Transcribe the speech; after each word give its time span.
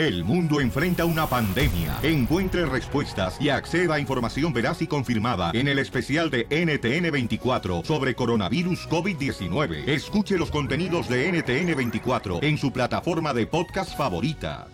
El 0.00 0.24
mundo 0.24 0.62
enfrenta 0.62 1.04
una 1.04 1.26
pandemia. 1.26 1.98
Encuentre 2.02 2.64
respuestas 2.64 3.38
y 3.38 3.50
acceda 3.50 3.96
a 3.96 4.00
información 4.00 4.50
veraz 4.50 4.80
y 4.80 4.86
confirmada 4.86 5.50
en 5.52 5.68
el 5.68 5.78
especial 5.78 6.30
de 6.30 6.48
NTN24 6.48 7.84
sobre 7.84 8.14
coronavirus 8.14 8.88
COVID-19. 8.88 9.86
Escuche 9.86 10.38
los 10.38 10.50
contenidos 10.50 11.06
de 11.06 11.30
NTN24 11.30 12.42
en 12.42 12.56
su 12.56 12.72
plataforma 12.72 13.34
de 13.34 13.46
podcast 13.46 13.94
favorita. 13.94 14.68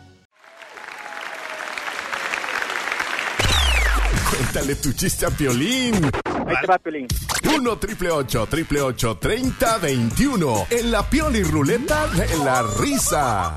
Cuéntale 4.31 4.77
tu 4.77 4.93
chiste 4.93 5.27
a 5.27 5.31
Piolín. 5.31 6.04
Ahí 6.47 6.54
te 6.61 6.67
va, 6.69 6.79
Piolín. 6.79 7.08
1 7.53 7.79
triple 7.79 8.13
8 8.13 8.47
triple 8.49 8.81
8 8.81 9.17
30 9.17 9.79
21 9.79 10.67
en 10.71 10.93
la 10.93 11.11
Pioli 11.11 11.43
Ruleta 11.43 12.06
de 12.06 12.38
la 12.45 12.63
Risa. 12.79 13.54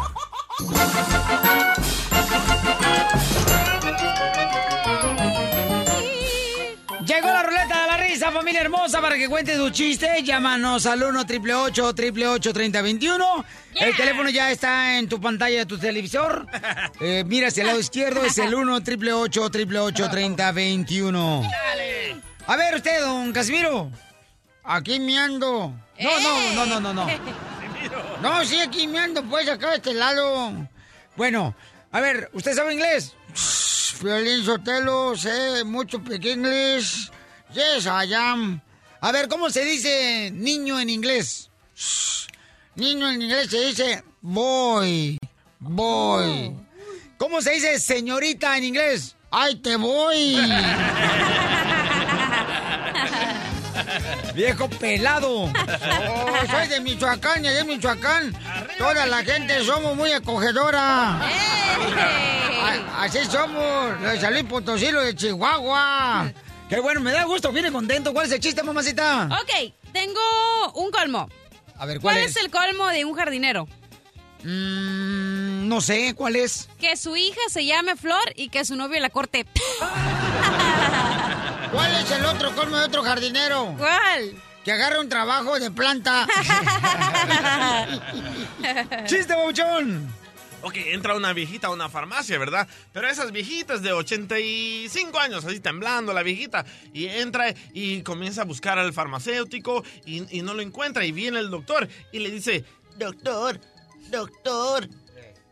Llegó 7.06 7.28
la 7.28 7.44
ruleta 7.44 7.82
de 7.82 7.88
la 7.88 7.98
risa, 7.98 8.32
familia 8.32 8.62
hermosa, 8.62 9.00
para 9.00 9.16
que 9.16 9.30
cuente 9.30 9.56
tu 9.56 9.70
chiste. 9.70 10.22
Llámanos 10.22 10.86
al 10.86 11.02
1 11.02 11.26
triple 11.26 11.54
8 11.56 11.96
triple 11.96 12.28
8 12.28 12.52
3021 12.54 13.46
El 13.76 13.96
teléfono 13.96 14.30
ya 14.30 14.52
está 14.52 14.98
en 15.00 15.08
tu 15.08 15.22
pantalla 15.22 15.60
de 15.60 15.66
tu 15.66 15.78
televisor. 15.78 16.46
Eh, 17.02 17.24
mira 17.26 17.48
hacia 17.48 17.62
el 17.62 17.68
lado 17.68 17.80
izquierdo, 17.80 18.26
es 18.26 18.38
el 18.38 18.54
1 18.54 18.84
triple 18.84 19.14
8 19.14 19.50
triple 19.52 19.80
8 19.80 20.10
3021 20.10 21.44
A 22.46 22.56
ver 22.58 22.76
usted, 22.76 23.00
don 23.00 23.32
Casimiro. 23.32 23.90
Aquí 24.66 25.00
me 25.00 25.18
ando. 25.18 25.74
No, 26.00 26.20
no, 26.20 26.54
no, 26.54 26.66
no, 26.66 26.80
no, 26.82 26.94
no. 26.94 27.08
No, 28.22 28.44
sí, 28.46 28.60
aquí 28.60 28.88
pues, 29.30 29.48
acá 29.48 29.76
este 29.76 29.94
lado. 29.94 30.52
Bueno, 31.16 31.56
a 31.92 32.02
ver, 32.02 32.30
¿usted 32.34 32.54
sabe 32.54 32.74
inglés? 32.74 33.16
Violín 34.02 34.44
Sotelo, 34.44 35.16
sé 35.16 35.64
mucho 35.64 36.02
inglés. 36.34 37.12
Yes, 37.54 37.86
I 37.86 38.14
am. 38.14 38.62
A 39.02 39.12
ver, 39.12 39.28
¿cómo 39.28 39.50
se 39.50 39.64
dice 39.64 40.32
niño 40.34 40.80
en 40.80 40.90
inglés? 40.90 41.50
Niño 42.76 43.10
en 43.10 43.22
inglés 43.22 43.50
se 43.50 43.60
dice 43.66 44.04
boy. 44.22 45.18
Boy. 45.60 46.56
¿Cómo 47.18 47.42
se 47.42 47.52
dice 47.52 47.80
señorita 47.80 48.58
en 48.58 48.66
inglés? 48.66 49.16
¡Ay, 49.32 49.56
te 49.56 49.76
voy! 49.76 50.36
Viejo 54.34 54.70
pelado. 54.70 55.52
Oh, 56.12 56.34
soy 56.50 56.68
de 56.68 56.80
Michoacán 56.82 57.44
y 57.46 57.50
de 57.50 57.64
Michoacán. 57.64 58.34
Toda 58.78 59.06
la 59.06 59.24
gente 59.24 59.64
somos 59.64 59.96
muy 59.96 60.12
acogedora. 60.12 61.16
A- 61.20 63.04
Así 63.04 63.20
somos. 63.26 64.00
Los 64.02 64.12
de 64.14 64.20
San 64.22 64.34
Luis 64.34 64.46
Potosí, 64.46 64.92
los 64.92 65.06
de 65.06 65.16
Chihuahua. 65.16 66.32
Qué 66.70 66.80
bueno, 66.80 67.02
me 67.02 67.12
da 67.12 67.24
gusto, 67.26 67.52
viene 67.52 67.72
contento. 67.72 68.14
¿Cuál 68.14 68.28
es 68.28 68.32
el 68.34 68.40
chiste, 68.40 68.62
mamacita? 68.64 69.30
Ok, 69.42 69.74
tengo 69.92 70.20
un 70.76 70.92
colmo. 70.92 71.30
A 71.78 71.86
ver, 71.86 72.00
¿cuál, 72.00 72.16
¿Cuál 72.16 72.26
es 72.30 72.36
el 72.38 72.50
colmo 72.52 72.88
de 72.88 73.06
un 73.06 73.16
jardinero? 73.16 73.68
Mm, 74.44 75.68
no 75.68 75.82
sé, 75.82 76.14
¿cuál 76.16 76.36
es? 76.36 76.70
Que 76.80 76.96
su 76.98 77.16
hija 77.18 77.40
se 77.50 77.66
llame 77.66 77.96
Flor 77.96 78.34
y 78.36 78.50
que 78.50 78.64
su 78.66 78.76
novio 78.76 79.00
la 79.00 79.10
corte. 79.10 79.46
¿Cuál 81.72 81.96
es 81.96 82.12
el 82.12 82.26
otro 82.26 82.54
colmo 82.56 82.78
de 82.78 82.86
otro 82.86 83.04
jardinero? 83.04 83.76
¿Cuál? 83.78 84.34
Que 84.64 84.72
agarre 84.72 85.00
un 85.00 85.08
trabajo 85.08 85.60
de 85.60 85.70
planta. 85.72 86.26
¡Chiste, 89.06 89.36
bauchón! 89.36 90.12
Ok, 90.62 90.76
entra 90.76 91.16
una 91.16 91.32
viejita 91.32 91.68
a 91.68 91.70
una 91.70 91.88
farmacia, 91.88 92.38
¿verdad? 92.38 92.68
Pero 92.92 93.08
esas 93.08 93.32
viejitas 93.32 93.82
de 93.82 93.94
85 93.94 95.18
años, 95.18 95.46
así 95.46 95.62
temblando 95.62 96.12
la 96.12 96.24
viejita, 96.24 96.66
y 96.94 97.06
entra 97.06 97.54
y 97.72 98.02
comienza 98.02 98.42
a 98.42 98.46
buscar 98.46 98.78
al 98.78 98.92
farmacéutico 98.92 99.86
y, 100.06 100.38
y 100.38 100.42
no 100.42 100.54
lo 100.54 100.62
encuentra. 100.62 101.06
Y 101.06 101.14
viene 101.14 101.40
el 101.40 101.50
doctor 101.50 101.88
y 102.12 102.20
le 102.20 102.32
dice, 102.32 102.66
doctor, 102.98 103.62
doctor, 104.10 104.90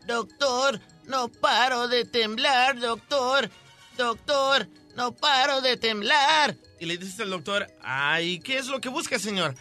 doctor, 0.06 0.78
no 1.06 1.28
paro 1.28 1.88
de 1.88 2.04
temblar, 2.04 2.78
doctor, 2.78 3.48
doctor, 3.96 4.68
no 4.98 5.12
paro 5.12 5.60
de 5.60 5.76
temblar. 5.76 6.56
Y 6.80 6.86
le 6.86 6.98
dice 6.98 7.22
el 7.22 7.30
doctor, 7.30 7.72
ay, 7.80 8.40
¿qué 8.40 8.58
es 8.58 8.66
lo 8.66 8.80
que 8.80 8.88
busca, 8.88 9.20
señor? 9.20 9.54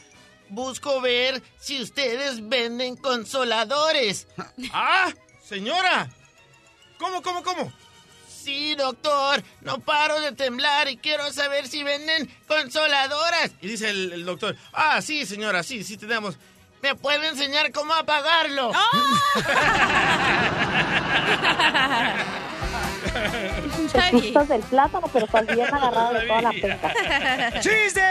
Busco 0.49 0.99
ver 0.99 1.43
si 1.59 1.79
ustedes 1.79 2.49
venden 2.49 2.95
consoladores. 2.95 4.27
¡Ah! 4.73 5.13
Señora. 5.47 6.09
¿Cómo, 6.97 7.21
cómo, 7.21 7.43
cómo? 7.43 7.71
Sí, 8.27 8.73
doctor. 8.73 9.43
No 9.61 9.79
paro 9.79 10.19
de 10.21 10.31
temblar 10.31 10.89
y 10.89 10.97
quiero 10.97 11.31
saber 11.31 11.67
si 11.67 11.83
venden 11.83 12.27
consoladoras. 12.47 13.51
Y 13.61 13.67
dice 13.67 13.91
el, 13.91 14.13
el 14.13 14.25
doctor, 14.25 14.57
ah, 14.73 15.03
sí, 15.03 15.27
señora, 15.27 15.61
sí, 15.61 15.83
sí 15.83 15.97
tenemos. 15.97 16.35
¿Me 16.81 16.95
puede 16.95 17.27
enseñar 17.27 17.71
cómo 17.71 17.93
apagarlo? 17.93 18.71
Te 18.71 19.41
gustas 24.12 24.50
del 24.50 24.62
plátano, 24.62 25.07
pero 25.12 25.25
estás 25.25 25.45
bien 25.47 25.73
agarrado 25.73 26.13
de 26.13 26.28
toda 26.28 26.41
la 26.41 26.51
penca. 26.51 26.94
¡Chiste! 27.59 28.01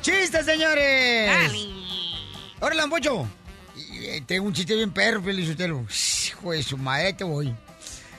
¡Chiste, 0.00 0.44
señores! 0.44 1.30
¡Órale, 2.60 2.88
Pocho! 2.88 3.26
Y, 3.76 4.06
eh, 4.06 4.22
Tengo 4.26 4.46
un 4.46 4.52
chiste 4.52 4.74
bien 4.74 4.90
perro, 4.92 5.22
Felizotelo. 5.22 5.86
Hijo 6.26 6.52
de 6.52 6.62
su 6.62 6.76
madre, 6.76 7.12
te 7.12 7.24
voy. 7.24 7.54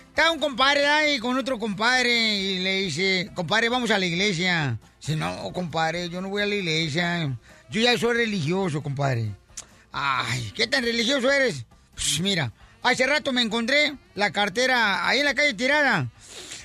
Está 0.10 0.30
un 0.32 0.40
compadre 0.40 0.86
ahí 0.88 1.20
con 1.20 1.38
otro 1.38 1.58
compadre 1.58 2.12
y 2.12 2.60
le 2.60 2.82
dice, 2.82 3.32
compadre, 3.34 3.70
vamos 3.70 3.92
a 3.92 3.98
la 3.98 4.06
iglesia. 4.06 4.78
Dice, 5.00 5.16
no, 5.16 5.52
compadre, 5.54 6.10
yo 6.10 6.20
no 6.22 6.30
voy 6.30 6.42
a 6.42 6.46
la 6.46 6.56
iglesia. 6.56 7.38
Yo 7.70 7.80
ya 7.82 7.98
soy 7.98 8.18
religioso, 8.18 8.84
compadre. 8.84 9.32
Ay, 9.92 10.52
¿qué 10.56 10.68
tan 10.68 10.84
religioso 10.84 11.32
eres? 11.32 11.66
Pues 11.94 12.20
mira, 12.20 12.52
hace 12.84 13.06
rato 13.08 13.32
me 13.32 13.42
encontré 13.42 13.96
la 14.16 14.32
cartera 14.32 15.08
ahí 15.08 15.20
en 15.20 15.26
la 15.26 15.34
calle 15.34 15.54
tirada. 15.54 16.08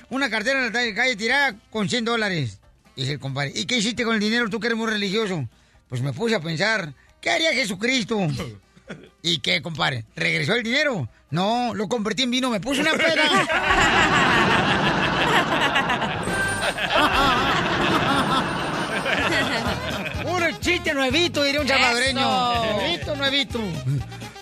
Una 0.09 0.29
cartera 0.29 0.65
en 0.65 0.73
la 0.73 0.95
calle 0.95 1.15
tirada 1.15 1.55
con 1.69 1.89
100 1.89 2.05
dólares. 2.05 2.59
Dice 2.95 3.13
el 3.13 3.19
compadre, 3.19 3.51
¿y 3.53 3.65
qué 3.65 3.77
hiciste 3.77 4.03
con 4.03 4.15
el 4.15 4.19
dinero 4.19 4.49
tú 4.49 4.59
que 4.59 4.67
eres 4.67 4.77
muy 4.77 4.87
religioso? 4.87 5.47
Pues 5.87 6.01
me 6.01 6.13
puse 6.13 6.35
a 6.35 6.39
pensar, 6.39 6.93
¿qué 7.21 7.29
haría 7.29 7.53
Jesucristo? 7.53 8.19
¿Y 9.21 9.39
qué, 9.39 9.61
compadre? 9.61 10.05
¿Regresó 10.15 10.55
el 10.55 10.63
dinero? 10.63 11.09
No, 11.29 11.73
lo 11.73 11.87
convertí 11.87 12.23
en 12.23 12.31
vino, 12.31 12.49
me 12.49 12.59
puse 12.59 12.81
una 12.81 12.93
peda. 12.93 13.47
Puro 20.23 20.51
chiste 20.59 20.93
nuevito, 20.93 21.43
diría 21.43 21.61
un 21.61 21.67
salvadoreño. 21.67 22.75
Nuevito, 22.75 23.15
nuevito. 23.15 23.59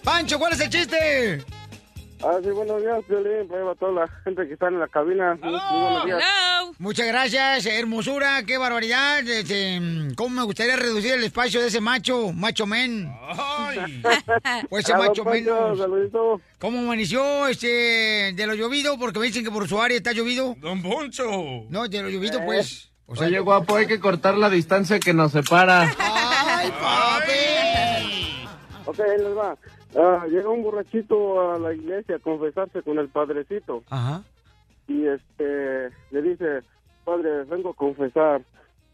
Pancho, 0.03 0.37
¿cuál 0.37 0.53
es 0.53 0.59
el 0.61 0.69
chiste? 0.69 1.43
Ah, 2.23 2.37
sí, 2.41 2.49
buenos 2.49 2.81
días, 2.81 2.99
Violín. 3.07 3.47
Para 3.47 3.75
toda 3.75 3.91
la 3.91 4.07
gente 4.23 4.47
que 4.47 4.53
está 4.53 4.69
en 4.69 4.79
la 4.79 4.87
cabina. 4.87 5.35
Muy 5.41 5.51
buenos 5.51 6.05
días. 6.05 6.23
Muchas 6.79 7.07
gracias, 7.07 7.65
hermosura, 7.67 8.43
qué 8.43 8.57
barbaridad. 8.57 9.19
Este, 9.27 9.79
¿Cómo 10.15 10.29
me 10.35 10.43
gustaría 10.43 10.75
reducir 10.75 11.13
el 11.13 11.23
espacio 11.23 11.61
de 11.61 11.67
ese 11.67 11.79
macho, 11.81 12.31
macho 12.33 12.65
men? 12.65 13.13
O 14.69 14.77
ese 14.77 14.93
Ah, 14.93 14.97
macho 14.97 15.23
saludito. 15.77 16.41
¿Cómo 16.59 16.79
amaneció 16.79 17.47
este 17.47 18.33
de 18.35 18.47
lo 18.47 18.55
llovido? 18.55 18.97
Porque 18.97 19.19
me 19.19 19.27
dicen 19.27 19.43
que 19.43 19.51
por 19.51 19.67
su 19.67 19.79
área 19.81 19.97
está 19.97 20.11
llovido. 20.13 20.55
Don 20.59 20.81
Poncho. 20.81 21.25
No, 21.69 21.87
de 21.87 22.01
lo 22.01 22.09
llovido, 22.09 22.43
pues. 22.45 22.91
O 23.07 23.15
sea, 23.15 23.27
Oye, 23.27 23.39
guapo, 23.39 23.75
hay 23.75 23.87
que 23.87 23.99
cortar 23.99 24.35
la 24.37 24.49
distancia 24.49 24.99
que 24.99 25.13
nos 25.13 25.31
separa. 25.31 25.93
¡Ay, 25.99 26.71
papi! 26.81 28.47
Ok, 28.85 28.99
ahí 28.99 29.17
les 29.19 29.37
va. 29.37 29.55
Ah, 29.95 30.25
llega 30.29 30.49
un 30.49 30.63
borrachito 30.63 31.51
a 31.51 31.59
la 31.59 31.73
iglesia 31.73 32.17
a 32.17 32.19
confesarse 32.19 32.81
con 32.81 32.99
el 32.99 33.09
padrecito. 33.09 33.83
Ajá. 33.89 34.23
Y 34.87 35.05
este, 35.07 35.89
le 36.11 36.21
dice, 36.21 36.61
padre, 37.03 37.43
vengo 37.45 37.69
a 37.69 37.75
confesar. 37.75 38.41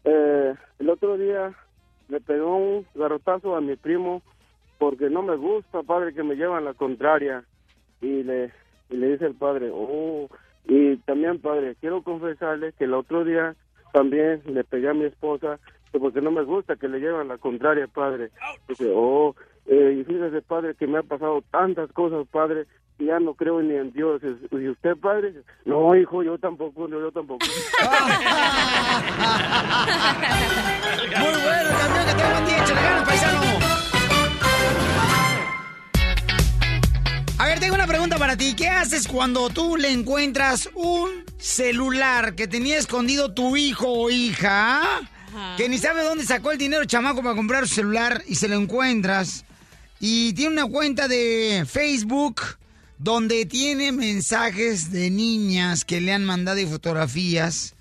Eh, 0.04 0.54
el 0.78 0.90
otro 0.90 1.16
día 1.16 1.52
le 2.08 2.20
pegó 2.20 2.56
un 2.56 2.86
garrotazo 2.94 3.56
a 3.56 3.60
mi 3.60 3.76
primo 3.76 4.22
porque 4.78 5.10
no 5.10 5.22
me 5.22 5.36
gusta, 5.36 5.82
padre, 5.82 6.14
que 6.14 6.22
me 6.22 6.34
llevan 6.34 6.64
la 6.64 6.74
contraria. 6.74 7.44
Y 8.00 8.22
le, 8.22 8.52
y 8.90 8.96
le 8.96 9.12
dice 9.12 9.26
el 9.26 9.34
padre, 9.34 9.70
oh, 9.72 10.28
y 10.64 10.96
también, 10.98 11.40
padre, 11.40 11.76
quiero 11.80 12.02
confesarle 12.02 12.72
que 12.72 12.84
el 12.84 12.94
otro 12.94 13.24
día 13.24 13.54
también 13.92 14.42
le 14.46 14.64
pegué 14.64 14.88
a 14.88 14.94
mi 14.94 15.04
esposa 15.04 15.58
que 15.92 15.98
porque 15.98 16.20
no 16.20 16.30
me 16.30 16.42
gusta 16.42 16.76
que 16.76 16.88
le 16.88 17.00
llevan 17.00 17.28
la 17.28 17.38
contraria, 17.38 17.86
padre. 17.86 18.30
Dice, 18.66 18.90
oh, 18.94 19.36
eh, 19.66 19.98
y 20.00 20.04
fíjese, 20.04 20.42
padre, 20.42 20.74
que 20.74 20.86
me 20.86 20.98
ha 20.98 21.02
pasado 21.02 21.42
tantas 21.50 21.90
cosas, 21.92 22.26
padre, 22.30 22.66
y 22.98 23.06
ya 23.06 23.18
no 23.20 23.34
creo 23.34 23.62
ni 23.62 23.74
en 23.74 23.92
Dios. 23.92 24.20
¿Y 24.50 24.68
usted, 24.68 24.96
padre? 24.96 25.34
No, 25.64 25.94
hijo, 25.94 26.22
yo 26.22 26.38
tampoco, 26.38 26.88
no, 26.88 27.00
yo 27.00 27.12
tampoco. 27.12 27.46
Muy 31.18 31.30
bueno, 31.42 31.70
campeón, 31.78 32.06
que 32.06 32.14
tenga 32.14 32.32
buen 32.32 32.44
día, 32.46 32.62
échale 32.62 32.82
ganas, 32.82 33.08
paisano. 33.08 33.42
A 37.38 37.46
ver, 37.46 37.58
tengo 37.58 37.74
una 37.74 37.86
pregunta 37.86 38.18
para 38.18 38.36
ti. 38.36 38.54
¿Qué 38.56 38.68
haces 38.68 39.08
cuando 39.08 39.50
tú 39.50 39.76
le 39.76 39.90
encuentras 39.90 40.70
un 40.74 41.24
celular 41.38 42.34
que 42.36 42.46
tenía 42.46 42.78
escondido 42.78 43.34
tu 43.34 43.56
hijo 43.56 43.88
o 43.88 44.10
hija? 44.10 45.00
Que 45.56 45.68
ni 45.68 45.78
sabe 45.78 46.04
dónde 46.04 46.24
sacó 46.24 46.52
el 46.52 46.58
dinero 46.58 46.84
chamaco 46.84 47.22
para 47.22 47.34
comprar 47.34 47.66
su 47.66 47.74
celular 47.74 48.22
y 48.26 48.34
se 48.36 48.48
lo 48.48 48.56
encuentras. 48.56 49.44
Y 50.04 50.32
tiene 50.32 50.50
una 50.62 50.66
cuenta 50.66 51.06
de 51.06 51.64
Facebook 51.64 52.40
donde 52.98 53.46
tiene 53.46 53.92
mensajes 53.92 54.90
de 54.90 55.10
niñas 55.10 55.84
que 55.84 56.00
le 56.00 56.12
han 56.12 56.24
mandado 56.24 56.58
y 56.58 56.66
fotografías. 56.66 57.74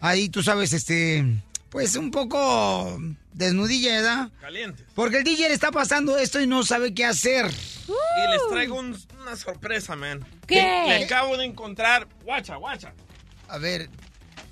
Ahí 0.00 0.28
tú 0.28 0.42
sabes, 0.42 0.72
este, 0.72 1.24
pues 1.70 1.94
un 1.94 2.10
poco 2.10 3.00
desnudilla, 3.32 3.92
¿verdad? 3.94 4.30
Caliente. 4.40 4.84
Porque 4.96 5.18
el 5.18 5.24
DJ 5.24 5.46
le 5.48 5.54
está 5.54 5.70
pasando 5.70 6.18
esto 6.18 6.40
y 6.40 6.48
no 6.48 6.64
sabe 6.64 6.92
qué 6.94 7.04
hacer. 7.04 7.46
Y 7.46 8.30
les 8.32 8.48
traigo 8.50 8.80
un- 8.80 8.98
una 9.20 9.36
sorpresa, 9.36 9.94
man. 9.94 10.26
¿Qué? 10.48 10.56
Le, 10.88 10.98
le 10.98 11.04
acabo 11.04 11.36
de 11.36 11.44
encontrar. 11.44 12.08
Guacha, 12.24 12.56
guacha. 12.56 12.92
A 13.48 13.58
ver. 13.58 13.88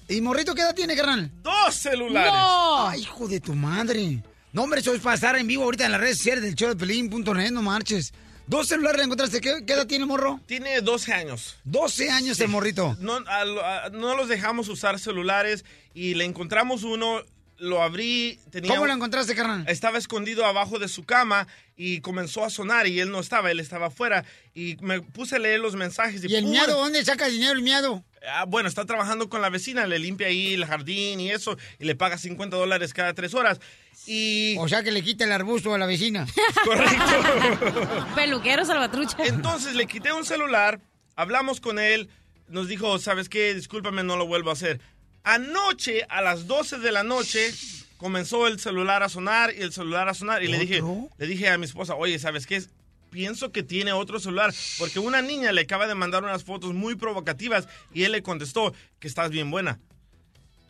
¿Y 0.09 0.21
Morrito 0.21 0.55
qué 0.55 0.63
edad 0.63 0.77
tiene, 0.77 0.95
carnal? 0.95 1.29
Dos 1.43 1.75
celulares. 1.75 2.33
Ay, 2.37 3.01
hijo 3.01 3.27
de 3.27 3.41
tu 3.41 3.55
madre. 3.57 4.23
No, 4.53 4.63
hombre, 4.65 4.81
eso 4.81 4.93
es 4.95 5.01
para 5.01 5.15
estar 5.15 5.37
en 5.37 5.47
vivo 5.47 5.65
ahorita 5.65 5.87
en 5.87 5.93
las 5.93 6.01
redes 6.01 6.17
sociales 6.19 6.43
del 6.43 6.55
show 6.55 6.69
de 6.71 6.77
Pelín.net, 6.77 7.51
no 7.53 7.63
marches. 7.63 8.13
Dos 8.49 8.67
celulares 8.67 8.99
le 8.99 9.05
encontraste. 9.05 9.41
¿Qué, 9.41 9.65
qué 9.65 9.75
edad 9.75 9.87
tiene, 9.87 10.07
morro? 10.07 10.41
Tiene 10.47 10.81
12 10.81 11.13
años. 11.13 11.57
12 11.65 12.11
años 12.11 12.41
el 12.41 12.49
morrito. 12.49 12.97
No, 12.99 13.19
a 13.29 13.45
lo- 13.45 13.65
a- 13.65 13.91
no 13.91 14.17
los 14.17 14.29
dejamos 14.29 14.69
usar 14.69 14.99
celulares 14.99 15.65
y 15.95 16.15
le 16.15 16.25
encontramos 16.25 16.83
uno, 16.83 17.23
lo 17.59 17.81
abrí. 17.81 18.41
Tenía 18.51 18.71
¿Cómo 18.75 18.87
lo 18.87 18.93
encontraste, 18.93 19.37
carnal? 19.37 19.65
Estaba 19.69 19.99
escondido 19.99 20.45
abajo 20.47 20.81
de 20.81 20.89
su 20.89 21.05
cama 21.05 21.47
y 21.77 22.01
comenzó 22.01 22.45
a 22.45 22.51
sonar 22.51 22.89
y 22.89 22.99
él 22.99 23.13
no 23.13 23.21
estaba, 23.21 23.53
él 23.53 23.61
estaba 23.61 23.87
afuera. 23.87 24.25
Y 24.53 24.77
me 24.81 25.01
puse 25.01 25.37
a 25.37 25.39
leer 25.39 25.61
los 25.61 25.77
mensajes. 25.77 26.25
Y, 26.25 26.27
¿Y 26.27 26.35
el 26.35 26.43
¡pum! 26.43 26.51
miado? 26.51 26.77
¿Dónde 26.77 27.05
saca 27.05 27.27
dinero 27.29 27.53
el 27.53 27.63
miado? 27.63 28.03
Ah, 28.29 28.45
bueno, 28.47 28.69
está 28.69 28.85
trabajando 28.85 29.29
con 29.29 29.41
la 29.41 29.49
vecina, 29.49 29.87
le 29.87 29.99
limpia 29.99 30.27
ahí 30.27 30.55
el 30.55 30.67
jardín 30.67 31.21
y 31.21 31.31
eso, 31.31 31.57
y 31.79 31.85
le 31.85 31.95
paga 31.95 32.19
50 32.19 32.57
dólares 32.57 32.93
cada 32.93 33.15
tres 33.15 33.35
horas. 33.35 33.61
Y... 34.07 34.57
O 34.59 34.69
sea 34.69 34.83
que 34.83 34.91
le 34.91 35.03
quita 35.03 35.25
el 35.25 35.33
arbusto 35.33 35.75
a 35.75 35.79
la 35.79 35.87
vecina. 35.87 36.27
Peluquero 38.15 38.65
salvatrucha. 38.65 39.17
Entonces 39.25 39.75
le 39.75 39.87
quité 39.87 40.13
un 40.13 40.25
celular, 40.25 40.81
hablamos 41.17 41.61
con 41.61 41.79
él, 41.79 42.11
nos 42.49 42.69
dijo, 42.69 42.99
¿sabes 42.99 43.29
qué? 43.29 43.55
Discúlpame, 43.55 44.03
no 44.03 44.17
lo 44.17 44.27
vuelvo 44.27 44.51
a 44.51 44.55
hacer. 44.55 44.81
Anoche, 45.23 46.05
a 46.09 46.21
las 46.21 46.47
12 46.47 46.79
de 46.79 46.93
la 46.93 47.03
noche, 47.03 47.55
comenzó 47.97 48.47
el 48.47 48.59
celular 48.59 49.03
a 49.03 49.09
sonar 49.09 49.55
y 49.55 49.61
el 49.63 49.73
celular 49.73 50.09
a 50.09 50.15
sonar. 50.15 50.43
Y 50.43 50.49
le 50.49 50.59
dije, 50.59 50.83
le 51.19 51.27
dije 51.27 51.49
a 51.49 51.59
mi 51.59 51.67
esposa, 51.67 51.95
oye, 51.95 52.19
¿sabes 52.19 52.47
qué? 52.47 52.63
Pienso 53.11 53.53
que 53.53 53.63
tiene 53.63 53.93
otro 53.93 54.21
celular, 54.21 54.55
porque 54.79 54.99
una 55.01 55.21
niña 55.21 55.53
le 55.53 55.63
acaba 55.63 55.87
de 55.87 55.95
mandar 55.95 56.23
unas 56.23 56.45
fotos 56.45 56.75
muy 56.75 56.95
provocativas 56.95 57.69
y 57.93 58.05
él 58.05 58.13
le 58.13 58.23
contestó 58.23 58.73
que 58.99 59.09
estás 59.09 59.31
bien 59.31 59.51
buena. 59.51 59.81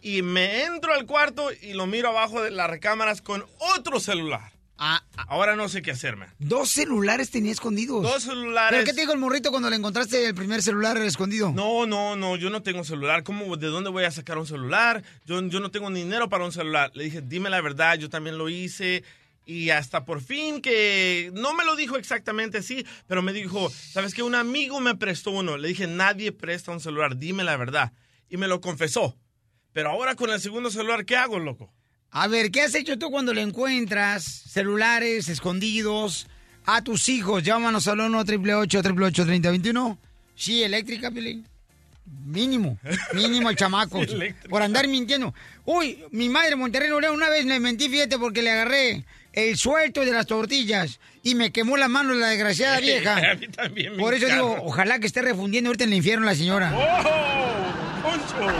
Y 0.02 0.22
me 0.22 0.64
entro 0.64 0.94
al 0.94 1.04
cuarto 1.04 1.50
y 1.52 1.74
lo 1.74 1.86
miro 1.86 2.08
abajo 2.08 2.40
de 2.40 2.50
las 2.50 2.70
recámaras 2.70 3.20
con 3.20 3.44
otro 3.76 4.00
celular. 4.00 4.52
Ahora 5.28 5.56
no 5.56 5.68
sé 5.68 5.82
qué 5.82 5.90
hacerme. 5.90 6.26
Dos 6.38 6.70
celulares 6.70 7.30
tenía 7.30 7.52
escondidos. 7.52 8.02
Dos 8.02 8.22
celulares. 8.22 8.70
¿Pero 8.78 8.84
qué 8.86 8.94
te 8.94 9.02
dijo 9.02 9.12
el 9.12 9.18
morrito 9.18 9.50
cuando 9.50 9.68
le 9.68 9.76
encontraste 9.76 10.26
el 10.26 10.34
primer 10.34 10.62
celular 10.62 10.96
escondido? 10.98 11.52
No, 11.52 11.84
no, 11.84 12.16
no, 12.16 12.36
yo 12.36 12.48
no 12.48 12.62
tengo 12.62 12.82
celular. 12.82 13.22
¿Cómo, 13.22 13.58
¿De 13.58 13.66
dónde 13.66 13.90
voy 13.90 14.04
a 14.04 14.10
sacar 14.10 14.38
un 14.38 14.46
celular? 14.46 15.02
Yo, 15.26 15.42
yo 15.48 15.60
no 15.60 15.70
tengo 15.70 15.90
dinero 15.90 16.30
para 16.30 16.46
un 16.46 16.52
celular. 16.52 16.90
Le 16.94 17.04
dije, 17.04 17.20
dime 17.20 17.50
la 17.50 17.60
verdad, 17.60 17.98
yo 17.98 18.08
también 18.08 18.38
lo 18.38 18.48
hice. 18.48 19.04
Y 19.50 19.70
hasta 19.70 20.04
por 20.04 20.20
fin 20.20 20.62
que 20.62 21.32
no 21.34 21.54
me 21.54 21.64
lo 21.64 21.74
dijo 21.74 21.96
exactamente 21.96 22.58
así, 22.58 22.86
pero 23.08 23.20
me 23.20 23.32
dijo, 23.32 23.68
¿sabes 23.68 24.14
qué? 24.14 24.22
Un 24.22 24.36
amigo 24.36 24.78
me 24.78 24.94
prestó 24.94 25.32
uno. 25.32 25.56
Le 25.56 25.66
dije, 25.66 25.88
nadie 25.88 26.30
presta 26.30 26.70
un 26.70 26.78
celular, 26.78 27.16
dime 27.16 27.42
la 27.42 27.56
verdad. 27.56 27.92
Y 28.28 28.36
me 28.36 28.46
lo 28.46 28.60
confesó. 28.60 29.18
Pero 29.72 29.90
ahora 29.90 30.14
con 30.14 30.30
el 30.30 30.40
segundo 30.40 30.70
celular, 30.70 31.04
¿qué 31.04 31.16
hago, 31.16 31.40
loco? 31.40 31.74
A 32.10 32.28
ver, 32.28 32.52
¿qué 32.52 32.62
has 32.62 32.76
hecho 32.76 32.96
tú 32.96 33.10
cuando 33.10 33.34
le 33.34 33.40
encuentras 33.42 34.22
celulares 34.22 35.28
escondidos 35.28 36.28
a 36.64 36.84
tus 36.84 37.08
hijos? 37.08 37.42
Llámanos 37.42 37.88
al 37.88 37.98
1 37.98 38.18
888 38.20 39.24
3021 39.24 39.98
Sí, 40.36 40.62
eléctrica, 40.62 41.10
Pelín. 41.10 41.44
Mínimo, 42.24 42.78
mínimo 43.12 43.50
el 43.50 43.56
chamaco. 43.56 44.00
Por 44.48 44.62
andar 44.62 44.86
mintiendo. 44.88 45.34
Uy, 45.64 46.04
mi 46.12 46.28
madre 46.28 46.54
Monterrey 46.56 46.88
Nuevo 46.88 47.00
León, 47.00 47.14
una 47.16 47.28
vez 47.28 47.44
le 47.44 47.58
mentí, 47.60 47.88
fíjate, 47.88 48.18
porque 48.18 48.42
le 48.42 48.50
agarré 48.50 49.04
el 49.32 49.56
suelto 49.56 50.04
de 50.04 50.12
las 50.12 50.26
tortillas 50.26 50.98
y 51.22 51.34
me 51.34 51.50
quemó 51.52 51.76
la 51.76 51.88
mano 51.88 52.14
la 52.14 52.28
desgraciada 52.28 52.78
vieja. 52.80 53.16
A 53.32 53.34
mí 53.34 53.48
también 53.48 53.96
me 53.96 54.02
Por 54.02 54.14
eso 54.14 54.26
encanta. 54.26 54.44
digo, 54.44 54.58
ojalá 54.64 54.98
que 54.98 55.06
esté 55.06 55.22
refundiendo 55.22 55.68
ahorita 55.70 55.84
en 55.84 55.90
el 55.90 55.96
infierno 55.96 56.26
la 56.26 56.34
señora. 56.34 56.72
¡Oh! 56.74 58.02
¡Poncho! 58.02 58.58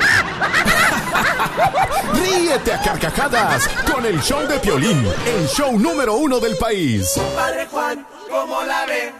Ríete 2.22 2.72
a 2.72 2.82
carcajadas 2.82 3.68
con 3.90 4.04
el 4.04 4.20
show 4.20 4.46
de 4.48 4.58
Piolín, 4.58 5.04
el 5.26 5.46
show 5.48 5.78
número 5.78 6.14
uno 6.16 6.40
del 6.40 6.56
país. 6.56 7.14
Padre 7.34 7.66
Juan, 7.66 8.06
¿cómo 8.28 8.62
la 8.64 8.86
ve? 8.86 9.12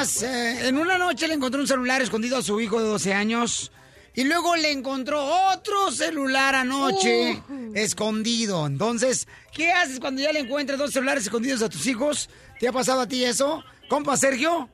Eh, 0.00 0.66
en 0.66 0.78
una 0.78 0.96
noche 0.96 1.28
le 1.28 1.34
encontró 1.34 1.60
un 1.60 1.66
celular 1.66 2.00
escondido 2.00 2.38
a 2.38 2.42
su 2.42 2.58
hijo 2.58 2.80
de 2.80 2.88
12 2.88 3.12
años 3.12 3.70
y 4.14 4.24
luego 4.24 4.56
le 4.56 4.70
encontró 4.70 5.22
otro 5.52 5.90
celular 5.90 6.54
anoche 6.54 7.42
escondido. 7.74 8.66
Entonces, 8.66 9.28
¿qué 9.52 9.72
haces 9.72 10.00
cuando 10.00 10.22
ya 10.22 10.32
le 10.32 10.40
encuentras 10.40 10.78
dos 10.78 10.92
celulares 10.92 11.24
escondidos 11.24 11.60
a 11.62 11.68
tus 11.68 11.86
hijos? 11.86 12.30
¿Te 12.58 12.66
ha 12.66 12.72
pasado 12.72 13.02
a 13.02 13.08
ti 13.08 13.24
eso? 13.24 13.62
Compa 13.90 14.16
Sergio. 14.16 14.70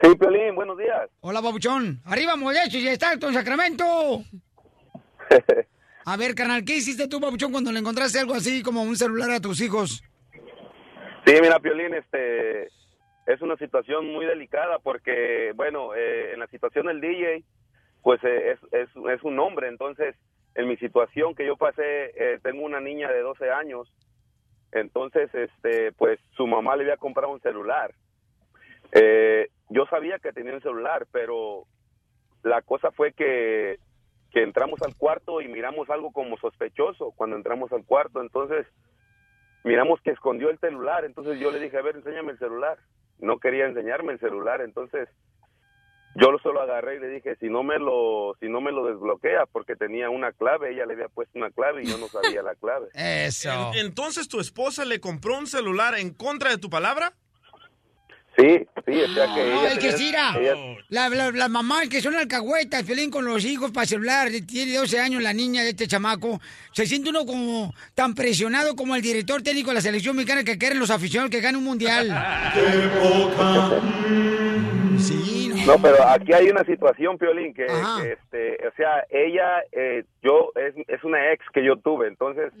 Sí, 0.00 0.14
Piolín, 0.14 0.54
buenos 0.54 0.78
días. 0.78 1.10
Hola, 1.18 1.40
babuchón. 1.40 2.00
Arriba, 2.04 2.36
Modesto, 2.36 2.78
ya 2.78 2.92
está 2.92 3.14
en 3.14 3.34
Sacramento. 3.34 4.22
A 6.04 6.16
ver, 6.16 6.36
carnal, 6.36 6.64
¿qué 6.64 6.76
hiciste 6.76 7.08
tú, 7.08 7.18
babuchón, 7.18 7.50
cuando 7.50 7.72
le 7.72 7.80
encontraste 7.80 8.20
algo 8.20 8.34
así 8.34 8.62
como 8.62 8.82
un 8.82 8.96
celular 8.96 9.30
a 9.30 9.40
tus 9.40 9.60
hijos? 9.60 10.04
Sí, 11.26 11.34
mira, 11.42 11.58
Piolín, 11.58 11.92
este, 11.92 12.70
es 13.28 13.42
una 13.42 13.56
situación 13.56 14.10
muy 14.10 14.24
delicada 14.24 14.78
porque, 14.78 15.52
bueno, 15.54 15.94
eh, 15.94 16.32
en 16.32 16.40
la 16.40 16.46
situación 16.46 16.86
del 16.86 17.02
DJ, 17.02 17.44
pues 18.02 18.24
eh, 18.24 18.56
es, 18.72 18.88
es, 18.96 19.22
un 19.22 19.38
hombre, 19.38 19.68
entonces, 19.68 20.16
en 20.54 20.66
mi 20.66 20.78
situación 20.78 21.34
que 21.34 21.44
yo 21.44 21.58
pasé, 21.58 22.12
eh, 22.16 22.38
tengo 22.42 22.64
una 22.64 22.80
niña 22.80 23.12
de 23.12 23.20
12 23.20 23.50
años, 23.50 23.94
entonces, 24.72 25.28
este, 25.34 25.92
pues 25.92 26.18
su 26.38 26.46
mamá 26.46 26.74
le 26.76 26.84
había 26.84 26.96
comprado 26.96 27.30
un 27.30 27.40
celular. 27.40 27.92
Eh, 28.92 29.50
yo 29.68 29.84
sabía 29.90 30.18
que 30.18 30.32
tenía 30.32 30.54
un 30.54 30.62
celular, 30.62 31.06
pero 31.12 31.64
la 32.42 32.62
cosa 32.62 32.92
fue 32.92 33.12
que, 33.12 33.78
que 34.30 34.42
entramos 34.42 34.80
al 34.80 34.96
cuarto 34.96 35.42
y 35.42 35.48
miramos 35.48 35.90
algo 35.90 36.12
como 36.12 36.38
sospechoso 36.38 37.12
cuando 37.14 37.36
entramos 37.36 37.70
al 37.74 37.84
cuarto, 37.84 38.22
entonces 38.22 38.66
miramos 39.64 40.00
que 40.02 40.10
escondió 40.10 40.50
el 40.50 40.58
celular, 40.58 41.04
entonces 41.04 41.38
yo 41.40 41.50
le 41.50 41.60
dije, 41.60 41.76
a 41.78 41.82
ver, 41.82 41.96
enséñame 41.96 42.32
el 42.32 42.38
celular. 42.38 42.78
No 43.18 43.38
quería 43.38 43.66
enseñarme 43.66 44.12
el 44.12 44.20
celular, 44.20 44.60
entonces 44.60 45.08
yo 46.14 46.32
lo 46.32 46.38
solo 46.38 46.60
agarré 46.60 46.96
y 46.96 47.00
le 47.00 47.08
dije, 47.08 47.36
si 47.36 47.48
no 47.48 47.62
me 47.62 47.78
lo 47.78 48.34
si 48.40 48.48
no 48.48 48.60
me 48.60 48.72
lo 48.72 48.86
desbloquea 48.86 49.46
porque 49.52 49.76
tenía 49.76 50.08
una 50.10 50.32
clave, 50.32 50.72
ella 50.72 50.86
le 50.86 50.94
había 50.94 51.08
puesto 51.08 51.38
una 51.38 51.50
clave 51.50 51.82
y 51.82 51.86
yo 51.86 51.98
no 51.98 52.06
sabía 52.08 52.42
la 52.42 52.54
clave. 52.54 52.88
Eso. 52.94 53.50
En- 53.74 53.86
Entonces, 53.86 54.28
¿tu 54.28 54.40
esposa 54.40 54.84
le 54.84 55.00
compró 55.00 55.36
un 55.38 55.46
celular 55.46 55.94
en 55.98 56.12
contra 56.14 56.50
de 56.50 56.58
tu 56.58 56.70
palabra? 56.70 57.12
Sí, 58.38 58.66
sí, 58.86 59.02
o 59.02 59.08
sea 59.14 59.34
que 59.34 59.42
ella 59.42 59.68
Ay, 59.70 59.78
que 59.78 59.92
tenía- 59.92 60.08
era. 60.10 60.38
ella- 60.40 60.76
La, 60.90 61.08
la, 61.08 61.30
la 61.32 61.48
mamá 61.48 61.80
que 61.90 62.00
son 62.00 62.14
alcahuetas, 62.14 62.84
Pelín 62.84 63.10
con 63.10 63.24
los 63.24 63.44
hijos 63.44 63.72
para 63.72 63.84
celular, 63.86 64.28
tiene 64.46 64.74
12 64.76 65.00
años 65.00 65.20
la 65.22 65.32
niña 65.32 65.64
de 65.64 65.70
este 65.70 65.88
chamaco. 65.88 66.40
Se 66.72 66.86
siente 66.86 67.10
uno 67.10 67.26
como 67.26 67.74
tan 67.96 68.14
presionado 68.14 68.76
como 68.76 68.94
el 68.94 69.02
director 69.02 69.42
técnico 69.42 69.70
de 69.70 69.74
la 69.74 69.80
selección 69.80 70.14
mexicana 70.14 70.44
que 70.44 70.56
quieren 70.56 70.78
los 70.78 70.90
aficionados 70.90 71.30
que 71.32 71.40
gane 71.40 71.58
un 71.58 71.64
mundial. 71.64 72.08
Sí, 74.98 75.52
No, 75.66 75.80
pero 75.80 76.06
aquí 76.08 76.32
hay 76.32 76.48
una 76.50 76.64
situación, 76.64 77.18
Piolín, 77.18 77.54
que, 77.54 77.66
que, 77.66 78.12
este, 78.12 78.66
o 78.66 78.72
sea, 78.76 79.04
ella, 79.10 79.62
eh, 79.72 80.04
yo, 80.22 80.50
es, 80.56 80.74
es 80.88 81.04
una 81.04 81.32
ex 81.32 81.44
que 81.52 81.64
yo 81.64 81.76
tuve, 81.76 82.08
entonces, 82.08 82.52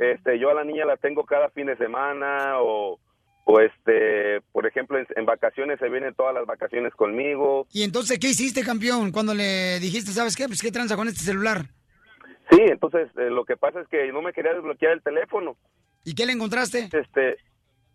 este, 0.00 0.38
yo 0.38 0.50
a 0.50 0.54
la 0.54 0.64
niña 0.64 0.84
la 0.84 0.96
tengo 0.96 1.24
cada 1.24 1.48
fin 1.50 1.66
de 1.66 1.76
semana 1.76 2.60
o, 2.60 2.98
o 3.44 3.60
este, 3.60 4.40
por 4.52 4.66
ejemplo, 4.66 4.98
en, 4.98 5.06
en 5.16 5.26
vacaciones 5.26 5.78
se 5.80 5.88
vienen 5.88 6.14
todas 6.14 6.34
las 6.34 6.46
vacaciones 6.46 6.94
conmigo. 6.94 7.66
Y 7.72 7.82
entonces, 7.82 8.18
¿qué 8.18 8.28
hiciste, 8.28 8.62
campeón? 8.62 9.10
Cuando 9.12 9.34
le 9.34 9.80
dijiste, 9.80 10.12
¿sabes 10.12 10.36
qué? 10.36 10.46
Pues, 10.46 10.62
¿qué 10.62 10.70
tranza 10.70 10.96
con 10.96 11.08
este 11.08 11.24
celular? 11.24 11.66
Sí, 12.50 12.58
entonces, 12.60 13.08
eh, 13.16 13.30
lo 13.30 13.44
que 13.44 13.56
pasa 13.56 13.80
es 13.80 13.88
que 13.88 14.12
no 14.12 14.22
me 14.22 14.32
quería 14.32 14.54
desbloquear 14.54 14.92
el 14.92 15.02
teléfono. 15.02 15.56
¿Y 16.04 16.14
qué 16.14 16.26
le 16.26 16.32
encontraste? 16.32 16.88
Este, 16.92 17.36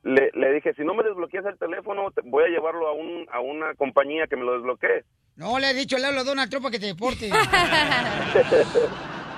le, 0.04 0.30
le 0.34 0.54
dije, 0.54 0.74
si 0.76 0.84
no 0.84 0.94
me 0.94 1.04
desbloqueas 1.04 1.46
el 1.46 1.58
teléfono, 1.58 2.12
te- 2.12 2.22
voy 2.24 2.44
a 2.46 2.48
llevarlo 2.48 2.88
a, 2.88 2.94
un, 2.94 3.26
a 3.32 3.40
una 3.40 3.74
compañía 3.76 4.28
que 4.28 4.36
me 4.38 4.44
lo 4.44 4.54
desbloquee. 4.54 5.04
No, 5.36 5.60
le 5.60 5.72
he 5.72 5.74
dicho, 5.74 5.98
le 5.98 6.06
hablo 6.06 6.22
a 6.22 6.24
Donald 6.24 6.50
Trump 6.50 6.64
para 6.64 6.72
que 6.72 6.80
te 6.80 6.86
deporte. 6.86 7.30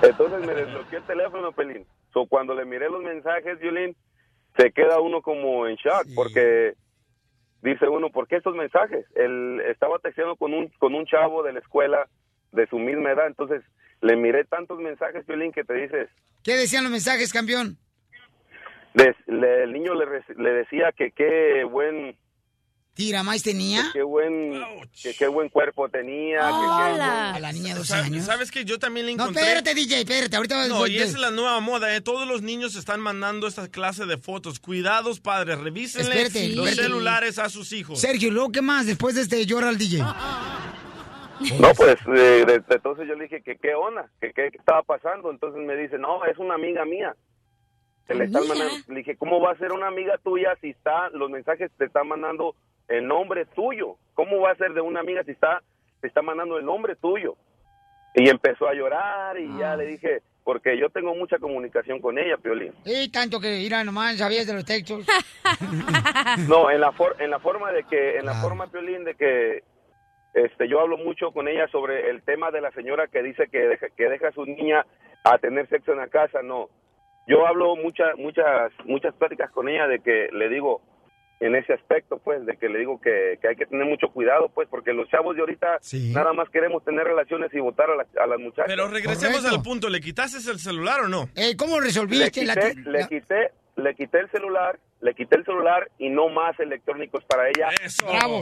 Entonces 0.02 0.40
me 0.46 0.54
desbloqueó 0.54 1.00
el 1.00 1.06
teléfono, 1.06 1.52
Pelín. 1.52 1.86
So, 2.14 2.26
cuando 2.28 2.54
le 2.54 2.66
miré 2.66 2.90
los 2.90 3.02
mensajes, 3.02 3.60
Violín, 3.60 3.96
se 4.58 4.72
queda 4.72 5.00
uno 5.00 5.22
como 5.22 5.68
en 5.68 5.76
shock 5.76 6.08
porque 6.16 6.74
dice 7.62 7.88
uno, 7.88 8.10
¿por 8.10 8.28
qué 8.28 8.38
estos 8.38 8.56
mensajes? 8.56 9.06
Él 9.16 9.62
estaba 9.68 10.00
texteando 10.00 10.36
con 10.36 10.54
un, 10.54 10.68
con 10.80 10.96
un 10.96 11.06
chavo 11.06 11.44
de 11.44 11.54
la 11.54 11.60
escuela 11.60 12.08
de 12.52 12.66
su 12.68 12.80
misma 12.80 13.12
edad, 13.12 13.28
entonces 13.28 13.62
le 14.02 14.16
miré 14.16 14.46
tantos 14.46 14.80
mensajes, 14.80 15.26
Violín, 15.28 15.52
que 15.52 15.64
te 15.64 15.74
dices, 15.74 16.10
¿Qué 16.44 16.54
decían 16.56 16.84
los 16.84 16.92
mensajes, 16.92 17.34
campeón? 17.34 17.78
des- 18.94 19.16
le- 19.28 19.64
el 19.64 19.74
niño 19.74 19.94
le, 19.96 20.06
le 20.38 20.50
decía 20.54 20.92
que 20.92 21.12
qué 21.12 21.64
buen 21.66 22.16
¿Tira 22.98 23.22
más 23.24 23.44
tenía? 23.44 23.84
que 23.94 24.00
qué 24.00 24.04
buen 24.04 24.62
que 25.02 25.14
qué 25.14 25.28
buen 25.28 25.50
cuerpo 25.50 25.88
tenía, 25.88 26.40
que 26.40 26.46
qué 26.48 26.52
buen- 26.52 27.02
A 27.02 27.40
la 27.40 27.52
niña 27.54 27.74
de 27.74 27.80
12 27.80 27.94
Sa- 27.94 28.00
años. 28.04 28.26
¿Sabes 28.26 28.50
que 28.52 28.66
yo 28.66 28.80
también 28.80 29.06
le 29.06 29.16
No, 29.16 29.22
encontré? 29.24 29.44
espérate, 29.44 29.76
DJ, 29.76 30.00
espérate. 30.02 30.36
Ahorita 30.36 30.68
No, 30.68 30.80
voy- 30.80 30.92
y 30.94 30.98
esa 30.98 31.06
es 31.16 31.20
la 31.20 31.30
nueva 31.32 31.60
moda, 31.60 31.96
¿eh? 31.96 32.02
Todos 32.02 32.28
los 32.28 32.42
niños 32.42 32.76
están 32.76 33.00
mandando 33.00 33.48
esta 33.48 33.68
clase 33.70 34.06
de 34.08 34.18
fotos. 34.18 34.60
Cuidados, 34.60 35.20
padres, 35.20 35.60
revísenle 35.60 36.10
Espérate, 36.10 36.50
los 36.56 36.68
espérate. 36.68 36.82
celulares 36.82 37.38
a 37.40 37.50
sus 37.50 37.72
hijos. 37.72 38.02
Sergio, 38.02 38.32
¿luego 38.32 38.52
qué 38.52 38.62
más? 38.64 38.88
Después 38.88 39.14
de 39.16 39.22
este 39.22 39.46
llora 39.46 39.70
al 39.70 39.78
DJ. 39.78 40.04
No, 41.60 41.72
pues 41.76 41.98
eh, 42.08 42.44
de- 42.46 42.46
de- 42.46 42.64
entonces 42.76 43.08
yo 43.08 43.14
le 43.14 43.26
dije 43.26 43.44
que 43.44 43.58
qué 43.58 43.76
onda, 43.76 44.10
que 44.20 44.34
qué 44.34 44.48
estaba 44.48 44.82
pasando, 44.82 45.30
entonces 45.30 45.62
me 45.64 45.76
dice, 45.76 46.00
"No, 46.00 46.26
es 46.26 46.36
una 46.40 46.56
amiga 46.56 46.84
mía." 46.84 47.16
Se 48.08 48.16
le 48.16 48.24
están 48.24 48.48
mandando, 48.48 48.74
le 48.88 48.96
dije, 48.96 49.16
"¿Cómo 49.18 49.40
va 49.40 49.52
a 49.52 49.58
ser 49.58 49.72
una 49.72 49.88
amiga 49.88 50.18
tuya 50.24 50.58
si 50.62 50.70
está 50.72 51.10
los 51.10 51.30
mensajes 51.30 51.70
te 51.78 51.86
están 51.86 52.08
mandando 52.08 52.56
en 52.90 53.08
nombre 53.08 53.46
tuyo? 53.46 53.96
¿Cómo 54.14 54.40
va 54.42 54.52
a 54.52 54.56
ser 54.56 54.74
de 54.74 54.82
una 54.82 55.00
amiga 55.02 55.24
si 55.24 55.32
está 55.32 55.62
te 56.02 56.08
está 56.08 56.22
mandando 56.22 56.58
el 56.58 56.66
nombre 56.66 56.96
tuyo?" 56.96 57.36
Y 58.16 58.30
empezó 58.30 58.68
a 58.68 58.74
llorar 58.74 59.38
y 59.40 59.58
ya 59.60 59.76
le 59.76 59.86
dije, 59.86 60.22
porque 60.44 60.78
yo 60.78 60.90
tengo 60.90 61.14
mucha 61.14 61.38
comunicación 61.38 62.00
con 62.02 62.18
ella, 62.18 62.38
Piolín. 62.38 62.74
Y 62.86 63.10
tanto 63.12 63.40
que 63.40 63.58
irá 63.60 63.84
nomás, 63.84 64.18
sabías 64.18 64.48
de 64.48 64.54
los 64.54 64.66
textos. 64.66 65.06
No, 66.48 66.70
en 66.72 66.82
la 66.82 66.92
for- 66.92 67.16
en 67.20 67.30
la 67.30 67.40
forma 67.40 67.72
de 67.72 67.84
que 67.84 68.18
en 68.18 68.26
la 68.26 68.34
forma 68.36 68.68
Piolín 68.68 69.04
de 69.04 69.16
que 69.16 69.64
este 70.34 70.68
yo 70.68 70.80
hablo 70.82 70.98
mucho 70.98 71.32
con 71.32 71.48
ella 71.48 71.68
sobre 71.70 72.10
el 72.10 72.22
tema 72.24 72.52
de 72.52 72.62
la 72.62 72.72
señora 72.72 73.08
que 73.08 73.24
dice 73.24 73.48
que 73.52 73.60
deja, 73.60 73.88
que 73.96 74.10
deja 74.10 74.28
a 74.30 74.32
su 74.34 74.46
niña 74.46 74.86
a 75.24 75.38
tener 75.38 75.68
sexo 75.70 75.92
en 75.94 76.00
la 76.00 76.08
casa, 76.08 76.42
no. 76.44 76.70
Yo 77.28 77.46
hablo 77.48 77.76
muchas 77.76 78.16
muchas 78.18 78.72
muchas 78.86 79.14
pláticas 79.16 79.52
con 79.52 79.68
ella 79.70 79.88
de 79.88 80.00
que 80.00 80.30
le 80.32 80.50
digo 80.50 80.82
en 81.40 81.56
ese 81.56 81.74
aspecto 81.74 82.18
pues 82.18 82.46
de 82.46 82.58
que 82.58 82.68
le 82.68 82.80
digo 82.80 83.00
que, 83.00 83.38
que 83.42 83.48
hay 83.50 83.56
que 83.56 83.66
tener 83.68 83.86
mucho 83.86 84.08
cuidado 84.10 84.50
pues 84.54 84.68
porque 84.70 84.92
los 84.94 85.08
chavos 85.10 85.36
de 85.36 85.42
ahorita 85.42 85.80
nada 86.14 86.34
más 86.34 86.50
queremos 86.50 86.84
tener 86.84 87.04
relaciones 87.06 87.54
y 87.54 87.60
votar 87.60 87.90
a, 87.92 87.96
la- 87.96 88.24
a 88.24 88.28
las 88.28 88.40
muchachas. 88.40 88.66
Pero 88.68 88.88
regresemos 88.88 89.46
al 89.46 89.62
punto, 89.62 89.88
¿le 89.90 90.02
quitaste 90.02 90.38
el 90.50 90.60
celular 90.60 91.02
o 91.02 91.08
no? 91.08 91.30
Eh, 91.36 91.56
¿Cómo 91.56 91.80
le 91.80 91.88
resolviste 91.88 92.32
quité, 92.32 92.46
la... 92.46 92.56
le 92.92 93.08
quité 93.08 93.52
le 93.76 93.94
quité 93.94 94.20
el 94.22 94.32
celular 94.32 94.80
le 95.02 95.14
quité 95.14 95.36
el 95.36 95.46
celular 95.46 95.88
y 96.00 96.10
no 96.10 96.30
más 96.30 96.60
electrónicos 96.60 97.24
para 97.26 97.48
ella 97.50 97.68
Bravo. 98.08 98.40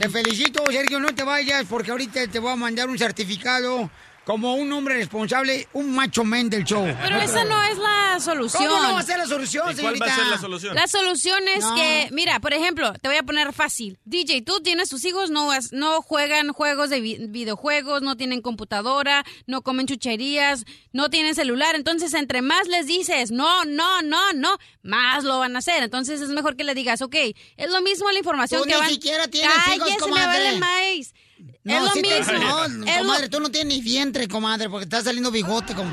Te 0.00 0.08
felicito, 0.08 0.62
Sergio, 0.70 1.00
no 1.00 1.08
te 1.12 1.24
vayas 1.24 1.66
porque 1.68 1.90
ahorita 1.90 2.28
te 2.28 2.38
voy 2.38 2.52
a 2.52 2.56
mandar 2.56 2.88
un 2.88 2.96
certificado 2.96 3.90
como 4.28 4.56
un 4.56 4.70
hombre 4.74 4.94
responsable, 4.96 5.66
un 5.72 5.90
macho 5.94 6.22
men 6.22 6.50
del 6.50 6.62
show. 6.64 6.84
Pero 7.02 7.16
esa 7.16 7.44
no 7.44 7.64
es 7.64 7.78
la 7.78 8.20
solución. 8.20 8.62
¿Cómo 8.66 8.82
no 8.82 8.92
va 8.92 9.00
a 9.00 9.02
ser 9.02 9.16
la 9.16 9.26
solución, 9.26 9.64
¿Y 9.72 9.80
cuál 9.80 10.02
va 10.02 10.04
a 10.04 10.14
ser 10.14 10.26
la 10.26 10.36
solución? 10.38 10.74
La 10.74 10.86
solución 10.86 11.48
es 11.48 11.64
No. 11.64 11.74
que, 11.74 12.08
mira, 12.12 12.38
por 12.38 12.52
ejemplo, 12.52 12.92
te 13.00 13.08
voy 13.08 13.16
a 13.16 13.22
poner 13.22 13.54
fácil. 13.54 13.96
DJ, 14.04 14.42
tú 14.42 14.60
tienes 14.60 14.90
tus 14.90 15.02
hijos, 15.06 15.30
no, 15.30 15.48
no 15.72 16.02
juegan 16.02 16.52
juegos 16.52 16.90
de 16.90 17.00
vi- 17.00 17.26
videojuegos, 17.26 18.02
no 18.02 18.18
tienen 18.18 18.42
computadora, 18.42 19.24
no 19.46 19.62
comen 19.62 19.86
chucherías, 19.86 20.66
no 20.92 21.08
tienen 21.08 21.34
celular. 21.34 21.74
Entonces, 21.74 22.12
entre 22.12 22.42
más 22.42 22.68
les 22.68 22.86
dices, 22.86 23.30
no, 23.30 23.64
no, 23.64 24.02
no, 24.02 24.34
no, 24.34 24.58
más 24.82 25.24
lo 25.24 25.38
van 25.38 25.56
a 25.56 25.60
hacer. 25.60 25.82
Entonces, 25.82 26.20
es 26.20 26.28
mejor 26.28 26.54
que 26.54 26.64
le 26.64 26.74
digas, 26.74 27.00
ok, 27.00 27.16
es 27.56 27.70
lo 27.70 27.80
mismo 27.80 28.10
la 28.10 28.18
información 28.18 28.60
Tú 28.60 28.68
que 28.68 28.74
ni 28.74 28.80
van... 28.80 28.90
siquiera 28.90 29.26
tienes 29.28 29.50
hijos, 29.68 29.78
Cállese, 29.78 29.90
me 29.92 29.96
comadre. 30.00 30.44
vale 30.44 30.58
más. 30.58 31.14
No, 31.64 31.76
es 31.76 31.82
lo 31.82 31.90
sí 31.90 32.02
te- 32.02 32.18
mismo. 32.18 32.32
no, 32.38 32.64
Es 32.64 32.96
lo- 32.96 33.02
comadre, 33.02 33.28
tú 33.28 33.40
no 33.40 33.50
tienes 33.50 33.76
ni 33.76 33.82
vientre, 33.82 34.26
comadre, 34.28 34.68
porque 34.70 34.84
está 34.84 35.02
saliendo 35.02 35.30
bigote. 35.30 35.74
Como... 35.74 35.90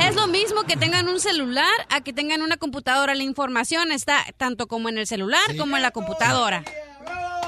Es 0.00 0.14
lo 0.14 0.26
mismo 0.28 0.62
que 0.64 0.76
tengan 0.76 1.08
un 1.08 1.20
celular 1.20 1.72
a 1.90 2.00
que 2.02 2.12
tengan 2.12 2.42
una 2.42 2.56
computadora. 2.56 3.14
La 3.14 3.22
información 3.24 3.92
está 3.92 4.24
tanto 4.36 4.66
como 4.66 4.88
en 4.88 4.98
el 4.98 5.06
celular 5.06 5.40
como 5.56 5.76
en 5.76 5.82
la 5.82 5.90
computadora. 5.90 6.64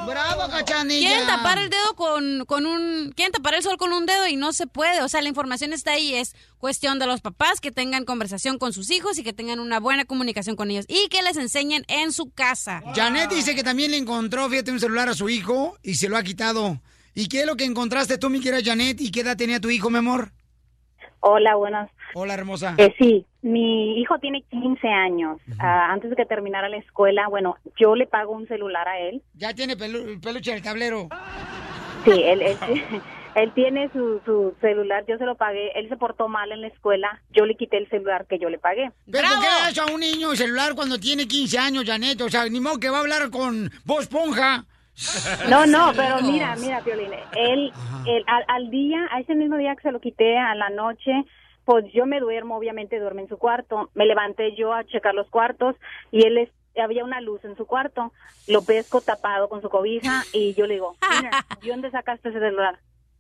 ¡Bravo, 0.07 0.51
cachanilla! 0.51 1.09
Quieren 1.09 1.27
tapar 1.27 1.59
el 1.59 1.69
dedo 1.69 1.95
con, 1.95 2.45
con 2.47 2.65
un... 2.65 3.13
Quieren 3.15 3.33
tapar 3.33 3.55
el 3.55 3.63
sol 3.63 3.77
con 3.77 3.93
un 3.93 4.07
dedo 4.07 4.27
y 4.27 4.35
no 4.37 4.53
se 4.55 4.67
puede. 4.67 5.03
O 5.03 5.09
sea, 5.11 5.21
la 5.21 5.29
información 5.29 5.75
está 5.75 5.93
ahí. 5.93 6.15
Es 6.15 6.35
cuestión 6.59 6.99
de 6.99 7.07
los 7.07 7.21
papás 7.21 7.61
que 7.61 7.71
tengan 7.71 8.07
conversación 8.07 8.59
con 8.59 8.73
sus 8.73 8.91
hijos 8.91 9.19
y 9.19 9.23
que 9.23 9.35
tengan 9.35 9.61
una 9.61 9.79
buena 9.79 10.07
comunicación 10.07 10.57
con 10.57 10.71
ellos. 10.71 10.87
Y 10.89 11.09
que 11.09 11.23
les 11.23 11.37
enseñen 11.37 11.85
en 11.89 12.13
su 12.13 12.31
casa. 12.31 12.83
Janet 12.95 13.31
dice 13.31 13.55
que 13.55 13.63
también 13.63 13.91
le 13.91 13.99
encontró, 13.99 14.49
fíjate, 14.49 14.71
un 14.73 14.81
celular 14.81 15.11
a 15.11 15.15
su 15.15 15.29
hijo 15.29 15.77
y 15.83 15.95
se 15.97 16.09
lo 16.09 16.17
ha 16.17 16.23
quitado. 16.23 16.81
¿Y 17.15 17.29
qué 17.29 17.41
es 17.41 17.47
lo 17.47 17.57
que 17.57 17.65
encontraste 17.65 18.19
tú, 18.19 18.31
mi 18.31 18.41
querida 18.41 18.61
Janet? 18.65 19.01
¿Y 19.01 19.11
qué 19.11 19.21
edad 19.21 19.37
tenía 19.37 19.61
tu 19.61 19.71
hijo, 19.71 19.91
mi 19.91 19.99
amor? 19.99 20.31
Hola, 21.21 21.55
buenas. 21.57 21.91
Hola, 22.15 22.35
hermosa. 22.35 22.75
Eh, 22.79 22.95
sí, 22.99 23.27
mi 23.43 24.01
hijo 24.01 24.19
tiene 24.19 24.43
15 24.51 24.89
años. 24.89 25.39
Ah, 25.59 25.93
antes 25.93 26.11
de 26.11 26.17
que 26.17 26.25
terminara 26.25 26.69
la 26.69 26.79
escuela, 26.79 27.29
bueno, 27.29 27.57
yo 27.79 27.95
le 27.95 28.07
pago 28.07 28.33
un 28.33 28.49
celular 28.49 28.89
a 28.89 28.99
él. 29.01 29.23
Ya 29.35 29.53
tiene 29.55 29.77
pelu- 29.77 30.21
peluche 30.21 30.51
en 30.51 30.57
el 30.57 30.63
tablero. 30.63 31.09
Sí, 32.05 32.11
él, 32.25 32.41
él, 32.43 32.57
él 33.35 33.53
tiene 33.55 33.91
su, 33.93 34.21
su 34.25 34.55
celular, 34.63 35.05
yo 35.07 35.19
se 35.19 35.25
lo 35.27 35.35
pagué. 35.37 35.73
Él 35.79 35.89
se 35.89 35.97
portó 35.97 36.27
mal 36.29 36.51
en 36.53 36.63
la 36.63 36.69
escuela, 36.69 37.21
yo 37.33 37.45
le 37.45 37.55
quité 37.55 37.77
el 37.77 37.89
celular 37.91 38.27
que 38.27 38.39
yo 38.39 38.49
le 38.49 38.59
pagué. 38.59 38.91
¿Pero 39.11 39.29
por 39.29 39.41
qué 39.41 39.47
le 39.47 39.67
das 39.67 39.79
a 39.79 39.93
un 39.93 40.01
niño 40.01 40.35
celular 40.37 40.75
cuando 40.75 40.99
tiene 40.99 41.29
15 41.29 41.59
años, 41.59 41.85
Janet? 41.85 42.21
O 42.23 42.31
sea, 42.31 42.49
ni 42.49 42.61
modo 42.61 42.79
que 42.79 42.89
va 42.89 42.97
a 42.99 43.01
hablar 43.01 43.31
con 43.31 43.71
voz 43.85 44.07
ponja. 44.09 44.65
No, 45.49 45.67
no, 45.67 45.93
pero 45.97 46.21
mira, 46.23 46.55
mira, 46.57 46.81
Piolín, 46.83 47.11
él, 47.37 47.73
él 48.07 48.25
al, 48.27 48.45
al 48.49 48.71
día, 48.71 49.07
a 49.11 49.21
ese 49.21 49.35
mismo 49.35 49.57
día 49.57 49.75
que 49.77 49.83
se 49.83 49.93
lo 49.93 50.01
quité, 50.01 50.37
a 50.39 50.55
la 50.55 50.71
noche, 50.71 51.25
pues 51.65 51.85
yo 51.93 52.07
me 52.07 52.21
duermo, 52.21 52.57
obviamente 52.57 52.99
duerme 52.99 53.23
en 53.23 53.29
su 53.29 53.39
cuarto. 53.39 53.91
Me 53.95 54.07
levanté 54.07 54.55
yo 54.57 54.73
a 54.73 54.85
checar 54.85 55.15
los 55.15 55.29
cuartos 55.31 55.77
y 56.11 56.25
él 56.27 56.39
es- 56.39 56.51
había 56.81 57.05
una 57.05 57.21
luz 57.21 57.45
en 57.45 57.57
su 57.57 57.67
cuarto. 57.67 58.13
Lo 58.47 58.63
pesco 58.63 59.01
tapado 59.01 59.49
con 59.49 59.61
su 59.63 59.69
cobija 59.71 60.23
y 60.33 60.55
yo 60.55 60.67
le 60.67 60.75
digo, 60.75 60.97
mira, 61.17 61.31
¿de 61.63 61.69
dónde 61.71 61.91
sacaste 61.91 62.31
ese 62.31 62.39
celular? 62.41 62.79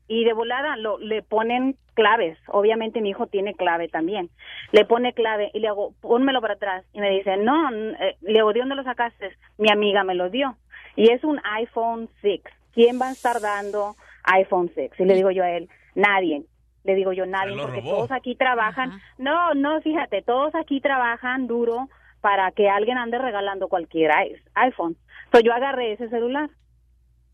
Y 0.09 0.25
de 0.25 0.33
volada 0.33 0.77
lo, 0.77 0.99
le 0.99 1.23
ponen 1.23 1.77
claves. 1.95 2.37
Obviamente 2.49 3.01
mi 3.01 3.11
hijo 3.11 3.29
tiene 3.29 3.55
clave 3.55 3.87
también. 3.89 4.29
Le 4.73 4.85
pone 4.85 5.13
clave 5.13 5.51
y 5.55 5.61
le 5.61 5.69
hago, 5.69 5.93
pónmelo 6.01 6.41
para 6.41 6.55
atrás. 6.55 6.85
Y 6.93 7.01
me 7.01 7.11
dice, 7.11 7.37
no, 7.37 7.71
eh, 7.73 8.17
le 8.23 8.33
digo, 8.33 8.53
¿de 8.53 8.59
dónde 8.61 8.75
lo 8.75 8.83
sacaste? 8.83 9.37
Mi 9.57 9.71
amiga 9.71 10.03
me 10.03 10.17
lo 10.17 10.29
dio. 10.31 10.57
Y 11.00 11.11
es 11.11 11.25
un 11.25 11.40
iPhone 11.45 12.11
6. 12.21 12.42
¿Quién 12.75 13.00
va 13.00 13.09
a 13.09 13.12
estar 13.12 13.40
dando 13.40 13.97
iPhone 14.25 14.71
6? 14.75 14.90
Y 14.99 15.04
le 15.07 15.14
digo 15.14 15.30
yo 15.30 15.42
a 15.42 15.50
él, 15.50 15.69
nadie. 15.95 16.42
Le 16.85 16.95
digo 16.95 17.12
yo, 17.14 17.25
nadie, 17.25 17.57
porque 17.57 17.80
robó. 17.80 17.90
todos 17.90 18.11
aquí 18.12 18.35
trabajan. 18.35 19.00
No, 19.16 19.54
no, 19.54 19.80
fíjate, 19.80 20.21
todos 20.21 20.54
aquí 20.54 20.80
trabajan 20.83 21.47
duro 21.47 21.88
para 22.21 22.50
que 22.52 22.69
alguien 22.69 22.99
ande 22.99 23.16
regalando 23.16 23.69
cualquier 23.69 24.11
iPhone. 24.54 24.97
Entonces 25.25 25.47
yo 25.47 25.54
agarré 25.54 25.92
ese 25.92 26.11
celular. 26.11 26.50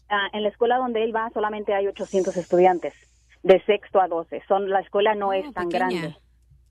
Ah, 0.09 0.29
en 0.33 0.45
la 0.45 0.49
escuela 0.51 0.77
donde 0.77 1.03
él 1.03 1.15
va 1.15 1.29
solamente 1.35 1.75
hay 1.75 1.89
800 1.89 2.37
estudiantes, 2.37 2.95
de 3.43 3.61
sexto 3.65 4.01
a 4.01 4.07
12. 4.07 4.43
Son, 4.47 4.71
la 4.71 4.79
escuela 4.81 5.17
no 5.17 5.33
es 5.33 5.53
tan 5.53 5.69
pequeña. 5.69 5.89
grande. 5.89 6.17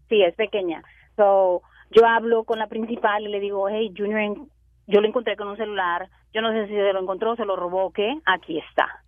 Sí, 0.07 0.21
es 0.23 0.33
pequeña. 0.35 0.81
So, 1.17 1.61
yo 1.91 2.05
hablo 2.07 2.45
con 2.45 2.57
la 2.59 2.67
principal 2.67 3.23
y 3.23 3.27
le 3.29 3.41
digo, 3.41 3.67
hey, 3.67 3.93
Junior, 3.97 4.19
en- 4.21 4.49
yo 4.87 5.01
lo 5.01 5.07
encontré 5.07 5.35
con 5.35 5.49
un 5.49 5.57
celular. 5.57 6.09
Yo 6.35 6.41
no 6.41 6.51
sé 6.51 6.67
si 6.67 6.73
se 6.73 6.91
lo 6.91 7.01
encontró, 7.01 7.37
se 7.37 7.45
lo 7.45 7.55
robó 7.55 7.85
o 7.85 7.91
qué. 7.91 8.13
Aquí 8.25 8.59
está. 8.59 9.01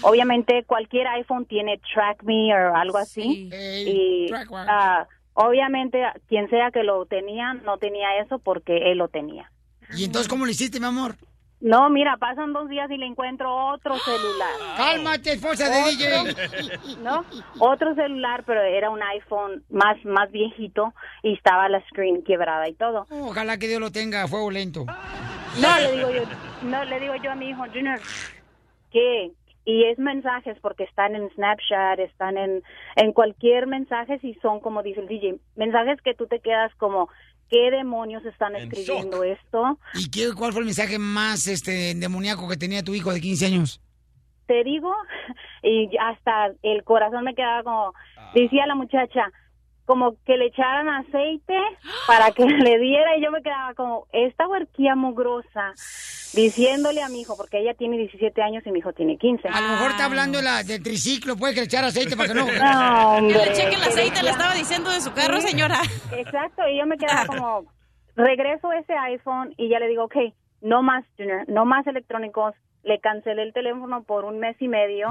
Obviamente, 0.00 0.64
cualquier 0.64 1.06
iPhone 1.08 1.44
tiene 1.44 1.78
Track 1.92 2.22
Me 2.22 2.54
o 2.54 2.74
algo 2.74 2.96
así. 2.96 3.50
y 3.52 4.28
track 4.28 4.50
what? 4.50 4.66
ah, 4.66 5.06
obviamente, 5.34 6.02
quien 6.26 6.48
sea 6.48 6.70
que 6.70 6.82
lo 6.82 7.04
tenía, 7.04 7.52
no 7.52 7.76
tenía 7.76 8.18
eso 8.22 8.38
porque 8.38 8.90
él 8.90 8.96
lo 8.96 9.08
tenía. 9.08 9.52
¿Y 9.94 10.04
entonces 10.04 10.26
cómo 10.26 10.46
lo 10.46 10.50
hiciste, 10.50 10.80
mi 10.80 10.86
amor? 10.86 11.16
No, 11.60 11.90
mira, 11.90 12.16
pasan 12.16 12.54
dos 12.54 12.70
días 12.70 12.90
y 12.90 12.96
le 12.96 13.04
encuentro 13.04 13.54
otro 13.54 13.98
celular. 13.98 14.48
Cálmate, 14.78 15.32
esposa 15.32 15.68
de 15.68 15.90
DJ. 15.90 16.98
¿No? 17.02 17.24
Otro 17.58 17.94
celular, 17.94 18.44
pero 18.46 18.62
era 18.62 18.88
un 18.88 19.02
iPhone 19.02 19.62
más, 19.68 20.02
más 20.04 20.30
viejito 20.30 20.94
y 21.22 21.34
estaba 21.34 21.68
la 21.68 21.84
screen 21.88 22.22
quebrada 22.22 22.66
y 22.66 22.72
todo. 22.72 23.06
Ojalá 23.10 23.58
que 23.58 23.68
Dios 23.68 23.80
lo 23.80 23.92
tenga 23.92 24.22
a 24.22 24.28
fuego 24.28 24.50
lento. 24.50 24.86
No, 25.60 25.78
le 25.78 25.92
digo 25.96 26.10
yo, 26.10 26.22
no, 26.62 26.84
le 26.84 27.00
digo 27.00 27.14
yo 27.16 27.32
a 27.32 27.34
mi 27.34 27.50
hijo, 27.50 27.64
Junior, 27.72 28.00
¿qué? 28.90 29.32
Y 29.66 29.84
es 29.84 29.98
mensajes 29.98 30.56
porque 30.62 30.84
están 30.84 31.14
en 31.14 31.28
Snapchat, 31.30 31.98
están 31.98 32.38
en, 32.38 32.62
en 32.96 33.12
cualquier 33.12 33.66
mensaje 33.66 34.18
y 34.22 34.34
son, 34.34 34.60
como 34.60 34.82
dice 34.82 35.00
el 35.00 35.08
DJ, 35.08 35.36
mensajes 35.56 36.00
que 36.00 36.14
tú 36.14 36.26
te 36.26 36.40
quedas 36.40 36.74
como, 36.76 37.10
¿qué 37.50 37.70
demonios 37.70 38.24
están 38.24 38.56
En 38.56 38.62
escribiendo 38.62 39.22
esto? 39.24 39.78
¿Y 39.94 40.10
qué, 40.10 40.32
cuál 40.36 40.52
fue 40.52 40.60
el 40.60 40.66
mensaje 40.66 40.98
más 40.98 41.46
este 41.46 41.94
demoníaco 41.94 42.48
que 42.48 42.56
tenía 42.56 42.82
tu 42.82 42.94
hijo 42.94 43.12
de 43.12 43.20
15 43.20 43.46
años? 43.46 43.80
te 44.50 44.64
digo, 44.64 44.92
y 45.62 45.88
hasta 45.96 46.50
el 46.64 46.82
corazón 46.82 47.22
me 47.22 47.36
quedaba 47.36 47.62
como, 47.62 47.94
decía 48.34 48.66
la 48.66 48.74
muchacha, 48.74 49.30
como 49.84 50.16
que 50.26 50.36
le 50.36 50.46
echaran 50.46 50.88
aceite 50.88 51.56
para 52.08 52.32
que 52.32 52.44
le 52.66 52.78
diera 52.80 53.16
y 53.16 53.22
yo 53.22 53.30
me 53.30 53.42
quedaba 53.42 53.74
como, 53.74 54.08
esta 54.12 54.48
huerquía 54.48 54.96
mugrosa, 54.96 55.72
diciéndole 56.34 57.02
a 57.02 57.08
mi 57.08 57.20
hijo, 57.22 57.36
porque 57.36 57.58
ella 57.58 57.74
tiene 57.74 57.96
17 57.98 58.42
años 58.42 58.62
y 58.66 58.70
mi 58.72 58.78
hijo 58.78 58.92
tiene 58.92 59.16
15. 59.18 59.48
A 59.48 59.60
lo 59.60 59.68
mejor 59.68 59.90
está 59.92 60.04
hablando 60.04 60.38
de 60.38 60.44
la, 60.44 60.62
del 60.62 60.82
triciclo, 60.82 61.36
puede 61.36 61.54
que 61.54 61.60
le 61.60 61.66
echar 61.66 61.84
aceite 61.84 62.16
para 62.16 62.28
que 62.28 62.34
no. 62.34 62.46
No, 62.62 63.16
hombre. 63.16 63.38
Que 63.38 63.46
le 63.46 63.52
cheque 63.52 63.74
el 63.76 63.82
aceite, 63.82 64.22
le 64.22 64.30
estaba 64.30 64.54
diciendo 64.54 64.90
de 64.90 65.00
su 65.00 65.12
carro, 65.12 65.40
Sí, 65.40 65.48
señora. 65.48 65.80
Exacto, 66.16 66.62
y 66.68 66.78
yo 66.78 66.86
me 66.86 66.96
quedaba 66.96 67.26
como, 67.26 67.64
regreso 68.16 68.72
ese 68.72 68.92
iPhone 68.94 69.54
y 69.56 69.68
ya 69.68 69.78
le 69.78 69.88
digo, 69.88 70.04
ok, 70.04 70.16
no 70.60 70.82
más, 70.82 71.04
Junior, 71.16 71.44
no 71.48 71.64
más 71.64 71.86
electrónicos. 71.86 72.54
Le 72.82 72.98
cancelé 72.98 73.42
el 73.42 73.52
teléfono 73.52 74.02
por 74.04 74.24
un 74.24 74.38
mes 74.38 74.56
y 74.60 74.68
medio. 74.68 75.08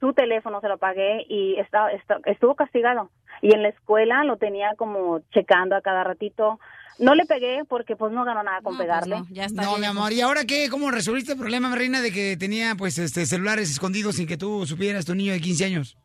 Su 0.00 0.12
teléfono 0.12 0.60
se 0.60 0.68
lo 0.68 0.78
pagué 0.78 1.24
y 1.28 1.58
está, 1.58 1.90
está- 1.92 2.20
estuvo 2.26 2.54
castigado. 2.54 3.10
Y 3.42 3.54
en 3.54 3.62
la 3.62 3.70
escuela 3.70 4.24
lo 4.24 4.36
tenía 4.36 4.74
como 4.76 5.20
checando 5.32 5.74
a 5.74 5.80
cada 5.80 6.04
ratito. 6.04 6.60
No 6.98 7.14
le 7.14 7.26
pegué 7.26 7.62
porque 7.68 7.94
pues 7.96 8.12
no 8.12 8.24
ganó 8.24 8.42
nada 8.42 8.60
con 8.60 8.76
pegarle. 8.76 9.22
No, 9.52 9.78
mi 9.78 9.86
amor, 9.86 10.12
¿y 10.12 10.20
ahora 10.20 10.44
qué? 10.44 10.68
¿Cómo 10.68 10.90
resolviste 10.90 11.32
el 11.32 11.38
problema, 11.38 11.74
reina, 11.74 12.00
de 12.00 12.10
que 12.12 12.36
tenía 12.36 12.74
pues 12.76 12.98
este 12.98 13.24
celulares 13.26 13.70
escondidos 13.70 14.16
sin 14.16 14.26
que 14.26 14.36
tú 14.36 14.66
supieras, 14.66 15.04
tu 15.06 15.14
niño 15.14 15.32
de 15.32 15.40
15 15.40 15.64
años? 15.64 15.96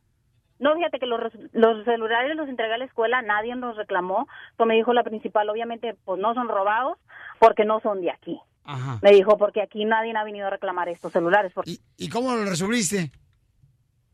No, 0.59 0.75
fíjate 0.75 0.99
que 0.99 1.07
los, 1.07 1.19
los 1.51 1.83
celulares 1.83 2.35
los 2.37 2.47
entregué 2.47 2.75
a 2.75 2.77
la 2.77 2.85
escuela, 2.85 3.21
nadie 3.21 3.55
nos 3.55 3.75
reclamó. 3.75 4.27
Pues 4.55 4.67
me 4.67 4.75
dijo 4.75 4.93
la 4.93 5.03
principal, 5.03 5.49
obviamente, 5.49 5.95
pues 6.05 6.21
no 6.21 6.33
son 6.35 6.47
robados 6.47 6.97
porque 7.39 7.65
no 7.65 7.79
son 7.81 7.99
de 8.01 8.11
aquí. 8.11 8.39
Ajá. 8.63 8.99
Me 9.01 9.11
dijo, 9.11 9.37
porque 9.37 9.61
aquí 9.61 9.83
nadie 9.83 10.15
ha 10.15 10.23
venido 10.23 10.47
a 10.47 10.51
reclamar 10.51 10.87
estos 10.89 11.11
celulares. 11.11 11.51
Porque, 11.53 11.77
¿Y 11.97 12.07
cómo 12.09 12.33
lo 12.35 12.45
resolviste? 12.45 13.11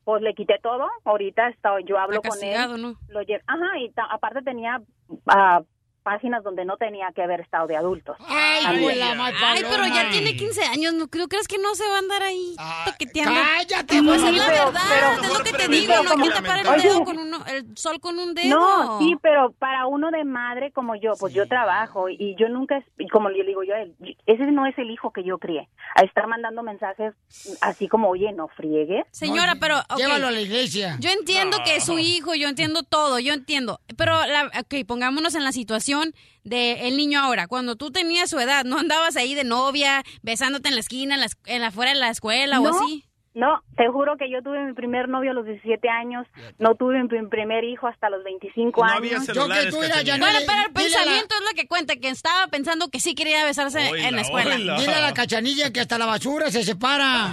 Pues 0.06 0.24
le 0.24 0.34
quité 0.34 0.56
todo. 0.64 0.88
Ahorita 1.04 1.50
está, 1.50 1.72
yo 1.86 2.00
hablo 2.00 2.16
Está 2.24 2.30
con 2.30 2.40
él. 2.42 2.82
¿no? 2.82 2.96
Lo 3.10 3.22
lle- 3.22 3.42
Ajá, 3.46 3.78
y 3.80 3.92
ta- 3.92 4.08
aparte 4.10 4.42
tenía 4.42 4.82
ah, 5.28 5.62
páginas 6.10 6.44
donde 6.44 6.66
no 6.66 6.75
tenía 6.75 7.12
que 7.13 7.22
haber 7.22 7.39
estado 7.42 7.68
de 7.68 7.78
adultos. 7.78 8.18
También. 8.18 9.00
Ay, 9.04 9.62
pero 9.70 9.86
ya 9.86 10.10
tiene 10.10 10.36
15 10.36 10.63
años, 10.63 10.94
¿no 10.96 11.08
creo? 11.08 11.28
¿Crees 11.28 11.48
que 11.48 11.60
no 11.60 11.75
se 11.75 11.88
va 11.88 11.98
a 11.98 12.00
andar 12.00 12.24
ahí 12.24 12.56
toqueteando? 12.86 13.39
cállate, 13.39 14.01
Pues 14.04 14.22
Sí, 14.22 14.28
es 14.30 14.36
la 14.38 14.48
verdad, 14.48 14.82
pero- 14.89 15.22
es 15.24 15.38
lo 15.38 15.44
que 15.44 15.51
te 15.51 15.66
Sí, 15.66 15.72
digo, 15.82 15.94
no 16.04 16.10
como- 16.10 16.25
que 16.25 16.32
tapar 16.32 16.60
el 16.66 16.82
dedo 16.82 17.04
con 17.04 17.18
uno, 17.20 17.38
el 17.46 17.78
sol 17.78 18.00
con 18.00 18.18
un 18.18 18.34
dedo. 18.34 18.60
No, 18.60 19.00
sí, 19.00 19.16
pero 19.22 19.51
para 19.60 19.86
uno 19.86 20.10
de 20.10 20.24
madre 20.24 20.72
como 20.72 20.96
yo, 20.96 21.13
pues 21.20 21.32
yo 21.34 21.48
trabajo 21.48 22.10
y 22.10 22.36
yo 22.39 22.50
nunca, 22.50 22.84
y 22.98 23.08
como 23.10 23.30
le 23.30 23.44
digo 23.44 23.62
yo 23.63 23.75
a 23.75 23.82
él, 23.82 23.94
ese 24.25 24.46
no 24.51 24.66
es 24.66 24.75
el 24.80 24.89
hijo 24.89 25.12
que 25.12 25.24
yo 25.24 25.38
crié. 25.38 25.70
A 25.96 26.01
estar 26.01 26.25
mandando 26.28 26.63
mensajes 26.63 27.13
así 27.62 27.88
como, 27.88 28.10
oye, 28.10 28.32
no 28.34 28.48
friegues. 28.48 29.06
Señora, 29.12 29.56
pero... 29.60 29.78
ok. 29.78 29.98
Llévalo 29.98 30.28
a 30.28 30.32
la 30.32 30.42
iglesia. 30.42 30.98
Yo 31.00 31.10
entiendo 31.12 31.58
que 31.63 31.75
es 31.75 31.86
su 31.86 32.00
hijo, 32.00 32.34
yo 32.34 32.48
entiendo 32.48 32.82
todo, 32.84 33.20
yo 33.20 33.34
entiendo. 33.34 33.80
Pero, 33.98 34.13
la, 34.25 34.50
ok, 34.60 34.86
pongámonos 34.88 35.36
en 35.36 35.44
la 35.44 35.51
situación 35.51 35.99
del 36.44 36.77
el 36.79 36.98
niño 36.98 37.20
ahora. 37.20 37.48
Cuando 37.48 37.75
tú 37.75 37.91
tenías 37.91 38.29
su 38.29 38.39
edad, 38.39 38.65
¿no 38.65 38.77
andabas 38.77 39.15
ahí 39.15 39.36
de 39.36 39.44
novia, 39.44 40.03
besándote 40.22 40.70
en 40.70 40.75
la 40.75 40.82
esquina, 40.82 41.15
en 41.15 41.22
la, 41.22 41.27
en 41.46 41.62
la 41.62 41.72
fuera 41.72 41.94
de 41.94 42.00
la 42.00 42.10
escuela 42.10 42.60
o 42.60 42.68
así? 42.68 43.09
No, 43.36 43.62
te 43.78 43.88
juro 43.88 44.18
que 44.18 44.30
yo 44.30 44.42
tuve 44.42 44.66
mi 44.66 44.74
primer 44.74 45.08
novio 45.08 45.32
a 45.32 45.34
los 45.34 45.46
17 45.46 45.88
años, 45.88 46.26
no 46.58 46.74
tuve 46.76 47.02
mi 47.04 47.08
primer 47.28 47.64
hijo 47.64 47.88
hasta 47.88 48.10
los 48.10 48.24
25 48.24 48.82
No 48.82 48.88
años. 48.88 48.98
había 48.98 49.20
celulares, 49.22 49.74
Cachanilla. 49.76 50.18
Bueno, 50.18 50.40
pero 50.48 50.60
el 50.68 50.74
dile 50.74 50.96
a 50.96 51.00
la- 51.00 51.06
pensamiento 51.06 51.36
es 51.36 51.42
lo 51.42 51.56
que 51.56 51.68
cuenta, 51.68 51.96
que 51.96 52.10
estaba 52.10 52.48
pensando 52.48 52.90
que 52.90 53.00
sí 53.00 53.14
quería 53.16 53.46
besarse 53.46 53.88
en 53.88 54.16
la 54.16 54.22
escuela. 54.22 54.56
Dile 54.80 54.94
a 54.96 55.02
la 55.02 55.14
cachanilla 55.14 55.72
que 55.72 55.80
hasta 55.80 55.98
la 56.00 56.06
basura 56.08 56.50
se 56.52 56.64
separa. 56.64 57.30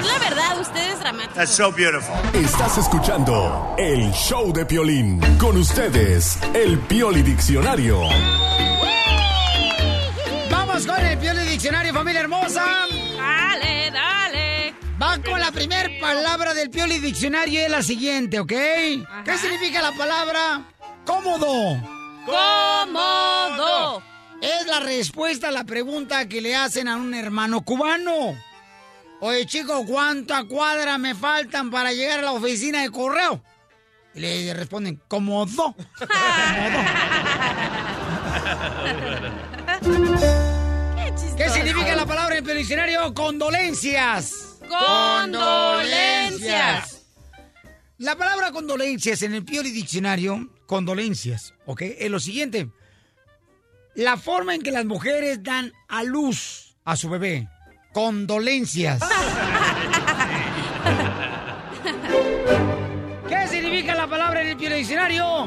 Es 0.00 0.06
la 0.06 0.18
verdad, 0.28 0.60
ustedes 0.60 1.00
dramáticos. 1.00 1.34
That's 1.36 1.50
so 1.52 1.72
beautiful. 1.72 2.14
Estás 2.34 2.78
escuchando 2.78 3.74
el 3.78 4.10
show 4.12 4.52
de 4.52 4.66
Piolín. 4.66 5.20
Con 5.38 5.56
ustedes, 5.56 6.38
el 6.54 6.78
Pioli 6.80 7.22
Diccionario. 7.22 8.00
Vamos 10.50 10.86
con 10.86 11.00
el 11.04 11.18
Pioli 11.18 11.40
Diccionario, 11.46 11.92
familia 11.94 12.20
hermosa. 12.20 12.64
Dale. 13.16 13.87
Va 15.00 15.16
con 15.22 15.38
la 15.38 15.52
primer 15.52 16.00
palabra 16.00 16.54
del 16.54 16.70
Pioli 16.70 16.98
Diccionario 16.98 17.60
y 17.60 17.62
es 17.62 17.70
la 17.70 17.82
siguiente, 17.82 18.40
¿ok? 18.40 18.48
¿Qué 18.48 19.38
significa 19.40 19.80
la 19.80 19.92
palabra 19.92 20.64
cómodo? 21.04 21.80
Cómodo. 22.26 24.02
Es 24.42 24.66
la 24.66 24.80
respuesta 24.80 25.48
a 25.48 25.52
la 25.52 25.62
pregunta 25.62 26.28
que 26.28 26.40
le 26.40 26.56
hacen 26.56 26.88
a 26.88 26.96
un 26.96 27.14
hermano 27.14 27.60
cubano. 27.60 28.36
Oye, 29.20 29.46
chico, 29.46 29.86
¿cuántas 29.86 30.46
cuadras 30.46 30.98
me 30.98 31.14
faltan 31.14 31.70
para 31.70 31.92
llegar 31.92 32.18
a 32.18 32.22
la 32.22 32.32
oficina 32.32 32.82
de 32.82 32.90
correo? 32.90 33.40
Y 34.14 34.20
le 34.20 34.52
responden, 34.52 35.00
cómodo. 35.06 35.76
¿Qué 41.36 41.48
significa 41.50 41.94
la 41.94 42.04
palabra 42.04 42.38
en 42.38 42.50
el 42.50 42.58
diccionario? 42.58 43.14
Condolencias. 43.14 44.47
Condolencias. 44.68 47.06
La 47.98 48.16
palabra 48.16 48.50
condolencias 48.52 49.22
en 49.22 49.34
el 49.34 49.44
Pioli 49.44 49.70
Diccionario, 49.70 50.48
condolencias, 50.66 51.54
¿ok? 51.66 51.82
Es 51.98 52.10
lo 52.10 52.20
siguiente. 52.20 52.70
La 53.94 54.16
forma 54.16 54.54
en 54.54 54.62
que 54.62 54.70
las 54.70 54.84
mujeres 54.84 55.42
dan 55.42 55.72
a 55.88 56.04
luz 56.04 56.76
a 56.84 56.96
su 56.96 57.08
bebé. 57.10 57.48
Condolencias. 57.92 59.00
¿Qué 63.28 63.46
significa 63.48 63.94
la 63.94 64.06
palabra 64.08 64.42
en 64.42 64.48
el 64.48 64.56
Pioli 64.56 64.76
Diccionario? 64.76 65.46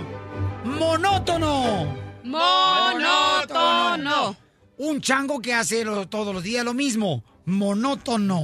Monótono. 0.65 1.97
Monótono. 2.23 4.35
Un 4.77 5.01
chango 5.01 5.39
que 5.41 5.53
hace 5.53 5.83
lo- 5.85 6.07
todos 6.07 6.33
los 6.33 6.43
días 6.43 6.63
lo 6.65 6.73
mismo. 6.73 7.23
Monótono. 7.45 8.41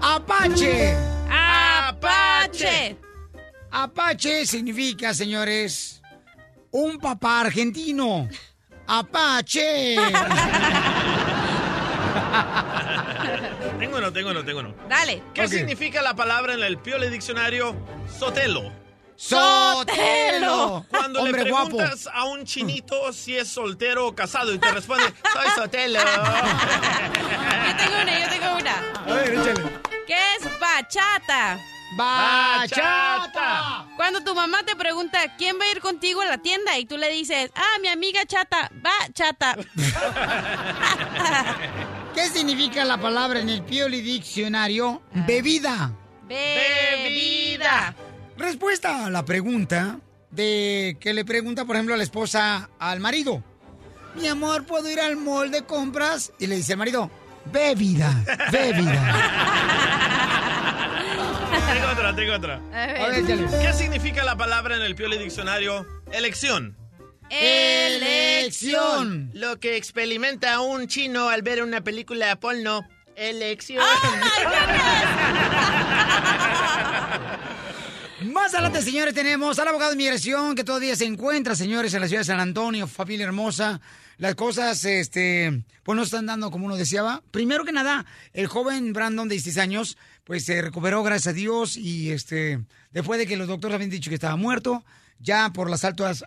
Apache. 0.00 0.96
Apache. 1.30 2.96
Apache 3.70 4.46
significa, 4.46 5.14
señores, 5.14 6.02
un 6.70 6.98
papá 6.98 7.40
argentino. 7.40 8.28
Apache. 8.86 9.96
Tengo 13.78 13.98
uno, 13.98 14.12
tengo 14.12 14.30
uno, 14.30 14.44
tengo 14.44 14.60
uno. 14.60 14.74
Dale. 14.88 15.22
¿Qué 15.34 15.48
significa 15.48 16.02
la 16.02 16.14
palabra 16.14 16.54
en 16.54 16.62
el 16.62 16.78
Piole 16.78 17.10
Diccionario? 17.10 17.74
Sotelo. 18.18 18.81
Sotelo. 19.16 20.84
Cuando 20.90 21.20
Hombre 21.22 21.44
le 21.44 21.50
guapo. 21.50 21.76
preguntas 21.76 22.08
a 22.12 22.24
un 22.24 22.44
chinito 22.44 23.12
si 23.12 23.36
es 23.36 23.48
soltero 23.48 24.08
o 24.08 24.14
casado 24.14 24.52
y 24.52 24.58
te 24.58 24.70
responde, 24.72 25.04
soy 25.32 25.48
Sotelo. 25.56 26.00
Yo 26.00 27.76
tengo 27.76 28.02
una, 28.02 28.20
yo 28.20 28.28
tengo 28.28 28.56
una. 28.56 28.74
A 29.06 29.12
ver, 29.14 29.34
échale. 29.34 29.62
¿Qué 30.06 30.16
es 30.36 30.60
bachata? 30.60 31.58
Bachata. 31.96 33.86
Cuando 33.96 34.22
tu 34.24 34.34
mamá 34.34 34.62
te 34.64 34.74
pregunta 34.74 35.36
quién 35.36 35.58
va 35.60 35.64
a 35.64 35.70
ir 35.70 35.80
contigo 35.80 36.22
a 36.22 36.24
la 36.24 36.38
tienda 36.38 36.76
y 36.78 36.86
tú 36.86 36.96
le 36.96 37.08
dices, 37.10 37.50
ah, 37.54 37.78
mi 37.80 37.88
amiga 37.88 38.24
chata, 38.26 38.70
va 38.84 38.92
chata. 39.12 39.56
¿Qué 42.14 42.28
significa 42.28 42.84
la 42.84 42.98
palabra 42.98 43.40
en 43.40 43.48
el 43.48 43.62
Pioli 43.62 44.00
Diccionario? 44.00 45.02
Bebida. 45.12 45.92
Bebida. 46.26 47.94
Respuesta 48.36 49.06
a 49.06 49.10
la 49.10 49.24
pregunta 49.24 49.98
de 50.30 50.96
que 51.00 51.12
le 51.12 51.24
pregunta, 51.24 51.64
por 51.64 51.76
ejemplo, 51.76 51.94
a 51.94 51.98
la 51.98 52.02
esposa 52.02 52.70
al 52.78 53.00
marido. 53.00 53.42
Mi 54.14 54.28
amor, 54.28 54.64
¿puedo 54.64 54.90
ir 54.90 55.00
al 55.00 55.16
mall 55.16 55.50
de 55.50 55.64
compras? 55.64 56.32
Y 56.38 56.46
le 56.46 56.56
dice 56.56 56.72
el 56.72 56.78
marido, 56.78 57.10
bebida, 57.46 58.12
bebida. 58.50 60.00
tengo 61.72 61.86
otra, 61.92 62.14
tengo 62.14 62.34
otra. 62.34 62.60
A 62.72 62.86
ver. 62.86 63.00
A 63.00 63.08
ver, 63.08 63.24
échale. 63.24 63.46
¿Qué 63.62 63.72
significa 63.72 64.24
la 64.24 64.36
palabra 64.36 64.76
en 64.76 64.82
el 64.82 64.94
Piole 64.94 65.18
Diccionario? 65.18 65.86
Elección. 66.12 66.76
Elección. 67.30 69.30
Lo 69.32 69.58
que 69.58 69.76
experimenta 69.76 70.60
un 70.60 70.86
chino 70.86 71.30
al 71.30 71.42
ver 71.42 71.62
una 71.62 71.82
película 71.82 72.36
porno. 72.36 72.86
Elección. 73.16 73.82
Más 78.24 78.54
adelante, 78.54 78.82
señores, 78.82 79.14
tenemos 79.14 79.58
al 79.58 79.68
abogado 79.68 79.90
de 79.90 79.96
inmigración 79.96 80.54
que 80.54 80.64
todavía 80.64 80.94
se 80.94 81.06
encuentra, 81.06 81.56
señores, 81.56 81.92
en 81.94 82.00
la 82.00 82.08
ciudad 82.08 82.20
de 82.20 82.26
San 82.26 82.40
Antonio, 82.40 82.86
familia 82.86 83.24
hermosa. 83.26 83.80
Las 84.18 84.34
cosas, 84.34 84.84
este, 84.84 85.64
pues 85.82 85.96
no 85.96 86.02
están 86.02 86.26
dando 86.26 86.50
como 86.50 86.66
uno 86.66 86.76
deseaba. 86.76 87.22
Primero 87.30 87.64
que 87.64 87.72
nada, 87.72 88.06
el 88.32 88.46
joven 88.46 88.92
Brandon 88.92 89.28
de 89.28 89.34
16 89.34 89.58
años, 89.58 89.96
pues 90.24 90.44
se 90.44 90.62
recuperó, 90.62 91.02
gracias 91.02 91.28
a 91.28 91.32
Dios, 91.32 91.76
y 91.76 92.12
este, 92.12 92.60
después 92.92 93.18
de 93.18 93.26
que 93.26 93.36
los 93.36 93.48
doctores 93.48 93.74
habían 93.74 93.90
dicho 93.90 94.10
que 94.10 94.14
estaba 94.14 94.36
muerto, 94.36 94.84
ya 95.18 95.50
por 95.50 95.68
las 95.68 95.84
altas 95.84 96.24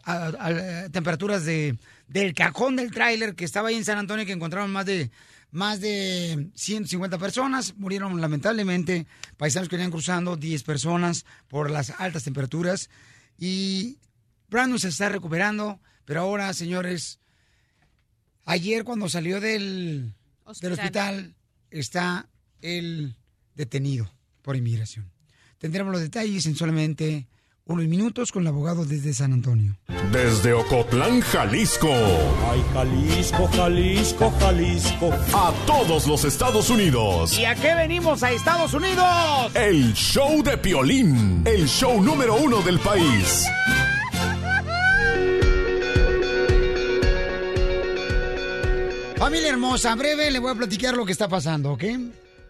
temperaturas 0.92 1.46
de, 1.46 1.78
del 2.08 2.34
cajón 2.34 2.76
del 2.76 2.92
tráiler 2.92 3.36
que 3.36 3.46
estaba 3.46 3.70
ahí 3.70 3.76
en 3.76 3.86
San 3.86 3.98
Antonio, 3.98 4.26
que 4.26 4.34
encontraron 4.34 4.72
más 4.72 4.86
de 4.86 5.12
más 5.56 5.80
de 5.80 6.50
150 6.54 7.18
personas 7.18 7.76
murieron 7.78 8.20
lamentablemente. 8.20 9.08
Paisanos 9.38 9.70
que 9.70 9.78
venían 9.78 9.92
cruzando, 9.92 10.36
10 10.36 10.64
personas 10.64 11.26
por 11.48 11.72
las 11.72 11.92
altas 11.92 12.26
temperaturas. 12.26 12.90
Y 13.38 13.98
Brandon 14.50 14.80
se 14.80 14.90
está 14.90 15.08
recuperando, 15.08 15.80
pero 16.04 16.20
ahora, 16.20 16.54
señores, 16.54 17.20
ayer 18.44 18.84
cuando 18.84 19.08
salió 19.08 19.40
del 19.40 20.14
Hospital. 20.44 20.62
del 20.62 20.80
hospital 20.80 21.36
está 21.72 22.30
el 22.62 23.16
detenido 23.56 24.12
por 24.42 24.58
inmigración. 24.58 25.10
Tendremos 25.58 25.94
los 25.94 26.02
detalles 26.02 26.46
en 26.48 26.56
solamente 26.58 27.28
unos 27.68 27.86
minutos 27.88 28.32
con 28.32 28.44
el 28.44 28.48
abogado 28.48 28.86
desde 28.86 29.14
San 29.14 29.34
Antonio. 29.34 29.76
Desde 30.12 30.54
Ocotlán, 30.54 31.22
Jalisco. 31.22 31.90
Ay, 31.90 32.64
Jalisco, 32.74 33.48
Jalisco, 33.48 34.34
Jalisco. 34.40 35.12
A 35.34 35.52
todos 35.66 36.08
los 36.08 36.24
Estados 36.26 36.70
Unidos. 36.70 37.38
¿Y 37.38 37.46
a 37.46 37.56
qué 37.56 37.74
venimos 37.74 38.22
a 38.22 38.32
Estados 38.32 38.74
Unidos? 38.74 39.06
El 39.56 39.94
show 39.94 40.44
de 40.44 40.58
Piolín. 40.58 41.42
El 41.46 41.68
show 41.68 42.02
número 42.02 42.36
uno 42.36 42.62
del 42.62 42.80
país. 42.80 43.46
Familia 49.18 49.50
hermosa, 49.50 49.92
en 49.94 49.98
breve 49.98 50.30
le 50.30 50.38
voy 50.40 50.52
a 50.52 50.56
platicar 50.56 50.96
lo 50.96 51.06
que 51.06 51.14
está 51.14 51.28
pasando, 51.28 51.72
¿ok? 51.72 51.84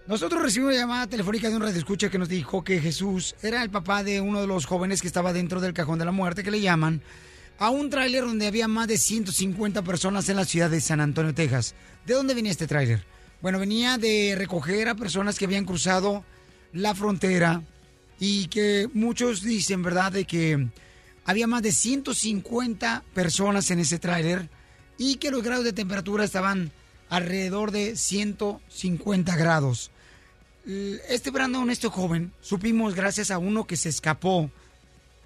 Nosotros 0.08 0.44
recibimos 0.44 0.74
una 0.74 0.82
llamada 0.82 1.08
telefónica 1.08 1.50
de 1.50 1.56
un 1.56 1.64
radioescucha 1.64 2.12
que 2.12 2.20
nos 2.20 2.30
dijo 2.30 2.64
que 2.64 2.80
Jesús 2.80 3.34
era 3.42 3.64
el 3.64 3.72
papá 3.72 4.04
de 4.04 4.22
uno 4.22 4.40
de 4.40 4.46
los 4.46 4.68
jóvenes 4.68 5.02
que 5.02 5.08
estaba 5.08 5.34
dentro 5.34 5.60
del 5.60 5.74
cajón 5.74 5.98
de 5.98 6.06
la 6.06 6.12
muerte, 6.12 6.44
que 6.44 6.52
le 6.52 6.62
llaman, 6.62 7.02
a 7.58 7.72
un 7.72 7.90
tráiler 7.90 8.24
donde 8.24 8.46
había 8.46 8.68
más 8.68 8.88
de 8.88 9.00
150 9.00 9.82
personas 9.82 10.30
en 10.30 10.36
la 10.36 10.46
ciudad 10.46 10.70
de 10.70 10.80
San 10.80 11.02
Antonio, 11.02 11.34
Texas. 11.34 11.74
¿De 12.06 12.14
dónde 12.14 12.36
venía 12.36 12.52
este 12.52 12.68
tráiler? 12.68 13.04
Bueno, 13.42 13.58
venía 13.58 13.98
de 13.98 14.36
recoger 14.38 14.90
a 14.90 14.96
personas 14.96 15.40
que 15.40 15.46
habían 15.46 15.66
cruzado 15.66 16.24
la 16.72 16.94
frontera 16.94 17.64
y 18.20 18.46
que 18.50 18.88
muchos 18.94 19.42
dicen, 19.42 19.82
¿verdad?, 19.82 20.12
de 20.12 20.26
que 20.26 20.68
había 21.26 21.48
más 21.48 21.64
de 21.64 21.72
150 21.72 23.04
personas 23.16 23.72
en 23.72 23.80
ese 23.80 23.98
tráiler 23.98 24.50
y 25.00 25.16
que 25.16 25.32
los 25.32 25.42
grados 25.42 25.66
de 25.66 25.74
temperatura 25.74 26.26
estaban 26.26 26.72
alrededor 27.10 27.72
de 27.72 27.96
150 27.96 29.36
grados. 29.36 29.90
Este 30.66 31.30
Brandon, 31.30 31.70
este 31.70 31.88
joven, 31.90 32.34
supimos 32.42 32.96
gracias 32.96 33.30
a 33.30 33.38
uno 33.38 33.68
que 33.68 33.78
se 33.78 33.90
escapó 33.90 34.50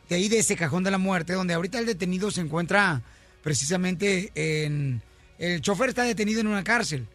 de 0.09 0.15
ahí 0.15 0.27
de 0.27 0.39
ese 0.39 0.57
cajón 0.57 0.83
de 0.83 0.91
la 0.91 0.97
muerte, 0.97 1.33
donde 1.33 1.53
ahorita 1.53 1.79
el 1.79 1.85
detenido 1.85 2.29
se 2.31 2.41
encuentra 2.41 3.01
precisamente 3.41 4.31
en... 4.35 5.01
El 5.37 5.61
chofer 5.61 5.89
está 5.89 6.03
detenido 6.03 6.41
en 6.41 6.47
una 6.47 6.65
cárcel. 6.65 7.07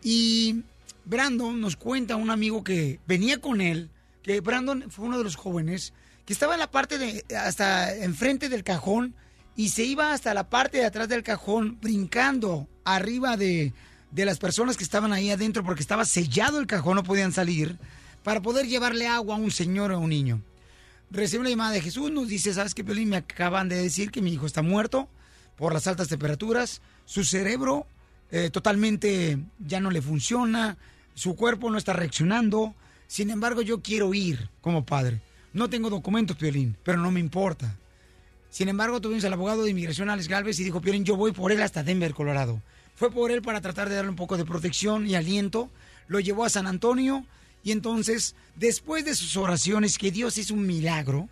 Y 0.00 0.62
Brandon 1.04 1.60
nos 1.60 1.74
cuenta 1.74 2.14
un 2.14 2.30
amigo 2.30 2.62
que 2.62 3.00
venía 3.08 3.40
con 3.40 3.60
él, 3.60 3.90
que 4.22 4.40
Brandon 4.40 4.88
fue 4.88 5.06
uno 5.06 5.18
de 5.18 5.24
los 5.24 5.34
jóvenes 5.34 5.92
que 6.24 6.32
estaba 6.32 6.54
en 6.54 6.60
la 6.60 6.70
parte 6.70 6.98
de, 6.98 7.24
hasta 7.36 7.96
enfrente 7.96 8.48
del 8.48 8.62
cajón 8.62 9.14
y 9.56 9.70
se 9.70 9.84
iba 9.84 10.12
hasta 10.12 10.34
la 10.34 10.48
parte 10.48 10.78
de 10.78 10.84
atrás 10.84 11.08
del 11.08 11.24
cajón 11.24 11.78
brincando 11.80 12.68
arriba 12.84 13.36
de, 13.36 13.72
de 14.10 14.24
las 14.24 14.38
personas 14.38 14.76
que 14.76 14.84
estaban 14.84 15.12
ahí 15.12 15.30
adentro 15.30 15.64
porque 15.64 15.82
estaba 15.82 16.04
sellado 16.04 16.58
el 16.58 16.66
cajón, 16.66 16.96
no 16.96 17.02
podían 17.02 17.32
salir, 17.32 17.78
para 18.22 18.42
poder 18.42 18.66
llevarle 18.66 19.06
agua 19.06 19.36
a 19.36 19.38
un 19.38 19.50
señor 19.50 19.92
o 19.92 19.96
a 19.96 19.98
un 19.98 20.10
niño. 20.10 20.42
Recibe 21.10 21.42
una 21.42 21.50
llamada 21.50 21.72
de 21.72 21.80
Jesús, 21.80 22.10
nos 22.10 22.28
dice, 22.28 22.52
¿sabes 22.52 22.74
qué, 22.74 22.82
Piolín? 22.82 23.10
Me 23.10 23.16
acaban 23.16 23.68
de 23.68 23.76
decir 23.76 24.10
que 24.10 24.22
mi 24.22 24.32
hijo 24.32 24.46
está 24.46 24.62
muerto 24.62 25.08
por 25.56 25.72
las 25.72 25.86
altas 25.86 26.08
temperaturas, 26.08 26.82
su 27.04 27.24
cerebro 27.24 27.86
eh, 28.30 28.50
totalmente 28.50 29.38
ya 29.58 29.80
no 29.80 29.90
le 29.90 30.02
funciona, 30.02 30.76
su 31.14 31.36
cuerpo 31.36 31.70
no 31.70 31.78
está 31.78 31.92
reaccionando, 31.92 32.74
sin 33.06 33.30
embargo 33.30 33.62
yo 33.62 33.80
quiero 33.80 34.12
ir 34.14 34.50
como 34.60 34.84
padre. 34.84 35.20
No 35.52 35.70
tengo 35.70 35.88
documentos, 35.88 36.36
Piolín, 36.36 36.76
pero 36.82 36.98
no 36.98 37.10
me 37.10 37.20
importa. 37.20 37.76
Sin 38.50 38.68
embargo, 38.68 39.00
tuvimos 39.00 39.24
al 39.24 39.32
abogado 39.32 39.64
de 39.64 39.70
inmigración, 39.70 40.10
Alex 40.10 40.28
Galvez, 40.28 40.58
y 40.60 40.64
dijo, 40.64 40.80
Piolín, 40.80 41.04
yo 41.04 41.16
voy 41.16 41.32
por 41.32 41.52
él 41.52 41.62
hasta 41.62 41.82
Denver, 41.82 42.14
Colorado. 42.14 42.60
Fue 42.96 43.10
por 43.10 43.30
él 43.30 43.42
para 43.42 43.60
tratar 43.60 43.88
de 43.88 43.94
darle 43.94 44.10
un 44.10 44.16
poco 44.16 44.36
de 44.36 44.44
protección 44.44 45.06
y 45.06 45.14
aliento. 45.14 45.70
Lo 46.08 46.18
llevó 46.18 46.44
a 46.44 46.50
San 46.50 46.66
Antonio 46.66 47.24
y 47.62 47.72
entonces, 47.72 48.34
después 48.56 49.04
de 49.04 49.14
sus 49.14 49.36
oraciones, 49.36 49.98
que 49.98 50.10
Dios 50.10 50.38
hizo 50.38 50.54
un 50.54 50.66
milagro, 50.66 51.28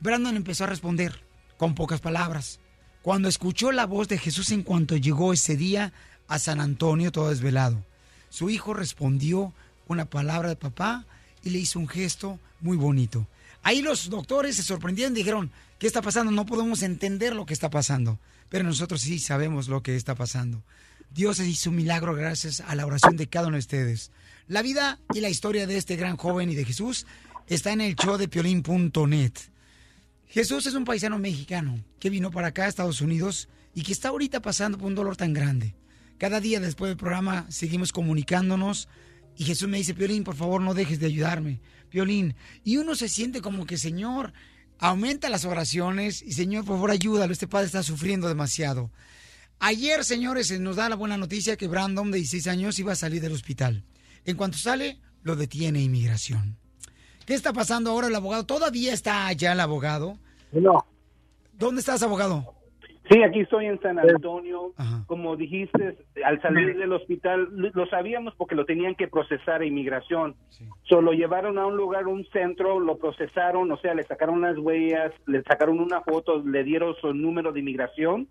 Brandon 0.00 0.36
empezó 0.36 0.64
a 0.64 0.68
responder 0.68 1.22
con 1.58 1.74
pocas 1.74 2.00
palabras. 2.00 2.60
Cuando 3.02 3.28
escuchó 3.28 3.72
la 3.72 3.84
voz 3.84 4.08
de 4.08 4.18
Jesús 4.18 4.50
en 4.52 4.62
cuanto 4.62 4.96
llegó 4.96 5.32
ese 5.32 5.56
día 5.56 5.92
a 6.28 6.38
San 6.38 6.60
Antonio 6.60 7.12
todo 7.12 7.30
desvelado, 7.30 7.84
su 8.30 8.48
hijo 8.48 8.74
respondió 8.74 9.52
una 9.88 10.06
palabra 10.06 10.48
de 10.48 10.56
papá 10.56 11.04
y 11.42 11.50
le 11.50 11.58
hizo 11.58 11.78
un 11.78 11.88
gesto 11.88 12.38
muy 12.60 12.76
bonito. 12.76 13.26
Ahí 13.62 13.82
los 13.82 14.08
doctores 14.08 14.56
se 14.56 14.62
sorprendieron 14.62 15.12
y 15.12 15.16
dijeron, 15.16 15.50
¿qué 15.78 15.86
está 15.86 16.00
pasando? 16.00 16.32
No 16.32 16.46
podemos 16.46 16.82
entender 16.82 17.34
lo 17.34 17.44
que 17.44 17.54
está 17.54 17.70
pasando, 17.70 18.18
pero 18.48 18.64
nosotros 18.64 19.02
sí 19.02 19.18
sabemos 19.18 19.68
lo 19.68 19.82
que 19.82 19.96
está 19.96 20.14
pasando. 20.14 20.62
Dios 21.14 21.40
hizo 21.40 21.68
un 21.68 21.76
milagro 21.76 22.14
gracias 22.14 22.60
a 22.60 22.74
la 22.74 22.86
oración 22.86 23.18
de 23.18 23.28
cada 23.28 23.48
uno 23.48 23.56
de 23.56 23.60
ustedes. 23.60 24.10
La 24.46 24.62
vida 24.62 24.98
y 25.12 25.20
la 25.20 25.28
historia 25.28 25.66
de 25.66 25.76
este 25.76 25.96
gran 25.96 26.16
joven 26.16 26.48
y 26.50 26.54
de 26.54 26.64
Jesús 26.64 27.06
está 27.46 27.70
en 27.72 27.82
el 27.82 27.96
show 27.96 28.16
de 28.16 28.28
piolín.net. 28.28 29.32
Jesús 30.26 30.64
es 30.64 30.74
un 30.74 30.86
paisano 30.86 31.18
mexicano 31.18 31.84
que 32.00 32.08
vino 32.08 32.30
para 32.30 32.48
acá 32.48 32.64
a 32.64 32.68
Estados 32.68 33.02
Unidos 33.02 33.50
y 33.74 33.82
que 33.82 33.92
está 33.92 34.08
ahorita 34.08 34.40
pasando 34.40 34.78
por 34.78 34.86
un 34.86 34.94
dolor 34.94 35.16
tan 35.16 35.34
grande. 35.34 35.74
Cada 36.16 36.40
día 36.40 36.60
después 36.60 36.88
del 36.88 36.96
programa 36.96 37.44
seguimos 37.50 37.92
comunicándonos 37.92 38.88
y 39.36 39.44
Jesús 39.44 39.68
me 39.68 39.76
dice, 39.76 39.92
Piolín, 39.92 40.24
por 40.24 40.36
favor 40.36 40.62
no 40.62 40.72
dejes 40.72 40.98
de 40.98 41.06
ayudarme. 41.06 41.60
Piolín. 41.90 42.36
Y 42.64 42.78
uno 42.78 42.94
se 42.94 43.10
siente 43.10 43.42
como 43.42 43.66
que, 43.66 43.76
Señor, 43.76 44.32
aumenta 44.78 45.28
las 45.28 45.44
oraciones 45.44 46.22
y 46.22 46.32
Señor, 46.32 46.64
por 46.64 46.76
favor 46.76 46.90
ayúdalo, 46.90 47.34
este 47.34 47.48
padre 47.48 47.66
está 47.66 47.82
sufriendo 47.82 48.28
demasiado. 48.28 48.90
Ayer, 49.64 50.02
señores, 50.02 50.48
se 50.48 50.58
nos 50.58 50.74
da 50.74 50.88
la 50.88 50.96
buena 50.96 51.16
noticia 51.16 51.56
que 51.56 51.68
Brandon, 51.68 52.10
de 52.10 52.18
16 52.18 52.48
años, 52.48 52.80
iba 52.80 52.90
a 52.90 52.96
salir 52.96 53.22
del 53.22 53.30
hospital. 53.30 53.84
En 54.24 54.36
cuanto 54.36 54.58
sale, 54.58 54.96
lo 55.22 55.36
detiene 55.36 55.80
inmigración. 55.80 56.56
¿Qué 57.24 57.34
está 57.34 57.52
pasando 57.52 57.90
ahora 57.90 58.08
el 58.08 58.14
abogado? 58.16 58.44
¿Todavía 58.44 58.92
está 58.92 59.28
allá 59.28 59.52
el 59.52 59.60
abogado? 59.60 60.14
No. 60.50 60.84
¿Dónde 61.52 61.78
estás, 61.78 62.02
abogado? 62.02 62.42
Sí, 63.08 63.22
aquí 63.22 63.42
estoy 63.42 63.66
en 63.66 63.80
San 63.80 64.00
Antonio. 64.00 64.74
Como 65.06 65.36
dijiste, 65.36 65.96
al 66.24 66.42
salir 66.42 66.76
del 66.76 66.92
hospital, 66.92 67.46
lo 67.52 67.86
sabíamos 67.86 68.34
porque 68.34 68.56
lo 68.56 68.64
tenían 68.64 68.96
que 68.96 69.06
procesar 69.06 69.60
a 69.60 69.64
inmigración. 69.64 70.34
Solo 70.88 71.12
llevaron 71.12 71.56
a 71.58 71.66
un 71.66 71.76
lugar, 71.76 72.08
un 72.08 72.26
centro, 72.32 72.80
lo 72.80 72.98
procesaron, 72.98 73.70
o 73.70 73.76
sea, 73.76 73.94
le 73.94 74.02
sacaron 74.02 74.40
las 74.40 74.58
huellas, 74.58 75.12
le 75.28 75.40
sacaron 75.44 75.78
una 75.78 76.00
foto, 76.00 76.42
le 76.42 76.64
dieron 76.64 76.96
su 77.00 77.14
número 77.14 77.52
de 77.52 77.60
inmigración 77.60 78.28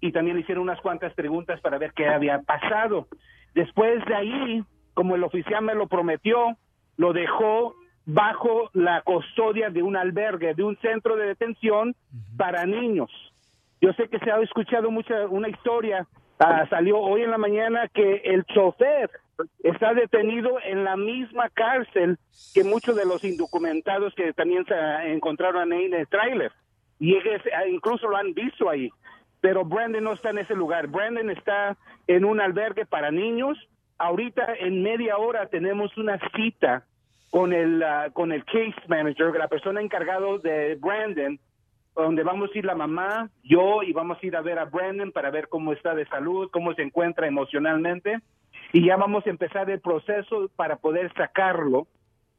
y 0.00 0.12
también 0.12 0.36
le 0.36 0.42
hicieron 0.42 0.62
unas 0.62 0.80
cuantas 0.80 1.12
preguntas 1.14 1.60
para 1.60 1.78
ver 1.78 1.92
qué 1.92 2.08
había 2.08 2.40
pasado. 2.40 3.08
Después 3.54 4.04
de 4.06 4.14
ahí, 4.14 4.64
como 4.94 5.14
el 5.14 5.24
oficial 5.24 5.62
me 5.62 5.74
lo 5.74 5.88
prometió, 5.88 6.56
lo 6.96 7.12
dejó 7.12 7.74
bajo 8.06 8.70
la 8.72 9.02
custodia 9.02 9.70
de 9.70 9.82
un 9.82 9.96
albergue, 9.96 10.54
de 10.54 10.62
un 10.62 10.76
centro 10.78 11.16
de 11.16 11.26
detención 11.26 11.94
para 12.36 12.66
niños. 12.66 13.10
Yo 13.80 13.92
sé 13.94 14.08
que 14.08 14.18
se 14.18 14.30
ha 14.30 14.40
escuchado 14.40 14.90
mucha 14.90 15.26
una 15.26 15.48
historia, 15.48 16.06
ah, 16.38 16.66
salió 16.68 16.98
hoy 16.98 17.22
en 17.22 17.30
la 17.30 17.38
mañana 17.38 17.88
que 17.88 18.22
el 18.24 18.44
chofer 18.44 19.10
está 19.62 19.94
detenido 19.94 20.58
en 20.64 20.84
la 20.84 20.96
misma 20.96 21.48
cárcel 21.48 22.18
que 22.52 22.62
muchos 22.62 22.94
de 22.96 23.06
los 23.06 23.24
indocumentados 23.24 24.14
que 24.14 24.32
también 24.34 24.66
se 24.66 24.74
encontraron 25.12 25.72
ahí 25.72 25.84
en 25.84 25.94
el 25.94 26.08
tráiler. 26.08 26.52
Y 26.98 27.16
ellos, 27.16 27.40
ah, 27.56 27.66
incluso 27.66 28.08
lo 28.08 28.16
han 28.16 28.34
visto 28.34 28.68
ahí. 28.68 28.90
Pero 29.40 29.64
Brandon 29.64 30.04
no 30.04 30.12
está 30.12 30.30
en 30.30 30.38
ese 30.38 30.54
lugar. 30.54 30.88
Brandon 30.88 31.30
está 31.30 31.76
en 32.06 32.24
un 32.24 32.40
albergue 32.40 32.86
para 32.86 33.10
niños. 33.10 33.58
Ahorita 33.98 34.54
en 34.58 34.82
media 34.82 35.18
hora 35.18 35.46
tenemos 35.46 35.96
una 35.96 36.18
cita 36.34 36.84
con 37.30 37.52
el 37.52 37.82
ah, 37.82 38.10
con 38.12 38.32
el 38.32 38.44
case 38.44 38.74
manager, 38.88 39.34
la 39.36 39.48
persona 39.48 39.80
encargado 39.80 40.38
de 40.38 40.74
Brandon, 40.76 41.38
donde 41.94 42.22
vamos 42.22 42.50
a 42.52 42.58
ir 42.58 42.64
la 42.64 42.74
mamá, 42.74 43.30
yo 43.42 43.82
y 43.82 43.92
vamos 43.92 44.18
a 44.20 44.26
ir 44.26 44.36
a 44.36 44.40
ver 44.40 44.58
a 44.58 44.64
Brandon 44.64 45.12
para 45.12 45.30
ver 45.30 45.48
cómo 45.48 45.72
está 45.72 45.94
de 45.94 46.06
salud, 46.06 46.50
cómo 46.52 46.74
se 46.74 46.82
encuentra 46.82 47.26
emocionalmente 47.26 48.20
y 48.72 48.86
ya 48.86 48.96
vamos 48.96 49.26
a 49.26 49.30
empezar 49.30 49.68
el 49.70 49.80
proceso 49.80 50.50
para 50.56 50.76
poder 50.76 51.12
sacarlo 51.14 51.86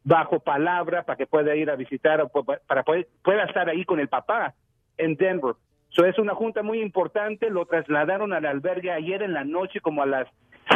bajo 0.03 0.39
palabra 0.39 1.03
para 1.03 1.17
que 1.17 1.27
pueda 1.27 1.55
ir 1.55 1.69
a 1.69 1.75
visitar 1.75 2.21
o 2.21 2.29
para 2.29 2.83
poder 2.83 3.07
pueda 3.23 3.43
estar 3.43 3.69
ahí 3.69 3.85
con 3.85 3.99
el 3.99 4.07
papá 4.07 4.53
en 4.97 5.15
Denver. 5.15 5.55
So 5.91 6.06
es 6.06 6.17
una 6.19 6.34
junta 6.36 6.63
muy 6.63 6.82
importante, 6.82 7.49
lo 7.49 7.65
trasladaron 7.65 8.34
al 8.34 8.45
albergue 8.45 8.91
ayer 8.91 9.21
en 9.23 9.34
la 9.34 9.43
noche 9.43 9.80
como 9.82 10.01
a 10.01 10.06
las 10.06 10.27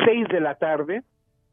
seis 0.06 0.28
de 0.30 0.41
la 0.41 0.56
tarde 0.56 1.04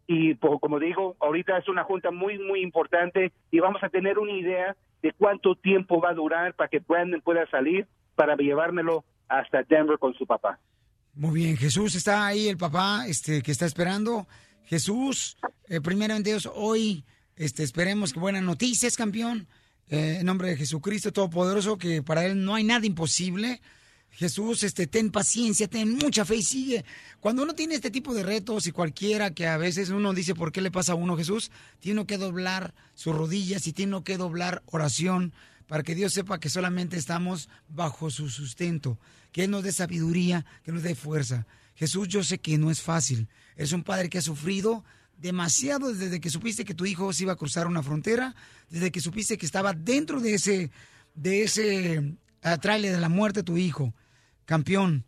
y 0.07 0.35
po- 0.35 0.59
como 0.59 0.79
digo, 0.81 1.17
ahorita 1.21 1.59
es 1.59 1.69
una 1.69 1.85
junta 1.85 2.11
muy, 2.11 2.39
muy 2.39 2.61
importante 2.61 3.33
y 3.51 3.61
vamos 3.61 3.83
a 3.85 3.89
tener 3.89 4.19
una 4.19 4.33
idea 4.33 4.77
de 5.01 5.13
cuánto 5.13 5.55
tiempo 5.55 6.01
va 6.01 6.11
a 6.11 6.15
durar 6.15 6.55
para 6.55 6.69
que 6.69 6.81
Brandon 6.81 7.21
pueda 7.21 7.49
salir 7.51 7.87
para 8.17 8.37
llevármelo 8.37 9.05
hasta 9.29 9.63
Denver 9.63 9.99
con 9.99 10.13
su 10.15 10.27
papá. 10.27 10.59
Muy 11.15 11.41
bien, 11.43 11.57
Jesús 11.57 11.95
está 11.95 12.27
ahí, 12.27 12.49
el 12.49 12.57
papá 12.57 13.05
este, 13.07 13.43
que 13.43 13.53
está 13.53 13.67
esperando. 13.67 14.27
Jesús, 14.65 15.37
eh, 15.69 15.81
primeramente 15.81 16.31
Dios, 16.31 16.51
hoy 16.53 17.05
este, 17.37 17.63
esperemos 17.63 18.13
que 18.13 18.21
buenas 18.21 18.43
noticias, 18.43 18.97
campeón. 18.97 19.47
Eh, 19.93 20.21
en 20.21 20.25
nombre 20.25 20.49
de 20.49 20.57
Jesucristo 20.57 21.13
Todopoderoso, 21.13 21.77
que 21.77 22.03
para 22.03 22.25
Él 22.25 22.43
no 22.43 22.55
hay 22.55 22.65
nada 22.65 22.87
imposible. 22.87 23.61
Jesús, 24.09 24.63
este, 24.63 24.87
ten 24.87 25.11
paciencia, 25.11 25.69
ten 25.69 25.97
mucha 25.97 26.25
fe 26.25 26.37
y 26.37 26.43
sigue. 26.43 26.83
Cuando 27.21 27.43
uno 27.43 27.55
tiene 27.55 27.75
este 27.75 27.91
tipo 27.91 28.15
de 28.15 28.23
retos 28.23 28.67
y 28.67 28.73
cualquiera 28.73 29.35
que 29.35 29.47
a 29.47 29.59
veces 29.59 29.91
uno 29.91 30.15
dice, 30.15 30.35
¿por 30.35 30.51
qué 30.51 30.63
le 30.63 30.71
pasa 30.71 30.93
a 30.93 30.95
uno 30.95 31.15
Jesús? 31.19 31.51
Tiene 31.79 32.07
que 32.07 32.17
doblar 32.17 32.73
sus 32.95 33.15
rodillas 33.15 33.67
y 33.67 33.75
tiene 33.75 34.03
que 34.03 34.17
doblar 34.17 34.63
oración 34.65 35.35
para 35.67 35.83
que 35.83 35.95
Dios 35.95 36.15
sepa 36.15 36.41
que 36.41 36.49
solamente 36.49 36.97
estamos 36.97 37.51
bajo 37.69 38.09
su 38.09 38.31
sustento, 38.31 38.99
que 39.31 39.45
Él 39.45 39.51
nos 39.51 39.63
dé 39.63 39.73
sabiduría, 39.73 40.47
que 40.65 40.73
nos 40.73 40.85
dé 40.85 40.95
fuerza. 40.95 41.47
Jesús, 41.75 42.09
yo 42.09 42.25
sé 42.25 42.39
que 42.39 42.57
no 42.57 42.71
es 42.71 42.81
fácil. 42.81 43.29
Es 43.57 43.73
un 43.73 43.83
padre 43.83 44.09
que 44.09 44.17
ha 44.17 44.23
sufrido 44.23 44.85
demasiado 45.23 45.95
desde 45.95 46.21
que 46.21 46.31
supiste 46.31 46.65
que 46.65 46.75
tu 46.75 46.85
hijo 46.85 47.13
se 47.13 47.23
iba 47.23 47.33
a 47.33 47.37
cruzar 47.37 47.69
una 47.69 47.83
frontera, 47.83 48.35
desde 48.69 48.91
que 48.91 49.01
supiste 49.01 49.39
que 49.39 49.47
estaba 49.47 49.73
dentro 49.73 50.21
de 50.21 50.35
ese, 50.35 50.71
de 51.15 51.45
ese 51.45 52.01
uh, 52.01 52.59
tráiler 52.61 52.93
de 52.93 53.01
la 53.01 53.09
muerte 53.09 53.41
de 53.41 53.45
tu 53.45 53.57
hijo. 53.57 53.95
Campeón, 54.45 55.05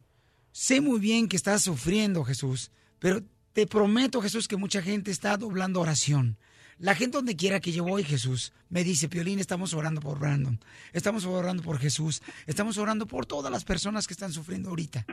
sé 0.52 0.80
muy 0.80 1.00
bien 1.00 1.28
que 1.28 1.36
estás 1.36 1.62
sufriendo, 1.62 2.24
Jesús, 2.24 2.70
pero 3.00 3.24
te 3.52 3.66
prometo, 3.66 4.22
Jesús, 4.22 4.46
que 4.46 4.56
mucha 4.56 4.80
gente 4.82 5.10
está 5.10 5.36
doblando 5.36 5.80
oración. 5.80 6.38
La 6.78 6.94
gente 6.94 7.16
donde 7.18 7.36
quiera 7.36 7.60
que 7.60 7.72
yo 7.72 7.84
voy, 7.84 8.04
Jesús, 8.04 8.52
me 8.68 8.84
dice, 8.84 9.08
Piolín, 9.08 9.40
estamos 9.40 9.74
orando 9.74 10.00
por 10.00 10.18
Brandon, 10.20 10.60
estamos 10.92 11.24
orando 11.24 11.62
por 11.62 11.78
Jesús, 11.78 12.22
estamos 12.46 12.78
orando 12.78 13.06
por 13.06 13.26
todas 13.26 13.50
las 13.50 13.64
personas 13.64 14.06
que 14.06 14.14
están 14.14 14.32
sufriendo 14.32 14.70
ahorita. 14.70 15.06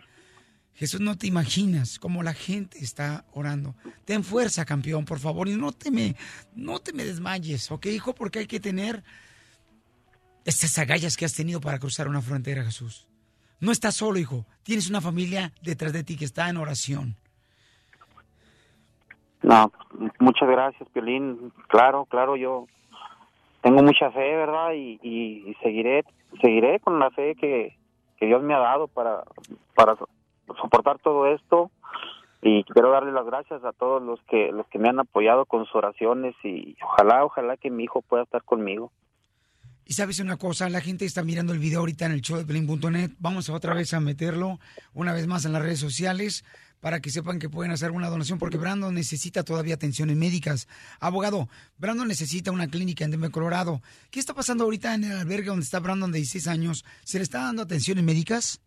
Jesús, 0.82 1.00
no 1.00 1.16
te 1.16 1.28
imaginas 1.28 2.00
cómo 2.00 2.24
la 2.24 2.34
gente 2.34 2.80
está 2.80 3.24
orando. 3.34 3.76
Ten 4.04 4.24
fuerza, 4.24 4.66
campeón, 4.66 5.06
por 5.06 5.20
favor, 5.20 5.48
y 5.48 5.56
no 5.56 5.72
te 5.72 5.92
me, 5.92 6.16
no 6.56 6.80
te 6.80 6.92
me 6.92 7.06
desmayes, 7.06 7.70
¿ok, 7.70 7.86
hijo? 7.86 8.16
Porque 8.16 8.40
hay 8.40 8.48
que 8.48 8.60
tener 8.60 9.04
estas 10.44 10.80
agallas 10.80 11.18
que 11.18 11.26
has 11.26 11.36
tenido 11.36 11.62
para 11.62 11.78
cruzar 11.78 12.08
una 12.08 12.20
frontera, 12.20 12.64
Jesús. 12.64 13.08
No 13.60 13.72
estás 13.72 13.94
solo, 13.94 14.18
hijo. 14.18 14.48
Tienes 14.64 14.90
una 14.90 15.02
familia 15.02 15.54
detrás 15.62 15.94
de 15.94 16.04
ti 16.04 16.18
que 16.18 16.26
está 16.26 16.50
en 16.50 16.58
oración. 16.58 17.16
No, 19.44 19.72
muchas 20.18 20.50
gracias, 20.50 20.90
Piolín. 20.90 21.54
Claro, 21.68 22.06
claro, 22.06 22.36
yo 22.36 22.66
tengo 23.62 23.84
mucha 23.84 24.10
fe, 24.10 24.36
¿verdad? 24.36 24.74
Y, 24.74 25.56
seguiré, 25.62 26.06
seguiré 26.42 26.80
con 26.80 26.98
la 26.98 27.12
fe 27.12 27.36
que, 27.36 27.78
que 28.18 28.26
Dios 28.26 28.42
me 28.42 28.56
ha 28.56 28.60
dado 28.60 28.88
para, 28.88 29.24
para 29.76 29.96
soportar 30.56 31.00
todo 31.00 31.28
esto 31.28 31.72
y 32.42 32.64
quiero 32.66 32.92
darle 32.92 33.12
las 33.12 33.26
gracias 33.26 33.64
a 33.64 33.72
todos 33.72 34.02
los 34.02 34.20
que 34.24 34.52
los 34.52 34.68
que 34.68 34.80
me 34.80 34.90
han 34.90 35.00
apoyado 35.00 35.46
con 35.46 35.66
sus 35.66 35.76
oraciones 35.76 36.36
y 36.44 36.76
ojalá 36.84 37.24
ojalá 37.24 37.58
que 37.58 37.70
mi 37.70 37.84
hijo 37.84 38.02
pueda 38.02 38.24
estar 38.24 38.44
conmigo 38.44 38.92
y 39.92 39.94
sabes 39.94 40.20
una 40.20 40.38
cosa, 40.38 40.70
la 40.70 40.80
gente 40.80 41.04
está 41.04 41.22
mirando 41.22 41.52
el 41.52 41.60
video 41.60 41.80
ahorita 41.80 42.06
en 42.06 42.14
el 42.14 42.22
show 42.22 42.38
de 42.38 42.46
Pelín.net. 42.46 43.12
Vamos 43.20 43.50
otra 43.50 43.74
vez 43.74 43.94
a 43.94 44.00
meterlo 44.00 44.58
una 44.94 45.12
vez 45.12 45.28
más 45.28 45.44
en 45.44 45.52
las 45.52 45.62
redes 45.62 45.80
sociales 45.80 46.46
para 46.80 47.02
que 47.02 47.10
sepan 47.10 47.40
que 47.40 47.50
pueden 47.50 47.74
hacer 47.74 47.92
una 47.92 48.10
donación 48.10 48.40
porque 48.40 48.58
Brandon 48.58 48.94
necesita 48.94 49.44
todavía 49.44 49.74
atenciones 49.74 50.16
médicas. 50.16 50.70
Abogado, 51.02 51.50
Brandon 51.78 52.08
necesita 52.08 52.52
una 52.52 52.68
clínica 52.68 53.04
en 53.04 53.12
Denver, 53.12 53.32
Colorado. 53.32 53.82
¿Qué 54.12 54.22
está 54.22 54.34
pasando 54.34 54.64
ahorita 54.64 54.94
en 54.96 55.04
el 55.04 55.18
albergue 55.18 55.50
donde 55.50 55.66
está 55.66 55.80
Brandon 55.80 56.12
de 56.12 56.20
16 56.20 56.48
años? 56.48 56.86
¿Se 57.04 57.18
le 57.18 57.24
está 57.24 57.42
dando 57.42 57.64
atenciones 57.64 58.04
médicas? 58.04 58.62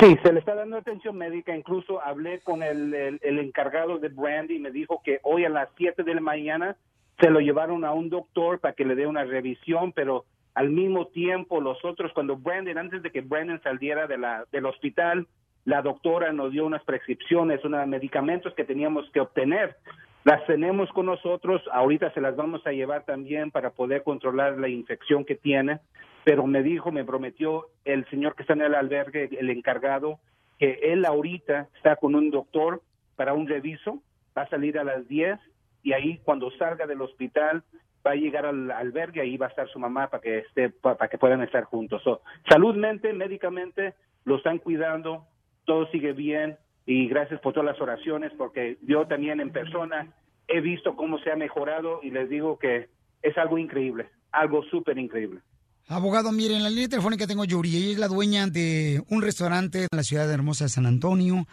Sí, 0.00 0.16
se 0.22 0.32
le 0.32 0.40
está 0.40 0.54
dando 0.54 0.76
atención 0.76 1.16
médica. 1.16 1.56
Incluso 1.56 2.02
hablé 2.02 2.40
con 2.40 2.62
el, 2.62 2.94
el, 2.94 3.38
encargado 3.38 3.98
de 3.98 4.08
Brandy 4.08 4.56
y 4.56 4.60
me 4.60 4.70
dijo 4.70 5.00
que 5.04 5.20
hoy 5.22 5.44
a 5.44 5.48
las 5.48 5.68
7 5.76 6.02
de 6.02 6.14
la 6.14 6.20
mañana 6.20 6.76
se 7.18 7.30
lo 7.30 7.40
llevaron 7.40 7.84
a 7.84 7.92
un 7.92 8.08
doctor 8.08 8.60
para 8.60 8.74
que 8.74 8.84
le 8.84 8.94
dé 8.94 9.06
una 9.06 9.24
revisión, 9.24 9.92
pero 9.92 10.24
al 10.54 10.70
mismo 10.70 11.06
tiempo 11.08 11.60
los 11.60 11.84
otros, 11.84 12.12
cuando 12.12 12.36
Brandon, 12.36 12.78
antes 12.78 13.02
de 13.02 13.10
que 13.10 13.20
Brandon 13.20 13.60
saliera 13.62 14.06
de 14.06 14.18
la, 14.18 14.44
del 14.52 14.66
hospital, 14.66 15.26
la 15.64 15.82
doctora 15.82 16.32
nos 16.32 16.52
dio 16.52 16.64
unas 16.64 16.82
prescripciones, 16.84 17.64
unos 17.64 17.86
medicamentos 17.86 18.54
que 18.54 18.64
teníamos 18.64 19.08
que 19.10 19.20
obtener. 19.20 19.76
Las 20.24 20.44
tenemos 20.46 20.90
con 20.90 21.06
nosotros, 21.06 21.62
ahorita 21.72 22.12
se 22.12 22.20
las 22.20 22.36
vamos 22.36 22.66
a 22.66 22.72
llevar 22.72 23.04
también 23.04 23.50
para 23.50 23.70
poder 23.70 24.02
controlar 24.02 24.58
la 24.58 24.68
infección 24.68 25.24
que 25.24 25.34
tiene, 25.34 25.80
pero 26.28 26.46
me 26.46 26.62
dijo, 26.62 26.92
me 26.92 27.06
prometió 27.06 27.68
el 27.86 28.04
señor 28.10 28.34
que 28.34 28.42
está 28.42 28.52
en 28.52 28.60
el 28.60 28.74
albergue, 28.74 29.30
el 29.40 29.48
encargado, 29.48 30.20
que 30.58 30.78
él 30.82 31.06
ahorita 31.06 31.70
está 31.74 31.96
con 31.96 32.14
un 32.14 32.30
doctor 32.30 32.82
para 33.16 33.32
un 33.32 33.48
reviso, 33.48 34.02
va 34.36 34.42
a 34.42 34.48
salir 34.50 34.78
a 34.78 34.84
las 34.84 35.08
10 35.08 35.40
y 35.82 35.94
ahí 35.94 36.20
cuando 36.24 36.50
salga 36.58 36.86
del 36.86 37.00
hospital 37.00 37.64
va 38.06 38.10
a 38.10 38.16
llegar 38.16 38.44
al 38.44 38.70
albergue, 38.70 39.22
ahí 39.22 39.38
va 39.38 39.46
a 39.46 39.48
estar 39.48 39.68
su 39.70 39.78
mamá 39.78 40.10
para 40.10 40.20
que 40.20 40.40
esté, 40.40 40.68
para 40.68 41.08
que 41.08 41.16
puedan 41.16 41.40
estar 41.40 41.64
juntos. 41.64 42.02
So, 42.02 42.20
saludmente, 42.46 43.10
médicamente, 43.14 43.94
lo 44.24 44.36
están 44.36 44.58
cuidando, 44.58 45.24
todo 45.64 45.86
sigue 45.86 46.12
bien 46.12 46.58
y 46.84 47.08
gracias 47.08 47.40
por 47.40 47.54
todas 47.54 47.72
las 47.72 47.80
oraciones 47.80 48.32
porque 48.36 48.76
yo 48.82 49.06
también 49.06 49.40
en 49.40 49.50
persona 49.50 50.12
he 50.46 50.60
visto 50.60 50.94
cómo 50.94 51.20
se 51.20 51.32
ha 51.32 51.36
mejorado 51.36 52.00
y 52.02 52.10
les 52.10 52.28
digo 52.28 52.58
que 52.58 52.90
es 53.22 53.38
algo 53.38 53.56
increíble, 53.56 54.10
algo 54.30 54.62
súper 54.64 54.98
increíble. 54.98 55.40
Abogado, 55.90 56.32
miren, 56.32 56.58
en 56.58 56.64
la 56.64 56.68
línea 56.68 56.90
telefónica 56.90 57.26
tengo 57.26 57.46
Yuri, 57.46 57.74
ella 57.74 57.92
es 57.92 57.98
la 57.98 58.08
dueña 58.08 58.46
de 58.46 59.02
un 59.08 59.22
restaurante 59.22 59.84
en 59.90 59.96
la 59.96 60.02
ciudad 60.02 60.30
hermosa 60.30 60.64
de 60.64 60.68
San 60.68 60.84
Antonio 60.84 61.48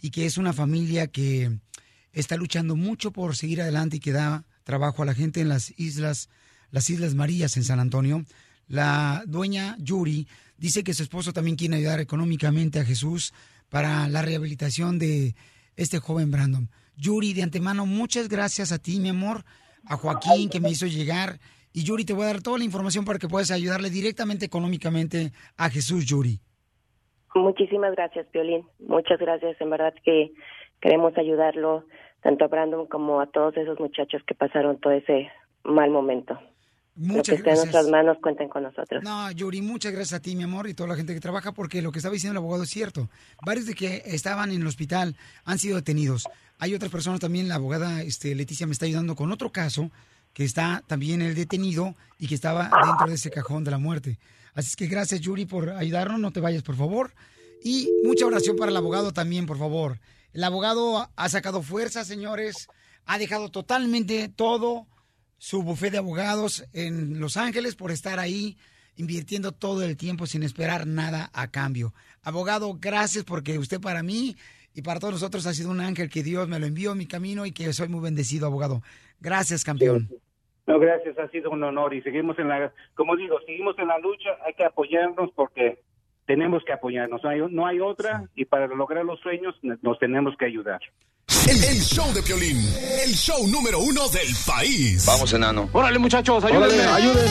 y 0.00 0.10
que 0.10 0.26
es 0.26 0.38
una 0.38 0.52
familia 0.52 1.08
que 1.08 1.58
está 2.12 2.36
luchando 2.36 2.76
mucho 2.76 3.10
por 3.10 3.34
seguir 3.34 3.60
adelante 3.60 3.96
y 3.96 4.00
que 4.00 4.12
da 4.12 4.44
trabajo 4.62 5.02
a 5.02 5.06
la 5.06 5.14
gente 5.14 5.40
en 5.40 5.48
las 5.48 5.74
islas, 5.76 6.28
las 6.70 6.88
Islas 6.88 7.16
Marías 7.16 7.56
en 7.56 7.64
San 7.64 7.80
Antonio. 7.80 8.24
La 8.68 9.24
dueña 9.26 9.74
Yuri 9.80 10.28
dice 10.56 10.84
que 10.84 10.94
su 10.94 11.02
esposo 11.02 11.32
también 11.32 11.56
quiere 11.56 11.74
ayudar 11.74 11.98
económicamente 11.98 12.78
a 12.78 12.84
Jesús 12.84 13.34
para 13.70 14.08
la 14.08 14.22
rehabilitación 14.22 15.00
de 15.00 15.34
este 15.74 15.98
joven 15.98 16.30
Brandon. 16.30 16.70
Yuri, 16.96 17.32
de 17.32 17.42
antemano, 17.42 17.86
muchas 17.86 18.28
gracias 18.28 18.70
a 18.70 18.78
ti, 18.78 19.00
mi 19.00 19.08
amor, 19.08 19.44
a 19.84 19.96
Joaquín 19.96 20.48
que 20.48 20.60
me 20.60 20.70
hizo 20.70 20.86
llegar. 20.86 21.40
Y 21.72 21.84
Yuri, 21.84 22.04
te 22.04 22.12
voy 22.12 22.24
a 22.24 22.28
dar 22.28 22.42
toda 22.42 22.58
la 22.58 22.64
información 22.64 23.04
para 23.04 23.18
que 23.18 23.28
puedas 23.28 23.50
ayudarle 23.50 23.90
directamente 23.90 24.46
económicamente 24.46 25.32
a 25.56 25.70
Jesús, 25.70 26.06
Yuri. 26.06 26.40
Muchísimas 27.34 27.92
gracias, 27.92 28.26
Violín. 28.32 28.66
Muchas 28.80 29.18
gracias. 29.20 29.60
En 29.60 29.70
verdad 29.70 29.94
que 30.04 30.32
queremos 30.80 31.16
ayudarlo 31.16 31.84
tanto 32.22 32.44
a 32.44 32.48
Brandon 32.48 32.86
como 32.86 33.20
a 33.20 33.26
todos 33.26 33.56
esos 33.56 33.78
muchachos 33.78 34.22
que 34.26 34.34
pasaron 34.34 34.78
todo 34.78 34.92
ese 34.92 35.30
mal 35.62 35.90
momento. 35.90 36.38
Muchas 36.96 37.38
lo 37.38 37.44
que 37.44 37.50
esté 37.50 37.50
en 37.50 37.56
nuestras 37.56 37.88
manos, 37.88 38.18
cuenten 38.20 38.48
con 38.48 38.64
nosotros. 38.64 39.02
No, 39.02 39.30
Yuri, 39.30 39.62
muchas 39.62 39.92
gracias 39.92 40.18
a 40.18 40.22
ti, 40.22 40.34
mi 40.36 40.42
amor, 40.42 40.68
y 40.68 40.74
toda 40.74 40.88
la 40.88 40.96
gente 40.96 41.14
que 41.14 41.20
trabaja, 41.20 41.52
porque 41.52 41.80
lo 41.80 41.92
que 41.92 41.98
estaba 41.98 42.12
diciendo 42.12 42.32
el 42.38 42.44
abogado 42.44 42.64
es 42.64 42.70
cierto. 42.70 43.08
Varios 43.46 43.66
de 43.66 43.74
que 43.74 44.02
estaban 44.06 44.50
en 44.50 44.60
el 44.60 44.66
hospital 44.66 45.16
han 45.44 45.58
sido 45.58 45.76
detenidos. 45.76 46.28
Hay 46.58 46.74
otras 46.74 46.90
personas 46.90 47.20
también, 47.20 47.48
la 47.48 47.54
abogada 47.54 48.02
este, 48.02 48.34
Leticia 48.34 48.66
me 48.66 48.72
está 48.72 48.84
ayudando 48.84 49.14
con 49.14 49.32
otro 49.32 49.50
caso, 49.50 49.90
que 50.32 50.44
está 50.44 50.82
también 50.86 51.22
el 51.22 51.34
detenido 51.34 51.94
y 52.18 52.28
que 52.28 52.34
estaba 52.34 52.70
dentro 52.84 53.06
de 53.08 53.14
ese 53.14 53.30
cajón 53.30 53.64
de 53.64 53.70
la 53.70 53.78
muerte. 53.78 54.18
Así 54.54 54.74
que 54.76 54.86
gracias, 54.86 55.20
Yuri, 55.20 55.46
por 55.46 55.70
ayudarnos. 55.70 56.20
No 56.20 56.32
te 56.32 56.40
vayas, 56.40 56.62
por 56.62 56.76
favor. 56.76 57.14
Y 57.62 57.88
mucha 58.04 58.26
oración 58.26 58.56
para 58.56 58.70
el 58.70 58.76
abogado 58.76 59.12
también, 59.12 59.46
por 59.46 59.58
favor. 59.58 60.00
El 60.32 60.44
abogado 60.44 61.10
ha 61.14 61.28
sacado 61.28 61.62
fuerza, 61.62 62.04
señores. 62.04 62.68
Ha 63.06 63.18
dejado 63.18 63.50
totalmente 63.50 64.28
todo 64.28 64.86
su 65.38 65.62
bufete 65.62 65.92
de 65.92 65.98
abogados 65.98 66.64
en 66.72 67.18
Los 67.18 67.36
Ángeles 67.36 67.74
por 67.74 67.90
estar 67.90 68.18
ahí 68.18 68.56
invirtiendo 68.96 69.52
todo 69.52 69.82
el 69.82 69.96
tiempo 69.96 70.26
sin 70.26 70.42
esperar 70.42 70.86
nada 70.86 71.30
a 71.32 71.48
cambio. 71.48 71.94
Abogado, 72.22 72.76
gracias 72.78 73.24
porque 73.24 73.58
usted 73.58 73.80
para 73.80 74.02
mí 74.02 74.36
y 74.74 74.82
para 74.82 75.00
todos 75.00 75.14
nosotros 75.14 75.46
ha 75.46 75.54
sido 75.54 75.70
un 75.70 75.80
ángel 75.80 76.10
que 76.10 76.22
Dios 76.22 76.46
me 76.48 76.58
lo 76.58 76.66
envió 76.66 76.92
en 76.92 76.98
mi 76.98 77.06
camino 77.06 77.46
y 77.46 77.52
que 77.52 77.72
soy 77.72 77.88
muy 77.88 78.00
bendecido, 78.00 78.46
abogado. 78.46 78.82
Gracias, 79.20 79.64
campeón. 79.64 80.08
No, 80.66 80.78
gracias, 80.78 81.18
ha 81.18 81.28
sido 81.28 81.50
un 81.50 81.62
honor 81.64 81.92
y 81.94 82.02
seguimos 82.02 82.38
en 82.38 82.48
la, 82.48 82.72
como 82.94 83.16
digo, 83.16 83.38
seguimos 83.46 83.76
en 83.78 83.88
la 83.88 83.98
lucha, 83.98 84.30
hay 84.46 84.54
que 84.54 84.64
apoyarnos 84.64 85.30
porque 85.34 85.82
tenemos 86.26 86.62
que 86.64 86.72
apoyarnos, 86.72 87.22
no 87.24 87.28
hay, 87.30 87.40
no 87.50 87.66
hay 87.66 87.80
otra 87.80 88.24
y 88.36 88.44
para 88.44 88.66
lograr 88.68 89.04
los 89.04 89.18
sueños 89.20 89.54
nos 89.62 89.98
tenemos 89.98 90.34
que 90.38 90.44
ayudar. 90.46 90.80
El, 91.48 91.56
el 91.56 91.80
show 91.82 92.12
de 92.14 92.22
Piolín, 92.22 92.56
el 93.04 93.10
show 93.14 93.46
número 93.48 93.80
uno 93.80 94.08
del 94.10 94.28
país. 94.46 95.04
Vamos, 95.06 95.32
enano. 95.32 95.68
Órale, 95.72 95.98
muchachos, 95.98 96.44
ayúdenme, 96.44 96.66
Órale. 96.86 97.04
ayuden. 97.04 97.26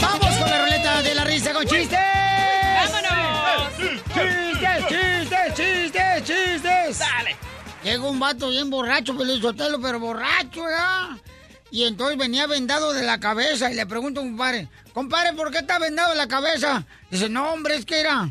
¡Vamos 0.00 0.36
con 0.38 0.50
la 0.50 0.64
ruleta 0.64 1.02
de 1.02 1.14
la 1.14 1.24
risa 1.24 1.52
con 1.52 1.64
chistes! 1.66 1.98
¡Vámonos! 2.76 3.76
¡Chistes, 3.78 4.86
chistes, 4.88 5.54
chistes, 5.54 6.24
chistes! 6.24 6.98
¡Dale! 6.98 7.36
Llega 7.82 8.08
un 8.08 8.20
vato 8.20 8.50
bien 8.50 8.68
borracho, 8.68 9.16
Pelizotelo, 9.16 9.80
pero 9.80 9.98
borracho, 9.98 10.62
¿ya? 10.68 11.18
Y 11.70 11.84
entonces 11.84 12.18
venía 12.18 12.46
vendado 12.46 12.92
de 12.92 13.02
la 13.02 13.20
cabeza 13.20 13.70
y 13.70 13.74
le 13.74 13.86
pregunto 13.86 14.20
a 14.20 14.22
un 14.22 14.30
compadre, 14.30 14.68
compadre, 14.92 15.32
¿por 15.34 15.50
qué 15.50 15.58
está 15.58 15.78
vendado 15.78 16.10
de 16.10 16.16
la 16.16 16.26
cabeza? 16.26 16.84
Dice, 17.10 17.28
no, 17.28 17.52
hombre, 17.52 17.76
es 17.76 17.86
que 17.86 18.00
era... 18.00 18.30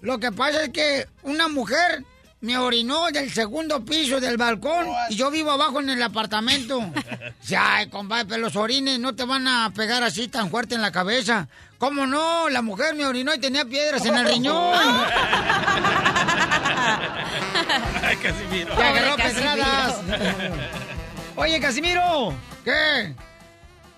Lo 0.00 0.18
que 0.18 0.30
pasa 0.32 0.64
es 0.64 0.68
que 0.68 1.08
una 1.22 1.48
mujer 1.48 2.04
me 2.42 2.58
orinó 2.58 3.06
del 3.06 3.32
segundo 3.32 3.82
piso 3.86 4.20
del 4.20 4.36
balcón 4.36 4.86
y 5.08 5.16
yo 5.16 5.30
vivo 5.30 5.50
abajo 5.50 5.80
en 5.80 5.88
el 5.88 6.02
apartamento. 6.02 6.78
Dice, 7.40 7.56
Ay, 7.56 7.88
compadre, 7.88 8.26
pero 8.26 8.42
los 8.42 8.54
orines 8.54 9.00
no 9.00 9.14
te 9.14 9.24
van 9.24 9.48
a 9.48 9.72
pegar 9.74 10.02
así 10.02 10.28
tan 10.28 10.50
fuerte 10.50 10.74
en 10.74 10.82
la 10.82 10.92
cabeza. 10.92 11.48
¿Cómo 11.78 12.06
no? 12.06 12.50
La 12.50 12.60
mujer 12.60 12.94
me 12.94 13.06
orinó 13.06 13.34
y 13.34 13.38
tenía 13.40 13.64
piedras 13.64 14.04
en 14.04 14.14
el 14.14 14.26
riñón. 14.26 14.76
Ay, 18.02 18.16
Casimiro. 18.16 18.74
Te 18.74 18.82
agarró 18.82 19.16
pedradas. 19.16 20.00
Oye, 21.36 21.60
Casimiro, 21.60 22.32
¿qué? 22.64 23.14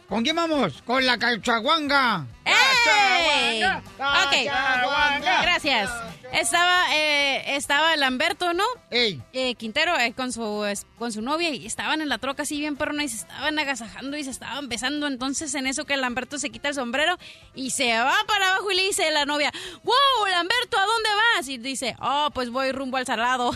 ¿Con 0.09 0.22
quién 0.22 0.37
vamos? 0.37 0.83
Con 0.83 1.05
la 1.05 1.18
cachaguanga. 1.18 2.25
¡Ey! 2.44 3.62
Ok, 3.64 4.46
Cachaguanga. 4.46 5.42
gracias. 5.42 5.90
Estaba, 6.33 6.95
eh, 6.95 7.57
estaba 7.57 7.97
Lamberto, 7.97 8.53
¿no? 8.53 8.65
Ey. 8.91 9.23
Eh, 9.33 9.55
Quintero 9.55 9.99
eh, 9.99 10.12
con 10.15 10.33
su 10.33 10.65
con 10.99 11.12
su 11.12 11.23
novia 11.23 11.51
y 11.51 11.67
estaban 11.67 12.01
en 12.01 12.09
la 12.09 12.19
troca 12.19 12.43
así 12.43 12.59
bien 12.59 12.77
perrona 12.77 13.05
y 13.05 13.09
se 13.09 13.17
estaban 13.17 13.59
agasajando 13.59 14.17
y 14.17 14.25
se 14.25 14.31
estaban 14.31 14.69
besando. 14.69 15.07
Entonces 15.07 15.55
en 15.55 15.67
eso 15.67 15.85
que 15.85 15.97
Lamberto 15.97 16.39
se 16.39 16.51
quita 16.51 16.69
el 16.69 16.75
sombrero 16.75 17.17
y 17.55 17.71
se 17.71 17.97
va 17.99 18.17
para 18.27 18.53
abajo 18.53 18.71
y 18.71 18.77
le 18.77 18.83
dice 18.83 19.05
a 19.05 19.11
la 19.11 19.25
novia, 19.25 19.53
wow, 19.83 20.27
Lamberto, 20.31 20.79
¿a 20.79 20.87
dónde 20.87 21.09
vas? 21.35 21.49
Y 21.49 21.59
dice, 21.59 21.97
oh, 22.01 22.31
pues 22.35 22.51
voy 22.51 22.73
rumbo 22.73 22.97
al 22.97 23.07
salado. 23.07 23.53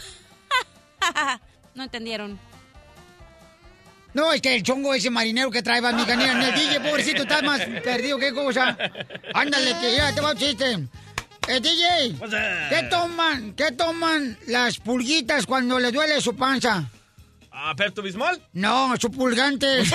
no 1.74 1.82
entendieron. 1.82 2.38
No, 4.12 4.32
es 4.32 4.40
que 4.40 4.56
el 4.56 4.62
chongo 4.62 4.92
ese 4.92 5.08
marinero 5.08 5.50
que 5.50 5.62
trae 5.62 5.80
mi 5.80 6.04
canilla 6.04 6.32
en 6.32 6.42
el 6.42 6.54
DJ, 6.54 6.80
pobrecito, 6.80 7.22
está 7.22 7.42
más 7.42 7.60
perdido 7.60 8.18
que 8.18 8.32
cosa. 8.32 8.76
Ándale, 9.34 9.76
que 9.80 9.96
ya 9.96 10.12
te 10.14 10.20
va 10.20 10.32
un 10.32 10.38
chiste. 10.38 10.88
Eh, 11.48 11.60
DJ, 11.60 12.14
¿qué 12.68 12.82
toman, 12.90 13.54
qué 13.54 13.72
toman 13.72 14.38
las 14.46 14.78
pulguitas 14.78 15.46
cuando 15.46 15.78
le 15.80 15.90
duele 15.90 16.20
su 16.20 16.36
panza? 16.36 16.84
¿A 17.50 17.74
Pepto 17.74 18.02
Bismol? 18.02 18.40
No, 18.52 18.94
su 18.98 19.10
pulgante. 19.10 19.82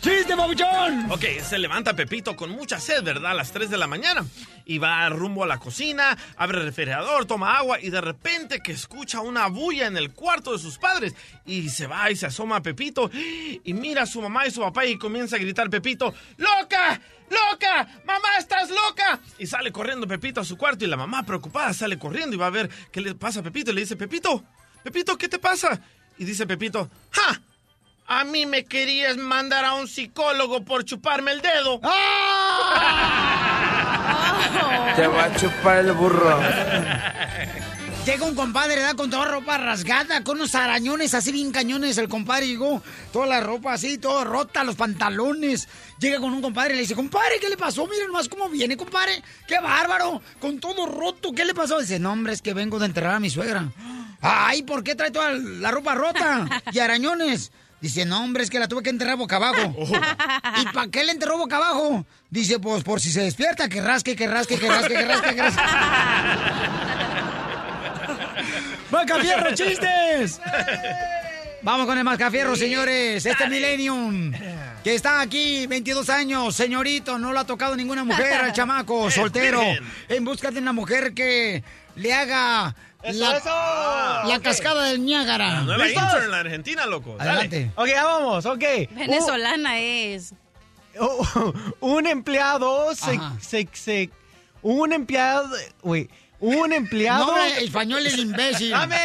¡Chiste, 0.00 0.34
babuchón! 0.34 1.10
Ok, 1.10 1.24
se 1.48 1.58
levanta 1.58 1.94
Pepito 1.94 2.34
con 2.34 2.50
mucha 2.50 2.80
sed, 2.80 3.04
¿verdad? 3.04 3.30
A 3.30 3.34
las 3.34 3.52
3 3.52 3.70
de 3.70 3.78
la 3.78 3.86
mañana. 3.86 4.24
Y 4.64 4.78
va 4.78 5.08
rumbo 5.08 5.44
a 5.44 5.46
la 5.46 5.58
cocina, 5.58 6.18
abre 6.36 6.58
el 6.58 6.64
refrigerador, 6.64 7.24
toma 7.26 7.56
agua 7.56 7.78
y 7.80 7.90
de 7.90 8.00
repente 8.00 8.60
que 8.60 8.72
escucha 8.72 9.20
una 9.20 9.46
bulla 9.46 9.86
en 9.86 9.96
el 9.96 10.12
cuarto 10.12 10.52
de 10.52 10.58
sus 10.58 10.78
padres. 10.78 11.14
Y 11.46 11.68
se 11.68 11.86
va 11.86 12.10
y 12.10 12.16
se 12.16 12.26
asoma 12.26 12.56
a 12.56 12.62
Pepito 12.62 13.10
y 13.12 13.72
mira 13.74 14.02
a 14.02 14.06
su 14.06 14.20
mamá 14.20 14.46
y 14.46 14.50
su 14.50 14.60
papá 14.60 14.84
y 14.86 14.98
comienza 14.98 15.36
a 15.36 15.38
gritar 15.38 15.70
Pepito, 15.70 16.12
¡Loca! 16.36 17.00
¡Loca! 17.32 17.88
¡Mamá, 18.04 18.28
estás 18.38 18.70
loca! 18.70 19.20
Y 19.38 19.46
sale 19.46 19.72
corriendo 19.72 20.06
Pepito 20.06 20.40
a 20.40 20.44
su 20.44 20.56
cuarto 20.56 20.84
y 20.84 20.88
la 20.88 20.96
mamá 20.96 21.22
preocupada 21.22 21.72
sale 21.72 21.98
corriendo 21.98 22.36
y 22.36 22.38
va 22.38 22.46
a 22.46 22.50
ver 22.50 22.68
qué 22.90 23.00
le 23.00 23.14
pasa 23.14 23.40
a 23.40 23.42
Pepito 23.42 23.70
y 23.70 23.74
le 23.74 23.80
dice, 23.80 23.96
Pepito, 23.96 24.44
Pepito, 24.82 25.16
¿qué 25.16 25.28
te 25.28 25.38
pasa? 25.38 25.80
Y 26.18 26.24
dice 26.24 26.46
Pepito, 26.46 26.90
¡Ja! 27.10 27.40
A 28.06 28.24
mí 28.24 28.46
me 28.46 28.64
querías 28.64 29.16
mandar 29.16 29.64
a 29.64 29.74
un 29.74 29.88
psicólogo 29.88 30.64
por 30.64 30.84
chuparme 30.84 31.32
el 31.32 31.40
dedo. 31.40 31.80
Te 34.96 35.06
va 35.06 35.24
a 35.24 35.36
chupar 35.36 35.78
el 35.78 35.92
burro. 35.92 36.38
Llega 38.04 38.26
un 38.26 38.34
compadre, 38.34 38.74
¿verdad? 38.74 38.96
Con 38.96 39.10
toda 39.10 39.26
ropa 39.26 39.58
rasgada, 39.58 40.24
con 40.24 40.36
unos 40.36 40.56
arañones 40.56 41.14
así 41.14 41.30
bien 41.30 41.52
cañones. 41.52 41.98
El 41.98 42.08
compadre 42.08 42.48
llegó, 42.48 42.82
toda 43.12 43.26
la 43.26 43.40
ropa 43.40 43.74
así, 43.74 43.96
toda 43.96 44.24
rota, 44.24 44.64
los 44.64 44.74
pantalones. 44.74 45.68
Llega 46.00 46.18
con 46.18 46.32
un 46.32 46.42
compadre 46.42 46.74
y 46.74 46.76
le 46.78 46.82
dice, 46.82 46.96
compadre, 46.96 47.38
¿qué 47.40 47.48
le 47.48 47.56
pasó? 47.56 47.86
Miren 47.86 48.08
nomás 48.08 48.28
cómo 48.28 48.48
viene, 48.48 48.76
compadre. 48.76 49.22
¡Qué 49.46 49.60
bárbaro! 49.60 50.20
Con 50.40 50.58
todo 50.58 50.86
roto, 50.86 51.30
¿qué 51.32 51.44
le 51.44 51.54
pasó? 51.54 51.78
Dice, 51.78 52.00
no, 52.00 52.10
hombre, 52.10 52.32
es 52.32 52.42
que 52.42 52.54
vengo 52.54 52.80
de 52.80 52.86
enterrar 52.86 53.14
a 53.14 53.20
mi 53.20 53.30
suegra. 53.30 53.70
Ay, 54.20 54.64
¿por 54.64 54.82
qué 54.82 54.96
trae 54.96 55.12
toda 55.12 55.30
la 55.30 55.70
ropa 55.70 55.94
rota? 55.94 56.60
Y 56.72 56.80
arañones. 56.80 57.52
Dice, 57.80 58.04
no, 58.04 58.24
hombre, 58.24 58.42
es 58.42 58.50
que 58.50 58.58
la 58.58 58.66
tuve 58.66 58.82
que 58.82 58.90
enterrar 58.90 59.16
boca 59.16 59.36
abajo. 59.36 59.76
¿Y 60.60 60.64
para 60.72 60.90
qué 60.90 61.04
le 61.04 61.12
enterró 61.12 61.38
boca 61.38 61.56
abajo? 61.56 62.04
Dice, 62.30 62.58
pues 62.58 62.82
por 62.82 63.00
si 63.00 63.12
se 63.12 63.22
despierta, 63.22 63.68
que 63.68 63.80
rasque, 63.80 64.16
que 64.16 64.26
rasque, 64.26 64.58
que 64.58 64.68
rasque, 64.68 64.94
que 64.94 65.04
rasque, 65.04 65.34
que 65.36 65.42
rasque. 65.42 65.62
¡Macafierro, 68.92 69.54
chistes! 69.54 70.40
Vamos 71.62 71.86
con 71.86 71.96
el 71.96 72.04
Mascafierro, 72.04 72.54
señores. 72.56 73.24
Este 73.24 73.48
Millennium, 73.48 74.32
que 74.84 74.94
está 74.94 75.20
aquí, 75.20 75.66
22 75.66 76.10
años, 76.10 76.54
señorito, 76.54 77.18
no 77.18 77.32
lo 77.32 77.38
ha 77.40 77.44
tocado 77.46 77.74
ninguna 77.76 78.04
mujer 78.04 78.34
al 78.42 78.52
chamaco, 78.52 79.10
soltero, 79.10 79.62
en 80.08 80.24
busca 80.24 80.50
de 80.50 80.58
una 80.58 80.72
mujer 80.72 81.14
que 81.14 81.62
le 81.96 82.12
haga 82.12 82.74
Eso, 83.02 83.18
la, 83.20 83.36
eso. 83.36 83.48
Ah, 83.50 84.24
la 84.26 84.36
ok. 84.36 84.42
cascada 84.42 84.84
del 84.86 85.04
Niágara. 85.04 85.48
La 85.54 85.60
nueva 85.62 85.88
intern 85.88 86.24
en 86.24 86.30
la 86.30 86.38
Argentina, 86.40 86.86
loco. 86.86 87.16
Dale. 87.16 87.30
Adelante. 87.30 87.70
Ok, 87.76 87.86
ya 87.88 88.04
vamos, 88.04 88.44
ok. 88.44 88.64
Venezolana 88.90 89.78
es. 89.78 90.34
Un, 90.98 91.72
un 91.80 92.06
empleado 92.06 92.94
se, 92.94 93.18
se, 93.40 93.66
se- 93.72 94.10
Un 94.62 94.92
empleado... 94.92 95.48
Uy, 95.82 96.10
un 96.42 96.72
empleado... 96.72 97.26
No, 97.26 97.44
español 97.44 98.06
es 98.06 98.18
imbécil. 98.18 98.70
¡Dame 98.70 98.96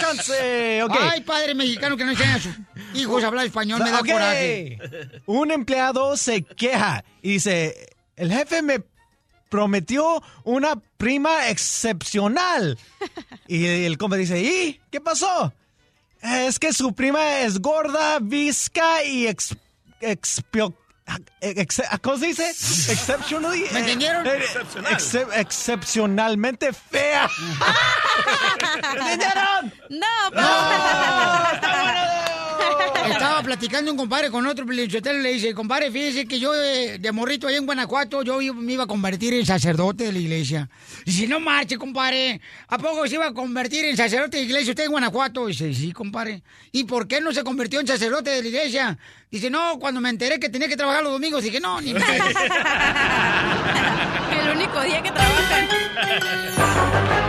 chance! 0.00 0.82
Ay, 0.90 1.20
padre 1.20 1.54
mexicano 1.54 1.96
que 1.96 2.04
no 2.04 2.10
enseña 2.12 2.34
a 2.36 2.40
sus 2.40 2.54
hijos 2.94 3.22
a 3.22 3.26
hablar 3.28 3.46
español, 3.46 3.80
me 3.84 3.90
da 3.90 4.00
Ok. 4.00 4.08
coraje. 4.10 4.78
Un 5.26 5.50
empleado 5.50 6.16
se 6.16 6.42
queja 6.42 7.04
y 7.22 7.32
dice, 7.32 7.90
el 8.16 8.32
jefe 8.32 8.62
me 8.62 8.80
prometió 9.50 10.22
una 10.44 10.80
prima 10.96 11.48
excepcional. 11.50 12.78
Y 13.46 13.66
el 13.66 13.98
compa 13.98 14.16
dice, 14.16 14.40
¿y 14.42 14.80
qué 14.90 15.00
pasó? 15.00 15.52
Es 16.22 16.58
que 16.58 16.72
su 16.72 16.94
prima 16.94 17.40
es 17.40 17.60
gorda, 17.60 18.18
visca 18.20 19.04
y 19.04 19.26
ex, 19.26 19.54
expio- 20.00 20.74
ex- 20.74 20.87
¿Cómo 22.02 22.18
se 22.18 22.26
dice? 22.26 22.48
Exceptionally. 22.50 23.64
¿Me 23.72 23.80
entendieron? 23.80 24.26
eh, 24.26 24.42
excep- 24.90 25.30
excepcionalmente 25.34 26.72
fea. 26.72 27.28
¿Me 28.94 29.12
entendieron? 29.14 29.72
No, 29.90 30.06
Estaba 33.10 33.42
platicando 33.42 33.90
un 33.90 33.96
compadre 33.96 34.30
con 34.30 34.46
otro 34.46 34.66
pelichotero 34.66 35.18
y 35.18 35.22
le 35.22 35.32
dice, 35.32 35.54
compadre, 35.54 35.90
fíjese 35.90 36.26
que 36.26 36.38
yo 36.38 36.54
eh, 36.54 36.98
de 36.98 37.12
morrito 37.12 37.48
allá 37.48 37.58
en 37.58 37.66
Guanajuato, 37.66 38.22
yo 38.22 38.38
me 38.54 38.72
iba 38.72 38.84
a 38.84 38.86
convertir 38.86 39.34
en 39.34 39.44
sacerdote 39.46 40.04
de 40.04 40.12
la 40.12 40.18
iglesia. 40.18 40.68
Dice, 41.04 41.26
no 41.26 41.40
marche, 41.40 41.76
compadre, 41.76 42.40
¿a 42.68 42.78
poco 42.78 43.06
se 43.06 43.14
iba 43.14 43.26
a 43.26 43.32
convertir 43.32 43.84
en 43.84 43.96
sacerdote 43.96 44.36
de 44.36 44.44
la 44.44 44.50
iglesia 44.50 44.72
usted 44.72 44.84
en 44.84 44.90
Guanajuato? 44.90 45.46
Dice, 45.46 45.72
sí, 45.74 45.92
compadre. 45.92 46.42
¿Y 46.72 46.84
por 46.84 47.08
qué 47.08 47.20
no 47.20 47.32
se 47.32 47.44
convirtió 47.44 47.80
en 47.80 47.86
sacerdote 47.86 48.30
de 48.30 48.42
la 48.42 48.48
iglesia? 48.48 48.98
Dice, 49.30 49.50
no, 49.50 49.78
cuando 49.78 50.00
me 50.00 50.10
enteré 50.10 50.40
que 50.40 50.48
tenía 50.48 50.68
que 50.68 50.76
trabajar 50.76 51.02
los 51.02 51.12
domingos, 51.12 51.42
dije, 51.42 51.60
no, 51.60 51.80
ni 51.80 51.94
madre". 51.94 52.18
El 54.42 54.56
único 54.56 54.80
día 54.82 55.02
que 55.02 55.10
trabajan. 55.10 55.68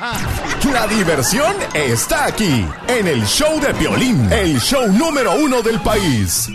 La 0.72 0.86
diversión 0.86 1.54
está 1.72 2.26
aquí, 2.26 2.66
en 2.88 3.06
el 3.06 3.24
show 3.26 3.60
de 3.60 3.72
Piolín, 3.74 4.30
el 4.32 4.60
show 4.60 4.86
número 4.88 5.34
uno 5.34 5.62
del 5.62 5.80
país. 5.80 6.48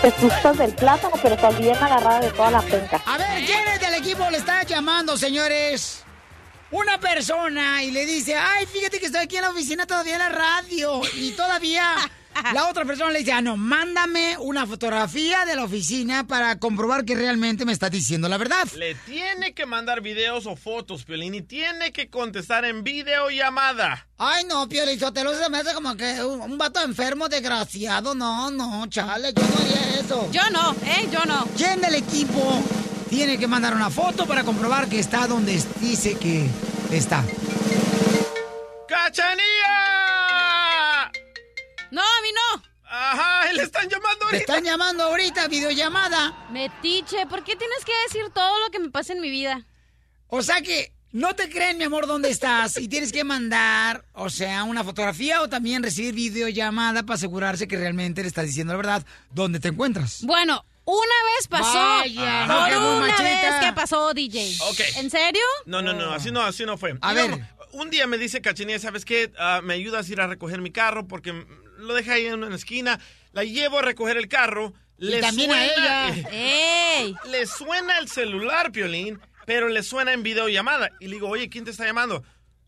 Te 0.00 0.10
gustas 0.20 0.58
del 0.58 0.74
plátano, 0.74 1.14
pero 1.22 1.36
también 1.36 1.76
agarrada 1.76 2.20
de 2.20 2.30
toda 2.30 2.50
la 2.50 2.62
penca. 2.62 3.00
A 3.06 3.18
ver, 3.18 3.44
¿quién 3.44 3.68
es 3.68 3.80
del 3.80 3.94
equipo 3.94 4.28
le 4.30 4.38
está 4.38 4.62
llamando, 4.64 5.16
señores? 5.16 6.04
Una 6.70 6.98
persona 6.98 7.82
y 7.82 7.90
le 7.90 8.06
dice, 8.06 8.34
ay, 8.34 8.66
fíjate 8.66 8.98
que 8.98 9.06
estoy 9.06 9.22
aquí 9.22 9.36
en 9.36 9.42
la 9.42 9.50
oficina 9.50 9.86
todavía 9.86 10.14
en 10.14 10.18
la 10.20 10.28
radio. 10.30 11.02
Y 11.14 11.32
todavía 11.32 11.96
la 12.54 12.68
otra 12.68 12.84
persona 12.84 13.10
le 13.10 13.20
dice, 13.20 13.32
ah, 13.32 13.40
no, 13.42 13.56
mándame 13.56 14.36
una 14.38 14.66
fotografía 14.66 15.44
de 15.44 15.56
la 15.56 15.64
oficina 15.64 16.26
para 16.26 16.58
comprobar 16.58 17.04
que 17.04 17.14
realmente 17.14 17.64
me 17.64 17.72
está 17.72 17.90
diciendo 17.90 18.28
la 18.28 18.38
verdad. 18.38 18.66
Le 18.76 18.94
tiene 18.94 19.54
que 19.54 19.66
mandar 19.66 20.00
videos 20.00 20.46
o 20.46 20.56
fotos, 20.56 21.04
Piolín, 21.04 21.34
y 21.34 21.42
tiene 21.42 21.92
que 21.92 22.08
contestar 22.08 22.64
en 22.64 22.84
videollamada. 22.84 24.06
Ay, 24.18 24.44
no, 24.44 24.68
Piolizotelo, 24.68 25.36
se 25.36 25.48
me 25.50 25.58
hace 25.58 25.74
como 25.74 25.96
que 25.96 26.22
un, 26.24 26.40
un 26.40 26.58
vato 26.58 26.82
enfermo, 26.82 27.28
desgraciado. 27.28 28.14
No, 28.14 28.50
no, 28.50 28.86
chale, 28.88 29.32
yo 29.34 29.42
no 29.42 29.56
haría 29.58 30.00
eso. 30.00 30.28
Yo 30.30 30.42
no, 30.50 30.72
¿eh? 30.86 31.08
Yo 31.10 31.24
no. 31.26 31.46
¿Quién 31.56 31.80
del 31.80 31.94
equipo 31.94 32.62
tiene 33.08 33.38
que 33.38 33.46
mandar 33.46 33.74
una 33.74 33.90
foto 33.90 34.26
para 34.26 34.44
comprobar 34.44 34.88
que 34.88 34.98
está 34.98 35.26
donde 35.26 35.62
dice 35.80 36.16
que 36.16 36.48
está? 36.90 37.24
¡Cachanía! 38.88 40.21
No, 41.92 42.00
a 42.00 42.20
mí 42.22 42.28
no. 42.34 42.62
Ajá, 42.84 43.52
le 43.52 43.62
están 43.62 43.88
llamando 43.88 44.26
Te 44.30 44.38
están 44.38 44.64
llamando 44.64 45.04
ahorita, 45.04 45.46
videollamada. 45.48 46.48
Metiche, 46.50 47.26
¿por 47.26 47.44
qué 47.44 47.54
tienes 47.54 47.84
que 47.84 47.92
decir 48.06 48.30
todo 48.34 48.58
lo 48.60 48.70
que 48.70 48.78
me 48.78 48.90
pasa 48.90 49.12
en 49.12 49.20
mi 49.20 49.28
vida? 49.30 49.66
O 50.28 50.42
sea 50.42 50.62
que 50.62 50.92
no 51.12 51.34
te 51.36 51.50
creen, 51.50 51.76
mi 51.76 51.84
amor, 51.84 52.06
dónde 52.06 52.30
estás 52.30 52.78
y 52.78 52.88
tienes 52.88 53.12
que 53.12 53.24
mandar, 53.24 54.06
o 54.14 54.30
sea, 54.30 54.64
una 54.64 54.82
fotografía 54.84 55.42
o 55.42 55.48
también 55.50 55.82
recibir 55.82 56.14
videollamada 56.14 57.02
para 57.02 57.16
asegurarse 57.16 57.68
que 57.68 57.76
realmente 57.76 58.22
le 58.22 58.28
estás 58.28 58.46
diciendo 58.46 58.72
la 58.72 58.78
verdad 58.78 59.06
dónde 59.30 59.60
te 59.60 59.68
encuentras. 59.68 60.22
Bueno, 60.22 60.64
Una 60.84 60.96
vez 61.36 61.46
pasó. 61.48 61.78
Vaya, 61.78 62.46
no, 62.46 62.96
una 62.96 63.22
vez 63.22 63.54
que 63.60 63.72
pasó, 63.74 64.14
DJ. 64.14 64.56
Ok. 64.70 64.80
¿En 64.96 65.10
serio? 65.10 65.42
No, 65.66 65.80
no, 65.82 65.92
no, 65.92 66.12
así 66.12 66.30
no, 66.32 66.40
así 66.42 66.64
no 66.64 66.76
fue. 66.76 66.96
A 67.00 67.12
Digamos, 67.12 67.38
ver. 67.38 67.48
Un 67.72 67.88
día 67.88 68.06
me 68.06 68.18
dice 68.18 68.42
Cachinilla, 68.42 68.78
¿sabes 68.78 69.04
qué? 69.04 69.32
Ah, 69.38 69.60
me 69.62 69.74
ayudas 69.74 70.08
a 70.08 70.12
ir 70.12 70.20
a 70.20 70.26
recoger 70.26 70.60
mi 70.60 70.70
carro 70.72 71.06
porque 71.06 71.32
lo 71.82 71.94
dejé 71.94 72.12
ahí 72.12 72.26
en 72.26 72.42
una 72.42 72.54
esquina. 72.56 72.98
La 73.32 73.44
llevo 73.44 73.78
a 73.78 73.82
recoger 73.82 74.16
el 74.16 74.28
carro. 74.28 74.72
Y 74.98 75.20
también 75.20 75.50
a 75.50 75.64
ella. 75.64 76.28
¡Ey! 76.30 77.14
Le 77.30 77.46
suena 77.46 77.98
el 77.98 78.08
celular, 78.08 78.70
Piolín, 78.72 79.20
pero 79.46 79.68
le 79.68 79.82
suena 79.82 80.12
en 80.12 80.22
videollamada. 80.22 80.90
Y 81.00 81.06
le 81.08 81.14
digo, 81.14 81.28
oye, 81.28 81.48
¿quién 81.48 81.64
te 81.64 81.72
está 81.72 81.84
llamando? 81.84 82.22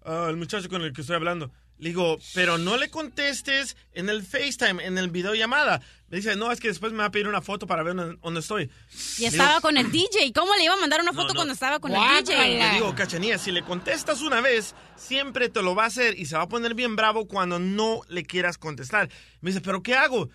"Ah, 0.05 0.27
el 0.29 0.37
muchacho 0.37 0.69
con 0.69 0.83
el 0.83 0.93
que 0.93 1.03
estoy 1.03 1.17
hablando. 1.17 1.53
Le 1.79 1.89
digo, 1.91 2.19
pero 2.35 2.59
no 2.59 2.77
le 2.77 2.89
contestes 2.91 3.77
en 3.93 4.09
el 4.09 4.23
FaceTime, 4.25 4.85
en 4.85 4.99
el 4.99 5.11
videollamada. 5.11 5.81
Me 6.15 6.21
dice, 6.21 6.37
no, 6.37 6.53
es 6.53 6.61
que 6.61 6.69
después 6.69 6.93
me 6.93 6.99
va 6.99 7.07
a 7.07 7.11
pedir 7.11 7.27
una 7.27 7.43
foto 7.43 7.67
para 7.67 7.83
ver 7.83 7.97
dónde, 7.97 8.17
dónde 8.23 8.39
estoy. 8.39 8.71
Y 9.19 9.23
Le 9.23 9.27
estaba 9.27 9.49
digo, 9.49 9.63
con 9.63 9.77
el 9.77 9.91
DJ. 9.91 10.33
¿Cómo 10.33 10.55
le 10.55 10.63
iba 10.63 10.75
a 10.75 10.77
mandar 10.77 11.01
una 11.01 11.13
foto 11.13 11.31
no. 11.31 11.35
cuando 11.35 11.53
estaba 11.55 11.81
con 11.81 11.91
el 11.91 12.01
Le 12.01 12.23
DJ? 12.23 12.75
digo, 12.75 12.95
Cachanilla, 12.95 13.37
si 13.37 13.51
le 13.51 13.65
contestas 13.65 14.21
una 14.21 14.41
vez, 14.41 14.77
siempre 14.95 15.49
te 15.49 15.61
lo 15.61 15.75
va 15.75 15.83
a 15.83 15.87
hacer 15.89 16.17
y 16.17 16.27
se 16.27 16.37
va 16.37 16.45
a 16.45 16.49
poner 16.49 16.75
bien 16.75 16.95
bravo 16.95 17.27
cuando 17.27 17.59
no 17.59 18.03
le 18.07 18.23
quieras 18.23 18.59
contestar. 18.59 19.09
Me 19.41 19.51
dice, 19.51 19.61
¿pero 19.61 19.83
qué 19.83 19.97
hago? 19.97 20.29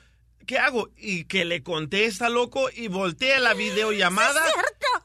¿Qué 0.46 0.58
hago? 0.58 0.90
Y 0.98 1.24
que 1.24 1.46
le 1.46 1.64
contesta, 1.64 2.28
loco, 2.28 2.70
y 2.76 2.90
voltea 2.90 3.40
la 3.40 3.54
videollamada. 3.54 4.44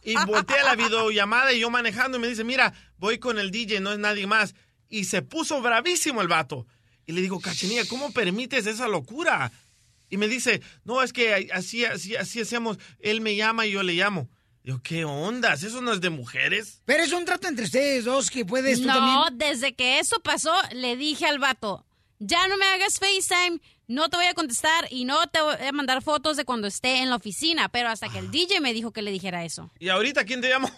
Y 0.03 0.17
voltea 0.27 0.65
la 0.65 0.75
videollamada 0.75 1.53
y 1.53 1.61
yo 1.61 1.71
manejando 1.71 2.19
y 2.19 2.21
me 2.21 2.27
dice, 2.27 2.43
mira, 2.43 2.75
voy 2.99 3.21
con 3.21 3.39
el 3.39 3.53
DJ, 3.53 3.79
no 3.79 3.93
es 3.93 4.01
nadie 4.01 4.27
más. 4.27 4.57
Y 4.89 5.05
se 5.05 5.23
puso 5.23 5.63
bravísimo 5.63 6.21
el 6.21 6.27
vato. 6.27 6.67
Y 7.07 7.13
le 7.13 7.21
digo, 7.21 7.39
Cachanilla, 7.39 7.87
¿cómo 7.87 8.13
permites 8.13 8.67
esa 8.67 8.89
locura? 8.89 9.53
Y 10.15 10.17
me 10.17 10.29
dice, 10.29 10.63
no, 10.85 11.03
es 11.03 11.13
que 11.13 11.51
así, 11.53 11.85
así, 11.85 12.15
así 12.15 12.41
hacemos. 12.41 12.79
Él 13.01 13.21
me 13.21 13.35
llama 13.35 13.67
y 13.67 13.73
yo 13.73 13.83
le 13.83 13.95
llamo. 13.95 14.29
Digo, 14.63 14.81
¿qué 14.81 15.05
ondas? 15.05 15.65
¿Eso 15.65 15.81
no 15.81 15.93
es 15.93 16.01
de 16.01 16.09
mujeres? 16.09 16.83
Pero 16.85 17.03
es 17.03 17.11
un 17.13 17.25
trato 17.25 17.49
entre 17.49 17.65
ustedes 17.65 18.05
dos 18.05 18.31
que 18.31 18.45
puedes 18.45 18.81
tú 18.81 18.87
no, 18.87 18.95
también. 18.95 19.39
desde 19.39 19.75
que 19.75 19.99
eso 19.99 20.21
pasó, 20.21 20.55
le 20.71 20.95
dije 20.97 21.27
al 21.27 21.41
vato, 21.41 21.85
ya 22.21 22.47
no 22.47 22.57
me 22.59 22.65
hagas 22.65 23.01
FaceTime, 23.01 23.61
no 23.89 24.09
te 24.09 24.17
voy 24.17 24.27
a 24.27 24.35
contestar 24.35 24.87
y 24.89 25.05
no 25.05 25.27
te 25.27 25.41
voy 25.41 25.57
a 25.57 25.73
mandar 25.73 26.01
fotos 26.01 26.37
de 26.37 26.45
cuando 26.45 26.69
esté 26.69 26.99
en 27.03 27.11
la 27.11 27.17
oficina. 27.17 27.69
Pero 27.69 27.89
hasta 27.89 28.09
que 28.09 28.21
el 28.21 28.31
DJ 28.31 28.61
me 28.61 28.73
dijo 28.73 28.93
que 28.93 29.03
le 29.03 29.11
dijera 29.11 29.45
eso. 29.45 29.69
¿Y 29.81 29.89
ahorita 29.89 30.25
quién 30.25 30.41
te 30.41 30.49
llamó? 30.49 30.71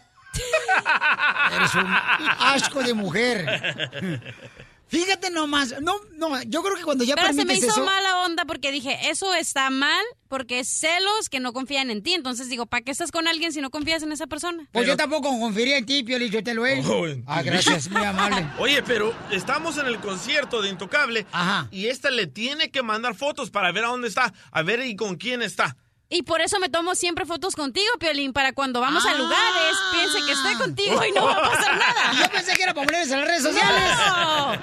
Eres 1.55 1.74
un 1.74 1.87
asco 1.87 2.82
de 2.82 2.95
mujer. 2.95 4.32
Fíjate 4.89 5.30
nomás, 5.30 5.74
no, 5.82 5.95
no, 6.16 6.41
yo 6.45 6.62
creo 6.62 6.76
que 6.76 6.82
cuando 6.84 7.03
ya 7.03 7.16
Pero 7.16 7.32
se 7.32 7.45
me 7.45 7.55
hizo 7.55 7.66
eso, 7.66 7.84
mala 7.84 8.24
onda 8.24 8.45
porque 8.45 8.70
dije, 8.70 9.11
eso 9.11 9.34
está 9.34 9.68
mal 9.70 10.05
porque 10.28 10.61
es 10.61 10.68
celos 10.68 11.28
que 11.28 11.41
no 11.41 11.53
confían 11.53 11.91
en 11.91 12.03
ti. 12.03 12.14
Entonces 12.14 12.49
digo, 12.49 12.66
¿para 12.66 12.82
qué 12.82 12.93
estás 12.93 13.11
con 13.11 13.26
alguien 13.26 13.53
si 13.53 13.61
no 13.61 13.70
confías 13.70 14.03
en 14.05 14.12
esa 14.12 14.28
persona? 14.28 14.68
pues 14.72 14.87
yo 14.87 14.97
tampoco 14.97 15.28
confiaría 15.41 15.78
en 15.78 15.87
ti, 15.87 16.05
Pioli, 16.05 16.30
yo 16.30 16.43
te 16.43 16.55
lo 16.55 16.66
he. 16.66 16.84
Oh, 16.84 17.05
Ah, 17.26 17.43
gracias, 17.43 17.91
muy 17.91 18.05
amable. 18.05 18.47
Oye, 18.59 18.82
pero 18.82 19.12
estamos 19.32 19.76
en 19.78 19.87
el 19.87 19.99
concierto 19.99 20.62
de 20.62 20.68
Intocable 20.68 21.26
y 21.72 21.87
esta 21.87 22.11
le 22.11 22.28
tiene 22.28 22.70
que 22.70 22.82
mandar 22.82 23.16
fotos 23.16 23.51
para 23.51 23.72
ver 23.72 23.84
a 23.84 23.89
dónde 23.89 24.09
está, 24.09 24.32
a 24.53 24.62
ver 24.62 24.87
y 24.87 24.95
con 24.95 25.16
quién 25.16 25.43
está. 25.43 25.76
Y 26.09 26.22
por 26.22 26.40
eso 26.40 26.59
me 26.61 26.68
tomo 26.68 26.94
siempre 26.94 27.26
fotos 27.26 27.57
contigo, 27.57 27.86
Piolín, 27.98 28.32
para 28.32 28.52
cuando 28.52 28.80
vamos 28.80 29.04
a 29.04 29.14
lugares, 29.14 29.76
piense 29.92 30.24
que 30.24 30.32
estoy 30.32 30.54
contigo 30.54 31.04
y 31.04 31.12
no 31.12 31.24
va 31.24 31.32
a 31.32 31.50
pasar 31.50 31.76
nada. 31.78 32.12
Yo 32.20 32.30
pensé 32.30 32.54
que 32.54 32.62
era 32.62 32.74
para 32.74 32.86
ponerse 32.86 33.14
en 33.14 33.20
las 33.20 33.28
redes 33.28 33.42
sociales. 33.42 33.90
No. 33.98 34.54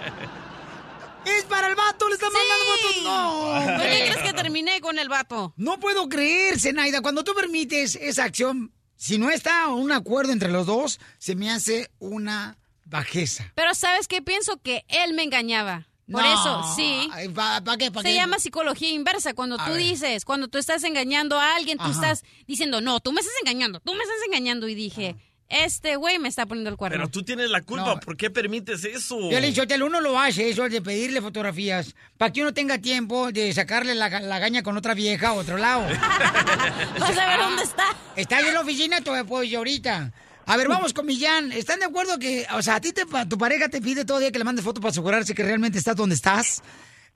Es 1.25 1.43
para 1.45 1.67
el 1.67 1.75
vato, 1.75 2.07
le 2.09 2.15
están 2.15 2.31
mandando 2.33 2.65
fotos. 2.65 3.03
No. 3.03 3.77
¿Por 3.77 3.81
qué 3.89 4.11
crees 4.11 4.17
que 4.17 4.33
terminé 4.33 4.81
con 4.81 4.99
el 4.99 5.09
vato? 5.09 5.53
No 5.57 5.79
puedo 5.79 6.07
creer, 6.09 6.59
Zenaida. 6.59 7.01
Cuando 7.01 7.23
tú 7.23 7.33
permites 7.33 7.95
esa 7.95 8.25
acción, 8.25 8.73
si 8.95 9.17
no 9.17 9.29
está 9.29 9.67
un 9.67 9.91
acuerdo 9.91 10.31
entre 10.33 10.49
los 10.49 10.65
dos, 10.65 10.99
se 11.17 11.35
me 11.35 11.49
hace 11.49 11.91
una 11.99 12.57
bajeza. 12.85 13.51
Pero 13.55 13.73
¿sabes 13.73 14.07
qué? 14.07 14.21
Pienso 14.21 14.57
que 14.61 14.85
él 14.87 15.13
me 15.13 15.23
engañaba. 15.23 15.87
Por 16.11 16.21
No. 16.21 16.33
eso, 16.33 16.75
sí. 16.75 17.09
Ay, 17.13 17.29
¿pa- 17.29 17.61
pa 17.63 17.77
qué? 17.77 17.89
¿Pa 17.91 18.01
Se 18.01 18.09
qué? 18.09 18.15
llama 18.15 18.37
psicología 18.39 18.89
inversa. 18.89 19.33
Cuando 19.33 19.59
A 19.59 19.65
tú 19.65 19.71
ver. 19.71 19.79
dices, 19.81 20.25
cuando 20.25 20.47
tú 20.49 20.57
estás 20.57 20.83
engañando 20.83 21.39
a 21.39 21.55
alguien, 21.55 21.77
tú 21.77 21.85
Ajá. 21.85 21.93
estás 21.93 22.23
diciendo, 22.45 22.81
no, 22.81 22.99
tú 22.99 23.13
me 23.13 23.21
estás 23.21 23.33
engañando, 23.41 23.79
tú 23.79 23.93
me 23.93 24.03
estás 24.03 24.17
engañando. 24.27 24.67
Y 24.67 24.75
dije, 24.75 25.15
este 25.49 25.95
güey 25.95 26.19
me 26.19 26.27
está 26.29 26.45
poniendo 26.45 26.69
el 26.71 26.77
cuerno. 26.77 26.97
Pero 26.97 27.09
tú 27.09 27.23
tienes 27.23 27.49
la 27.49 27.61
culpa, 27.61 27.99
¿por 27.99 28.17
qué 28.17 28.29
permites 28.29 28.83
eso? 28.83 29.17
Yo 29.29 29.39
le 29.39 29.47
dicho, 29.51 29.63
uno 29.85 30.01
lo 30.01 30.19
hace, 30.19 30.49
eso 30.49 30.67
de 30.67 30.81
pedirle 30.81 31.21
fotografías, 31.21 31.95
para 32.17 32.33
que 32.33 32.41
uno 32.41 32.53
tenga 32.53 32.79
tiempo 32.79 33.31
de 33.31 33.53
sacarle 33.53 33.93
la, 33.95 34.09
la 34.09 34.39
gaña 34.39 34.61
con 34.63 34.75
otra 34.77 34.93
vieja 34.95 35.29
a 35.29 35.33
otro 35.33 35.57
lado. 35.57 35.85
Vas 36.99 37.17
a 37.17 37.27
ver 37.27 37.39
dónde 37.39 37.63
está. 37.63 37.85
Está 38.15 38.37
ahí 38.37 38.47
en 38.47 38.53
la 38.55 38.61
oficina, 38.61 39.01
todavía 39.01 39.25
puedo 39.27 39.43
ir 39.43 39.55
ahorita. 39.57 40.11
A 40.45 40.57
ver, 40.57 40.67
vamos 40.67 40.93
con 40.93 41.05
Millán. 41.05 41.51
¿Están 41.51 41.79
de 41.79 41.85
acuerdo 41.85 42.19
que, 42.19 42.45
o 42.53 42.61
sea, 42.61 42.75
a 42.75 42.81
ti 42.81 42.91
te, 42.91 43.03
tu 43.29 43.37
pareja 43.37 43.69
te 43.69 43.81
pide 43.81 44.05
todo 44.05 44.19
día 44.19 44.31
que 44.31 44.39
le 44.39 44.43
mandes 44.43 44.65
foto 44.65 44.81
para 44.81 44.91
asegurarse 44.91 45.33
que 45.33 45.43
realmente 45.43 45.77
estás 45.77 45.95
donde 45.95 46.15
estás? 46.15 46.61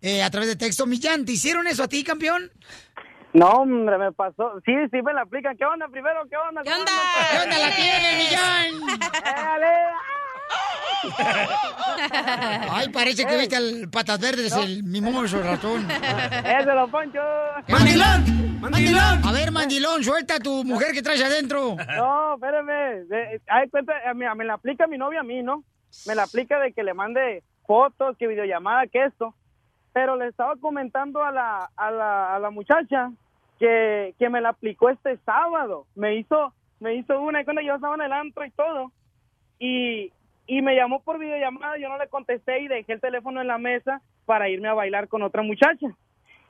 Eh, 0.01 0.23
a 0.23 0.29
través 0.29 0.47
de 0.49 0.55
texto. 0.55 0.85
Millán, 0.85 1.25
¿te 1.25 1.33
hicieron 1.33 1.67
eso 1.67 1.83
a 1.83 1.87
ti, 1.87 2.03
campeón? 2.03 2.51
No, 3.33 3.49
hombre, 3.49 3.97
me 3.97 4.11
pasó. 4.11 4.61
Sí, 4.65 4.73
sí 4.91 5.01
me 5.01 5.13
la 5.13 5.21
aplican. 5.21 5.57
¿Qué 5.57 5.65
onda 5.65 5.87
primero? 5.87 6.21
¿Qué 6.29 6.37
onda? 6.37 6.61
¿Qué 6.63 6.71
onda? 6.71 6.91
¿Qué 7.31 7.39
onda 7.43 7.59
la 7.59 7.75
tiene, 7.75 8.17
Millán? 8.17 8.99
Ay, 12.71 12.89
parece 12.89 13.25
que 13.25 13.37
viste 13.37 13.55
al 13.55 13.89
patas 13.91 14.19
verdes, 14.19 14.55
el 14.55 14.83
mimoso 14.83 15.41
ratón. 15.41 15.87
¡Ese 15.89 16.73
lo 16.73 16.87
poncho! 16.87 17.19
¡Mandilón! 17.67 18.59
¡Mandilón! 18.61 19.21
A 19.25 19.31
ver, 19.31 19.51
mandilón, 19.51 20.03
suelta 20.03 20.35
a 20.35 20.39
tu 20.39 20.63
mujer 20.63 20.91
que 20.93 21.01
traes 21.01 21.23
adentro. 21.23 21.75
No, 21.95 22.35
espérame. 22.35 23.07
De- 23.07 23.41
Hay 23.47 23.69
cuenta, 23.69 23.93
mí- 24.13 24.25
me 24.35 24.45
la 24.45 24.53
aplica 24.55 24.87
mi 24.87 24.97
novia 24.97 25.21
a 25.21 25.23
mí, 25.23 25.43
¿no? 25.43 25.63
Me 26.05 26.15
la 26.15 26.23
aplica 26.23 26.59
de 26.59 26.73
que 26.73 26.83
le 26.83 26.93
mande 26.93 27.43
fotos, 27.65 28.15
que 28.17 28.27
videollamada, 28.27 28.87
que 28.87 29.05
esto. 29.05 29.33
Pero 29.93 30.15
le 30.15 30.27
estaba 30.27 30.55
comentando 30.57 31.23
a 31.23 31.31
la, 31.31 31.69
a 31.75 31.91
la, 31.91 32.35
a 32.35 32.39
la 32.39 32.49
muchacha 32.49 33.11
que, 33.59 34.13
que 34.19 34.29
me 34.29 34.41
la 34.41 34.49
aplicó 34.49 34.89
este 34.89 35.17
sábado. 35.25 35.85
Me 35.95 36.15
hizo, 36.15 36.53
me 36.79 36.95
hizo 36.95 37.19
una, 37.19 37.41
y 37.41 37.45
cuando 37.45 37.61
yo 37.61 37.75
estaba 37.75 37.95
en 37.95 38.01
el 38.01 38.11
antro 38.13 38.45
y 38.45 38.51
todo. 38.51 38.91
Y, 39.59 40.11
y 40.47 40.61
me 40.61 40.75
llamó 40.75 41.01
por 41.03 41.19
videollamada, 41.19 41.77
yo 41.77 41.89
no 41.89 41.97
le 41.97 42.07
contesté 42.07 42.59
y 42.61 42.67
dejé 42.67 42.93
el 42.93 43.01
teléfono 43.01 43.41
en 43.41 43.47
la 43.47 43.57
mesa 43.57 44.01
para 44.25 44.49
irme 44.49 44.69
a 44.69 44.73
bailar 44.73 45.07
con 45.07 45.21
otra 45.21 45.41
muchacha. 45.43 45.87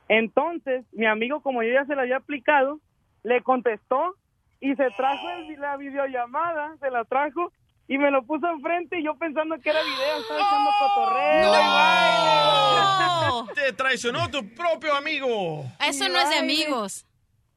Entonces, 0.08 0.86
mi 0.94 1.06
amigo, 1.06 1.42
como 1.42 1.64
yo 1.64 1.74
ya 1.74 1.86
se 1.86 1.96
la 1.96 2.04
había 2.04 2.18
aplicado, 2.18 2.80
le 3.24 3.42
contestó 3.42 4.16
y 4.60 4.76
se 4.76 4.90
trajo 4.92 5.30
el- 5.32 5.60
la 5.60 5.76
videollamada, 5.78 6.76
se 6.80 6.90
la 6.90 7.04
trajo 7.06 7.52
y 7.88 7.98
me 7.98 8.12
lo 8.12 8.24
puso 8.24 8.48
enfrente 8.50 9.00
y 9.00 9.04
yo 9.04 9.16
pensando 9.18 9.60
que 9.60 9.70
era 9.70 9.80
video, 9.82 10.20
estaba 10.22 10.40
echando 10.40 10.72
cotorreo. 10.80 11.54
y 11.54 11.58
baile. 11.58 13.54
Te 13.56 13.74
traicionó 13.74 14.30
tu 14.30 14.48
propio 14.56 14.94
amigo. 14.96 15.64
Eso 15.80 16.06
Y 16.06 16.10
no 16.10 16.20
es 16.20 16.30
de 16.30 16.36
amigos. 16.38 17.06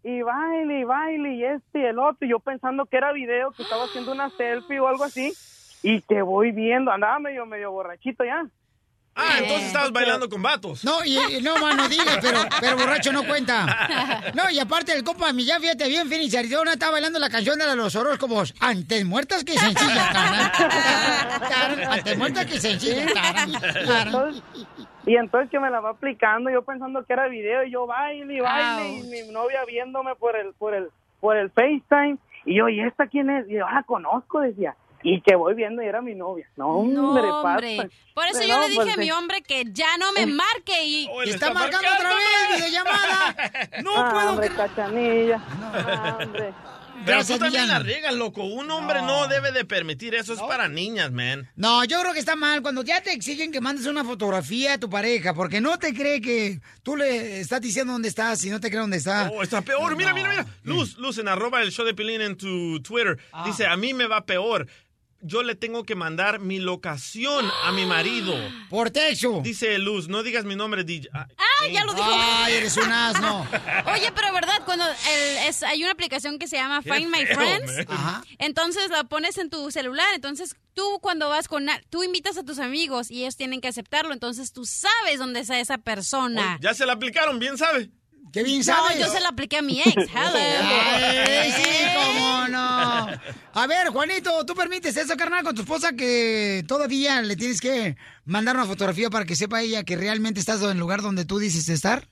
Y 0.03 0.22
baile, 0.22 0.80
y 0.80 0.84
baile, 0.84 1.34
y 1.34 1.45
este 1.45 1.80
y 1.80 1.84
el 1.84 1.99
otro. 1.99 2.26
Y 2.26 2.30
yo 2.30 2.38
pensando 2.41 2.86
que 2.86 2.97
era 2.97 3.12
video, 3.12 3.51
que 3.53 3.62
estaba 3.62 3.84
haciendo 3.84 4.12
una 4.12 4.30
selfie 4.30 4.80
o 4.80 4.88
algo 4.88 5.05
así. 5.05 5.32
Y 5.83 6.03
que 6.03 6.22
voy 6.22 6.53
viendo, 6.53 6.91
andaba 6.91 7.18
medio, 7.18 7.47
medio 7.47 7.72
borrachito 7.72 8.24
ya. 8.24 8.47
Ah, 9.14 9.39
entonces 9.39 9.66
estabas 9.66 9.93
bailando 9.93 10.28
con 10.28 10.41
vatos. 10.41 10.85
No, 10.85 11.05
y, 11.05 11.18
y 11.18 11.43
no, 11.43 11.57
mano, 11.59 11.89
digas, 11.89 12.18
pero, 12.22 12.41
pero 12.61 12.76
borracho 12.76 13.12
no 13.12 13.24
cuenta. 13.24 13.66
No, 14.35 14.49
y 14.51 14.59
aparte 14.59 14.93
el 14.93 15.03
compa 15.03 15.33
Millán, 15.33 15.61
fíjate 15.61 15.89
bien, 15.89 16.09
Phoenix, 16.09 16.35
Arizona, 16.35 16.72
está 16.72 16.91
bailando 16.91 17.18
la 17.18 17.28
canción 17.28 17.59
de 17.59 17.74
los 17.74 17.97
horóscopos. 17.97 18.55
Antes 18.61 19.05
muertas 19.05 19.45
que 19.45 19.59
sencillas, 19.59 20.14
Antes 21.91 22.16
muertas 22.16 22.47
que 22.47 22.61
sencillas, 22.61 23.12
y 25.07 25.16
entonces 25.16 25.51
que 25.51 25.59
me 25.59 25.70
la 25.70 25.81
va 25.81 25.91
aplicando, 25.91 26.51
yo 26.51 26.62
pensando 26.62 27.05
que 27.05 27.12
era 27.12 27.26
video, 27.28 27.64
y 27.64 27.72
yo 27.72 27.87
baile 27.87 28.35
y 28.35 28.41
baile, 28.41 28.99
y 28.99 29.03
mi 29.05 29.33
novia 29.33 29.64
viéndome 29.66 30.14
por 30.14 30.37
el, 30.37 30.53
por 30.55 30.74
el, 30.74 30.89
por 31.20 31.37
el 31.37 31.51
FaceTime, 31.51 32.18
y 32.45 32.57
yo, 32.59 32.68
¿y 32.68 32.81
esta 32.81 33.07
quién 33.07 33.31
es? 33.31 33.49
Y 33.49 33.55
yo, 33.55 33.66
ah, 33.66 33.74
la 33.74 33.83
conozco, 33.83 34.41
decía, 34.41 34.76
y 35.03 35.20
que 35.22 35.34
voy 35.34 35.55
viendo 35.55 35.82
y 35.82 35.86
era 35.86 36.01
mi 36.03 36.14
novia. 36.14 36.46
No, 36.57 36.82
No, 36.84 37.09
hombre, 37.11 37.24
hombre. 37.30 37.76
pasa. 37.76 37.88
Por 38.14 38.26
eso 38.26 38.38
Pero 38.40 38.48
yo 38.48 38.55
no, 38.57 38.61
le 38.62 38.68
dije 38.68 38.82
pues, 38.82 38.94
a 38.94 38.98
mi 38.98 39.05
sí. 39.07 39.11
hombre 39.12 39.42
que 39.42 39.64
ya 39.72 39.96
no 39.98 40.12
me 40.12 40.26
marque 40.26 40.84
y... 40.84 41.09
Y 41.26 41.30
está 41.30 41.53
marcando 41.55 41.88
otra 41.96 42.14
vez, 42.14 42.57
videollamada. 42.57 43.36
No 43.82 43.92
Ah, 43.96 44.11
puedo 44.12 44.30
hombre, 44.30 44.48
cachanilla. 44.51 45.42
Ah, 45.48 46.18
hombre. 46.22 46.53
Pero 47.03 47.16
Gracias, 47.16 47.38
tú 47.38 47.44
también 47.44 47.66
la 47.66 47.78
riegas, 47.78 48.14
loco. 48.14 48.44
Un 48.44 48.70
hombre 48.70 49.01
no, 49.01 49.26
debe 49.26 49.53
de 49.53 49.64
permitir 49.64 50.14
eso. 50.14 50.34
Es 50.34 50.40
para 50.40 50.68
niñas, 50.68 51.11
man. 51.11 51.48
No, 51.57 51.82
yo 51.84 51.98
creo 52.03 52.12
que 52.12 52.18
está 52.18 52.36
mal 52.36 52.61
cuando 52.61 52.82
ya 52.82 53.01
te 53.01 53.12
exigen 53.14 53.51
que 53.53 53.62
mandes 53.62 53.86
una 53.86 54.05
fotografía 54.05 54.74
a 54.74 54.78
tu 54.78 54.90
pareja, 54.90 55.32
porque 55.32 55.62
no 55.62 55.78
te 55.78 55.94
cree 55.94 56.20
que 56.20 56.61
tú 56.82 56.96
le 56.96 57.40
estás 57.40 57.62
diciendo 57.62 57.94
dónde 57.94 58.09
estás 58.09 58.44
y 58.44 58.51
no 58.51 58.61
te 58.61 58.68
cree 58.68 58.80
dónde 58.82 58.98
está. 58.98 59.30
Oh, 59.32 59.42
está 59.42 59.62
peor. 59.62 59.96
Mira, 59.96 60.12
mira, 60.12 60.28
mira. 60.28 60.44
Luz, 60.62 60.98
Luz, 60.98 61.16
en 61.16 61.28
arroba 61.28 61.62
el 61.62 61.70
show 61.72 61.86
de 61.86 61.94
Pilín 61.94 62.20
en 62.20 62.36
tu 62.36 62.82
Twitter. 62.82 63.16
Dice, 63.46 63.66
a 63.66 63.78
mí 63.78 63.94
me 63.94 64.07
va 64.07 64.26
peor. 64.26 64.66
Yo 65.22 65.42
le 65.42 65.54
tengo 65.54 65.84
que 65.84 65.94
mandar 65.94 66.40
mi 66.40 66.58
locación 66.58 67.46
a 67.64 67.72
mi 67.72 67.84
marido. 67.86 68.34
Por 68.68 68.90
texto. 68.90 69.40
Dice 69.42 69.78
Luz, 69.78 70.08
no 70.08 70.22
digas 70.22 70.44
mi 70.44 70.56
nombre, 70.56 70.84
DJ. 70.84 71.08
Ah, 71.12 71.26
Ah, 71.62 71.66
ya 71.70 71.84
lo 71.84 71.92
dijo. 71.92 72.08
Ay, 72.10 72.54
eres 72.54 72.76
un 72.78 72.90
asno. 72.90 73.46
Oye, 73.94 74.10
pero 74.14 74.32
verdad, 74.32 74.62
cuando 74.64 74.86
el- 74.86 75.36
es- 75.48 75.62
hay 75.62 75.82
una 75.82 75.92
aplicación 75.92 76.38
que 76.38 76.48
se 76.48 76.56
llama 76.56 76.82
Qué 76.82 76.90
Find 76.92 77.10
My 77.14 77.26
Friends. 77.26 77.86
Ajá. 77.88 78.22
entonces 78.38 78.88
la 78.90 79.04
pones 79.04 79.36
en 79.36 79.50
tu 79.50 79.70
celular, 79.70 80.06
entonces 80.14 80.56
tú 80.72 80.82
cuando 81.02 81.28
vas 81.28 81.48
con, 81.48 81.66
tú 81.90 82.02
invitas 82.02 82.38
a 82.38 82.44
tus 82.44 82.58
amigos 82.60 83.10
y 83.10 83.22
ellos 83.24 83.36
tienen 83.36 83.60
que 83.60 83.68
aceptarlo, 83.68 84.14
entonces 84.14 84.52
tú 84.52 84.64
sabes 84.64 85.18
dónde 85.18 85.40
está 85.40 85.60
esa 85.60 85.76
persona. 85.78 86.58
Ya 86.62 86.72
se 86.72 86.86
la 86.86 86.94
aplicaron, 86.94 87.38
bien 87.38 87.58
sabe. 87.58 87.90
Qué 88.33 88.43
bien 88.45 88.59
No, 88.59 88.64
sabes. 88.64 88.99
yo 88.99 89.07
se 89.07 89.20
la 89.20 89.28
apliqué 89.31 89.59
a 89.59 89.62
mi 89.62 89.81
ex. 89.81 89.95
Hello. 90.14 90.39
Ay, 90.39 91.51
sí, 91.53 91.87
cómo 91.95 92.49
no. 92.49 93.09
A 93.53 93.66
ver, 93.66 93.89
Juanito, 93.89 94.45
¿tú 94.47 94.55
permites 94.55 94.97
eso, 94.97 95.16
carnal, 95.16 95.45
con 95.45 95.55
tu 95.55 95.62
esposa 95.62 95.95
que 95.97 96.62
todavía 96.68 97.22
le 97.22 97.37
tienes 97.37 97.61
que 97.61 97.97
mandar 98.24 98.55
una 98.57 98.66
fotografía 98.66 99.11
para 99.11 99.24
que 99.24 99.35
sepa 99.35 99.61
ella 99.62 99.83
que 99.83 99.97
realmente 99.97 100.39
estás 100.41 100.62
en 100.62 100.70
el 100.70 100.78
lugar 100.78 101.03
donde 101.03 101.24
tú 101.24 101.39
dices 101.39 101.68
estar? 101.68 102.05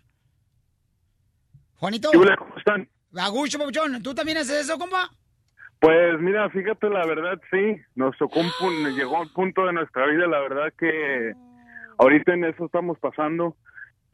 Juanito. 1.77 2.11
¿Qué 2.11 2.19
huele? 2.19 2.37
¿Cómo 2.37 2.57
están? 2.57 2.89
A 3.17 3.29
gusto, 3.29 3.59
papuchón. 3.59 4.03
¿Tú 4.03 4.15
también 4.15 4.39
haces 4.39 4.65
eso, 4.65 4.79
compa? 4.79 5.11
Pues 5.81 6.19
mira, 6.21 6.51
fíjate, 6.51 6.91
la 6.91 7.07
verdad 7.07 7.41
sí, 7.53 7.81
nos 7.95 8.17
tocó 8.19 8.41
un 8.41 8.97
llegó 8.97 9.21
un 9.21 9.33
punto 9.33 9.65
de 9.65 9.73
nuestra 9.73 10.07
vida, 10.07 10.27
la 10.27 10.41
verdad 10.41 10.73
que 10.77 11.33
ahorita 11.99 12.35
en 12.35 12.45
eso 12.45 12.65
estamos 12.65 12.99
pasando. 12.99 13.57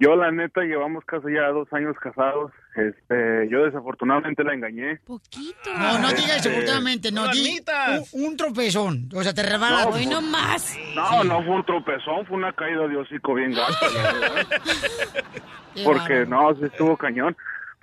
Yo 0.05 0.17
la 0.17 0.31
neta 0.31 0.61
llevamos 0.61 1.03
casi 1.07 1.33
ya 1.33 1.49
dos 1.49 1.73
años 1.73 1.97
casados. 1.99 2.53
Este, 2.77 3.49
yo 3.49 3.65
desafortunadamente 3.65 4.45
la 4.45 4.53
engañé. 4.53 4.97
Poquito. 5.07 5.73
No, 5.79 5.99
no 5.99 6.09
digas 6.09 6.37
Este, 6.37 6.51
desafortunadamente, 6.51 7.11
no 7.11 7.29
di 7.29 7.59
un, 8.13 8.27
un 8.27 8.37
tropezón. 8.37 9.09
O 9.15 9.23
sea, 9.23 9.33
te 9.33 9.43
rebalas. 9.43 9.87
No, 9.87 9.95
Hoy 9.95 10.05
no 10.05 10.21
más. 10.21 10.77
No, 10.95 11.25
no 11.25 11.43
fue 11.43 11.55
un 11.55 11.65
tropezón, 11.65 12.27
fue 12.27 12.37
una 12.37 12.53
caída 12.53 12.87
de 12.87 12.99
hocico 12.99 13.33
bien 13.33 13.53
gasta. 13.53 13.87
Porque 15.83 16.27
no, 16.27 16.55
sí 16.55 16.67
estuvo 16.67 16.99
cañón. 16.99 17.35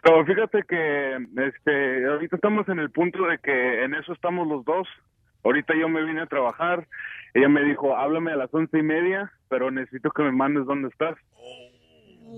Pero 0.03 0.23
fíjate 0.23 0.61
que 0.69 1.15
este 1.47 2.05
ahorita 2.05 2.35
estamos 2.35 2.69
en 2.69 2.77
el 2.77 2.91
punto 2.91 3.25
de 3.25 3.39
que 3.39 3.83
en 3.83 3.95
eso 3.95 4.13
estamos 4.13 4.47
los 4.47 4.63
dos. 4.63 4.87
Ahorita 5.43 5.73
yo 5.73 5.89
me 5.89 6.03
vine 6.03 6.21
a 6.21 6.27
trabajar. 6.27 6.87
Ella 7.33 7.49
me 7.49 7.63
dijo, 7.63 7.97
háblame 7.97 8.31
a 8.33 8.35
las 8.35 8.53
once 8.53 8.77
y 8.77 8.83
media, 8.83 9.31
pero 9.49 9.71
necesito 9.71 10.11
que 10.11 10.21
me 10.21 10.31
mandes 10.31 10.67
dónde 10.67 10.89
estás. 10.89 11.17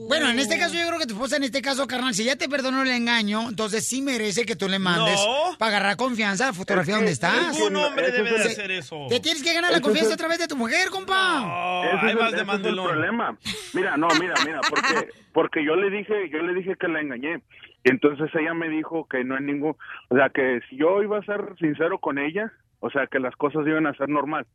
Bueno, 0.07 0.29
en 0.29 0.39
este 0.39 0.57
caso 0.57 0.73
yo 0.75 0.87
creo 0.87 0.99
que 0.99 1.05
tu 1.05 1.13
esposa, 1.13 1.37
en 1.37 1.43
este 1.43 1.61
caso, 1.61 1.87
carnal, 1.87 2.13
si 2.13 2.23
ya 2.23 2.35
te 2.35 2.49
perdonó 2.49 2.81
el 2.81 2.89
engaño, 2.89 3.49
entonces 3.49 3.87
sí 3.87 4.01
merece 4.01 4.45
que 4.45 4.55
tú 4.55 4.67
le 4.67 4.79
mandes 4.79 5.15
No. 5.15 5.57
para 5.57 5.77
agarrar 5.77 5.97
confianza 5.97 6.47
la 6.47 6.53
fotografía 6.53 6.95
donde 6.95 7.11
estás. 7.11 7.53
Ningún 7.53 7.75
hombre 7.75 8.11
debe 8.11 8.31
de 8.31 8.43
hacer 8.43 8.71
eso. 8.71 9.05
Te 9.09 9.19
tienes 9.19 9.43
que 9.43 9.53
ganar 9.53 9.71
la 9.71 9.77
es 9.77 9.83
confianza 9.83 10.13
a 10.13 10.17
través 10.17 10.39
de 10.39 10.47
tu 10.47 10.55
mujer, 10.55 10.89
compa. 10.89 11.83
ese 11.85 11.97
ahí 11.97 12.05
es, 12.07 12.11
el, 12.11 12.17
vas 12.17 12.31
de 12.31 12.41
ese 12.41 12.51
es 12.51 12.65
el 12.65 12.75
problema. 12.75 13.37
Mira, 13.73 13.97
no, 13.97 14.07
mira, 14.19 14.33
mira, 14.45 14.61
porque 14.67 15.09
porque 15.33 15.65
yo 15.65 15.75
le 15.75 15.89
dije, 15.89 16.29
yo 16.29 16.39
le 16.39 16.53
dije 16.53 16.75
que 16.79 16.87
la 16.87 17.01
engañé. 17.01 17.41
Y 17.83 17.89
entonces 17.89 18.29
ella 18.35 18.53
me 18.53 18.69
dijo 18.69 19.07
que 19.07 19.23
no 19.23 19.35
hay 19.35 19.43
ningún, 19.43 19.75
o 20.09 20.15
sea, 20.15 20.29
que 20.29 20.61
si 20.69 20.77
yo 20.77 21.01
iba 21.03 21.17
a 21.17 21.23
ser 21.25 21.55
sincero 21.59 21.99
con 21.99 22.17
ella, 22.17 22.51
o 22.79 22.89
sea, 22.89 23.07
que 23.07 23.19
las 23.19 23.35
cosas 23.35 23.65
iban 23.67 23.87
a 23.87 23.95
ser 23.95 24.09
normal. 24.09 24.45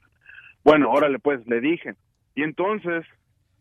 Bueno, 0.64 0.90
órale, 0.90 1.18
pues 1.18 1.46
le 1.46 1.60
dije. 1.60 1.94
Y 2.34 2.42
entonces 2.42 3.04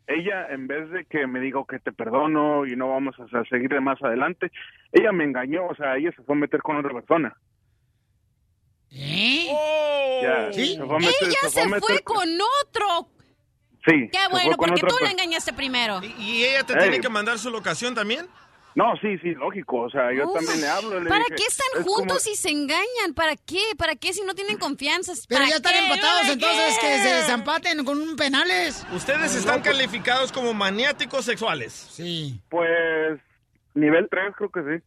ella 0.07 0.47
en 0.49 0.67
vez 0.67 0.89
de 0.89 1.05
que 1.05 1.27
me 1.27 1.39
diga 1.39 1.61
que 1.69 1.79
te 1.79 1.91
perdono 1.91 2.65
y 2.65 2.75
no 2.75 2.89
vamos 2.89 3.15
a 3.19 3.43
seguir 3.45 3.69
de 3.69 3.81
más 3.81 4.01
adelante, 4.01 4.51
ella 4.91 5.11
me 5.11 5.23
engañó, 5.25 5.67
o 5.67 5.75
sea, 5.75 5.97
ella 5.97 6.11
se 6.15 6.23
fue 6.23 6.35
a 6.35 6.39
meter 6.39 6.61
con 6.61 6.77
otra 6.77 6.93
persona. 6.93 7.35
¿Eh? 8.91 9.47
Ya, 10.23 10.51
¿Sí? 10.53 10.75
se 10.75 10.85
fue 10.85 10.95
a 10.95 10.99
meter- 10.99 11.13
Ella 11.21 11.31
se 11.41 11.49
fue 11.49 11.61
a 11.61 11.63
se 11.65 11.69
meter- 11.69 11.81
fue 11.81 11.99
con 12.03 12.27
otro. 12.65 13.09
Sí. 13.85 14.09
Qué 14.11 14.19
bueno, 14.31 14.57
porque 14.57 14.81
tú 14.81 14.95
la 15.01 15.11
engañaste 15.11 15.53
primero. 15.53 16.01
¿Y 16.17 16.43
ella 16.43 16.63
te 16.65 16.73
Ey. 16.73 16.79
tiene 16.79 16.99
que 16.99 17.09
mandar 17.09 17.37
su 17.37 17.49
locación 17.49 17.95
también? 17.95 18.25
No, 18.77 18.95
sí, 19.01 19.17
sí, 19.23 19.33
lógico. 19.33 19.77
O 19.81 19.89
sea, 19.89 20.13
yo 20.15 20.27
Uf, 20.27 20.35
también 20.35 20.61
le 20.61 20.67
hablo. 20.67 20.99
le 20.99 21.09
¿Para 21.09 21.23
dije, 21.23 21.35
qué 21.37 21.43
están 21.47 21.65
es 21.79 21.83
como- 21.83 21.95
juntos 21.95 22.27
y 22.27 22.35
se 22.35 22.49
engañan? 22.51 23.15
¿Para 23.15 23.35
qué? 23.35 23.59
¿Para 23.75 23.95
qué 23.95 24.13
si 24.13 24.21
no 24.21 24.35
tienen 24.35 24.57
confianza? 24.59 25.13
Pero 25.27 25.39
¿Para 25.39 25.49
ya 25.49 25.55
están 25.55 25.73
qué? 25.73 25.79
empatados, 25.79 26.21
¿Para 26.21 26.33
entonces 26.33 26.77
qué? 26.79 26.87
que 26.87 26.99
se 27.01 27.13
desempaten 27.15 27.83
con 27.83 27.99
un 27.99 28.15
penales. 28.15 28.85
Ustedes 28.93 29.33
están 29.33 29.61
calificados 29.63 30.31
como 30.31 30.53
maniáticos 30.53 31.25
sexuales. 31.25 31.87
Sí. 31.91 32.39
Pues, 32.49 33.19
nivel 33.73 34.07
3 34.11 34.35
creo 34.37 34.51
que 34.51 34.61
sí. 34.61 34.83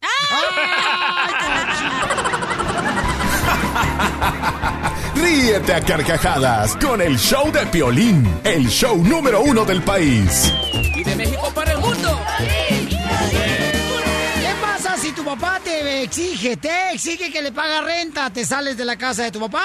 Ríete 5.21 5.73
a 5.73 5.81
carcajadas 5.81 6.75
con 6.77 7.01
el 7.01 7.17
show 7.17 7.51
de 7.51 7.65
Piolín, 7.67 8.39
el 8.43 8.67
show 8.69 8.97
número 9.03 9.41
uno 9.41 9.65
del 9.65 9.81
país. 9.83 10.53
Y 10.95 11.03
de 11.03 11.15
México 11.15 11.51
para 11.53 11.73
el 11.73 11.77
mundo. 11.79 12.19
¿Qué 12.37 12.45
pasa 12.45 12.55
si 12.57 12.69
tu 12.69 12.70
papá 15.35 15.61
te 15.63 16.03
exige, 16.03 16.57
te 16.57 16.91
exige 16.91 17.31
que 17.31 17.41
le 17.41 17.53
paga 17.53 17.81
renta, 17.81 18.29
te 18.31 18.43
sales 18.43 18.75
de 18.75 18.83
la 18.83 18.97
casa 18.97 19.23
de 19.23 19.31
tu 19.31 19.39
papá? 19.39 19.63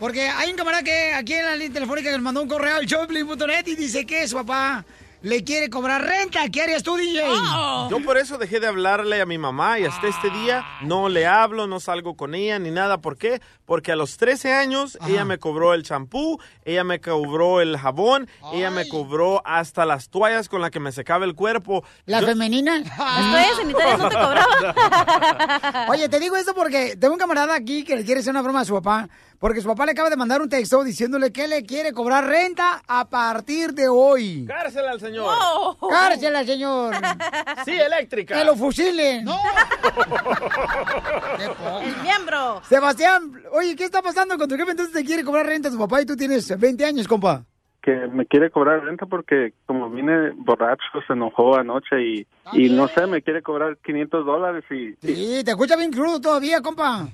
Porque 0.00 0.28
hay 0.28 0.50
un 0.50 0.56
camarada 0.56 0.82
que 0.82 1.12
aquí 1.14 1.34
en 1.34 1.44
la 1.44 1.54
línea 1.54 1.74
telefónica 1.74 2.10
que 2.10 2.18
mandó 2.18 2.42
un 2.42 2.48
correo 2.48 2.76
al 2.76 2.86
showplay.net 2.86 3.66
y 3.68 3.76
dice 3.76 4.04
que 4.04 4.26
su 4.26 4.34
papá 4.36 4.84
le 5.22 5.44
quiere 5.44 5.70
cobrar 5.70 6.02
renta. 6.02 6.48
¿Qué 6.48 6.62
harías 6.62 6.82
tú, 6.82 6.96
DJ? 6.96 7.22
Yo 7.88 8.02
por 8.04 8.18
eso 8.18 8.36
dejé 8.36 8.58
de 8.58 8.66
hablarle 8.66 9.20
a 9.20 9.26
mi 9.26 9.38
mamá 9.38 9.78
y 9.78 9.84
hasta 9.84 10.08
este 10.08 10.30
día 10.30 10.64
no 10.82 11.08
le 11.08 11.26
hablo, 11.26 11.68
no 11.68 11.78
salgo 11.78 12.16
con 12.16 12.34
ella 12.34 12.58
ni 12.58 12.72
nada. 12.72 12.98
¿Por 12.98 13.16
qué? 13.16 13.40
Porque 13.68 13.92
a 13.92 13.96
los 13.96 14.16
13 14.16 14.52
años 14.54 14.98
ella 15.06 15.24
me 15.26 15.38
cobró 15.38 15.74
el 15.74 15.82
champú, 15.82 16.40
ella 16.64 16.82
me 16.84 17.00
cobró 17.00 17.60
el 17.60 17.76
jabón, 17.76 18.26
ella 18.54 18.70
me 18.70 18.88
cobró 18.88 19.42
hasta 19.44 19.84
las 19.84 20.08
toallas 20.08 20.48
con 20.48 20.62
las 20.62 20.70
que 20.70 20.80
me 20.80 20.90
secaba 20.90 21.26
el 21.26 21.34
cuerpo. 21.34 21.84
¿La 22.06 22.20
Yo- 22.22 22.28
femenina? 22.28 22.78
Las 22.78 22.96
toallas 22.96 23.56
sanitarias 23.58 23.98
no 23.98 24.08
te 24.08 24.14
cobraban. 24.16 25.88
Oye, 25.90 26.08
te 26.08 26.18
digo 26.18 26.36
esto 26.36 26.54
porque 26.54 26.96
tengo 26.96 27.12
un 27.12 27.20
camarada 27.20 27.54
aquí 27.54 27.84
que 27.84 27.94
le 27.94 28.04
quiere 28.06 28.20
hacer 28.20 28.30
una 28.30 28.40
broma 28.42 28.60
a 28.60 28.64
su 28.64 28.72
papá, 28.72 29.06
porque 29.38 29.60
su 29.60 29.68
papá 29.68 29.84
le 29.84 29.92
acaba 29.92 30.08
de 30.10 30.16
mandar 30.16 30.40
un 30.40 30.48
texto 30.48 30.82
diciéndole 30.82 31.30
que 31.30 31.46
le 31.46 31.62
quiere 31.64 31.92
cobrar 31.92 32.24
renta 32.26 32.82
a 32.88 33.08
partir 33.10 33.74
de 33.74 33.86
hoy. 33.88 34.46
Cárcel 34.48 34.86
al 34.88 34.98
señor. 34.98 35.30
Cárcel 35.90 36.34
al 36.34 36.46
señor. 36.46 36.94
Sí, 37.64 37.72
eléctrica. 37.72 38.34
Que 38.38 38.44
lo 38.44 38.56
fusilen. 38.56 39.24
No. 39.24 39.38
El 41.80 41.96
miembro. 42.02 42.62
Sebastián, 42.68 43.42
oye, 43.58 43.76
¿qué 43.76 43.84
está 43.84 44.02
pasando 44.02 44.38
con 44.38 44.48
tu 44.48 44.56
jefe? 44.56 44.70
Entonces 44.70 44.94
te 44.94 45.04
quiere 45.04 45.24
cobrar 45.24 45.46
renta 45.46 45.68
a 45.68 45.72
tu 45.72 45.78
papá 45.78 46.00
y 46.00 46.06
tú 46.06 46.16
tienes 46.16 46.58
20 46.58 46.84
años, 46.84 47.08
compa. 47.08 47.44
Que 47.82 47.92
me 48.08 48.26
quiere 48.26 48.50
cobrar 48.50 48.84
renta 48.84 49.06
porque 49.06 49.52
como 49.66 49.88
vine 49.88 50.32
borracho, 50.36 50.82
se 51.06 51.12
enojó 51.12 51.56
anoche 51.56 52.02
y, 52.02 52.26
y 52.52 52.68
no 52.70 52.88
sé, 52.88 53.06
me 53.06 53.22
quiere 53.22 53.40
cobrar 53.40 53.78
500 53.78 54.26
dólares 54.26 54.64
y... 54.70 54.94
Sí, 55.06 55.42
te 55.44 55.52
escucha 55.52 55.76
bien 55.76 55.92
crudo 55.92 56.20
todavía, 56.20 56.60
compa. 56.60 57.08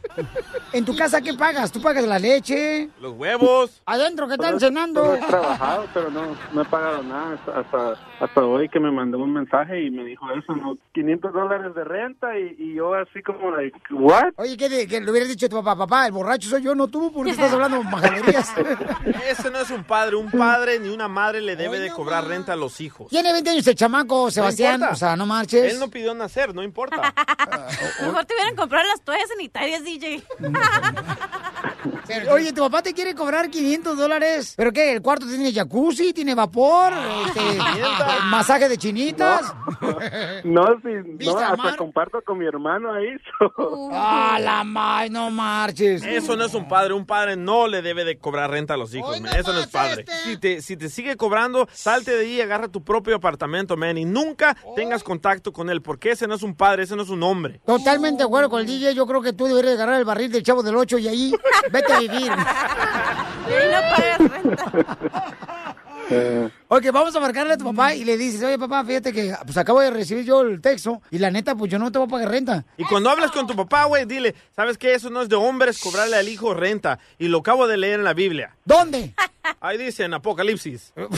¿En 0.72 0.84
tu 0.84 0.96
casa 0.96 1.20
qué 1.20 1.34
pagas? 1.34 1.70
¿Tú 1.70 1.80
pagas 1.80 2.04
la 2.04 2.18
leche? 2.18 2.88
Los 3.00 3.12
huevos. 3.12 3.82
Adentro, 3.86 4.26
¿qué 4.26 4.34
están 4.34 4.58
cenando? 4.58 5.14
he 5.14 5.20
trabajado, 5.20 5.86
pero 5.92 6.10
no, 6.10 6.34
no 6.52 6.62
he 6.62 6.64
pagado 6.64 7.02
nada 7.02 7.38
hasta, 7.54 7.92
hasta, 8.24 8.44
hoy 8.44 8.68
que 8.68 8.80
me 8.80 8.90
mandó 8.90 9.18
un 9.18 9.32
mensaje 9.32 9.82
y 9.82 9.90
me 9.90 10.04
dijo 10.04 10.26
eso, 10.32 10.54
¿no? 10.54 10.76
500 10.92 11.32
dólares 11.32 11.74
de 11.74 11.84
renta 11.84 12.38
y, 12.38 12.56
y 12.58 12.74
yo 12.74 12.94
así 12.94 13.22
como, 13.22 13.50
like, 13.50 13.78
¿what? 13.90 14.32
Oye, 14.36 14.56
¿qué 14.56 14.86
que 14.86 15.00
le 15.00 15.10
hubieras 15.10 15.28
dicho 15.28 15.46
a 15.46 15.48
tu 15.48 15.56
papá? 15.56 15.76
Papá, 15.76 16.06
el 16.06 16.12
borracho 16.12 16.48
soy 16.48 16.62
yo, 16.62 16.74
no 16.74 16.88
tú, 16.88 17.12
porque 17.12 17.30
estás 17.32 17.52
hablando 17.52 17.82
majaderías. 17.84 18.52
Ese 19.28 19.50
no 19.50 19.58
es 19.58 19.70
un 19.70 19.84
padre. 19.84 20.16
Un 20.16 20.30
padre 20.30 20.78
ni 20.78 20.88
una 20.88 21.08
madre 21.08 21.40
le 21.40 21.56
debe 21.56 21.78
de 21.78 21.90
cobrar 21.90 22.26
renta 22.26 22.52
a 22.52 22.56
los 22.56 22.80
hijos. 22.80 23.08
Tiene 23.08 23.32
20 23.32 23.50
años 23.50 23.66
el 23.66 23.74
chamaco, 23.74 24.30
Sebastián. 24.30 24.82
o 24.82 24.94
sea, 24.94 25.16
no 25.16 25.26
marches. 25.26 25.72
Él 25.72 25.80
no 25.80 25.88
pidió 25.88 26.14
nacer, 26.14 26.54
no 26.54 26.62
importa. 26.62 27.14
Mejor 28.00 28.24
te 28.24 28.34
hubieran 28.34 28.56
comprado 28.56 28.86
las 28.88 29.00
toallas 29.02 29.28
sanitarias, 29.28 29.84
DJ. 29.84 30.22
Oye, 32.30 32.52
tu 32.52 32.62
papá 32.62 32.82
te 32.82 32.92
quiere 32.92 33.14
cobrar 33.14 33.50
500 33.50 33.96
dólares. 33.96 34.54
¿Pero 34.56 34.72
qué? 34.72 34.92
¿El 34.92 35.02
cuarto 35.02 35.26
tiene 35.26 35.52
jacuzzi? 35.52 36.12
¿Tiene 36.12 36.34
vapor? 36.34 36.92
Este, 37.26 37.40
¿Masaje 38.24 38.68
de 38.68 38.78
chinitas? 38.78 39.54
No, 40.44 40.66
sí, 40.82 40.88
no, 40.88 41.02
¿Viste 41.04 41.30
al 41.30 41.42
hasta 41.52 41.56
mar? 41.56 41.76
comparto 41.76 42.22
con 42.22 42.38
mi 42.38 42.46
hermano 42.46 42.92
ahí. 42.92 43.08
¡Ah, 43.92 44.38
la 44.40 44.64
más! 44.64 45.10
No 45.10 45.30
marches. 45.30 46.02
Eso 46.04 46.36
no 46.36 46.44
es 46.44 46.54
un 46.54 46.68
padre. 46.68 46.94
Un 46.94 47.06
padre 47.06 47.36
no 47.36 47.66
le 47.66 47.82
debe 47.82 48.04
de 48.04 48.18
cobrar 48.18 48.50
renta 48.50 48.74
a 48.74 48.76
los 48.76 48.94
hijos, 48.94 49.20
man. 49.20 49.34
Eso 49.36 49.52
no 49.52 49.60
es 49.60 49.66
padre. 49.68 50.04
Si 50.24 50.36
te, 50.36 50.62
si 50.62 50.76
te 50.76 50.88
sigue 50.88 51.16
cobrando, 51.16 51.68
salte 51.72 52.12
de 52.16 52.22
ahí 52.24 52.34
y 52.36 52.40
agarra 52.40 52.68
tu 52.68 52.82
propio 52.82 53.16
apartamento, 53.16 53.76
man. 53.76 53.98
Y 53.98 54.04
nunca 54.04 54.56
tengas 54.76 55.02
contacto 55.02 55.52
con 55.52 55.70
él, 55.70 55.82
porque 55.82 56.10
ese 56.12 56.26
no 56.26 56.34
es 56.34 56.42
un 56.42 56.54
padre, 56.54 56.84
ese 56.84 56.96
no 56.96 57.02
es 57.02 57.10
un 57.10 57.22
hombre. 57.22 57.60
Totalmente 57.66 58.18
de 58.22 58.24
acuerdo 58.26 58.48
con 58.50 58.60
el 58.60 58.66
DJ. 58.66 58.94
Yo 58.94 59.06
creo 59.06 59.20
que 59.22 59.32
tú 59.32 59.46
deberías 59.46 59.74
agarrar 59.74 59.98
el 59.98 60.04
barril 60.04 60.30
del 60.32 60.42
chavo 60.42 60.62
del 60.62 60.76
8 60.76 60.98
y 60.98 61.08
ahí 61.08 61.34
vete 61.70 61.92
a 61.92 61.98
vivir. 62.00 62.32
Y 63.46 63.52
ahí 63.52 63.70
no 63.70 63.80
pagas 63.90 64.42
renta. 64.42 65.73
Eh, 66.10 66.48
Ok, 66.68 66.86
vamos 66.92 67.14
a 67.14 67.20
marcarle 67.20 67.54
a 67.54 67.56
tu 67.56 67.64
papá 67.64 67.94
y 67.94 68.04
le 68.04 68.16
dices, 68.18 68.42
oye 68.42 68.58
papá, 68.58 68.84
fíjate 68.84 69.12
que 69.12 69.32
pues 69.44 69.56
acabo 69.56 69.80
de 69.80 69.90
recibir 69.90 70.24
yo 70.24 70.40
el 70.40 70.60
texto 70.60 71.00
y 71.10 71.18
la 71.18 71.30
neta, 71.30 71.54
pues 71.54 71.70
yo 71.70 71.78
no 71.78 71.92
te 71.92 71.98
voy 71.98 72.08
a 72.08 72.10
pagar 72.10 72.30
renta. 72.30 72.64
Y 72.76 72.84
cuando 72.84 73.10
hablas 73.10 73.30
con 73.30 73.46
tu 73.46 73.54
papá, 73.54 73.84
güey, 73.84 74.04
dile, 74.04 74.34
¿sabes 74.56 74.76
qué? 74.76 74.94
Eso 74.94 75.08
no 75.08 75.22
es 75.22 75.28
de 75.28 75.36
hombres 75.36 75.78
cobrarle 75.80 76.16
al 76.16 76.28
hijo 76.28 76.52
renta. 76.52 76.98
Y 77.18 77.28
lo 77.28 77.38
acabo 77.38 77.66
de 77.68 77.76
leer 77.76 78.00
en 78.00 78.04
la 78.04 78.12
Biblia. 78.14 78.56
¿Dónde? 78.64 79.14
Ahí 79.60 79.78
dice 79.78 80.02
en 80.04 80.14
Apocalipsis. 80.14 80.92
¿Dónde, 80.96 81.16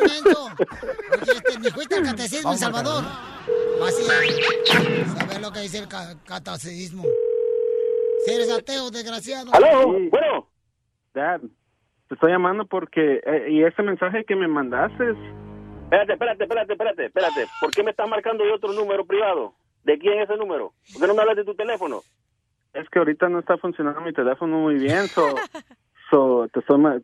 menso? 0.00 0.50
Oye, 1.22 1.32
este, 1.32 1.58
ni 1.60 1.70
fuiste 1.70 1.94
al 1.94 2.02
catecismo 2.04 2.52
en 2.52 2.58
Salvador. 2.58 3.04
Así 3.86 4.02
es. 4.02 5.12
¿Sabes 5.18 5.40
lo 5.40 5.52
que 5.52 5.60
dice 5.60 5.78
el 5.78 5.88
ca- 5.88 6.16
catecismo? 6.26 7.04
Si 8.26 8.32
eres 8.32 8.50
ateo, 8.50 8.90
desgraciado. 8.90 9.50
Sí. 9.52 10.10
Dad, 11.14 11.40
te 12.08 12.14
estoy 12.14 12.32
llamando 12.32 12.66
porque... 12.66 13.20
eh, 13.24 13.46
y 13.50 13.62
ese 13.62 13.82
mensaje 13.82 14.24
que 14.24 14.36
me 14.36 14.48
mandaste... 14.48 15.14
Espérate, 15.84 16.12
espérate, 16.12 16.44
espérate, 16.44 16.72
espérate, 16.72 17.06
espérate. 17.06 17.46
¿Por 17.60 17.72
qué 17.72 17.82
me 17.82 17.90
estás 17.92 18.08
marcando 18.08 18.44
de 18.44 18.52
otro 18.52 18.72
número 18.72 19.04
privado? 19.06 19.54
¿De 19.84 19.98
quién 19.98 20.18
es 20.18 20.28
ese 20.28 20.38
número? 20.38 20.72
¿Por 20.92 21.00
qué 21.00 21.06
no 21.06 21.14
me 21.14 21.22
hablas 21.22 21.36
de 21.36 21.44
tu 21.44 21.54
teléfono? 21.54 22.02
Es 22.74 22.88
que 22.90 22.98
ahorita 22.98 23.28
no 23.28 23.38
está 23.38 23.56
funcionando 23.56 24.00
mi 24.00 24.12
teléfono 24.12 24.58
muy 24.58 24.74
bien, 24.74 25.06
so... 25.06 25.34
so 26.10 26.48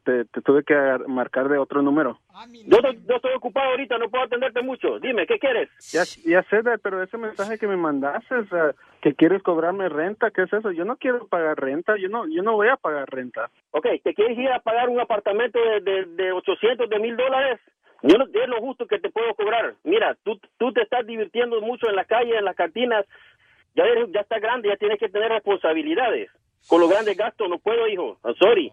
te, 0.04 0.24
tuve 0.42 0.62
que 0.64 0.74
marcar 1.08 1.48
de 1.48 1.58
otro 1.58 1.82
número. 1.82 2.18
Yo, 2.66 2.76
estoy- 2.78 2.98
yo 3.08 3.16
estoy 3.16 3.32
ocupado 3.34 3.70
ahorita, 3.70 3.98
no 3.98 4.08
puedo 4.08 4.24
atenderte 4.24 4.62
mucho. 4.62 4.98
Dime, 5.00 5.26
¿qué 5.26 5.38
quieres? 5.38 5.68
Ya, 5.92 6.02
ya 6.30 6.42
sé, 6.44 6.62
pero 6.82 7.02
ese 7.02 7.18
mensaje 7.18 7.58
que 7.58 7.66
me 7.66 7.76
mandaste, 7.76 8.34
o 8.34 8.46
sea, 8.46 8.74
que 9.02 9.14
quieres 9.14 9.42
cobrarme 9.42 9.88
renta, 9.88 10.30
¿qué 10.30 10.42
es 10.42 10.52
eso? 10.52 10.70
Yo 10.72 10.84
no 10.84 10.96
quiero 10.96 11.26
pagar 11.28 11.58
renta, 11.60 11.96
yo 11.98 12.08
no 12.08 12.26
yo 12.28 12.42
no 12.42 12.54
voy 12.54 12.68
a 12.68 12.76
pagar 12.76 13.08
renta. 13.10 13.50
Ok, 13.72 13.86
¿te 14.02 14.14
quieres 14.14 14.38
ir 14.38 14.48
a 14.50 14.60
pagar 14.60 14.88
un 14.88 15.00
apartamento 15.00 15.58
de, 15.58 15.80
de, 15.80 16.04
de 16.06 16.32
800, 16.32 16.88
de 16.88 16.98
mil 16.98 17.16
dólares? 17.16 17.60
Yo 18.02 18.18
no, 18.18 18.24
es 18.24 18.48
lo 18.48 18.58
justo 18.60 18.86
que 18.86 18.98
te 18.98 19.10
puedo 19.10 19.34
cobrar. 19.34 19.74
Mira, 19.82 20.14
tú, 20.24 20.38
tú 20.58 20.72
te 20.72 20.82
estás 20.82 21.06
divirtiendo 21.06 21.60
mucho 21.62 21.88
en 21.88 21.96
la 21.96 22.04
calle, 22.04 22.36
en 22.36 22.44
las 22.44 22.54
cantinas. 22.56 23.06
Ya 23.74 23.84
eres, 23.84 24.08
ya 24.12 24.20
estás 24.20 24.40
grande, 24.40 24.68
ya 24.68 24.76
tienes 24.76 24.98
que 24.98 25.08
tener 25.08 25.30
responsabilidades. 25.30 26.30
Con 26.68 26.80
los 26.80 26.88
grandes 26.90 27.16
gastos 27.16 27.48
no 27.48 27.58
puedo, 27.58 27.86
hijo. 27.88 28.18
I'm 28.24 28.34
sorry. 28.36 28.70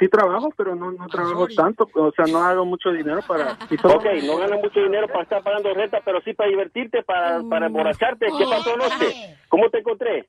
Sí 0.00 0.08
trabajo, 0.08 0.48
pero 0.56 0.74
no, 0.74 0.90
no 0.92 1.06
trabajo 1.08 1.46
tanto, 1.54 1.86
o 1.94 2.10
sea, 2.12 2.24
no 2.24 2.42
hago 2.42 2.64
mucho 2.64 2.90
dinero 2.90 3.20
para... 3.28 3.52
Ok, 3.84 4.06
no 4.24 4.38
ganas 4.38 4.58
mucho 4.62 4.80
dinero 4.80 5.06
para 5.08 5.24
estar 5.24 5.42
pagando 5.42 5.74
renta, 5.74 6.00
pero 6.02 6.22
sí 6.22 6.32
para 6.32 6.48
divertirte, 6.48 7.02
para, 7.02 7.42
para 7.42 7.66
emborracharte. 7.66 8.26
¿Qué 8.26 8.44
pasó 8.44 8.74
anoche? 8.74 9.36
¿Cómo 9.48 9.68
te 9.68 9.80
encontré? 9.80 10.26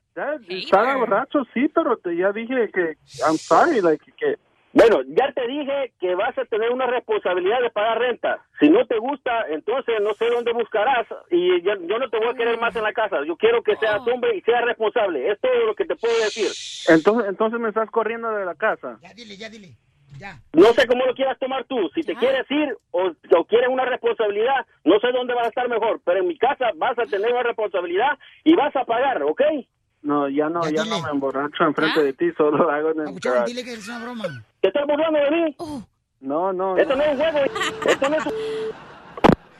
Estaba 0.48 0.96
borracho, 0.96 1.44
sí, 1.54 1.68
pero 1.74 1.96
te, 1.96 2.14
ya 2.14 2.32
dije 2.32 2.70
que... 2.70 2.96
I'm 3.26 3.38
sorry, 3.38 3.80
like, 3.80 4.04
que... 4.18 4.36
Bueno, 4.72 5.02
ya 5.06 5.30
te 5.32 5.46
dije 5.46 5.92
que 6.00 6.14
vas 6.14 6.36
a 6.38 6.44
tener 6.46 6.70
una 6.70 6.86
responsabilidad 6.86 7.60
de 7.60 7.70
pagar 7.70 7.98
renta. 7.98 8.42
Si 8.58 8.70
no 8.70 8.86
te 8.86 8.98
gusta, 8.98 9.46
entonces 9.48 9.96
no 10.00 10.14
sé 10.14 10.30
dónde 10.30 10.52
buscarás 10.52 11.06
y 11.30 11.60
yo, 11.62 11.74
yo 11.86 11.98
no 11.98 12.08
te 12.08 12.18
voy 12.18 12.28
a 12.28 12.34
querer 12.34 12.58
más 12.58 12.74
en 12.74 12.82
la 12.82 12.92
casa. 12.92 13.18
Yo 13.26 13.36
quiero 13.36 13.62
que 13.62 13.76
seas 13.76 14.00
hombre 14.06 14.36
y 14.36 14.40
seas 14.40 14.64
responsable. 14.64 15.30
Es 15.30 15.38
todo 15.40 15.66
lo 15.66 15.74
que 15.74 15.84
te 15.84 15.96
puedo 15.96 16.16
decir. 16.18 16.48
Entonces, 16.88 17.28
entonces 17.28 17.60
me 17.60 17.68
estás 17.68 17.90
corriendo 17.90 18.30
de 18.30 18.44
la 18.44 18.54
casa. 18.54 18.98
Ya 19.02 19.12
dile, 19.12 19.36
ya 19.36 19.50
dile. 19.50 19.76
No 20.52 20.72
sé 20.74 20.86
cómo 20.86 21.04
lo 21.04 21.14
quieras 21.14 21.38
tomar 21.38 21.64
tú. 21.64 21.90
Si 21.94 22.02
te 22.02 22.14
quieres 22.14 22.48
ir 22.50 22.76
o, 22.90 23.10
o 23.36 23.44
quieres 23.44 23.68
una 23.68 23.84
responsabilidad, 23.84 24.66
no 24.84 25.00
sé 25.00 25.10
dónde 25.12 25.34
vas 25.34 25.46
a 25.46 25.48
estar 25.48 25.68
mejor. 25.68 26.00
Pero 26.04 26.20
en 26.20 26.28
mi 26.28 26.38
casa 26.38 26.70
vas 26.76 26.98
a 26.98 27.06
tener 27.06 27.32
una 27.32 27.42
responsabilidad 27.42 28.18
y 28.44 28.54
vas 28.54 28.74
a 28.76 28.84
pagar, 28.84 29.22
¿ok? 29.22 29.42
No, 30.02 30.28
ya 30.28 30.48
no, 30.48 30.68
ya 30.68 30.84
no 30.84 31.00
me 31.00 31.10
emborracho 31.10 31.62
enfrente 31.64 32.02
de 32.02 32.12
ti, 32.12 32.32
solo 32.36 32.58
lo 32.58 32.70
hago 32.70 32.90
en 32.90 33.00
el 33.08 33.20
garage. 33.20 33.46
dile 33.46 33.64
que 33.64 33.74
es 33.74 33.86
una 33.86 34.00
broma. 34.00 34.44
¿Te 34.60 34.68
estás 34.68 34.84
burlando 34.86 35.18
de 35.20 35.30
mí? 35.30 35.56
No, 36.20 36.52
no. 36.52 36.76
Esto 36.76 36.96
no 36.96 37.02
es 37.02 37.12
un 37.12 37.18
juego. 37.18 37.38
Esto 37.86 38.08
no 38.08 38.16
es 38.16 38.26
un... 38.26 38.32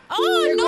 ¡Oh, 0.09 0.47
no! 0.57 0.65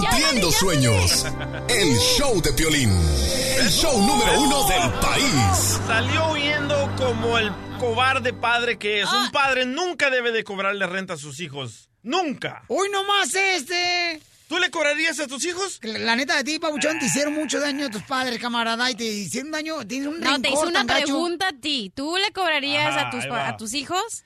Cumpliendo 0.00 0.50
sueños. 0.50 1.26
El 1.68 1.94
show 1.96 2.40
de 2.42 2.52
Piolín. 2.52 2.90
El 2.90 3.68
show 3.68 3.96
número 4.00 4.40
uno 4.40 4.68
del 4.68 4.90
país. 5.00 5.80
Salió 5.86 6.32
huyendo 6.32 6.90
como 6.96 7.38
el 7.38 7.50
cobarde 7.78 8.32
padre 8.32 8.78
que 8.78 9.00
es. 9.00 9.12
Un 9.12 9.30
padre 9.30 9.64
nunca 9.64 10.10
debe 10.10 10.32
de 10.32 10.44
cobrarle 10.44 10.86
renta 10.86 11.14
a 11.14 11.16
sus 11.16 11.40
hijos. 11.40 11.88
Nunca. 12.02 12.62
¡Uy, 12.68 12.88
nomás 12.90 13.34
este! 13.34 14.20
¿Tú 14.48 14.58
le 14.58 14.70
cobrarías 14.70 15.20
a 15.20 15.26
tus 15.26 15.44
hijos? 15.44 15.78
La 15.82 16.16
neta 16.16 16.36
de 16.36 16.44
ti, 16.44 16.58
Pabuchón, 16.58 16.98
te 16.98 17.04
hicieron 17.06 17.34
mucho 17.34 17.60
daño 17.60 17.86
a 17.86 17.90
tus 17.90 18.02
padres, 18.02 18.38
camarada, 18.40 18.90
y 18.90 18.94
te 18.94 19.04
hicieron 19.04 19.50
daño, 19.50 19.86
tienes 19.86 20.08
un 20.08 20.20
No, 20.20 20.40
te 20.40 20.48
hice 20.48 20.66
una 20.66 20.84
gacho. 20.84 21.04
pregunta 21.04 21.48
a 21.48 21.52
ti. 21.52 21.92
¿Tú 21.94 22.16
le 22.16 22.32
cobrarías 22.32 22.96
Ajá, 22.96 23.08
a, 23.08 23.10
tus, 23.10 23.26
pa- 23.26 23.34
va. 23.34 23.48
a 23.48 23.56
tus 23.58 23.74
hijos? 23.74 24.24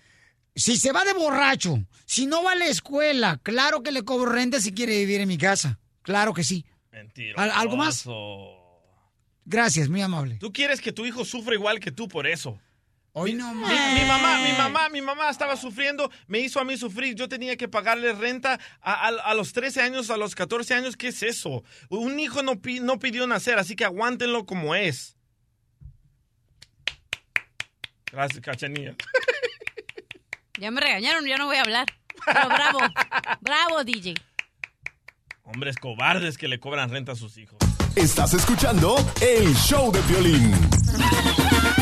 Si 0.54 0.76
se 0.76 0.92
va 0.92 1.04
de 1.04 1.12
borracho, 1.14 1.78
si 2.06 2.26
no 2.26 2.42
va 2.44 2.52
a 2.52 2.54
la 2.54 2.66
escuela, 2.66 3.40
claro 3.42 3.82
que 3.82 3.90
le 3.90 4.04
cobro 4.04 4.30
renta 4.30 4.60
si 4.60 4.72
quiere 4.72 4.96
vivir 4.98 5.20
en 5.22 5.28
mi 5.28 5.38
casa. 5.38 5.78
Claro 6.02 6.32
que 6.34 6.44
sí. 6.44 6.64
Mentira. 6.92 7.34
¿Al- 7.42 7.50
¿Algo 7.50 7.76
más? 7.76 8.04
Gracias, 9.44 9.88
muy 9.88 10.02
amable. 10.02 10.36
Tú 10.38 10.52
quieres 10.52 10.80
que 10.80 10.92
tu 10.92 11.04
hijo 11.04 11.24
sufra 11.24 11.54
igual 11.54 11.80
que 11.80 11.90
tú 11.90 12.06
por 12.06 12.26
eso. 12.26 12.60
Hoy 13.14 13.34
no 13.34 13.52
Mi, 13.52 13.60
mi 13.60 14.04
mamá, 14.08 14.38
mi 14.38 14.52
mamá, 14.56 14.88
mi 14.88 15.02
mamá 15.02 15.28
estaba 15.28 15.56
sufriendo, 15.56 16.10
me 16.28 16.38
hizo 16.40 16.60
a 16.60 16.64
mí 16.64 16.78
sufrir. 16.78 17.14
Yo 17.14 17.28
tenía 17.28 17.56
que 17.58 17.68
pagarle 17.68 18.12
renta 18.14 18.58
a, 18.80 18.92
a- 19.08 19.08
a 19.30 19.34
los 19.34 19.52
13 19.52 19.82
años, 19.82 20.08
a 20.08 20.16
los 20.16 20.34
14 20.34 20.72
años. 20.74 20.96
¿Qué 20.96 21.08
es 21.08 21.22
eso? 21.22 21.62
Un 21.90 22.18
hijo 22.18 22.42
no, 22.42 22.54
no 22.80 22.98
pidió 22.98 23.26
nacer, 23.26 23.58
así 23.58 23.76
que 23.76 23.84
aguántenlo 23.84 24.46
como 24.46 24.74
es. 24.74 25.16
Gracias, 28.10 28.40
Cachanilla. 28.40 28.94
Ya 30.58 30.70
me 30.70 30.80
regañaron, 30.82 31.26
ya 31.26 31.38
no 31.38 31.46
voy 31.46 31.56
a 31.56 31.62
hablar. 31.62 31.86
Pero 32.24 32.46
bravo, 32.48 32.78
bravo, 33.40 33.82
DJ. 33.84 34.14
Hombres 35.42 35.76
cobardes 35.76 36.38
que 36.38 36.46
le 36.46 36.60
cobran 36.60 36.88
renta 36.90 37.12
a 37.12 37.16
sus 37.16 37.36
hijos. 37.38 37.56
Estás 37.96 38.34
escuchando 38.34 38.94
el 39.22 39.52
show 39.56 39.90
de 39.90 40.00
Piolín. 40.02 40.52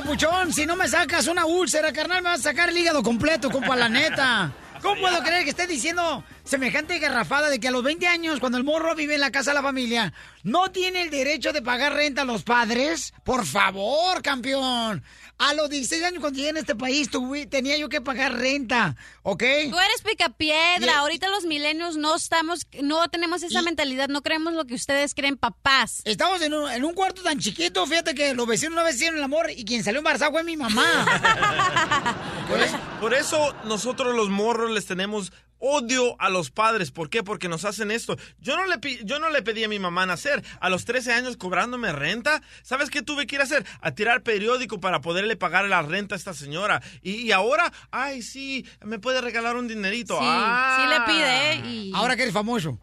papuchón, 0.00 0.52
si 0.52 0.66
no 0.66 0.76
me 0.76 0.88
sacas 0.88 1.26
una 1.26 1.46
úlcera, 1.46 1.90
carnal, 1.90 2.22
me 2.22 2.28
vas 2.28 2.40
a 2.40 2.50
sacar 2.50 2.68
el 2.68 2.76
hígado 2.76 3.02
completo, 3.02 3.50
compa, 3.50 3.74
la 3.74 3.88
neta. 3.88 4.52
¿Cómo 4.82 5.00
puedo 5.00 5.22
creer 5.22 5.44
que 5.44 5.50
esté 5.50 5.66
diciendo 5.66 6.22
semejante 6.44 6.98
garrafada 6.98 7.48
de 7.48 7.58
que 7.58 7.68
a 7.68 7.70
los 7.70 7.82
20 7.82 8.06
años, 8.06 8.38
cuando 8.38 8.58
el 8.58 8.64
morro 8.64 8.94
vive 8.94 9.14
en 9.14 9.20
la 9.20 9.30
casa 9.30 9.52
de 9.52 9.54
la 9.54 9.62
familia, 9.62 10.12
no 10.42 10.70
tiene 10.70 11.00
el 11.00 11.10
derecho 11.10 11.52
de 11.52 11.62
pagar 11.62 11.94
renta 11.94 12.22
a 12.22 12.24
los 12.26 12.42
padres? 12.42 13.14
Por 13.24 13.46
favor, 13.46 14.20
campeón. 14.22 15.02
A 15.38 15.52
los 15.52 15.68
16 15.68 16.02
años 16.02 16.20
cuando 16.20 16.38
llegué 16.38 16.48
en 16.50 16.56
este 16.56 16.74
país 16.74 17.10
tuve- 17.10 17.46
tenía 17.46 17.76
yo 17.76 17.88
que 17.90 18.00
pagar 18.00 18.32
renta, 18.34 18.96
¿ok? 19.22 19.42
Tú 19.70 19.78
eres 19.78 20.02
picapiedra. 20.02 20.86
Y- 20.86 20.88
Ahorita 20.88 21.28
los 21.28 21.44
milenios 21.44 21.96
no 21.98 22.14
estamos, 22.16 22.66
no 22.82 23.06
tenemos 23.08 23.42
esa 23.42 23.60
mentalidad, 23.60 24.08
no 24.08 24.22
creemos 24.22 24.54
lo 24.54 24.64
que 24.64 24.74
ustedes 24.74 25.14
creen, 25.14 25.36
papás. 25.36 26.00
Estamos 26.06 26.40
en 26.40 26.54
un, 26.54 26.70
en 26.70 26.84
un 26.84 26.94
cuarto 26.94 27.22
tan 27.22 27.38
chiquito, 27.38 27.86
fíjate 27.86 28.14
que 28.14 28.32
los 28.34 28.46
vecinos 28.46 28.72
una 28.72 28.82
vez 28.82 28.94
hicieron 28.96 29.18
el 29.18 29.24
amor 29.24 29.50
y 29.54 29.64
quien 29.66 29.84
salió 29.84 29.98
embarazada 29.98 30.30
fue 30.30 30.42
mi 30.42 30.56
mamá. 30.56 30.84
Por 32.48 32.60
eso, 32.60 32.78
por 33.00 33.14
eso 33.14 33.54
nosotros 33.64 34.14
los 34.14 34.28
morros 34.28 34.70
les 34.70 34.86
tenemos 34.86 35.32
odio 35.58 36.16
a 36.20 36.28
los 36.30 36.50
padres. 36.50 36.90
¿Por 36.90 37.10
qué? 37.10 37.22
Porque 37.22 37.48
nos 37.48 37.64
hacen 37.64 37.90
esto. 37.90 38.16
Yo 38.40 38.56
no 38.56 38.64
le, 38.66 38.78
yo 39.04 39.18
no 39.18 39.30
le 39.30 39.42
pedí 39.42 39.64
a 39.64 39.68
mi 39.68 39.78
mamá 39.78 40.06
nacer. 40.06 40.42
A 40.60 40.68
los 40.70 40.84
13 40.84 41.12
años 41.12 41.36
cobrándome 41.36 41.92
renta. 41.92 42.42
¿Sabes 42.62 42.90
qué 42.90 43.02
tuve 43.02 43.26
que 43.26 43.36
ir 43.36 43.40
a 43.40 43.44
hacer? 43.44 43.64
A 43.80 43.92
tirar 43.92 44.22
periódico 44.22 44.80
para 44.80 45.00
poderle 45.00 45.36
pagar 45.36 45.64
la 45.66 45.82
renta 45.82 46.14
a 46.14 46.18
esta 46.18 46.34
señora. 46.34 46.82
Y, 47.02 47.22
y 47.22 47.32
ahora, 47.32 47.72
ay, 47.90 48.22
sí, 48.22 48.66
me 48.84 48.98
puede 48.98 49.20
regalar 49.20 49.56
un 49.56 49.68
dinerito. 49.68 50.14
Sí, 50.18 50.24
Ah. 50.26 50.78
sí 50.80 50.88
le 50.88 51.00
pide, 51.12 51.52
¿eh? 51.52 51.62
Y- 51.66 51.92
Ahora 51.94 52.16
que 52.16 52.22
eres 52.22 52.34
famoso. 52.34 52.78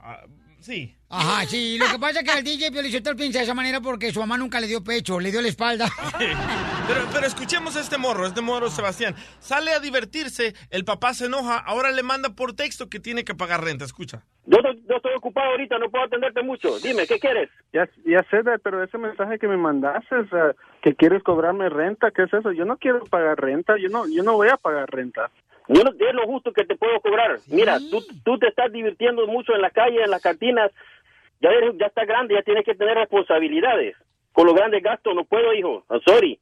Sí. 0.63 0.95
Ajá, 1.09 1.45
sí. 1.45 1.77
Lo 1.77 1.85
que 1.91 1.99
pasa 1.99 2.21
es 2.21 2.25
que 2.31 2.37
el 2.39 2.43
DJ 2.43 2.71
Piolichotelo 2.71 3.15
piensa 3.17 3.39
de 3.39 3.43
esa 3.43 3.53
manera 3.53 3.81
porque 3.81 4.11
su 4.11 4.19
mamá 4.21 4.37
nunca 4.37 4.61
le 4.61 4.67
dio 4.67 4.81
pecho, 4.83 5.19
le 5.19 5.29
dio 5.29 5.41
la 5.41 5.49
espalda. 5.49 5.87
Pero, 6.87 6.99
pero 7.13 7.25
escuchemos 7.25 7.77
a 7.77 7.79
este 7.79 7.97
morro, 7.97 8.25
este 8.27 8.41
morro 8.41 8.69
Sebastián. 8.69 9.15
Sale 9.39 9.71
a 9.71 9.79
divertirse, 9.79 10.53
el 10.69 10.83
papá 10.83 11.13
se 11.13 11.27
enoja, 11.27 11.57
ahora 11.57 11.91
le 11.91 12.03
manda 12.03 12.35
por 12.35 12.53
texto 12.57 12.89
que 12.89 12.99
tiene 12.99 13.23
que 13.23 13.33
pagar 13.35 13.63
renta. 13.63 13.85
Escucha. 13.85 14.21
Yo, 14.45 14.57
estoy- 14.57 14.83
yo 14.89 14.97
estoy 14.97 15.13
ocupado 15.15 15.51
ahorita, 15.51 15.77
no 15.79 15.89
puedo 15.89 16.03
atenderte 16.03 16.43
mucho. 16.43 16.77
Dime, 16.79 17.07
¿qué 17.07 17.19
quieres? 17.19 17.49
Ya, 17.71 17.87
ya 18.05 18.19
sé, 18.29 18.41
pero 18.61 18.83
ese 18.83 18.97
mensaje 18.97 19.39
que 19.39 19.47
me 19.47 19.55
mandaste, 19.55 20.13
o 20.13 20.27
sea, 20.27 20.53
que 20.81 20.93
quieres 20.93 21.23
cobrarme 21.23 21.69
renta, 21.69 22.11
¿qué 22.11 22.23
es 22.23 22.33
eso? 22.33 22.51
Yo 22.51 22.65
no 22.65 22.75
quiero 22.77 22.99
pagar 23.05 23.39
renta, 23.39 23.75
yo 23.81 23.87
no, 23.87 24.05
yo 24.07 24.21
no 24.23 24.33
voy 24.33 24.49
a 24.49 24.57
pagar 24.57 24.89
renta. 24.91 25.31
Yo 25.67 25.83
no, 25.83 25.91
es 25.91 26.13
lo 26.13 26.25
justo 26.27 26.51
que 26.51 26.65
te 26.65 26.75
puedo 26.75 26.99
cobrar. 26.99 27.37
Mira, 27.49 27.77
tú, 27.89 28.03
tú 28.23 28.37
te 28.37 28.47
estás 28.47 28.71
divirtiendo 28.71 29.25
mucho 29.27 29.53
en 29.55 29.61
la 29.61 29.69
calle, 29.69 30.03
en 30.03 30.11
las 30.11 30.21
cantinas. 30.21 30.71
Ya 31.39 31.49
eres, 31.49 31.75
ya 31.77 31.87
estás 31.87 32.07
grande, 32.07 32.35
ya 32.35 32.41
tienes 32.41 32.65
que 32.65 32.75
tener 32.75 32.95
responsabilidades. 32.95 33.95
Con 34.31 34.47
los 34.47 34.55
grandes 34.55 34.81
gastos 34.81 35.13
no 35.15 35.23
puedo, 35.23 35.53
hijo. 35.53 35.83
I'm 35.89 36.01
sorry. 36.05 36.39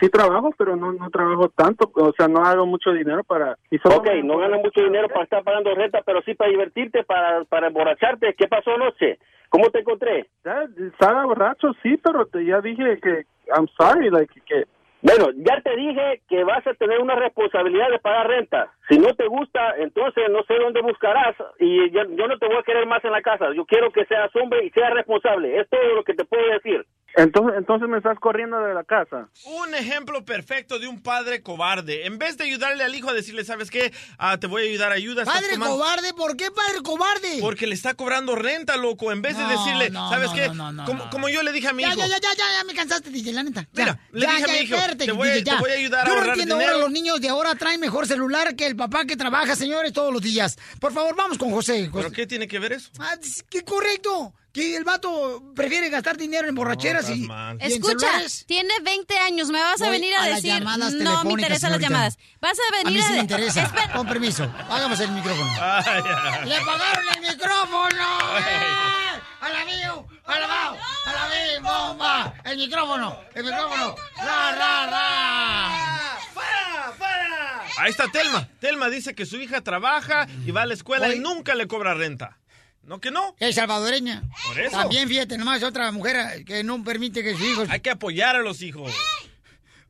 sí 0.00 0.08
trabajo, 0.08 0.50
pero 0.56 0.76
no, 0.76 0.92
no 0.92 1.10
trabajo 1.10 1.48
tanto, 1.50 1.90
o 1.94 2.12
sea, 2.16 2.26
no 2.26 2.40
hago 2.44 2.66
mucho 2.66 2.92
dinero 2.92 3.22
para... 3.24 3.56
Y 3.70 3.78
solo 3.78 3.96
Ok, 3.96 4.08
no 4.24 4.38
ganas 4.38 4.60
mucho 4.60 4.82
dinero 4.82 5.08
para 5.08 5.24
estar 5.24 5.44
pagando 5.44 5.74
renta, 5.74 6.02
pero 6.04 6.22
sí 6.22 6.34
para 6.34 6.50
divertirte, 6.50 7.04
para, 7.04 7.44
para 7.44 7.68
emborracharte. 7.68 8.34
¿Qué 8.34 8.48
pasó 8.48 8.72
anoche? 8.74 9.18
¿Cómo 9.50 9.70
te 9.70 9.80
encontré? 9.80 10.26
Ya, 10.44 10.66
estaba 10.88 11.26
borracho, 11.26 11.72
sí, 11.82 11.96
pero 12.02 12.26
te, 12.26 12.44
ya 12.44 12.60
dije 12.60 12.98
que 13.00 13.26
I'm 13.56 13.68
sorry, 13.76 14.10
like, 14.10 14.40
que... 14.46 14.64
Bueno, 15.04 15.26
ya 15.36 15.60
te 15.60 15.76
dije 15.76 16.22
que 16.30 16.44
vas 16.44 16.66
a 16.66 16.72
tener 16.72 16.98
una 16.98 17.14
responsabilidad 17.14 17.90
de 17.90 17.98
pagar 17.98 18.26
renta. 18.26 18.72
Si 18.88 18.98
no 18.98 19.14
te 19.14 19.26
gusta, 19.26 19.74
entonces 19.76 20.30
no 20.30 20.42
sé 20.44 20.54
dónde 20.54 20.80
buscarás 20.80 21.36
y 21.60 21.90
ya- 21.90 22.06
yo 22.08 22.26
no 22.26 22.38
te 22.38 22.46
voy 22.46 22.56
a 22.56 22.62
querer 22.62 22.86
más 22.86 23.04
en 23.04 23.12
la 23.12 23.20
casa. 23.20 23.52
Yo 23.54 23.66
quiero 23.66 23.92
que 23.92 24.06
seas 24.06 24.34
hombre 24.34 24.64
y 24.64 24.70
seas 24.70 24.94
responsable. 24.94 25.60
Es 25.60 25.68
todo 25.68 25.94
lo 25.94 26.04
que 26.04 26.14
te 26.14 26.24
puedo 26.24 26.46
decir. 26.50 26.86
Entonces, 27.16 27.54
entonces 27.58 27.88
me 27.88 27.98
estás 27.98 28.18
corriendo 28.18 28.58
de 28.58 28.74
la 28.74 28.82
casa. 28.82 29.28
Un 29.44 29.72
ejemplo 29.74 30.24
perfecto 30.24 30.78
de 30.80 30.88
un 30.88 31.00
padre 31.00 31.42
cobarde. 31.42 32.06
En 32.06 32.18
vez 32.18 32.36
de 32.36 32.44
ayudarle 32.44 32.82
al 32.82 32.92
hijo 32.94 33.08
a 33.08 33.12
decirle, 33.12 33.44
¿sabes 33.44 33.70
qué? 33.70 33.92
Ah, 34.18 34.38
te 34.38 34.48
voy 34.48 34.62
a 34.62 34.68
ayudar, 34.68 34.90
ayuda. 34.90 35.24
Padre 35.24 35.52
tomando-". 35.52 35.76
cobarde, 35.76 36.12
¿por 36.14 36.36
qué 36.36 36.50
padre 36.50 36.82
cobarde? 36.82 37.38
Porque 37.40 37.68
le 37.68 37.74
está 37.74 37.94
cobrando 37.94 38.34
renta, 38.34 38.76
loco. 38.76 39.12
En 39.12 39.22
vez 39.22 39.36
de 39.36 39.44
No, 39.44 39.48
decirle, 39.48 39.90
no, 39.90 40.08
¿sabes 40.10 40.30
no, 40.30 40.34
qué? 40.34 40.48
no, 40.48 40.54
no, 40.54 40.72
no, 40.72 40.84
como, 40.86 41.04
no. 41.04 41.10
como 41.10 41.28
yo 41.28 41.42
le 41.44 41.52
dije 41.52 41.68
a 41.68 41.72
mi 41.72 41.82
Ya, 41.82 41.90
hijo. 41.90 41.98
ya, 41.98 42.06
ya, 42.08 42.18
ya, 42.20 42.28
ya, 42.36 42.44
ya 42.58 42.64
me 42.64 42.74
cansaste, 42.74 43.10
DJ, 43.10 43.32
la 43.32 43.42
neta. 43.44 43.60
Ya, 43.72 43.84
Mira, 43.84 44.00
le 44.10 44.20
ya, 44.26 44.32
dije 44.32 44.44
a 44.44 44.48
mi 44.48 44.58
hijo, 44.58 44.74
espérate, 44.74 45.04
te 45.06 45.12
voy 45.12 45.28
a- 45.28 45.32
DJ, 45.34 45.50
te 45.52 45.56
voy 45.60 45.70
a 45.70 45.74
ayudar 45.74 46.00
a 46.00 46.04
Yo 46.08 46.08
no 46.14 46.14
ahorrar 46.18 46.28
entiendo 46.30 46.54
dinero. 46.56 46.72
ahora 46.72 46.84
los 46.84 46.92
niños 46.92 47.20
de 47.20 47.28
ahora 47.28 47.54
traen 47.54 47.78
mejor 47.80 48.06
celular 48.08 48.56
que 48.56 48.66
el 48.66 48.74
papá 48.74 49.04
que 49.04 49.16
trabaja, 49.16 49.54
señores, 49.54 49.92
todos 49.92 50.12
los 50.12 50.20
días. 50.22 50.58
Por 50.80 50.92
favor, 50.92 51.14
vamos 51.14 51.38
con 51.38 51.50
José. 51.52 51.90
¿Pero 51.94 52.10
qué 52.10 52.26
tiene 52.26 52.48
que 52.48 52.58
ver 52.58 52.72
eso? 52.72 52.90
Ah, 52.98 53.14
que 53.48 53.62
correcto. 53.62 54.34
Que 54.54 54.76
el 54.76 54.84
vato 54.84 55.42
prefiere 55.56 55.90
gastar 55.90 56.16
dinero 56.16 56.48
en 56.48 56.54
borracheras 56.54 57.10
y, 57.10 57.22
y 57.22 57.24
en 57.24 57.60
Escucha, 57.60 57.98
celulares. 57.98 58.44
tiene 58.46 58.72
20 58.84 59.18
años, 59.18 59.48
me 59.48 59.60
vas 59.60 59.82
a 59.82 59.86
Voy 59.86 59.94
venir 59.98 60.14
a, 60.14 60.22
a 60.22 60.26
decir... 60.28 60.52
llamadas 60.52 60.92
no 60.92 61.24
me 61.24 61.32
interesan 61.32 61.72
las 61.72 61.80
llamadas. 61.80 62.18
Vas 62.40 62.56
a 62.60 62.62
A 62.74 62.84
venir 62.84 62.98
mí 63.00 63.02
sí 63.04 63.12
a... 63.12 63.16
me 63.16 63.18
interesa. 63.22 63.72
Con 63.92 64.06
permiso. 64.06 64.44
Hágame 64.70 64.94
el 64.94 65.10
micrófono. 65.10 65.50
¡Le 66.46 66.60
pagaron 66.60 67.04
el 67.16 67.20
micrófono! 67.32 68.18
¡Eh! 68.38 69.20
¡A 69.40 69.48
la 69.48 69.64
mío! 69.64 70.06
¡A 70.24 70.38
la 70.38 70.46
mao! 70.46 70.76
¡A 71.04 71.12
la 71.12 71.28
mi 71.28 71.62
bomba! 71.62 72.34
¡El 72.44 72.56
micrófono! 72.56 73.18
¡El 73.34 73.44
micrófono! 73.44 73.96
¡Ra, 74.18 74.52
ra, 74.54 74.86
ra! 74.86 76.18
¡Fuera! 76.32 76.92
¡Fuera! 76.96 77.64
Ahí 77.78 77.90
está 77.90 78.06
Telma. 78.06 78.48
Telma 78.60 78.88
dice 78.88 79.16
que 79.16 79.26
su 79.26 79.36
hija 79.36 79.62
trabaja 79.62 80.28
y 80.46 80.52
va 80.52 80.62
a 80.62 80.66
la 80.66 80.74
escuela 80.74 81.12
y 81.12 81.18
nunca 81.18 81.56
le 81.56 81.66
cobra 81.66 81.94
renta. 81.94 82.38
¿No 82.86 83.00
que 83.00 83.10
no? 83.10 83.34
Es 83.38 83.54
salvadoreña. 83.54 84.22
Por 84.46 84.60
eso. 84.60 84.76
También, 84.76 85.08
fíjate, 85.08 85.38
nomás 85.38 85.62
otra 85.62 85.90
mujer 85.92 86.44
que 86.44 86.62
no 86.62 86.82
permite 86.84 87.22
que 87.22 87.32
sus 87.32 87.46
hijos... 87.46 87.70
Hay 87.70 87.80
que 87.80 87.90
apoyar 87.90 88.36
a 88.36 88.42
los 88.42 88.60
hijos. 88.62 88.92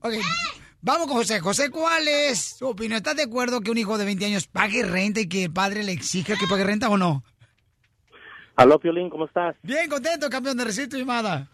Ok, 0.01 0.15
vamos 0.81 1.07
con 1.09 1.17
José. 1.17 1.41
José, 1.41 1.71
¿cuál 1.71 2.07
es 2.07 2.57
tu 2.59 2.69
opinión? 2.69 2.99
¿Estás 2.99 3.17
de 3.17 3.25
acuerdo 3.25 3.61
que 3.61 3.71
un 3.71 3.79
hijo 3.79 3.99
de 3.99 4.05
20 4.05 4.27
años 4.27 4.47
pague 4.47 4.85
renta 4.85 5.21
y 5.21 5.29
que 5.29 5.45
el 5.45 5.53
padre 5.53 5.83
le 5.83 5.93
exija 5.93 6.37
que 6.37 6.47
pague 6.47 6.65
renta 6.65 6.89
o 6.89 6.97
no? 6.97 7.25
Aló, 8.57 8.79
Piolín, 8.79 9.11
¿cómo 9.11 9.25
estás? 9.27 9.57
Bien 9.63 9.89
contento, 9.89 10.31
campeón, 10.31 10.57
de 10.57 10.65
recibir 10.65 10.89
tu 10.89 10.97
llamada. 10.97 11.49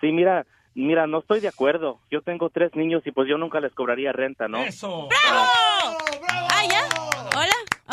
Sí, 0.00 0.12
mira, 0.12 0.46
mira, 0.74 1.06
no 1.06 1.18
estoy 1.18 1.40
de 1.40 1.48
acuerdo. 1.48 2.00
Yo 2.10 2.22
tengo 2.22 2.48
tres 2.48 2.74
niños 2.74 3.02
y 3.04 3.12
pues 3.12 3.28
yo 3.28 3.36
nunca 3.36 3.60
les 3.60 3.74
cobraría 3.74 4.12
renta, 4.12 4.48
¿no? 4.48 4.62
¡Eso! 4.62 5.08
Ah, 5.28 6.64
¿ya? 6.70 6.88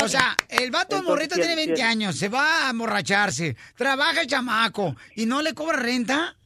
O 0.00 0.08
sea, 0.08 0.36
el 0.48 0.70
vato 0.70 0.96
Entonces, 0.96 1.08
morrito 1.08 1.34
tiene 1.36 1.54
20 1.54 1.76
sí. 1.76 1.82
años, 1.82 2.16
se 2.16 2.28
va 2.28 2.66
a 2.66 2.70
emborracharse, 2.70 3.56
trabaja 3.76 4.22
el 4.22 4.26
chamaco 4.26 4.96
y 5.14 5.26
no 5.26 5.40
le 5.40 5.54
cobra 5.54 5.76
renta. 5.76 6.36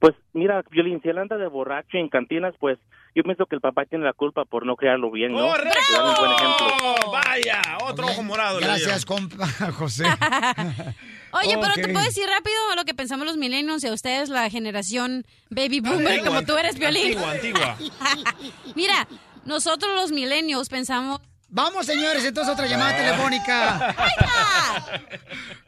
Pues 0.00 0.14
mira, 0.32 0.62
Piolín, 0.62 1.00
si 1.02 1.08
él 1.08 1.18
anda 1.18 1.36
de 1.36 1.46
borracho 1.46 1.98
en 1.98 2.08
cantinas, 2.08 2.54
pues 2.58 2.78
yo 3.14 3.22
pienso 3.22 3.46
que 3.46 3.56
el 3.56 3.60
papá 3.60 3.84
tiene 3.84 4.04
la 4.04 4.12
culpa 4.12 4.44
por 4.44 4.64
no 4.64 4.76
criarlo 4.76 5.10
bien, 5.10 5.32
¿no? 5.32 5.48
¡Correcto! 5.48 5.78
Un 5.98 6.14
buen 6.14 6.32
ejemplo. 6.32 7.12
Vaya, 7.12 7.62
otro 7.84 8.06
ojo 8.06 8.22
morado. 8.22 8.60
le 8.60 8.66
Gracias, 8.66 9.04
compa 9.04 9.46
José. 9.72 10.04
Oye, 11.32 11.58
pero 11.60 11.74
te 11.74 11.88
puedo 11.88 12.04
decir 12.04 12.24
rápido 12.28 12.56
lo 12.76 12.84
que 12.84 12.94
pensamos 12.94 13.26
los 13.26 13.36
millennials 13.36 13.84
y 13.84 13.88
a 13.88 13.92
ustedes 13.92 14.28
la 14.28 14.48
generación 14.50 15.24
baby 15.48 15.80
boomer 15.80 16.08
Antigua, 16.08 16.26
como 16.26 16.42
tú 16.42 16.56
eres, 16.56 16.78
Violín. 16.78 17.18
Antigua, 17.18 17.32
antigua. 17.32 17.76
Mira, 18.74 19.06
nosotros 19.44 19.94
los 19.94 20.12
millennials 20.12 20.68
pensamos... 20.68 21.20
Vamos, 21.50 21.86
señores, 21.86 22.24
entonces 22.24 22.52
otra 22.52 22.66
llamada 22.66 22.96
telefónica. 22.96 23.94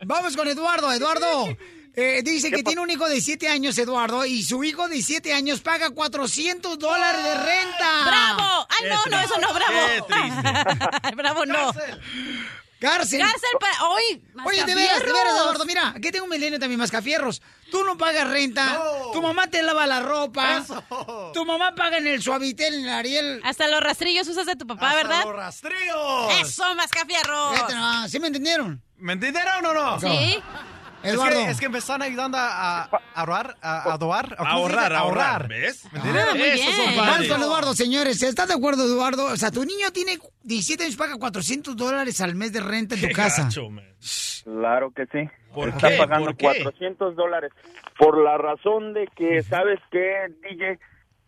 Vamos 0.06 0.36
con 0.36 0.46
Eduardo. 0.46 0.92
Eduardo, 0.92 1.48
eh, 1.94 2.22
dice 2.24 2.50
que 2.50 2.62
tiene 2.62 2.80
un 2.80 2.90
hijo 2.90 3.08
de 3.08 3.20
7 3.20 3.48
años, 3.48 3.76
Eduardo, 3.78 4.24
y 4.24 4.44
su 4.44 4.62
hijo 4.62 4.88
de 4.88 5.02
7 5.02 5.32
años 5.32 5.60
paga 5.60 5.90
400 5.90 6.78
dólares 6.78 7.24
de 7.24 7.34
renta. 7.34 8.04
¡Bravo! 8.06 8.66
¡Ay, 8.68 8.88
no, 8.88 9.04
no, 9.10 9.20
eso 9.20 9.40
no, 9.40 9.52
bravo! 9.52 10.06
¡Bravo, 11.16 11.46
no! 11.46 11.72
Cárcel. 12.82 13.20
Cárcel 13.20 13.50
para... 13.60 13.84
¡Hoy! 13.90 14.24
Oye, 14.44 14.64
de 14.64 14.74
veras, 14.74 14.98
de 14.98 15.12
veras, 15.12 15.36
Eduardo, 15.36 15.64
mira, 15.64 15.90
aquí 15.90 16.10
tengo 16.10 16.24
un 16.24 16.30
milenio 16.30 16.58
también, 16.58 16.80
mascafierros. 16.80 17.40
Tú 17.70 17.84
no 17.84 17.96
pagas 17.96 18.28
renta, 18.28 18.82
tu 19.12 19.22
mamá 19.22 19.46
te 19.46 19.62
lava 19.62 19.86
la 19.86 20.00
ropa, 20.00 20.64
tu 21.32 21.44
mamá 21.44 21.76
paga 21.76 21.98
en 21.98 22.08
el 22.08 22.20
suavitel, 22.20 22.74
en 22.74 22.84
el 22.84 22.90
Ariel. 22.90 23.40
Hasta 23.44 23.68
los 23.68 23.80
rastrillos 23.80 24.26
usas 24.26 24.46
de 24.46 24.56
tu 24.56 24.66
papá, 24.66 24.94
¿verdad? 24.96 25.24
los 25.24 25.36
rastrillos! 25.36 26.32
¡Eso, 26.40 26.74
mascafierros! 26.74 27.56
¿Sí 28.10 28.18
me 28.18 28.26
entendieron? 28.26 28.82
¿Me 28.96 29.12
entendieron 29.12 29.64
o 29.64 29.72
no? 29.72 30.00
Sí. 30.00 30.42
Eduardo. 31.02 31.38
Es 31.38 31.44
que, 31.44 31.50
es 31.52 31.60
que 31.60 31.68
me 31.68 31.78
están 31.78 32.02
ayudando 32.02 32.38
a, 32.38 32.82
a 32.84 32.90
ahorrar, 33.14 33.56
a, 33.60 33.92
a 33.92 33.98
doar. 33.98 34.36
A 34.38 34.50
ahorrar, 34.50 34.92
a 34.92 34.98
ahorrar. 35.00 35.48
¿Ves? 35.48 35.84
Ah, 35.94 36.00
muy 36.34 36.42
Esos 36.42 36.76
bien. 36.76 37.28
Con 37.28 37.42
Eduardo, 37.42 37.74
señores. 37.74 38.22
¿Estás 38.22 38.48
de 38.48 38.54
acuerdo, 38.54 38.84
Eduardo? 38.84 39.26
O 39.26 39.36
sea, 39.36 39.50
tu 39.50 39.64
niño 39.64 39.90
tiene 39.92 40.18
17 40.44 40.84
años, 40.84 40.96
paga 40.96 41.16
400 41.16 41.76
dólares 41.76 42.20
al 42.20 42.34
mes 42.34 42.52
de 42.52 42.60
renta 42.60 42.94
en 42.94 43.00
tu 43.00 43.06
Qué 43.08 43.12
casa. 43.12 43.44
gacho, 43.44 43.68
man. 43.70 43.84
Claro 44.44 44.90
que 44.90 45.06
sí. 45.06 45.28
¿Por 45.54 45.68
Está 45.70 45.90
qué? 45.90 45.96
pagando 45.98 46.26
¿Por 46.26 46.36
qué? 46.36 46.46
400 46.62 47.16
dólares. 47.16 47.52
Por 47.98 48.22
la 48.22 48.38
razón 48.38 48.94
de 48.94 49.06
que, 49.16 49.42
¿sabes 49.42 49.78
qué, 49.90 50.28
DJ? 50.48 50.78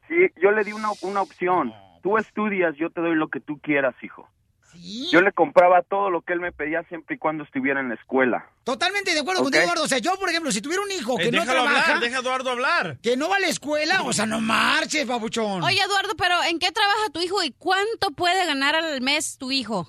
Sí, 0.08 0.14
yo 0.42 0.50
le 0.50 0.64
di 0.64 0.72
una, 0.72 0.88
una 1.02 1.22
opción. 1.22 1.72
Tú 2.02 2.18
estudias, 2.18 2.74
yo 2.76 2.90
te 2.90 3.00
doy 3.00 3.14
lo 3.16 3.28
que 3.28 3.40
tú 3.40 3.58
quieras, 3.62 3.94
hijo. 4.02 4.28
Yo 5.10 5.20
le 5.20 5.32
compraba 5.32 5.82
todo 5.82 6.10
lo 6.10 6.22
que 6.22 6.32
él 6.32 6.40
me 6.40 6.52
pedía 6.52 6.82
siempre 6.84 7.16
y 7.16 7.18
cuando 7.18 7.44
estuviera 7.44 7.80
en 7.80 7.88
la 7.88 7.94
escuela. 7.94 8.46
Totalmente 8.64 9.12
de 9.14 9.20
acuerdo 9.20 9.40
Ok. 9.40 9.46
contigo, 9.46 9.64
Eduardo. 9.64 9.84
O 9.84 9.88
sea, 9.88 9.98
yo, 9.98 10.16
por 10.18 10.28
ejemplo, 10.28 10.50
si 10.52 10.60
tuviera 10.60 10.82
un 10.82 10.90
hijo 10.90 11.16
que 11.16 11.28
Eh, 11.28 11.32
no 11.32 11.40
déjalo 11.40 11.62
trabaja, 11.64 11.82
hablar, 11.86 12.00
deja 12.00 12.16
a 12.16 12.20
Eduardo 12.20 12.50
hablar. 12.50 12.96
que 13.02 13.16
no 13.16 13.28
va 13.28 13.36
a 13.36 13.40
la 13.40 13.48
escuela, 13.48 14.02
o 14.02 14.12
sea, 14.12 14.26
no 14.26 14.40
marches, 14.40 15.06
babuchón. 15.06 15.62
Oye, 15.62 15.80
Eduardo, 15.80 16.14
pero 16.16 16.34
¿en 16.48 16.58
qué 16.58 16.72
trabaja 16.72 17.10
tu 17.12 17.20
hijo 17.20 17.42
y 17.42 17.52
cuánto 17.52 18.10
puede 18.10 18.46
ganar 18.46 18.74
al 18.74 19.00
mes 19.00 19.38
tu 19.38 19.50
hijo? 19.52 19.86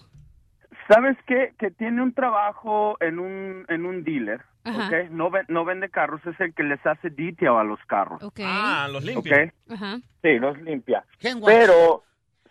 ¿Sabes 0.88 1.18
qué? 1.26 1.54
Que 1.58 1.72
tiene 1.72 2.02
un 2.04 2.14
trabajo 2.14 2.96
en 3.00 3.18
un, 3.18 3.66
en 3.70 3.86
un 3.88 4.04
dealer, 4.04 4.42
Ajá. 4.64 4.88
¿ok? 4.88 5.10
No, 5.10 5.32
ve- 5.32 5.46
no 5.48 5.66
vende 5.66 5.90
carros, 5.90 6.22
es 6.28 6.40
el 6.40 6.54
que 6.54 6.62
les 6.62 6.80
hace 6.86 7.10
detail 7.10 7.58
a 7.58 7.64
los 7.64 7.80
carros, 7.88 8.22
Ok. 8.22 8.42
Ah, 8.44 8.88
los 8.92 9.04
limpia. 9.04 9.46
¿ok? 9.68 9.74
Ajá. 9.74 9.98
Sí, 10.22 10.38
los 10.38 10.56
limpia. 10.62 11.04
Pero, 11.44 12.04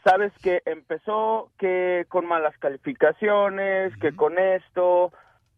¿sabes 0.04 0.32
que 0.42 0.62
Empezó 0.66 1.50
que 1.58 2.04
con 2.08 2.26
malas 2.26 2.56
calificaciones, 2.58 3.96
que 3.96 4.14
con 4.14 4.38
esto, 4.38 5.12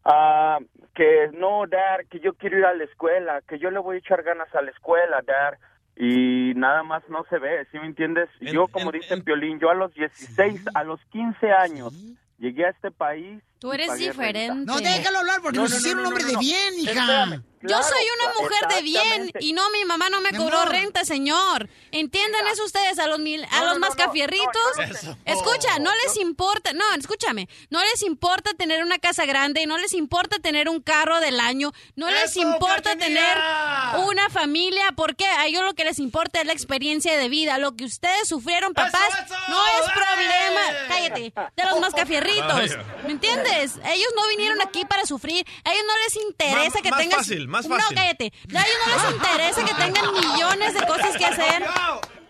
ah, 0.05 0.59
que 0.95 1.29
no, 1.33 1.67
Dad, 1.67 1.99
que 2.09 2.19
yo 2.19 2.33
quiero 2.33 2.57
ir 2.59 2.65
a 2.65 2.73
la 2.73 2.83
escuela, 2.85 3.41
que 3.47 3.59
yo 3.59 3.69
le 3.71 3.79
voy 3.79 3.97
a 3.97 3.99
echar 3.99 4.23
ganas 4.23 4.53
a 4.55 4.61
la 4.61 4.71
escuela, 4.71 5.21
Dad. 5.25 5.55
Y 5.95 6.53
nada 6.55 6.83
más 6.83 7.01
no 7.09 7.23
se 7.29 7.39
ve, 7.39 7.65
¿sí 7.71 7.79
me 7.79 7.87
entiendes? 7.87 8.29
En- 8.39 8.53
yo, 8.53 8.67
como 8.67 8.93
en- 8.93 9.01
dice 9.01 9.17
Piolín, 9.17 9.59
yo 9.59 9.69
a 9.69 9.73
los 9.75 9.93
16, 9.95 10.61
a 10.75 10.83
los 10.83 11.03
15 11.05 11.51
años, 11.51 11.93
llegué 12.37 12.65
a 12.65 12.69
este 12.69 12.91
país. 12.91 13.41
Tú 13.59 13.73
eres 13.73 13.95
diferente. 13.97 14.65
No, 14.65 14.79
déjalo 14.79 15.19
hablar 15.19 15.41
porque 15.41 15.57
No, 15.57 15.63
nos 15.63 15.71
no, 15.71 15.75
no, 15.75 15.79
hicieron 15.79 16.03
no, 16.03 16.09
un 16.09 16.13
hombre 16.13 16.23
no, 16.33 16.39
de 16.39 16.45
bien, 16.45 16.79
hija. 16.79 16.91
Espérame. 16.91 17.43
Yo 17.63 17.81
soy 17.81 18.05
una 18.21 18.33
mujer 18.39 18.67
de 18.75 18.81
bien 18.83 19.31
y 19.39 19.51
no, 19.51 19.67
mi 19.71 19.83
mamá 19.83 20.09
no 20.11 20.21
me 20.21 20.31
cobró 20.31 20.65
renta, 20.65 21.03
señor. 21.03 21.67
Entiendan 21.91 22.45
eso 22.47 22.63
ustedes, 22.63 22.99
a 22.99 23.07
los 23.07 23.17
mil, 23.19 23.43
a 23.45 23.59
No, 23.59 23.65
los 23.65 23.73
no, 23.73 23.73
no, 23.73 23.79
mascafierritos. 23.87 25.17
Escucha, 25.25 25.79
no 25.79 25.89
les 26.05 26.17
importa, 26.17 26.71
no, 26.73 26.85
escúchame, 26.93 27.49
no 27.71 27.81
les 27.83 28.03
importa 28.03 28.53
tener 28.53 28.83
una 28.83 28.99
casa 28.99 29.25
grande, 29.25 29.65
no 29.65 29.77
les 29.79 29.93
importa 29.93 30.37
tener 30.37 30.69
un 30.69 30.81
carro 30.81 31.19
del 31.19 31.39
año, 31.39 31.73
no 31.95 32.09
les 32.11 32.31
Eso, 32.31 32.41
importa 32.41 32.93
Cachanilla. 32.95 33.05
tener 33.07 34.05
una 34.07 34.29
familia, 34.29 34.91
porque 34.95 35.25
a 35.25 35.47
ellos 35.47 35.63
lo 35.63 35.73
que 35.73 35.83
les 35.83 35.97
importa 35.97 36.39
es 36.41 36.45
la 36.45 36.53
experiencia 36.53 37.17
de 37.17 37.27
vida. 37.27 37.57
Lo 37.57 37.75
que 37.75 37.85
ustedes 37.85 38.27
sufrieron, 38.29 38.73
papás, 38.75 39.01
eso! 39.25 39.35
no 39.49 39.65
es 39.65 39.87
¡Dale! 39.87 39.93
problema, 39.93 40.61
cállate, 40.89 41.33
de 41.55 41.65
los 41.71 41.79
mascafierritos. 41.79 42.77
¿Me 43.05 43.11
entiendes? 43.13 43.46
Ellos 43.55 44.09
no 44.15 44.27
vinieron 44.29 44.61
aquí 44.61 44.85
para 44.85 45.05
sufrir, 45.05 45.45
a 45.63 45.71
ellos 45.73 45.83
no 45.87 45.93
les 46.03 46.15
interesa 46.27 46.69
Más- 46.73 46.81
que 46.81 46.89
más 46.89 46.99
tengan... 46.99 47.17
fácil, 47.19 47.47
más 47.47 47.65
No, 47.67 47.75
fácil. 47.77 47.95
cállate. 47.95 48.33
A 48.55 48.61
ellos 48.61 48.77
no 48.87 48.95
les 49.03 49.15
interesa 49.15 49.65
que 49.65 49.73
tengan 49.73 50.13
millones 50.13 50.73
de 50.73 50.85
cosas 50.87 51.17
que 51.17 51.25
hacer. 51.25 51.63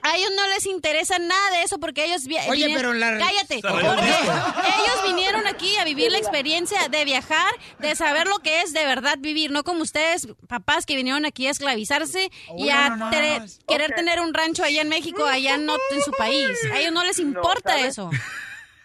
A 0.04 0.16
ellos 0.16 0.30
no 0.38 0.48
les 0.48 0.66
interesa 0.68 1.20
nada 1.20 1.50
de 1.52 1.64
eso 1.64 1.80
porque 1.80 2.06
ellos... 2.06 2.22
Oye, 2.26 2.68
vinieron- 2.68 2.76
pero 2.76 2.94
la- 2.94 3.18
Cállate. 3.18 3.60
Porque 3.62 3.82
ellos 3.82 5.04
vinieron 5.06 5.48
aquí 5.48 5.76
a 5.78 5.84
vivir 5.84 6.12
la 6.12 6.18
experiencia 6.20 6.88
de 6.88 7.04
viajar, 7.04 7.52
de 7.80 7.94
saber 7.96 8.26
lo 8.28 8.40
que 8.40 8.62
es 8.62 8.72
de 8.72 8.86
verdad 8.86 9.16
vivir, 9.20 9.52
no 9.52 9.64
como 9.66 9.82
ustedes, 9.82 10.28
papás 10.48 10.86
que 10.86 10.96
vinieron 10.96 11.26
aquí 11.26 11.48
a 11.48 11.52
esclavizarse 11.52 12.30
y 12.58 12.70
a 12.70 12.90
no, 12.90 12.96
no, 12.98 13.06
no, 13.06 13.12
tere- 13.12 13.40
no. 13.40 13.46
querer 13.68 13.96
tener 13.96 14.22
un 14.22 14.34
rancho 14.34 14.64
allá 14.64 14.82
en 14.82 14.90
México, 14.90 15.26
allá 15.26 15.58
no 15.58 15.76
en 15.92 16.02
su 16.02 16.12
país. 16.12 16.58
A 16.72 16.80
ellos 16.80 16.94
no 16.94 17.04
les 17.04 17.20
importa 17.20 17.78
eso. 17.80 18.10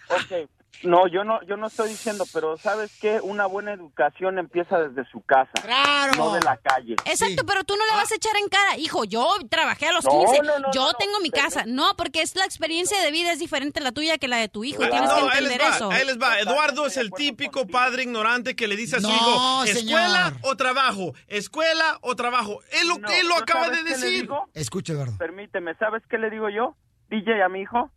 Ok, 0.09 0.49
no, 0.85 1.07
yo 1.07 1.24
no, 1.24 1.41
yo 1.47 1.57
no 1.57 1.66
estoy 1.68 1.91
diciendo, 1.91 2.24
pero 2.33 2.57
¿sabes 2.59 2.97
qué? 3.01 3.20
Una 3.22 3.47
buena 3.47 3.72
educación 3.72 4.39
empieza 4.39 4.78
desde 4.80 5.09
su 5.11 5.20
casa, 5.22 5.51
claro. 5.62 6.12
no 6.16 6.33
de 6.35 6.41
la 6.41 6.57
calle. 6.57 6.95
Exacto, 7.05 7.45
pero 7.47 7.64
tú 7.64 7.74
no 7.76 7.85
le 7.87 7.93
vas 7.93 8.11
a 8.11 8.14
echar 8.16 8.37
en 8.43 8.49
cara, 8.49 8.76
hijo, 8.76 9.05
yo 9.05 9.26
trabajé 9.51 9.89
a 9.89 9.93
los 9.93 10.05
No, 10.05 10.11
15, 10.11 10.39
no, 10.43 10.59
no, 10.59 10.72
yo 10.72 10.80
no, 10.83 10.93
no, 10.93 10.99
tengo 10.99 11.20
mi 11.20 11.30
casa. 11.30 11.64
No, 11.66 11.95
porque 11.97 12.22
es 12.22 12.35
la 12.37 12.45
experiencia 12.45 13.01
de 13.03 13.11
vida 13.11 13.33
es 13.33 13.39
diferente 13.39 13.80
la 13.80 13.93
tuya 13.93 14.18
que 14.18 14.28
la 14.28 14.37
de 14.39 14.49
tu 14.49 14.64
hijo, 14.64 14.83
y 14.83 14.87
No, 14.87 14.91
tienes 14.91 15.11
que 15.11 15.14
ahí 15.20 15.26
les 15.26 15.35
entender 15.53 15.61
va, 15.62 15.76
eso. 15.76 15.91
ahí 15.91 16.07
les 16.07 16.18
va. 16.20 16.39
Eduardo 16.41 16.87
es 16.87 16.97
el 16.97 17.11
típico 17.12 17.66
padre 17.66 18.03
ignorante 18.03 18.57
que 18.57 18.66
le 18.68 18.76
dice 18.76 18.97
a 18.97 19.01
su 19.01 19.09
No, 19.09 19.14
hijo, 19.14 19.66
señor. 19.66 20.01
escuela 20.01 20.33
o 20.43 20.57
trabajo, 20.57 21.14
escuela 21.28 21.99
o 22.03 22.16
trabajo. 22.16 22.61
Él 22.72 22.89
lo, 22.89 22.99
No, 22.99 23.09
él 23.09 23.28
lo 23.28 23.37
¿no 23.37 23.41
acaba 23.41 23.68
de 23.70 23.83
decir. 23.83 24.28
Escucha, 24.55 24.93
Eduardo. 24.93 25.16
Permíteme, 25.18 25.74
¿sabes 25.76 26.03
qué 26.11 26.18
le 26.18 26.30
digo 26.30 26.49
yo? 26.51 26.76
DJ 27.09 27.43
a 27.43 27.49
mi 27.49 27.61
hijo. 27.61 27.91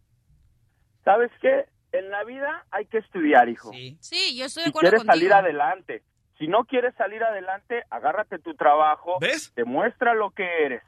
¿Sabes 1.04 1.32
qué? 1.42 1.66
En 1.98 2.10
la 2.10 2.24
vida 2.24 2.66
hay 2.72 2.86
que 2.88 2.98
estudiar, 3.00 3.48
hijo. 3.50 3.72
Sí, 4.00 4.36
yo 4.38 4.46
estoy 4.46 4.62
de 4.64 4.66
Si 4.66 4.70
acuerdo 4.70 4.90
quieres 4.90 5.00
contigo. 5.02 5.14
salir 5.14 5.34
adelante. 5.34 6.04
Si 6.38 6.48
no 6.48 6.66
quieres 6.66 6.94
salir 6.98 7.24
adelante, 7.24 7.84
agárrate 7.90 8.40
tu 8.40 8.54
trabajo. 8.56 9.18
¿Ves? 9.22 9.54
Demuestra 9.56 10.14
lo 10.14 10.32
que 10.32 10.44
eres. 10.66 10.84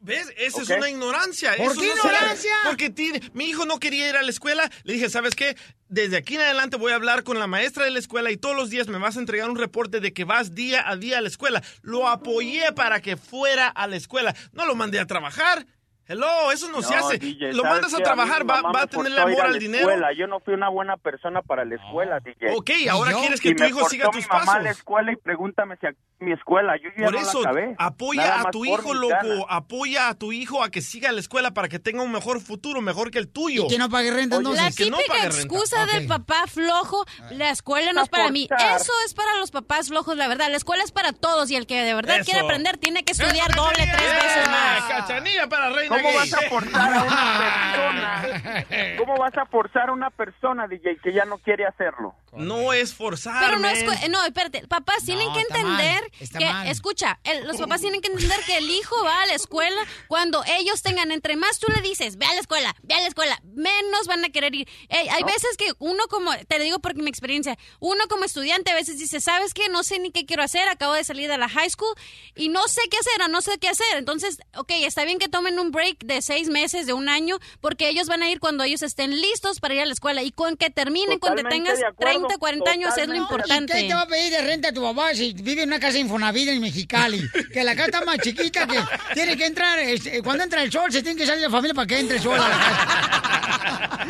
¿Ves? 0.00 0.34
Esa 0.36 0.62
es 0.62 0.68
una 0.70 0.90
ignorancia. 0.90 1.52
¿Por 1.56 1.66
Eso 1.72 1.80
qué 1.80 1.86
no 1.86 1.94
ignorancia? 1.96 2.52
Porque 2.66 2.90
tiene- 2.90 3.20
mi 3.34 3.44
hijo 3.44 3.64
no 3.66 3.78
quería 3.78 4.08
ir 4.08 4.16
a 4.16 4.22
la 4.22 4.30
escuela. 4.30 4.68
Le 4.82 4.94
dije, 4.94 5.08
¿sabes 5.08 5.36
qué? 5.36 5.56
Desde 5.88 6.16
aquí 6.16 6.34
en 6.34 6.40
adelante 6.40 6.76
voy 6.76 6.90
a 6.90 6.96
hablar 6.96 7.22
con 7.22 7.38
la 7.38 7.46
maestra 7.46 7.84
de 7.84 7.92
la 7.92 8.00
escuela 8.00 8.32
y 8.32 8.36
todos 8.36 8.56
los 8.56 8.68
días 8.68 8.88
me 8.88 8.98
vas 8.98 9.16
a 9.16 9.20
entregar 9.20 9.48
un 9.48 9.56
reporte 9.56 10.00
de 10.00 10.12
que 10.12 10.24
vas 10.24 10.54
día 10.56 10.82
a 10.88 10.96
día 10.96 11.18
a 11.18 11.20
la 11.20 11.28
escuela. 11.28 11.62
Lo 11.82 12.08
apoyé 12.08 12.72
para 12.72 13.00
que 13.00 13.16
fuera 13.16 13.68
a 13.68 13.86
la 13.86 13.94
escuela. 13.96 14.34
No 14.52 14.66
lo 14.66 14.74
mandé 14.74 14.98
a 14.98 15.06
trabajar. 15.06 15.66
Hello, 16.12 16.52
eso 16.52 16.68
no, 16.70 16.82
se 16.82 16.94
hace. 16.94 17.18
DJ, 17.18 17.52
lo 17.54 17.62
¿sabes 17.62 17.72
mandas 17.82 17.94
a 17.94 18.02
trabajar, 18.02 18.48
va, 18.48 18.60
a 18.82 18.86
tener 18.86 19.18
amor 19.18 19.40
a 19.40 19.44
al 19.46 19.58
dinero. 19.58 19.88
escuela. 19.88 20.08
Yo 20.12 20.26
no 20.26 20.40
fui 20.40 20.52
una 20.54 20.68
buena 20.68 20.96
persona 20.98 21.40
para 21.42 21.64
la 21.64 21.76
escuela, 21.76 22.20
DJ. 22.20 22.54
Ok, 22.54 22.70
ahora 22.90 23.10
¿Y 23.10 23.14
yo? 23.14 23.20
quieres 23.20 23.40
que 23.40 23.48
Y 23.50 23.54
tu 23.56 23.64
hijo 23.64 23.88
siga 23.88 24.10
tus 24.10 24.16
mi 24.16 24.26
mamá 24.28 24.40
a 24.42 24.44
la 24.58 24.64
pasos. 24.64 24.78
escuela 24.78 25.12
y 25.12 25.16
pregúntame 25.16 25.76
si 25.80 25.86
a 25.86 25.92
mi 26.20 26.32
escuela. 26.32 26.74
Yo 26.76 26.90
ya 26.98 27.04
Por 27.06 27.14
no 27.14 27.18
eso, 27.20 27.40
la 27.42 27.48
acabé. 27.48 27.74
apoya 27.78 28.22
Nada 28.26 28.42
a 28.48 28.50
tu 28.50 28.64
hijo, 28.66 28.92
loco. 28.94 29.46
Apoya 29.48 30.08
a 30.08 30.14
tu 30.14 30.32
hijo 30.32 30.62
a 30.62 30.70
que 30.70 30.82
siga 30.82 31.10
la 31.12 31.20
escuela 31.20 31.52
para 31.54 31.68
que 31.68 31.78
tenga 31.78 32.02
un 32.02 32.12
mejor 32.12 32.40
futuro, 32.42 32.82
mejor 32.82 33.10
que 33.10 33.18
el 33.18 33.28
tuyo. 33.28 33.66
que 33.68 33.78
no 33.78 33.88
pague 33.88 34.10
renta, 34.10 34.36
Oye, 34.36 34.54
La 34.54 34.70
que 34.70 34.90
no 34.90 34.98
típica 34.98 35.14
pague 35.14 35.28
renta. 35.30 35.42
excusa 35.42 35.86
del 35.86 36.06
papá 36.06 36.44
flojo, 36.46 37.06
la 37.30 37.50
escuela 37.50 37.92
no 37.94 38.02
es 38.02 38.08
para 38.10 38.28
mí. 38.30 38.48
Eso 38.76 38.92
es 39.06 39.14
para 39.14 39.34
los 39.38 39.50
papás 39.50 39.88
flojos, 39.88 40.16
la 40.16 40.28
verdad. 40.28 40.50
La 40.50 40.56
escuela 40.58 40.84
es 40.84 40.92
para 40.92 41.12
todos 41.14 41.50
y 41.50 41.56
el 41.56 41.66
que 41.66 41.82
de 41.82 41.94
verdad 41.94 42.18
quiere 42.24 42.40
aprender 42.40 42.76
tiene 42.76 43.02
que 43.02 43.12
estudiar 43.12 43.54
doble, 43.54 43.76
tres 43.96 44.12
veces 44.22 44.48
más. 44.50 44.82
Cachanilla 44.88 45.48
para 45.48 45.70
reina 45.70 46.01
¿Cómo 46.12 46.14
vas 46.14 46.32
a 46.32 46.40
forzar 46.48 46.94
a 46.94 47.02
una 47.02 47.38
persona? 47.38 48.66
¿Cómo 48.98 49.16
vas 49.18 49.36
a 49.36 49.46
forzar 49.46 49.88
a 49.88 49.92
una 49.92 50.10
persona, 50.10 50.66
DJ, 50.68 50.98
que 51.02 51.12
ya 51.12 51.24
no 51.24 51.38
quiere 51.38 51.66
hacerlo? 51.66 52.14
No 52.32 52.72
es 52.72 52.94
forzar, 52.94 53.44
Pero 53.44 53.58
no 53.58 53.68
es, 53.68 53.84
no, 54.10 54.24
espérate, 54.24 54.66
papás 54.66 55.04
tienen 55.04 55.30
que 55.34 55.40
está 55.40 55.58
mal, 55.58 55.80
entender 55.80 56.12
está 56.18 56.38
que, 56.38 56.46
mal. 56.46 56.66
escucha, 56.68 57.18
el- 57.24 57.46
los 57.46 57.58
papás 57.58 57.82
tienen 57.82 58.00
que 58.00 58.08
entender 58.08 58.40
que 58.46 58.56
el 58.56 58.70
hijo 58.70 58.96
va 59.04 59.22
a 59.22 59.26
la 59.26 59.34
escuela 59.34 59.82
cuando 60.08 60.42
ellos 60.58 60.80
tengan, 60.82 61.12
entre 61.12 61.36
más 61.36 61.58
tú 61.58 61.66
le 61.70 61.82
dices, 61.82 62.16
ve 62.16 62.24
a 62.24 62.32
la 62.32 62.40
escuela, 62.40 62.74
ve 62.82 62.94
a 62.94 63.00
la 63.00 63.06
escuela, 63.08 63.38
menos 63.54 64.06
van 64.06 64.24
a 64.24 64.30
querer 64.30 64.54
ir. 64.54 64.66
Hay 64.88 65.22
veces 65.24 65.56
que 65.58 65.72
uno 65.78 66.04
como, 66.08 66.32
te 66.48 66.56
lo 66.58 66.64
digo 66.64 66.78
por 66.78 66.94
mi 66.94 67.10
experiencia, 67.10 67.58
uno 67.80 68.04
como 68.08 68.24
estudiante 68.24 68.70
a 68.70 68.74
veces 68.76 68.98
dice, 68.98 69.20
¿sabes 69.20 69.52
qué? 69.52 69.68
No 69.68 69.82
sé 69.82 69.98
ni 69.98 70.10
qué 70.10 70.24
quiero 70.24 70.42
hacer, 70.42 70.66
acabo 70.70 70.94
de 70.94 71.04
salir 71.04 71.28
de 71.28 71.36
la 71.36 71.50
high 71.50 71.68
school 71.68 71.94
y 72.34 72.48
no 72.48 72.66
sé 72.66 72.80
qué 72.90 72.96
hacer 72.96 73.20
o 73.24 73.28
no 73.28 73.42
sé 73.42 73.58
qué 73.58 73.68
hacer. 73.68 73.98
Entonces, 73.98 74.38
ok, 74.56 74.70
está 74.86 75.04
bien 75.04 75.18
que 75.18 75.28
tomen 75.28 75.58
un 75.58 75.70
break 75.70 75.81
de 76.04 76.22
seis 76.22 76.48
meses, 76.48 76.86
de 76.86 76.92
un 76.92 77.08
año, 77.08 77.38
porque 77.60 77.88
ellos 77.88 78.06
van 78.06 78.22
a 78.22 78.30
ir 78.30 78.40
cuando 78.40 78.64
ellos 78.64 78.82
estén 78.82 79.10
listos 79.20 79.60
para 79.60 79.74
ir 79.74 79.80
a 79.82 79.86
la 79.86 79.92
escuela 79.92 80.22
y 80.22 80.30
con 80.32 80.56
que 80.56 80.70
terminen, 80.70 81.18
cuando 81.18 81.42
tengas 81.44 81.78
de 81.78 81.86
acuerdo, 81.86 82.26
30, 82.28 82.38
40 82.38 82.70
años 82.70 82.96
es 82.98 83.08
lo 83.08 83.14
importante. 83.16 83.78
¿Y 83.78 83.82
qué 83.82 83.88
te 83.88 83.94
va 83.94 84.02
a 84.02 84.06
pedir 84.06 84.30
de 84.32 84.42
renta 84.42 84.68
a 84.68 84.72
tu 84.72 84.82
papá 84.82 85.14
si 85.14 85.32
vive 85.32 85.62
en 85.62 85.68
una 85.68 85.80
casa 85.80 85.98
Infonavit 85.98 86.48
en 86.48 86.60
Mexicali? 86.60 87.22
Que 87.52 87.64
la 87.64 87.74
casa 87.74 87.86
está 87.86 88.04
más 88.04 88.18
chiquita 88.18 88.66
que 88.66 88.78
tiene 89.14 89.36
que 89.36 89.46
entrar, 89.46 89.78
este, 89.80 90.22
cuando 90.22 90.44
entra 90.44 90.62
el 90.62 90.70
sol 90.72 90.90
se 90.92 91.02
tiene 91.02 91.18
que 91.18 91.26
salir 91.26 91.42
la 91.42 91.50
familia 91.50 91.74
para 91.74 91.86
que 91.86 91.98
entre 91.98 92.16
el 92.16 92.22
sol 92.22 92.34
a 92.40 92.48
la 92.48 92.58
casa. 92.58 94.02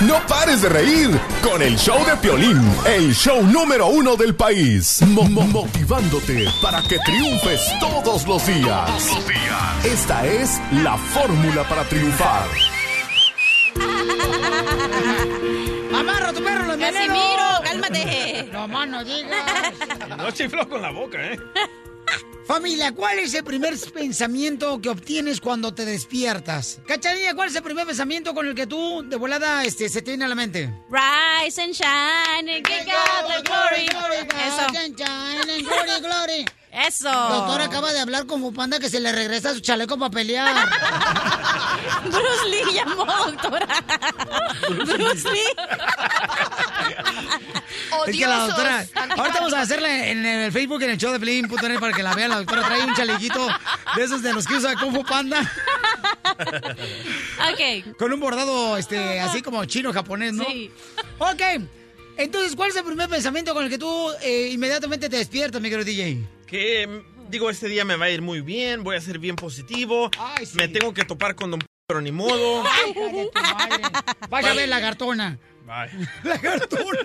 No 0.00 0.24
pares 0.26 0.62
de 0.62 0.68
reír 0.68 1.10
con 1.42 1.60
el 1.60 1.76
show 1.76 1.98
de 2.06 2.16
Piolín, 2.16 2.62
el 2.86 3.14
show 3.14 3.42
número 3.42 3.88
uno 3.88 4.16
del 4.16 4.34
país. 4.34 5.02
Mo- 5.02 5.24
mo- 5.24 5.42
motivándote 5.46 6.46
para 6.62 6.80
que 6.82 6.98
triunfes 7.00 7.60
todos 7.80 8.26
los 8.26 8.46
días. 8.46 8.77
Esta 9.84 10.26
es 10.26 10.60
la 10.72 10.96
fórmula 10.96 11.64
para 11.68 11.84
triunfar. 11.84 12.48
¡Amarra 15.94 16.32
tu 16.32 16.42
perro, 16.42 16.66
los! 16.66 16.76
Casimiro, 16.76 17.62
cálmate. 17.64 18.48
No 18.52 18.68
más 18.68 18.88
no 18.88 19.04
digas. 19.04 19.72
No 20.16 20.30
chifló 20.30 20.68
con 20.68 20.82
la 20.82 20.90
boca, 20.90 21.18
¿eh? 21.32 21.38
Familia, 22.46 22.92
¿cuál 22.92 23.18
es 23.18 23.34
el 23.34 23.44
primer 23.44 23.74
pensamiento 23.92 24.80
que 24.80 24.88
obtienes 24.88 25.38
cuando 25.38 25.74
te 25.74 25.84
despiertas? 25.84 26.80
Cachanilla, 26.86 27.34
¿cuál 27.34 27.50
es 27.50 27.56
el 27.56 27.62
primer 27.62 27.86
pensamiento 27.86 28.34
con 28.34 28.46
el 28.46 28.54
que 28.54 28.66
tú 28.66 29.04
de 29.06 29.16
volada 29.16 29.64
este, 29.64 29.90
se 29.90 30.00
te 30.00 30.12
viene 30.12 30.24
a 30.24 30.28
la 30.28 30.34
mente? 30.34 30.72
Rise 30.88 31.60
and 31.60 31.74
shine 31.74 32.48
and 32.48 32.66
give 32.66 32.86
God 32.86 33.28
the 33.28 33.42
glory. 33.42 33.84
Eso. 34.46 34.66
Glory, 35.62 36.00
glory. 36.00 36.46
Eso. 36.86 37.10
Doctor 37.10 37.62
acaba 37.62 37.92
de 37.92 37.98
hablar 37.98 38.26
con 38.26 38.40
Fupanda 38.40 38.78
que 38.78 38.88
se 38.88 39.00
le 39.00 39.10
regresa 39.10 39.52
su 39.52 39.60
chaleco 39.60 39.98
para 39.98 40.10
pelear. 40.10 40.68
Bruce 42.04 42.48
Lee 42.48 42.74
llamó, 42.74 43.04
doctora. 43.04 43.66
Bruce 44.68 45.28
Lee. 45.30 45.40
Es 48.06 48.16
que 48.16 48.26
la 48.26 48.46
doctora, 48.46 48.86
ahorita 49.16 49.40
vamos 49.40 49.52
a 49.54 49.60
hacerla 49.62 50.08
en 50.08 50.24
el 50.24 50.52
Facebook, 50.52 50.82
en 50.82 50.90
el 50.90 50.98
show 50.98 51.12
de 51.12 51.18
Pelín.net 51.18 51.80
para 51.80 51.92
que 51.92 52.02
la 52.02 52.14
vean. 52.14 52.30
La 52.30 52.36
doctora 52.36 52.62
trae 52.62 52.84
un 52.84 52.94
chalequito 52.94 53.48
de 53.96 54.04
esos 54.04 54.22
de 54.22 54.32
los 54.32 54.46
que 54.46 54.54
usa 54.54 54.76
Kung 54.76 54.94
Fu 54.94 55.04
Panda. 55.04 55.40
Ok. 57.52 57.96
Con 57.98 58.12
un 58.12 58.20
bordado 58.20 58.76
este, 58.76 59.20
así 59.20 59.42
como 59.42 59.64
chino 59.64 59.92
japonés, 59.92 60.32
¿no? 60.34 60.44
Sí. 60.44 60.70
Ok. 61.18 61.42
Entonces, 62.16 62.54
¿cuál 62.54 62.70
es 62.70 62.76
el 62.76 62.84
primer 62.84 63.08
pensamiento 63.08 63.54
con 63.54 63.64
el 63.64 63.70
que 63.70 63.78
tú 63.78 64.10
eh, 64.22 64.50
inmediatamente 64.52 65.08
te 65.08 65.16
despiertas, 65.16 65.60
mi 65.60 65.70
querido 65.70 65.84
DJ? 65.84 66.37
Que, 66.48 66.86
mm, 66.86 67.30
digo, 67.30 67.50
este 67.50 67.68
día 67.68 67.84
me 67.84 67.96
va 67.96 68.06
a 68.06 68.10
ir 68.10 68.22
muy 68.22 68.40
bien, 68.40 68.82
voy 68.82 68.96
a 68.96 69.00
ser 69.00 69.18
bien 69.18 69.36
positivo. 69.36 70.10
Me 70.54 70.68
tengo 70.68 70.92
que 70.94 71.04
topar 71.04 71.34
con 71.34 71.50
Don 71.50 71.60
P- 71.60 71.66
pero 71.86 72.00
ni 72.00 72.12
modo. 72.12 72.64
Ay, 72.66 72.94
madre. 73.34 73.82
Vaya 74.28 74.50
a 74.50 74.54
ver 74.54 74.68
la 74.68 74.80
gartona. 74.80 75.38
Bye. 75.66 76.08
La 76.24 76.36
gartona. 76.38 76.98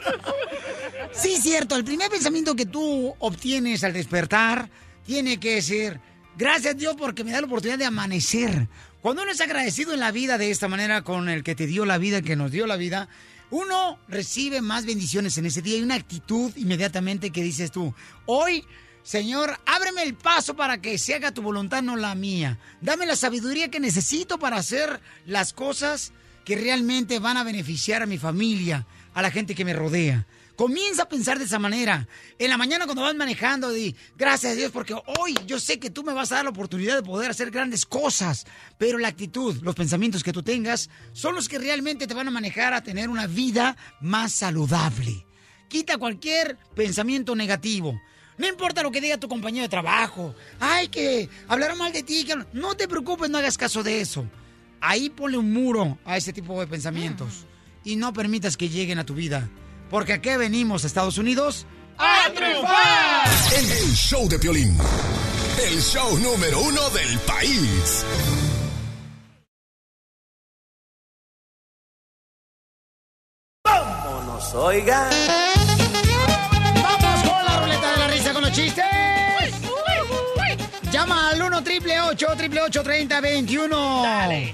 Sí, 1.12 1.36
cierto. 1.41 1.76
El 1.76 1.84
primer 1.84 2.10
pensamiento 2.10 2.56
que 2.56 2.66
tú 2.66 3.14
obtienes 3.20 3.84
al 3.84 3.91
despertar 3.94 4.70
tiene 5.06 5.38
que 5.39 5.62
ser, 5.62 6.00
gracias 6.38 6.74
a 6.74 6.78
Dios 6.78 6.96
porque 6.98 7.24
me 7.26 7.32
da 7.32 7.41
la 7.41 7.48
oportunidad 7.48 7.78
de 7.78 7.86
amanecer. 7.86 8.68
Cuando 9.02 9.22
uno 9.24 9.32
es 9.32 9.41
agradecido 9.41 9.94
en 9.94 10.00
la 10.00 10.12
vida 10.12 10.38
de 10.38 10.50
esta 10.50 10.70
manera 10.70 11.02
con 11.02 11.28
el 11.28 11.44
que 11.44 11.56
te 11.56 11.68
dio 11.68 11.84
la 11.86 11.98
vida, 11.98 12.18
el 12.20 12.24
que 12.24 12.38
nos 12.38 12.52
dio 12.52 12.66
la 12.68 12.78
vida, 12.78 13.10
uno 13.52 14.00
recibe 14.08 14.62
más 14.62 14.86
bendiciones 14.86 15.38
en 15.38 15.46
ese 15.46 15.62
día. 15.62 15.76
Hay 15.76 15.84
una 15.84 15.96
actitud 15.96 16.52
inmediatamente 16.56 17.32
que 17.32 17.44
dices 17.44 17.72
tú, 17.72 17.94
hoy... 18.26 18.64
Señor, 19.04 19.60
ábreme 19.66 20.04
el 20.04 20.16
paso 20.16 20.56
para 20.56 20.82
que 20.82 20.97
se 20.97 21.14
haga 21.14 21.34
tu 21.34 21.41
voluntad, 21.41 21.84
no 21.84 21.97
la 21.97 22.16
mía. 22.16 22.58
Dame 22.80 23.06
la 23.06 23.18
sabiduría 23.18 23.70
que 23.70 23.82
necesito 23.82 24.39
para 24.39 24.56
hacer 24.56 25.01
las 25.26 25.51
cosas 25.51 26.14
que 26.45 26.56
realmente 26.56 27.20
van 27.20 27.36
a 27.36 27.43
beneficiar 27.43 28.01
a 28.01 28.06
mi 28.06 28.18
familia, 28.18 28.88
a 29.14 29.22
la 29.22 29.30
gente 29.30 29.56
que 29.56 29.66
me 29.66 29.74
rodea. 29.74 30.26
Comienza 30.56 31.04
a 31.04 31.10
pensar 31.10 31.38
de 31.38 31.45
esa 31.45 31.60
manera. 31.60 32.08
En 32.39 32.49
la 32.49 32.58
mañana 32.58 32.86
cuando 32.86 33.01
vas 33.01 33.16
manejando, 33.16 33.72
di, 33.72 33.93
gracias 34.16 34.54
a 34.54 34.56
Dios 34.56 34.72
porque 34.72 34.93
hoy 34.93 35.36
yo 35.47 35.60
sé 35.60 35.80
que 35.80 35.89
tú 35.89 36.04
me 36.04 36.14
vas 36.14 36.32
a 36.32 36.36
dar 36.36 36.43
la 36.45 36.51
oportunidad 36.51 36.95
de 36.95 37.04
poder 37.04 37.32
hacer 37.32 37.51
grandes 37.51 37.86
cosas. 37.86 38.45
Pero 38.78 38.99
la 38.99 39.10
actitud, 39.10 39.62
los 39.64 39.76
pensamientos 39.76 40.24
que 40.24 40.32
tú 40.32 40.43
tengas, 40.43 40.89
son 41.12 41.36
los 41.36 41.49
que 41.49 41.60
realmente 41.60 42.08
te 42.08 42.14
van 42.14 42.28
a 42.30 42.32
manejar 42.32 42.74
a 42.74 42.84
tener 42.84 43.10
una 43.10 43.28
vida 43.28 43.76
más 43.99 44.32
saludable. 44.32 45.26
Quita 45.68 45.97
cualquier 45.97 46.58
pensamiento 46.76 47.36
negativo. 47.36 47.99
No 48.38 48.48
importa 48.48 48.82
lo 48.84 48.92
que 48.92 49.02
diga 49.02 49.18
tu 49.18 49.28
compañero 49.28 49.64
de 49.64 49.70
trabajo. 49.70 50.34
Ay, 50.60 50.88
que 50.88 51.30
hablaron 51.48 51.78
mal 51.78 51.92
de 51.94 52.04
ti. 52.04 52.24
que- 52.26 52.36
No 52.54 52.76
te 52.76 52.88
preocupes, 52.88 53.30
no 53.30 53.38
hagas 53.38 53.58
caso 53.58 53.84
de 53.84 54.02
eso. 54.02 54.26
Ahí 54.82 55.10
ponle 55.10 55.38
un 55.38 55.54
muro 55.54 55.98
a 56.06 56.18
ese 56.18 56.34
tipo 56.34 56.60
de 56.60 56.68
pensamientos. 56.68 57.46
Y 57.84 57.96
no 57.96 58.12
permitas 58.14 58.58
que 58.58 58.70
lleguen 58.70 59.00
a 59.00 59.06
tu 59.06 59.14
vida. 59.14 59.50
Porque 59.90 60.14
aquí 60.14 60.30
venimos, 60.38 60.84
Estados 60.86 61.18
Unidos, 61.18 61.66
¡A 61.98 62.28
triunfar! 62.34 63.28
En 63.56 63.72
el 63.72 63.94
show 63.96 64.28
de 64.28 64.40
Piolín. 64.40 64.76
el 65.64 65.80
show 65.82 66.18
número 66.18 66.60
uno 66.62 66.90
del 66.90 67.20
país. 67.20 68.04
Vámonos, 73.64 74.54
oigan. 74.56 75.10
De 78.56 78.68
la 78.68 79.38
risa 79.39 79.62
con 79.62 80.24
los 80.28 80.43
chistes! 80.43 80.91
Llama 80.91 81.30
al 81.30 81.41
1 81.41 81.64
triple 81.64 81.99
8 82.62 82.84
30 82.84 83.22
21 83.22 84.01
Dale. 84.04 84.54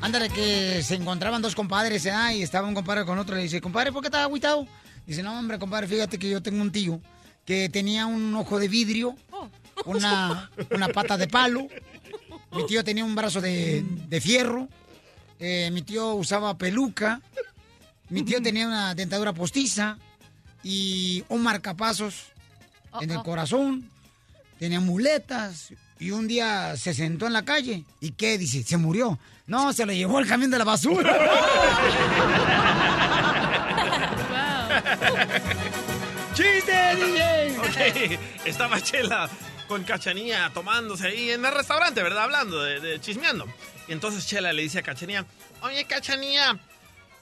Ándale, 0.00 0.30
que 0.30 0.82
se 0.82 0.94
encontraban 0.94 1.42
dos 1.42 1.54
compadres 1.56 2.06
¿eh? 2.06 2.12
y 2.36 2.42
estaba 2.42 2.68
un 2.68 2.74
compadre 2.74 3.04
con 3.04 3.18
otro. 3.18 3.34
Le 3.34 3.42
dice, 3.42 3.60
compadre, 3.60 3.90
¿por 3.92 4.00
qué 4.02 4.08
estás 4.08 4.22
agüitado? 4.22 4.66
Dice, 5.06 5.22
no, 5.22 5.36
hombre, 5.36 5.58
compadre, 5.58 5.88
fíjate 5.88 6.18
que 6.18 6.28
yo 6.30 6.40
tengo 6.42 6.62
un 6.62 6.70
tío 6.70 7.00
que 7.44 7.68
tenía 7.68 8.06
un 8.06 8.34
ojo 8.36 8.58
de 8.60 8.68
vidrio, 8.68 9.16
una, 9.86 10.50
una 10.70 10.88
pata 10.88 11.16
de 11.16 11.26
palo. 11.26 11.66
Mi 12.52 12.64
tío 12.66 12.84
tenía 12.84 13.04
un 13.04 13.14
brazo 13.14 13.40
de, 13.40 13.82
de 13.84 14.20
fierro. 14.20 14.68
eh, 15.40 15.70
mi 15.72 15.82
tío 15.82 16.14
usaba 16.14 16.56
peluca. 16.56 17.20
Mi 18.10 18.22
tío 18.22 18.40
tenía 18.40 18.66
una 18.66 18.94
dentadura 18.94 19.32
postiza 19.32 19.98
y 20.62 21.24
un 21.28 21.42
marcapasos 21.42 22.32
en 23.00 23.10
el 23.10 23.22
corazón. 23.22 23.88
Tenía 24.58 24.80
muletas 24.80 25.72
y 26.00 26.10
un 26.10 26.26
día 26.26 26.76
se 26.76 26.94
sentó 26.94 27.26
en 27.26 27.32
la 27.32 27.44
calle. 27.44 27.84
¿Y 28.00 28.12
qué? 28.12 28.38
Dice, 28.38 28.62
se 28.62 28.76
murió. 28.76 29.18
No, 29.46 29.72
se 29.72 29.86
lo 29.86 29.92
llevó 29.92 30.18
el 30.18 30.26
camión 30.26 30.50
de 30.50 30.58
la 30.58 30.64
basura. 30.64 31.16
¡Chiste, 36.34 36.96
DJ! 36.96 37.58
Ok, 37.58 38.20
estaba 38.44 38.80
Chela 38.80 39.28
con 39.66 39.84
Cachanía 39.84 40.50
tomándose 40.54 41.08
ahí 41.08 41.30
en 41.30 41.44
el 41.44 41.52
restaurante, 41.52 42.02
¿verdad? 42.02 42.24
Hablando, 42.24 42.62
de, 42.62 42.80
de 42.80 43.00
chismeando. 43.00 43.46
Y 43.86 43.92
entonces 43.92 44.26
Chela 44.26 44.52
le 44.52 44.62
dice 44.62 44.78
a 44.78 44.82
Cachanía, 44.82 45.26
oye 45.62 45.84
Cachanía, 45.84 46.58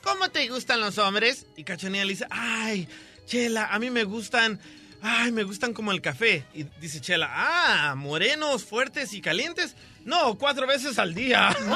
¿cómo 0.02 0.28
te 0.30 0.46
gustan 0.48 0.80
los 0.80 0.98
hombres? 0.98 1.46
Y 1.56 1.64
Cachanía 1.64 2.04
le 2.04 2.10
dice, 2.10 2.26
ay, 2.30 2.88
Chela, 3.26 3.66
a 3.66 3.78
mí 3.78 3.90
me 3.90 4.04
gustan, 4.04 4.60
ay, 5.02 5.32
me 5.32 5.42
gustan 5.44 5.72
como 5.72 5.92
el 5.92 6.00
café. 6.00 6.44
Y 6.54 6.64
dice 6.80 7.00
Chela, 7.00 7.30
ah, 7.30 7.94
morenos, 7.96 8.64
fuertes 8.64 9.12
y 9.12 9.20
calientes. 9.20 9.76
No, 10.04 10.36
cuatro 10.38 10.66
veces 10.66 10.98
al 10.98 11.14
día. 11.14 11.56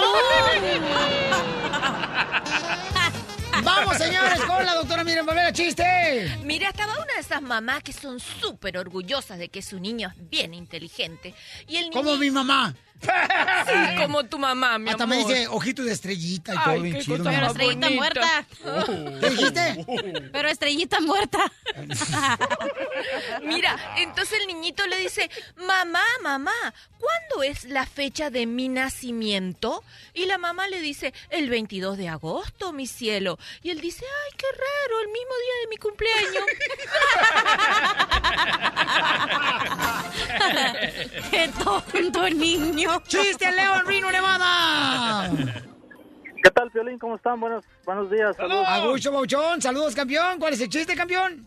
Vamos, 3.62 3.96
señores, 3.98 4.40
con 4.42 4.64
la 4.64 4.74
doctora 4.74 5.04
Miren 5.04 5.26
Valera, 5.26 5.52
chiste. 5.52 5.84
Mira, 6.44 6.72
cada 6.72 6.94
una 6.94 7.14
de 7.14 7.20
esas 7.20 7.42
mamás 7.42 7.82
que 7.82 7.92
son 7.92 8.20
súper 8.20 8.78
orgullosas 8.78 9.38
de 9.38 9.48
que 9.48 9.60
su 9.62 9.78
niño 9.80 10.08
es 10.08 10.30
bien 10.30 10.54
inteligente. 10.54 11.34
Y 11.66 11.76
el 11.76 11.84
niño... 11.84 11.92
Como 11.92 12.16
mi 12.16 12.30
mamá. 12.30 12.74
Sí, 13.00 13.96
como 14.02 14.24
tu 14.24 14.38
mamá, 14.38 14.78
mi 14.78 14.90
Hasta 14.90 15.04
amor. 15.04 15.16
me 15.16 15.24
dice 15.24 15.48
ojito 15.48 15.82
de 15.82 15.92
estrellita 15.92 16.54
y 16.54 16.58
todo 16.64 16.80
bien 16.82 17.00
chido. 17.00 17.24
mamá. 17.24 17.46
Estrellita 17.46 17.90
muerta. 17.90 18.46
¿Qué 19.20 19.30
dijiste? 19.30 19.86
Pero 20.32 20.48
estrellita 20.48 21.00
muerta. 21.00 21.38
Mira, 23.42 23.94
entonces 23.96 24.38
el 24.40 24.46
niñito 24.48 24.86
le 24.86 24.96
dice, 24.96 25.30
mamá, 25.56 26.02
mamá, 26.22 26.52
¿cuándo 26.98 27.42
es 27.42 27.64
la 27.64 27.86
fecha 27.86 28.28
de 28.30 28.46
mi 28.46 28.68
nacimiento? 28.68 29.82
Y 30.12 30.26
la 30.26 30.36
mamá 30.38 30.68
le 30.68 30.80
dice, 30.80 31.14
el 31.30 31.48
22 31.48 31.96
de 31.96 32.08
agosto, 32.08 32.72
mi 32.72 32.86
cielo. 32.86 33.38
Y 33.62 33.70
él 33.70 33.80
dice, 33.80 34.04
ay, 34.04 34.32
qué 34.36 34.46
raro, 34.52 35.00
el 35.00 35.08
mismo 35.08 35.34
día 35.44 35.54
de 35.62 35.68
mi 35.68 35.76
cumpleaños. 35.78 36.44
¡Qué 41.30 41.48
tonto 41.62 42.28
niño! 42.30 42.89
¡Chiste, 43.06 43.50
León 43.52 43.82
Rino, 43.86 44.10
Nevada! 44.10 45.30
¿Qué 46.42 46.50
tal, 46.50 46.70
Piolín? 46.70 46.98
¿Cómo 46.98 47.16
están? 47.16 47.38
Buenos, 47.40 47.64
buenos 47.84 48.10
días. 48.10 48.36
Saludos. 48.36 48.64
Augusto 48.68 49.12
Bauchón, 49.12 49.60
saludos, 49.60 49.94
campeón. 49.94 50.38
¿Cuál 50.38 50.54
es 50.54 50.60
el 50.60 50.68
chiste, 50.68 50.94
campeón? 50.96 51.46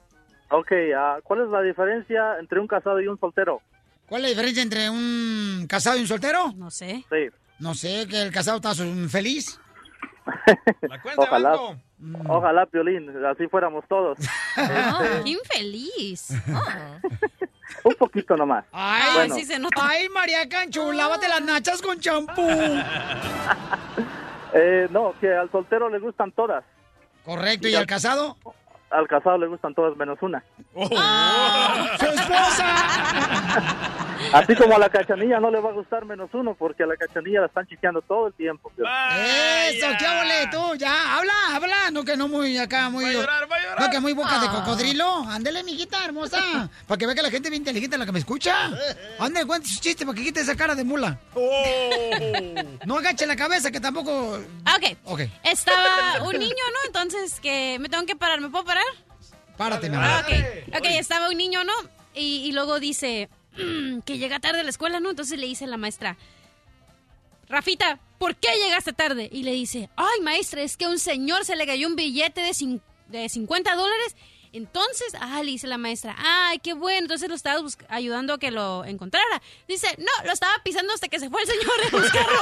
Ok, 0.50 0.72
ah, 0.96 1.18
¿cuál 1.24 1.42
es 1.42 1.50
la 1.50 1.62
diferencia 1.62 2.38
entre 2.40 2.60
un 2.60 2.68
casado 2.68 3.02
y 3.02 3.08
un 3.08 3.20
soltero? 3.20 3.62
¿Cuál 4.08 4.22
es 4.22 4.24
la 4.24 4.30
diferencia 4.30 4.62
entre 4.64 4.90
un 4.90 5.66
casado 5.68 5.98
y 5.98 6.02
un 6.02 6.08
soltero? 6.08 6.52
No 6.56 6.70
sé. 6.70 7.04
Sí. 7.10 7.30
No 7.60 7.74
sé, 7.74 8.06
que 8.08 8.22
el 8.22 8.32
casado 8.32 8.58
está 8.58 8.74
feliz. 9.10 9.60
Ojalá, 11.18 11.58
Mm. 12.04 12.30
ojalá, 12.30 12.66
Piolín, 12.66 13.10
así 13.26 13.48
fuéramos 13.48 13.86
todos. 13.88 14.18
No, 14.58 15.04
Este, 15.04 15.24
qué 15.24 15.30
infeliz. 15.30 16.28
un 17.84 17.96
poquito 17.96 18.36
nomás. 18.38 18.66
Ay, 18.72 19.14
Bueno. 19.16 19.36
sí 19.36 19.46
se 19.46 19.60
nota. 19.60 19.76
Ay, 19.82 20.08
María 20.10 20.48
Canchu, 20.50 20.92
lávate 20.92 21.28
las 21.28 21.42
nachas 21.42 21.82
con 21.82 22.00
champú. 22.00 22.42
Eh, 24.56 24.88
no, 24.92 25.16
que 25.20 25.34
al 25.34 25.50
soltero 25.52 25.90
le 25.90 25.98
gustan 25.98 26.32
todas. 26.32 26.64
Correcto, 27.26 27.68
¿y 27.68 27.74
al 27.74 27.88
casado? 27.88 28.38
Al 28.94 29.08
casado 29.08 29.38
le 29.40 29.48
gustan 29.48 29.74
todas 29.74 29.96
menos 29.98 30.18
una. 30.22 30.44
¡Su 30.76 32.06
esposa! 32.06 32.76
Así 34.34 34.56
como 34.56 34.76
a 34.76 34.80
la 34.80 34.90
cachanilla 34.90 35.40
no 35.40 35.52
le 35.52 35.60
va 35.60 35.70
a 35.70 35.74
gustar 35.74 36.06
menos 36.06 36.30
uno, 36.34 36.56
porque 36.58 36.84
a 36.84 36.86
la 36.88 36.96
cachanilla 36.96 37.42
la 37.42 37.48
están 37.48 37.68
chiqueando 37.68 38.02
todo 38.02 38.28
el 38.28 38.34
tiempo. 38.34 38.72
Eso, 38.78 39.88
qué 40.00 40.08
ole 40.08 40.48
tú, 40.52 40.76
ya, 40.76 41.18
habla, 41.18 41.34
habla, 41.54 41.92
no 41.92 42.04
que 42.04 42.16
no 42.16 42.28
muy 42.28 42.58
acá, 42.58 42.90
muy... 42.90 43.06
No 43.80 43.90
que 43.92 44.00
muy 44.00 44.14
boca 44.14 44.40
de 44.40 44.48
Ah. 44.48 44.52
cocodrilo. 44.52 45.26
Ándele, 45.30 45.64
mijita 45.64 46.06
hermosa, 46.06 46.70
para 46.88 46.98
que 46.98 47.06
vea 47.06 47.16
que 47.16 47.22
la 47.22 47.30
gente 47.32 47.48
es 47.48 47.52
bien 47.52 47.62
inteligente 47.62 47.98
la 47.98 48.06
que 48.06 48.12
me 48.12 48.20
escucha. 48.20 48.72
Ándale, 49.20 49.46
cuente 49.46 49.68
su 49.68 49.80
chiste 49.82 50.06
para 50.06 50.16
que 50.18 50.24
quite 50.24 50.40
esa 50.42 50.56
cara 50.56 50.74
de 50.76 50.84
mula. 50.84 51.18
No 52.86 52.98
agache 52.98 53.26
la 53.28 53.36
cabeza, 53.36 53.72
que 53.72 53.80
tampoco... 53.80 54.40
Ah, 54.66 54.78
Ok. 54.78 54.98
Ok, 55.06 55.20
Estaba 55.44 56.24
un 56.24 56.34
niño, 56.40 56.50
¿no? 56.74 56.80
Entonces, 56.88 57.40
que 57.40 57.78
me 57.80 57.90
tengo 57.90 58.06
que 58.06 58.16
parar. 58.16 58.42
¿Me 58.42 58.50
puedo 58.50 58.64
parar? 58.66 58.83
Párate, 59.58 59.90
mi 59.90 59.96
Ah, 59.98 60.20
amor. 60.20 60.32
ok. 60.32 60.78
Ok, 60.80 60.86
estaba 61.00 61.30
un 61.30 61.38
niño, 61.38 61.64
¿no? 61.64 61.74
Y, 62.16 62.46
y 62.46 62.52
luego 62.52 62.80
dice 62.80 63.30
"Mm, 63.58 64.00
que 64.06 64.18
llega 64.18 64.40
tarde 64.40 64.60
a 64.62 64.64
la 64.64 64.70
escuela, 64.70 65.00
¿no? 65.00 65.10
Entonces 65.12 65.38
le 65.40 65.48
dice 65.48 65.68
la 65.68 65.78
maestra, 65.78 66.18
Rafita, 67.50 68.00
¿por 68.18 68.36
qué 68.36 68.50
llegaste 68.64 68.94
tarde? 68.94 69.30
Y 69.32 69.44
le 69.44 69.52
dice, 69.52 69.90
ay, 69.96 70.22
maestra, 70.22 70.62
es 70.62 70.78
que 70.78 70.86
a 70.86 70.90
un 70.90 70.98
señor 71.00 71.46
se 71.46 71.56
le 71.56 71.66
cayó 71.68 71.88
un 71.88 71.96
billete 71.96 72.42
de, 72.42 72.80
de 73.10 73.30
50 73.30 73.76
dólares. 73.76 74.16
Entonces, 74.54 75.14
ah, 75.20 75.42
le 75.42 75.50
dice 75.50 75.66
la 75.66 75.80
maestra, 75.80 76.16
ay, 76.20 76.60
qué 76.60 76.74
bueno, 76.74 77.00
entonces 77.00 77.28
lo 77.28 77.34
estaba 77.34 77.60
ayudando 77.90 78.36
a 78.36 78.38
que 78.38 78.52
lo 78.52 78.86
encontrara. 78.86 79.42
Dice, 79.68 79.88
no, 79.98 80.12
lo 80.26 80.32
estaba 80.32 80.54
pisando 80.64 80.94
hasta 80.94 81.08
que 81.08 81.20
se 81.20 81.28
fue 81.32 81.42
el 81.42 81.48
señor 81.48 81.74
a 81.82 81.90
buscarlo. 81.98 82.40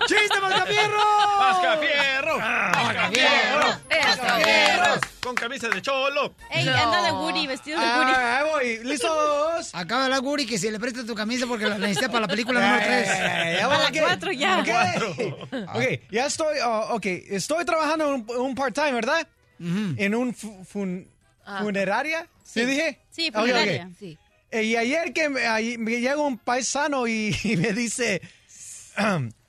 ¡Chiste, 0.06 0.40
Mascafierro! 0.40 1.00
¡Mascafierro! 1.38 2.38
¡Mascafierro! 2.38 3.80
¡Mascafierros! 3.88 5.00
Con 5.22 5.34
camisa 5.34 5.68
de 5.68 5.82
cholo. 5.82 6.34
Ey, 6.50 6.66
anda 6.66 7.02
de 7.02 7.12
Woody, 7.12 7.46
vestido 7.46 7.78
de 7.78 7.84
Woody. 7.86 8.12
Ah, 8.14 8.38
ahí 8.38 8.50
voy. 8.78 8.84
¿Listos? 8.88 9.70
Acaba 9.74 10.00
de 10.00 10.04
hablar 10.06 10.20
Guri 10.22 10.46
que 10.46 10.56
se 10.58 10.70
le 10.70 10.80
presta 10.80 11.04
tu 11.04 11.14
camisa 11.14 11.46
porque 11.46 11.66
la 11.66 11.76
necesita 11.76 12.08
para 12.08 12.20
la 12.22 12.28
película 12.28 12.60
número 12.60 12.82
3. 12.86 13.08
Eh, 13.10 13.56
ya 13.60 13.68
va, 13.68 13.78
ok. 13.86 15.74
Ok, 15.74 15.82
ya 16.10 16.26
estoy, 16.26 16.58
oh, 16.64 16.94
ok, 16.96 17.06
estoy 17.06 17.64
trabajando 17.64 18.08
en 18.14 18.14
un, 18.14 18.30
un 18.40 18.54
part-time, 18.54 18.92
¿verdad? 18.92 19.26
En 19.58 20.14
un 20.14 20.34
fu- 20.34 20.64
fun- 20.64 21.06
Ah. 21.44 21.60
funeraria, 21.62 22.26
¿sí, 22.44 22.64
dije? 22.64 23.00
Sí, 23.10 23.28
Ok, 23.30 23.34
ok. 23.36 23.40
funeraria. 23.40 23.90
Sí. 23.98 24.16
Eh, 24.50 24.62
Y 24.64 24.76
ayer 24.76 25.12
que 25.12 25.28
me, 25.28 25.46
ahí 25.46 25.76
me 25.78 25.92
llega 26.00 26.16
un 26.18 26.38
paisano 26.38 27.06
y, 27.08 27.34
y 27.44 27.56
me 27.56 27.72
dice, 27.72 28.20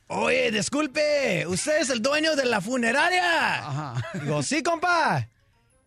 oye, 0.07 0.51
disculpe, 0.51 1.45
¿usted 1.47 1.79
es 1.81 1.89
el 1.89 2.01
dueño 2.01 2.35
de 2.35 2.45
la 2.45 2.59
funeraria? 2.61 3.93
Digo, 4.21 4.41
sí, 4.43 4.63
compa. 4.63 5.27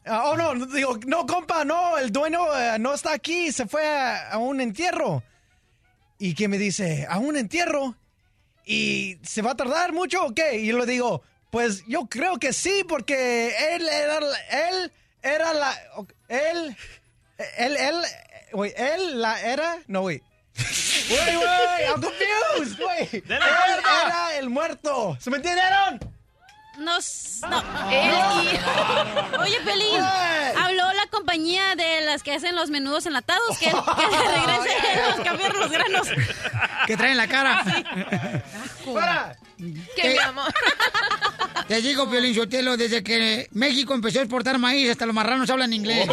Ah, 0.06 0.24
oh, 0.26 0.36
no, 0.36 0.66
digo, 0.66 0.98
no, 1.06 1.26
compa, 1.26 1.64
no, 1.64 1.96
el 1.96 2.12
dueño 2.12 2.40
eh, 2.54 2.78
no 2.78 2.92
está 2.92 3.12
aquí, 3.12 3.50
se 3.52 3.66
fue 3.66 3.86
a, 3.86 4.32
a 4.32 4.38
un 4.38 4.60
entierro. 4.60 5.22
Y 6.18 6.34
que 6.34 6.46
me 6.48 6.58
dice, 6.58 7.06
¿a 7.08 7.18
un 7.18 7.36
entierro? 7.36 7.96
¿Y 8.66 9.18
se 9.22 9.42
va 9.42 9.52
a 9.52 9.56
tardar 9.56 9.92
mucho 9.92 10.26
o 10.26 10.34
qué? 10.34 10.58
Y 10.58 10.66
yo 10.66 10.78
le 10.78 10.86
digo, 10.86 11.22
pues 11.50 11.84
yo 11.86 12.06
creo 12.06 12.38
que 12.38 12.52
sí, 12.52 12.84
porque 12.88 13.54
él 13.74 13.88
era, 13.88 14.18
él 14.50 14.92
era 15.22 15.54
la, 15.54 15.74
él, 16.28 16.76
él, 17.56 17.76
él, 17.76 17.94
wait, 18.52 18.74
él 18.78 19.20
la 19.20 19.40
era, 19.40 19.78
no, 19.86 20.02
wait. 20.02 20.22
Wait, 21.10 21.36
wait, 21.36 21.88
I'm 21.88 22.00
confused, 22.00 22.78
wait. 22.80 23.24
Él 23.28 23.32
era 23.32 24.36
el 24.38 24.48
muerto. 24.48 25.16
¿Se 25.20 25.30
me 25.30 25.38
entendieron? 25.38 25.98
No, 26.78 26.98
s- 26.98 27.40
no. 27.48 27.62
Él 27.90 28.10
y- 28.42 29.36
Oye, 29.38 29.60
Pelín, 29.64 30.00
habló 30.60 30.92
la 30.92 31.06
compañía 31.10 31.74
de 31.76 32.00
las 32.02 32.22
que 32.22 32.32
hacen 32.32 32.54
los 32.56 32.70
menudos 32.70 33.06
enlatados 33.06 33.58
que, 33.58 33.66
que 33.70 33.72
le 33.72 34.46
regresen 34.46 35.10
los 35.10 35.20
cambios 35.20 35.54
los 35.58 35.70
granos. 35.70 36.08
Que 36.86 36.96
traen 36.96 37.16
la 37.16 37.26
cara. 37.28 37.62
¡Para! 38.92 39.36
¿Qué, 39.96 40.10
mi 40.10 40.18
amor? 40.18 40.52
Te 41.68 41.80
digo, 41.80 42.10
Piolín 42.10 42.34
Sotelo, 42.34 42.76
desde 42.76 43.02
que 43.02 43.48
México 43.52 43.94
empezó 43.94 44.18
a 44.18 44.22
exportar 44.22 44.58
maíz, 44.58 44.90
hasta 44.90 45.06
los 45.06 45.14
marranos 45.14 45.48
hablan 45.48 45.72
inglés. 45.72 46.06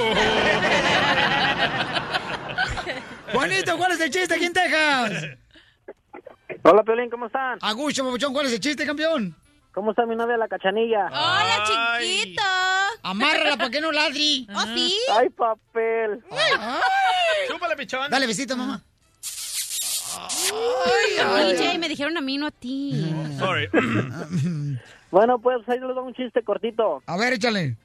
Juanito, 3.34 3.78
¿cuál 3.78 3.94
es 3.94 4.00
el 4.02 4.10
chiste 4.12 4.36
aquí 4.36 4.46
en 4.46 4.54
Texas? 4.54 5.24
Hola, 6.64 6.84
Piolín, 6.84 7.10
¿cómo 7.10 7.26
están? 7.28 7.58
Agucho, 7.62 8.04
Papuchón, 8.06 8.34
¿cuál 8.34 8.46
es 8.46 8.54
el 8.54 8.60
chiste, 8.60 8.86
campeón? 8.86 9.36
¿Cómo 9.74 9.92
está 9.92 10.06
mi 10.06 10.16
novia, 10.16 10.38
la 10.38 10.48
cachanilla? 10.48 11.08
¡Hola, 11.08 11.64
chiquito! 11.66 12.44
Amárrala 13.04 13.56
para 13.56 13.70
que 13.70 13.82
no 13.82 13.92
ladri. 13.92 14.48
¿Oh, 14.56 14.62
sí? 14.62 14.98
¡Ay, 15.14 15.30
papel! 15.30 16.22
Chúpale, 17.48 17.76
pichón. 17.78 18.10
Dale 18.10 18.28
besito, 18.28 18.58
mamá. 18.58 18.82
DJ, 21.48 21.78
me 21.80 21.88
dijeron 21.88 22.18
a 22.18 22.22
mí, 22.22 22.38
no 22.38 22.48
a 22.48 22.52
ti. 22.52 23.14
Sorry. 23.40 23.70
Bueno, 25.12 25.40
pues 25.40 25.58
ahí 25.68 25.78
les 25.78 25.94
doy 25.94 26.08
un 26.08 26.14
chiste 26.14 26.42
cortito. 26.42 27.04
A 27.06 27.18
ver, 27.18 27.34
échale. 27.34 27.76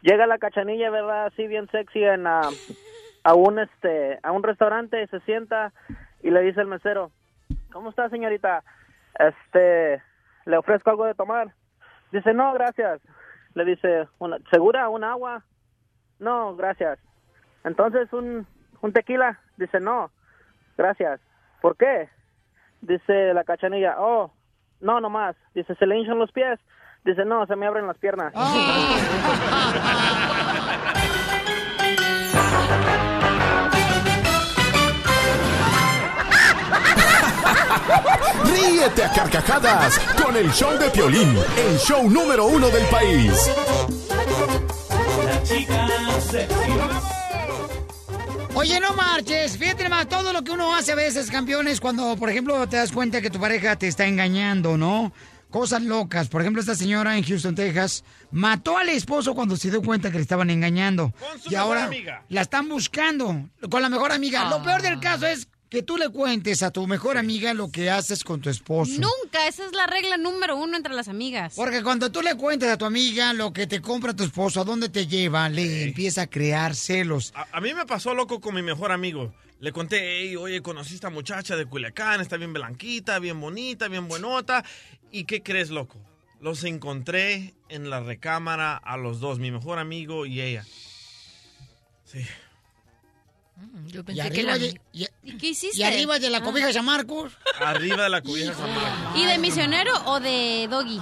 Llega 0.00 0.26
la 0.26 0.38
cachanilla, 0.38 0.88
¿verdad? 0.88 1.26
Así 1.26 1.46
bien 1.46 1.68
sexy 1.70 2.02
en, 2.02 2.26
ah, 2.26 2.48
a 3.24 3.34
un 3.34 3.58
este 3.58 4.18
a 4.22 4.32
un 4.32 4.42
restaurante, 4.42 5.06
se 5.08 5.20
sienta 5.20 5.74
y 6.22 6.30
le 6.30 6.40
dice 6.40 6.62
el 6.62 6.66
mesero, 6.66 7.10
¿cómo 7.70 7.90
está, 7.90 8.08
señorita? 8.08 8.64
Este, 9.18 10.02
le 10.46 10.56
ofrezco 10.56 10.90
algo 10.90 11.04
de 11.04 11.14
tomar. 11.14 11.52
Dice, 12.12 12.32
no, 12.32 12.52
gracias. 12.54 13.00
Le 13.54 13.64
dice, 13.64 14.08
"Una- 14.18 14.38
¿segura? 14.50 14.88
¿Un 14.88 15.04
agua? 15.04 15.42
No, 16.18 16.56
gracias. 16.56 16.98
Entonces, 17.64 18.10
¿un, 18.12 18.46
un 18.80 18.92
tequila? 18.92 19.38
Dice, 19.56 19.80
no, 19.80 20.10
gracias. 20.78 21.20
¿Por 21.60 21.76
qué? 21.76 22.08
Dice 22.80 23.34
la 23.34 23.44
cachanilla, 23.44 23.96
oh, 23.98 24.32
no, 24.80 25.00
no 25.00 25.10
más. 25.10 25.36
Dice, 25.54 25.74
¿se 25.74 25.86
le 25.86 25.98
hinchan 25.98 26.18
los 26.18 26.32
pies? 26.32 26.58
Dice, 27.04 27.24
no, 27.24 27.46
se 27.46 27.56
me 27.56 27.66
abren 27.66 27.86
las 27.86 27.98
piernas. 27.98 28.32
Ríete 38.54 39.04
a 39.04 39.12
carcajadas 39.12 39.98
con 40.22 40.36
el 40.36 40.50
show 40.52 40.76
de 40.78 40.88
Piolín, 40.90 41.36
el 41.56 41.78
show 41.78 42.08
número 42.08 42.46
uno 42.46 42.68
del 42.68 42.84
país. 42.86 43.32
Oye, 48.54 48.80
no 48.80 48.94
marches. 48.94 49.58
Fíjate 49.58 49.88
más, 49.88 50.08
todo 50.08 50.32
lo 50.32 50.42
que 50.42 50.50
uno 50.50 50.74
hace 50.74 50.92
a 50.92 50.94
veces, 50.94 51.30
campeones, 51.30 51.80
cuando, 51.80 52.16
por 52.16 52.30
ejemplo, 52.30 52.66
te 52.68 52.76
das 52.76 52.90
cuenta 52.90 53.20
que 53.20 53.30
tu 53.30 53.38
pareja 53.38 53.76
te 53.76 53.86
está 53.86 54.06
engañando, 54.06 54.76
¿no? 54.78 55.12
Cosas 55.50 55.82
locas. 55.82 56.28
Por 56.28 56.40
ejemplo, 56.40 56.60
esta 56.60 56.74
señora 56.74 57.16
en 57.16 57.24
Houston, 57.24 57.54
Texas, 57.54 58.02
mató 58.30 58.78
al 58.78 58.88
esposo 58.88 59.34
cuando 59.34 59.56
se 59.56 59.70
dio 59.70 59.82
cuenta 59.82 60.10
que 60.10 60.16
le 60.16 60.22
estaban 60.22 60.50
engañando. 60.50 61.12
su 61.42 61.52
y 61.52 61.54
ahora 61.54 61.84
amiga. 61.84 62.24
la 62.28 62.42
están 62.42 62.68
buscando 62.68 63.48
con 63.70 63.82
la 63.82 63.88
mejor 63.88 64.10
amiga. 64.12 64.48
Lo 64.50 64.62
peor 64.62 64.82
del 64.82 65.00
caso 65.00 65.26
es 65.26 65.48
que 65.68 65.82
tú 65.82 65.96
le 65.96 66.08
cuentes 66.10 66.62
a 66.62 66.70
tu 66.70 66.86
mejor 66.86 67.18
amiga 67.18 67.52
lo 67.54 67.70
que 67.70 67.90
haces 67.90 68.22
con 68.22 68.40
tu 68.40 68.48
esposo. 68.50 68.92
Nunca, 69.00 69.48
esa 69.48 69.66
es 69.66 69.72
la 69.72 69.86
regla 69.86 70.16
número 70.16 70.56
uno 70.56 70.76
entre 70.76 70.94
las 70.94 71.08
amigas. 71.08 71.54
Porque 71.56 71.82
cuando 71.82 72.10
tú 72.12 72.22
le 72.22 72.36
cuentas 72.36 72.68
a 72.70 72.78
tu 72.78 72.84
amiga 72.84 73.32
lo 73.32 73.52
que 73.52 73.66
te 73.66 73.80
compra 73.80 74.14
tu 74.14 74.24
esposo, 74.24 74.60
a 74.60 74.64
dónde 74.64 74.88
te 74.88 75.06
lleva, 75.06 75.48
le 75.48 75.82
empieza 75.84 76.22
a 76.22 76.26
crear 76.28 76.74
celos. 76.76 77.32
A, 77.34 77.46
a 77.56 77.60
mí 77.60 77.74
me 77.74 77.84
pasó 77.86 78.14
loco 78.14 78.40
con 78.40 78.54
mi 78.54 78.62
mejor 78.62 78.92
amigo. 78.92 79.34
Le 79.58 79.72
conté, 79.72 80.20
"Ey, 80.20 80.36
oye, 80.36 80.60
conocí 80.62 80.92
a 80.92 80.94
esta 80.96 81.10
muchacha 81.10 81.56
de 81.56 81.66
Culiacán, 81.66 82.20
está 82.20 82.36
bien 82.36 82.52
blanquita, 82.52 83.18
bien 83.18 83.40
bonita, 83.40 83.88
bien 83.88 84.06
buenota. 84.06 84.64
¿Y 85.10 85.24
qué 85.24 85.42
crees, 85.42 85.70
loco? 85.70 85.98
Los 86.40 86.62
encontré 86.64 87.54
en 87.70 87.88
la 87.88 88.00
recámara 88.00 88.76
a 88.76 88.96
los 88.98 89.18
dos, 89.18 89.38
mi 89.38 89.50
mejor 89.50 89.78
amigo 89.78 90.26
y 90.26 90.42
ella. 90.42 90.64
Sí. 92.04 92.20
Yo 93.86 94.00
Y 94.00 94.02
pensé 94.02 94.14
que 94.22 94.26
arriba, 94.40 94.52
la... 94.52 94.58
de, 94.58 94.80
y, 94.92 95.06
¿Y 95.22 95.36
qué 95.38 95.48
hiciste? 95.48 95.78
y 95.78 95.82
arriba 95.82 96.18
de 96.18 96.28
la 96.30 96.38
Ah. 96.38 96.42
cobija 96.42 96.66
de 96.66 96.72
San 96.74 96.84
Marcos. 96.84 97.32
Arriba 97.60 98.04
de 98.04 98.08
la 98.10 98.20
cobija 98.22 98.52
San 98.54 98.68
Marcos. 98.74 99.20
¿Y 99.20 99.24
de 99.24 99.38
misionero 99.38 99.92
o 100.06 100.20
de 100.20 100.66
doggy? 100.70 101.00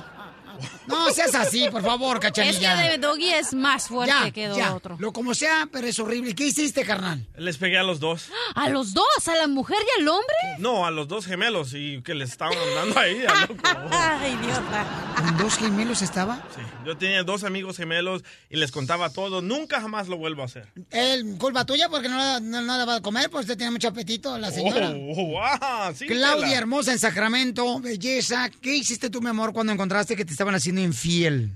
No 0.87 1.11
seas 1.11 1.35
así, 1.35 1.69
por 1.71 1.83
favor, 1.83 2.17
Es 2.17 2.21
que 2.21 2.27
cachanilla. 2.29 2.77
de 2.77 2.99
doggy 2.99 3.29
es 3.31 3.55
más 3.55 3.89
fuerte 3.89 4.13
ya, 4.25 4.31
que 4.31 4.49
de 4.49 4.57
ya. 4.57 4.75
otro. 4.75 4.97
Lo 4.99 5.13
como 5.13 5.35
sea, 5.35 5.69
pero 5.73 5.87
es 5.87 5.99
horrible. 5.99 6.35
¿Qué 6.35 6.47
hiciste, 6.47 6.85
carnal? 6.85 7.27
Les 7.37 7.57
pegué 7.57 7.79
a 7.79 7.83
los 7.83 8.01
dos. 8.01 8.27
¿A 8.55 8.69
los 8.69 8.93
dos? 8.95 9.05
¿A 9.29 9.35
la 9.37 9.47
mujer 9.47 9.79
y 9.97 10.01
al 10.03 10.09
hombre? 10.09 10.35
No, 10.59 10.85
a 10.87 10.91
los 10.91 11.09
dos 11.09 11.27
gemelos 11.27 11.73
y 11.75 12.03
que 12.03 12.15
les 12.15 12.31
estaban 12.31 12.57
andando 12.59 12.99
ahí. 13.01 13.25
a 13.27 13.41
loco. 13.43 13.55
Ay, 13.91 14.33
idiota. 14.33 15.15
¿Con 15.17 15.37
dos 15.39 15.57
gemelos 15.57 16.03
estaba? 16.03 16.37
Sí, 16.55 16.61
yo 16.85 16.97
tenía 16.99 17.23
dos 17.23 17.45
amigos 17.45 17.77
gemelos 17.77 18.23
y 18.51 18.57
les 18.57 18.71
contaba 18.71 19.11
todo. 19.11 19.41
Nunca 19.43 19.81
jamás 19.81 20.09
lo 20.09 20.17
vuelvo 20.19 20.43
a 20.43 20.47
hacer. 20.47 20.69
El 20.91 21.39
culpa 21.39 21.65
tuya 21.65 21.89
porque 21.89 22.09
no, 22.09 22.17
la- 22.19 22.41
no, 22.41 22.61
no 22.61 22.77
la 22.77 22.85
va 22.85 22.97
a 22.97 23.01
comer, 23.01 23.31
pues 23.31 23.45
usted 23.45 23.57
tiene 23.57 23.71
mucho 23.73 23.89
apetito, 23.89 24.37
la 24.39 24.51
señora. 24.51 24.91
Oh, 24.91 25.27
wow, 25.27 25.95
sí, 25.95 26.07
Claudia 26.07 26.45
Tela. 26.47 26.59
hermosa 26.59 26.93
en 26.93 26.99
Sacramento, 26.99 27.81
belleza. 27.81 28.51
¿Qué 28.61 28.75
hiciste 28.77 29.09
tú, 29.11 29.21
mi 29.23 29.31
amor, 29.31 29.53
cuando 29.53 29.73
encontraste 29.73 30.15
que 30.17 30.25
te 30.25 30.33
estaban 30.33 30.55
haciendo 30.55 30.74
infiel? 30.79 31.51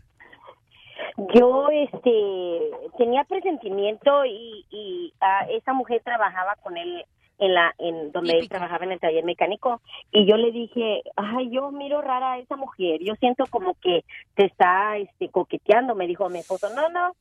Yo, 1.34 1.68
este, 1.70 2.60
tenía 2.96 3.24
presentimiento 3.24 4.24
y, 4.24 4.64
y 4.70 5.12
ah, 5.20 5.46
esa 5.50 5.72
mujer 5.72 6.00
trabajaba 6.04 6.54
con 6.62 6.76
él 6.76 7.04
en 7.38 7.54
la, 7.54 7.74
en 7.78 8.12
donde 8.12 8.38
él 8.38 8.48
trabajaba 8.48 8.84
en 8.84 8.92
el 8.92 9.00
taller 9.00 9.24
mecánico 9.24 9.80
y 10.12 10.26
yo 10.26 10.36
le 10.36 10.52
dije, 10.52 11.02
ay, 11.16 11.50
yo 11.50 11.70
miro 11.70 12.02
rara 12.02 12.32
a 12.32 12.38
esa 12.38 12.56
mujer, 12.56 13.00
yo 13.02 13.14
siento 13.16 13.44
como 13.50 13.74
que 13.74 14.04
te 14.34 14.46
está, 14.46 14.96
este, 14.96 15.28
coqueteando. 15.28 15.94
Me 15.94 16.06
dijo 16.06 16.28
mi 16.28 16.40
esposo, 16.40 16.68
no, 16.74 16.88
no, 16.88 17.14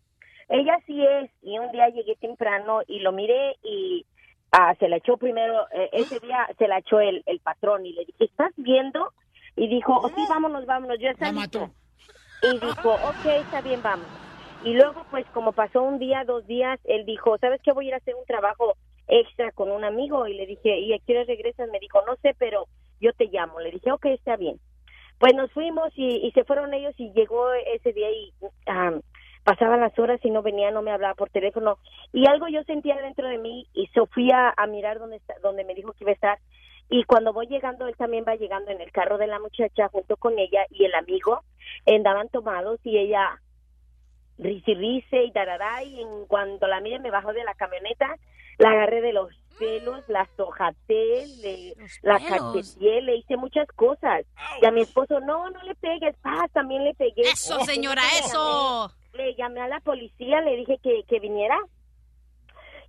ella 0.49 0.79
sí 0.85 1.03
es. 1.03 1.29
Y 1.41 1.57
un 1.59 1.71
día 1.71 1.89
llegué 1.89 2.15
temprano 2.15 2.81
y 2.87 2.99
lo 2.99 3.11
miré 3.11 3.55
y 3.63 4.05
ah, 4.51 4.75
se 4.79 4.89
la 4.89 4.97
echó 4.97 5.17
primero, 5.17 5.67
eh, 5.71 5.89
ese 5.93 6.19
día 6.19 6.47
se 6.57 6.67
la 6.67 6.79
echó 6.79 6.99
el, 6.99 7.23
el 7.25 7.39
patrón 7.39 7.85
y 7.85 7.93
le 7.93 8.05
dije, 8.05 8.25
¿estás 8.25 8.51
viendo? 8.57 9.13
Y 9.55 9.67
dijo, 9.67 9.93
oh, 9.93 10.09
sí, 10.09 10.23
vámonos, 10.29 10.65
vámonos, 10.65 10.97
yo. 10.99 11.09
Y 12.43 12.59
dijo, 12.59 12.93
ok, 12.93 13.25
está 13.25 13.61
bien, 13.61 13.81
vamos. 13.81 14.07
Y 14.63 14.73
luego, 14.73 15.05
pues, 15.11 15.25
como 15.33 15.51
pasó 15.51 15.81
un 15.81 15.99
día, 15.99 16.23
dos 16.25 16.45
días, 16.47 16.79
él 16.85 17.05
dijo, 17.05 17.37
¿sabes 17.37 17.61
qué? 17.63 17.71
Voy 17.71 17.85
a 17.85 17.87
ir 17.89 17.93
a 17.93 17.97
hacer 17.97 18.15
un 18.15 18.25
trabajo 18.25 18.75
extra 19.07 19.51
con 19.51 19.71
un 19.71 19.83
amigo. 19.83 20.27
Y 20.27 20.33
le 20.33 20.45
dije, 20.45 20.79
¿y 20.79 20.93
a 20.93 20.99
qué 20.99 21.13
hora 21.13 21.23
regresas? 21.25 21.69
Me 21.69 21.79
dijo, 21.79 22.01
no 22.05 22.15
sé, 22.21 22.35
pero 22.37 22.67
yo 22.99 23.13
te 23.13 23.25
llamo. 23.25 23.59
Le 23.59 23.71
dije, 23.71 23.91
ok, 23.91 24.05
está 24.07 24.35
bien. 24.35 24.59
Pues 25.19 25.33
nos 25.33 25.51
fuimos 25.51 25.91
y, 25.95 26.31
se 26.33 26.43
fueron 26.43 26.73
ellos 26.73 26.93
y 26.97 27.11
llegó 27.13 27.51
ese 27.53 27.91
día 27.91 28.11
y 28.11 28.33
ah, 28.67 28.99
pasaban 29.43 29.79
las 29.79 29.97
horas 29.97 30.19
y 30.23 30.29
no 30.29 30.43
venía, 30.43 30.69
no 30.71 30.81
me 30.81 30.91
hablaba 30.91 31.15
por 31.15 31.29
teléfono. 31.29 31.79
Y 32.13 32.27
algo 32.27 32.47
yo 32.47 32.63
sentía 32.63 32.97
dentro 32.97 33.27
de 33.27 33.37
mí 33.39 33.67
y 33.73 33.89
fui 34.11 34.29
a, 34.31 34.53
mirar 34.67 34.99
donde, 34.99 35.15
está, 35.17 35.33
donde 35.41 35.63
me 35.63 35.73
dijo 35.73 35.93
que 35.93 36.03
iba 36.03 36.11
a 36.11 36.13
estar. 36.13 36.39
Y 36.89 37.03
cuando 37.03 37.33
voy 37.33 37.47
llegando, 37.47 37.87
él 37.87 37.95
también 37.97 38.23
va 38.27 38.35
llegando 38.35 38.71
en 38.71 38.79
el 38.81 38.91
carro 38.91 39.17
de 39.17 39.27
la 39.27 39.39
muchacha 39.39 39.89
junto 39.89 40.15
con 40.17 40.39
ella 40.39 40.65
y 40.69 40.85
el 40.85 40.95
amigo 40.95 41.41
andaban 41.85 42.29
tomados 42.29 42.79
y 42.83 42.97
ella 42.97 43.41
risi 44.37 44.73
rice 44.75 45.23
y 45.23 45.31
tarará 45.31 45.83
y 45.83 45.99
en 46.01 46.25
cuanto 46.27 46.67
la 46.67 46.79
mire 46.79 46.99
me 46.99 47.11
bajó 47.11 47.33
de 47.33 47.43
la 47.43 47.53
camioneta, 47.55 48.07
la 48.59 48.69
agarré 48.69 49.01
de 49.01 49.11
los 49.13 49.29
pelos, 49.59 50.07
la 50.07 50.29
sojaté, 50.37 51.25
le, 51.41 51.73
la 52.03 52.19
cacheteé, 52.53 53.01
le 53.01 53.15
hice 53.17 53.35
muchas 53.37 53.67
cosas. 53.75 54.23
Y 54.61 54.65
a 54.65 54.71
mi 54.71 54.81
esposo, 54.81 55.19
no, 55.19 55.49
no 55.49 55.61
le 55.63 55.73
pegues, 55.75 56.15
paz, 56.21 56.51
también 56.53 56.83
le 56.83 56.93
pegué. 56.93 57.23
Eso, 57.23 57.59
señora, 57.61 58.03
Le 58.03 58.19
eso. 58.19 58.89
llamé- 58.89 59.17
Le 59.17 59.35
llamé 59.35 59.61
a 59.61 59.67
la 59.67 59.79
policía, 59.79 60.41
le 60.41 60.55
dije 60.57 60.77
que, 60.83 61.01
que 61.07 61.19
viniera. 61.19 61.57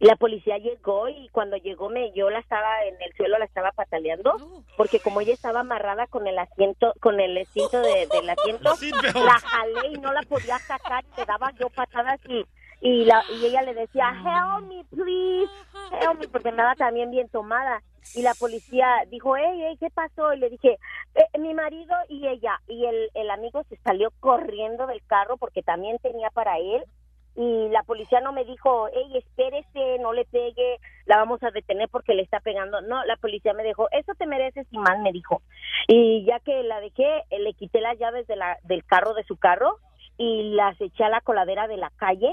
La 0.00 0.14
policía 0.14 0.58
llegó 0.58 1.08
y 1.08 1.28
cuando 1.30 1.56
llegó 1.56 1.88
me 1.88 2.12
yo 2.12 2.30
la 2.30 2.38
estaba 2.38 2.84
en 2.84 2.94
el 3.02 3.12
suelo, 3.16 3.36
la 3.38 3.44
estaba 3.46 3.72
pataleando, 3.72 4.36
porque 4.76 5.00
como 5.00 5.20
ella 5.20 5.34
estaba 5.34 5.60
amarrada 5.60 6.06
con 6.06 6.26
el 6.28 6.38
asiento, 6.38 6.94
con 7.00 7.18
el 7.18 7.44
cinto 7.48 7.80
de, 7.80 8.06
del 8.06 8.30
asiento, 8.30 8.74
la 9.14 9.38
jalé 9.40 9.88
y 9.88 9.98
no 9.98 10.12
la 10.12 10.22
podía 10.22 10.58
sacar, 10.60 11.04
le 11.16 11.24
daba 11.24 11.50
yo 11.58 11.68
patadas 11.70 12.20
y, 12.28 12.44
y, 12.80 13.04
la, 13.06 13.24
y 13.40 13.46
ella 13.46 13.62
le 13.62 13.74
decía, 13.74 14.10
help 14.24 14.68
me, 14.68 14.84
please, 14.84 15.50
help 16.00 16.20
me, 16.20 16.28
porque 16.28 16.50
andaba 16.50 16.76
también 16.76 17.10
bien 17.10 17.28
tomada. 17.28 17.82
Y 18.14 18.22
la 18.22 18.32
policía 18.34 19.04
dijo, 19.10 19.36
hey, 19.36 19.60
hey, 19.66 19.76
¿qué 19.78 19.90
pasó? 19.90 20.32
Y 20.32 20.38
le 20.38 20.48
dije, 20.48 20.78
"Eh, 21.14 21.38
mi 21.38 21.52
marido 21.52 21.94
y 22.08 22.26
ella. 22.26 22.58
Y 22.66 22.86
el, 22.86 23.10
el 23.12 23.28
amigo 23.30 23.62
se 23.64 23.76
salió 23.78 24.10
corriendo 24.20 24.86
del 24.86 25.02
carro 25.06 25.36
porque 25.36 25.62
también 25.62 25.98
tenía 25.98 26.30
para 26.30 26.56
él. 26.58 26.84
Y 27.38 27.68
la 27.68 27.84
policía 27.84 28.20
no 28.20 28.32
me 28.32 28.44
dijo, 28.44 28.88
hey, 28.92 29.12
espérese, 29.14 30.00
no 30.00 30.12
le 30.12 30.24
pegue, 30.24 30.80
la 31.06 31.18
vamos 31.18 31.40
a 31.44 31.52
detener 31.52 31.88
porque 31.88 32.12
le 32.12 32.22
está 32.22 32.40
pegando. 32.40 32.80
No, 32.80 33.04
la 33.04 33.14
policía 33.14 33.52
me 33.54 33.62
dijo, 33.62 33.86
eso 33.92 34.12
te 34.16 34.26
mereces 34.26 34.66
y 34.72 34.78
mal, 34.78 35.02
me 35.02 35.12
dijo. 35.12 35.40
Y 35.86 36.24
ya 36.24 36.40
que 36.40 36.64
la 36.64 36.80
dejé, 36.80 37.22
eh, 37.30 37.38
le 37.38 37.54
quité 37.54 37.80
las 37.80 37.96
llaves 37.96 38.26
de 38.26 38.34
la, 38.34 38.58
del 38.64 38.84
carro 38.84 39.14
de 39.14 39.22
su 39.22 39.36
carro 39.36 39.76
y 40.16 40.50
las 40.54 40.80
eché 40.80 41.04
a 41.04 41.10
la 41.10 41.20
coladera 41.20 41.68
de 41.68 41.76
la 41.76 41.90
calle. 41.90 42.32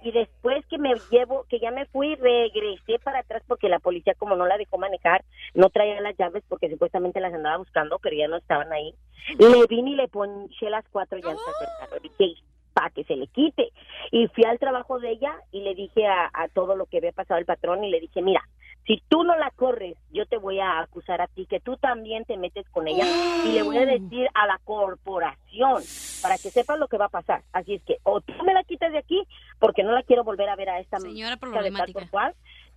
Y 0.00 0.12
después 0.12 0.64
que 0.70 0.78
me 0.78 0.94
llevo, 1.10 1.44
que 1.50 1.60
ya 1.60 1.70
me 1.70 1.84
fui, 1.84 2.14
regresé 2.14 2.98
para 3.04 3.18
atrás 3.18 3.42
porque 3.46 3.68
la 3.68 3.78
policía 3.78 4.14
como 4.14 4.36
no 4.36 4.46
la 4.46 4.56
dejó 4.56 4.78
manejar, 4.78 5.22
no 5.52 5.68
traía 5.68 6.00
las 6.00 6.16
llaves 6.16 6.42
porque 6.48 6.70
supuestamente 6.70 7.20
las 7.20 7.34
andaba 7.34 7.58
buscando, 7.58 7.98
pero 7.98 8.16
ya 8.16 8.26
no 8.26 8.38
estaban 8.38 8.72
ahí. 8.72 8.94
Le 9.38 9.66
vine 9.68 9.90
y 9.90 9.96
le 9.96 10.08
ponché 10.08 10.70
las 10.70 10.88
cuatro 10.88 11.18
llantas 11.18 11.44
del 11.60 11.68
carro. 11.78 12.00
Dije, 12.00 12.40
para 12.76 12.90
que 12.90 13.04
se 13.04 13.16
le 13.16 13.26
quite. 13.28 13.72
Y 14.12 14.28
fui 14.28 14.44
al 14.44 14.58
trabajo 14.58 14.98
de 15.00 15.12
ella 15.12 15.32
y 15.50 15.60
le 15.62 15.74
dije 15.74 16.06
a, 16.06 16.30
a 16.32 16.48
todo 16.48 16.76
lo 16.76 16.84
que 16.84 16.98
había 16.98 17.12
pasado 17.12 17.40
el 17.40 17.46
patrón 17.46 17.82
y 17.84 17.90
le 17.90 18.00
dije, 18.00 18.20
mira, 18.20 18.42
Si 18.86 19.02
tú 19.08 19.24
no 19.24 19.34
la 19.36 19.50
corres, 19.50 19.96
yo 20.12 20.26
te 20.26 20.36
voy 20.36 20.60
a 20.60 20.78
acusar 20.78 21.20
a 21.20 21.26
ti 21.26 21.46
que 21.46 21.58
tú 21.58 21.76
también 21.76 22.24
te 22.24 22.36
metes 22.36 22.68
con 22.70 22.86
ella 22.86 23.04
y 23.44 23.52
le 23.52 23.62
voy 23.64 23.78
a 23.78 23.86
decir 23.86 24.28
a 24.34 24.46
la 24.46 24.60
corporación 24.64 25.82
para 26.22 26.36
que 26.38 26.50
sepas 26.50 26.78
lo 26.78 26.86
que 26.86 26.98
va 26.98 27.06
a 27.06 27.18
pasar. 27.20 27.42
Así 27.52 27.74
es 27.74 27.82
que 27.82 27.96
o 28.04 28.20
tú 28.20 28.32
me 28.44 28.54
la 28.54 28.62
quitas 28.62 28.92
de 28.92 28.98
aquí 28.98 29.26
porque 29.58 29.82
no 29.82 29.90
la 29.92 30.04
quiero 30.04 30.22
volver 30.22 30.48
a 30.48 30.54
ver 30.56 30.68
a 30.68 30.78
esta 30.78 31.00
Señora 31.00 31.30
de 31.30 31.36
tal 31.36 31.50
problemática. 31.50 32.00
por 32.00 32.10
cual. 32.10 32.34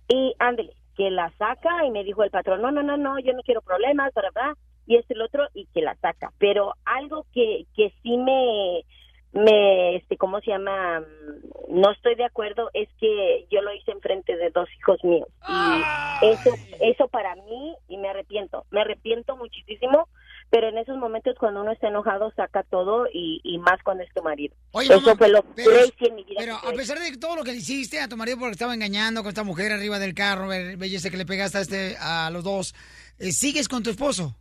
Y 0.08 0.34
ándele, 0.40 0.74
que 0.96 1.10
la 1.10 1.30
saca 1.38 1.84
y 1.86 1.90
me 1.90 2.02
dijo 2.02 2.24
el 2.24 2.30
patrón, 2.30 2.60
no, 2.60 2.72
no, 2.72 2.82
no, 2.82 2.96
no, 2.96 3.20
yo 3.20 3.32
no 3.32 3.42
quiero 3.42 3.60
problemas, 3.62 4.12
¿verdad? 4.12 4.54
Y 4.86 4.96
este 4.96 5.14
el 5.14 5.22
otro 5.22 5.46
y 5.54 5.66
que 5.66 5.80
la 5.80 5.94
saca. 5.94 6.32
Pero 6.38 6.74
algo 6.84 7.24
que, 7.32 7.66
que 7.76 7.92
sí 8.02 8.16
me, 8.16 8.84
me, 9.32 9.96
este, 9.96 10.16
¿cómo 10.16 10.40
se 10.40 10.50
llama? 10.50 11.00
Mm, 11.00 11.80
No 11.80 11.92
estoy 11.92 12.14
de 12.16 12.24
acuerdo 12.24 12.68
es 12.74 12.88
que 12.98 13.46
yo 13.50 13.62
lo 13.62 13.72
hice 13.72 13.92
enfrente 13.92 14.36
de 14.36 14.50
dos 14.50 14.68
hijos 14.78 14.98
míos. 15.04 15.28
Y 15.48 16.26
eso, 16.26 16.50
eso 16.80 17.08
para 17.08 17.34
mí, 17.36 17.74
y 17.88 17.96
me 17.96 18.08
arrepiento, 18.08 18.64
me 18.70 18.80
arrepiento 18.80 19.36
muchísimo, 19.36 20.08
pero 20.50 20.68
en 20.68 20.78
esos 20.78 20.96
momentos 20.98 21.36
cuando 21.38 21.60
uno 21.62 21.70
está 21.70 21.86
enojado 21.88 22.32
saca 22.34 22.64
todo 22.64 23.06
y, 23.12 23.40
y 23.44 23.58
más 23.58 23.80
cuando 23.84 24.02
es 24.02 24.12
tu 24.12 24.20
marido. 24.22 24.56
Oye, 24.72 24.88
eso 24.88 25.00
mamá, 25.00 25.16
fue 25.16 25.28
lo 25.28 25.42
pero- 25.54 25.70
crazy 25.70 26.06
en 26.08 26.14
mi 26.16 26.24
vida. 26.24 26.36
Pero 26.40 26.60
que 26.60 26.68
a 26.68 26.72
pesar 26.72 26.98
de 26.98 27.16
todo 27.16 27.36
lo 27.36 27.44
que 27.44 27.52
le 27.52 27.58
hiciste 27.58 28.00
a 28.00 28.08
tu 28.08 28.16
marido 28.16 28.36
porque 28.38 28.52
estaba 28.52 28.74
engañando 28.74 29.20
con 29.22 29.28
esta 29.28 29.44
mujer 29.44 29.70
arriba 29.70 30.00
del 30.00 30.12
carro, 30.14 30.48
be- 30.48 30.74
belleza 30.74 31.08
que 31.08 31.16
le 31.16 31.24
pegaste 31.26 31.58
a, 31.58 31.60
este, 31.60 31.96
a 32.00 32.30
los 32.30 32.42
dos, 32.42 32.74
eh, 33.20 33.30
¿sigues 33.30 33.68
con 33.68 33.84
tu 33.84 33.90
esposo? 33.90 34.34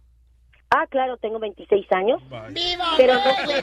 Ah, 0.72 0.86
claro, 0.88 1.18
tengo 1.18 1.40
26 1.40 1.91
años. 1.91 2.22
¡Viva 2.52 2.86
Pero 2.96 3.16
no 3.16 3.22
fue... 3.44 3.60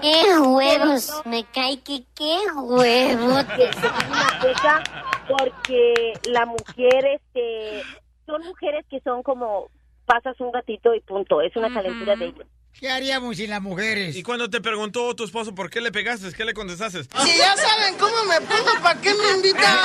¡Qué 0.00 0.38
huevos! 0.38 1.12
Me 1.26 1.44
cae 1.44 1.80
que 1.80 2.04
qué 2.14 2.38
huevos. 2.54 3.46
Digo 3.56 3.70
una 4.10 4.38
cosa, 4.40 4.82
porque 5.28 6.14
la 6.24 6.46
mujer, 6.46 7.04
este, 7.14 7.82
son 8.24 8.42
mujeres 8.42 8.86
que 8.88 9.00
son 9.00 9.22
como 9.22 9.68
pasas 10.06 10.38
un 10.40 10.50
gatito 10.50 10.94
y 10.94 11.00
punto, 11.00 11.42
es 11.42 11.54
una 11.56 11.72
calentura 11.72 12.16
de 12.16 12.26
ellos. 12.26 12.46
¿Qué 12.72 12.90
haríamos 12.90 13.36
sin 13.36 13.50
las 13.50 13.62
mujeres? 13.62 14.16
Y 14.16 14.22
cuando 14.22 14.50
te 14.50 14.60
preguntó 14.60 15.14
tu 15.14 15.24
esposo 15.24 15.54
por 15.54 15.70
qué 15.70 15.80
le 15.80 15.92
pegaste, 15.92 16.32
¿qué 16.32 16.44
le 16.44 16.54
contestaste? 16.54 17.04
Si 17.04 17.38
ya 17.38 17.54
saben 17.56 17.96
cómo 17.98 18.16
me 18.24 18.40
pongo, 18.40 18.82
¿para 18.82 19.00
qué 19.00 19.14
me 19.14 19.36
invitan? 19.36 19.76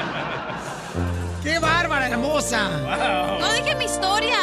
¡Qué 1.43 1.57
bárbara, 1.59 2.07
hermosa! 2.07 2.69
No 3.39 3.53
dije 3.53 3.75
mi 3.75 3.85
historia. 3.85 4.37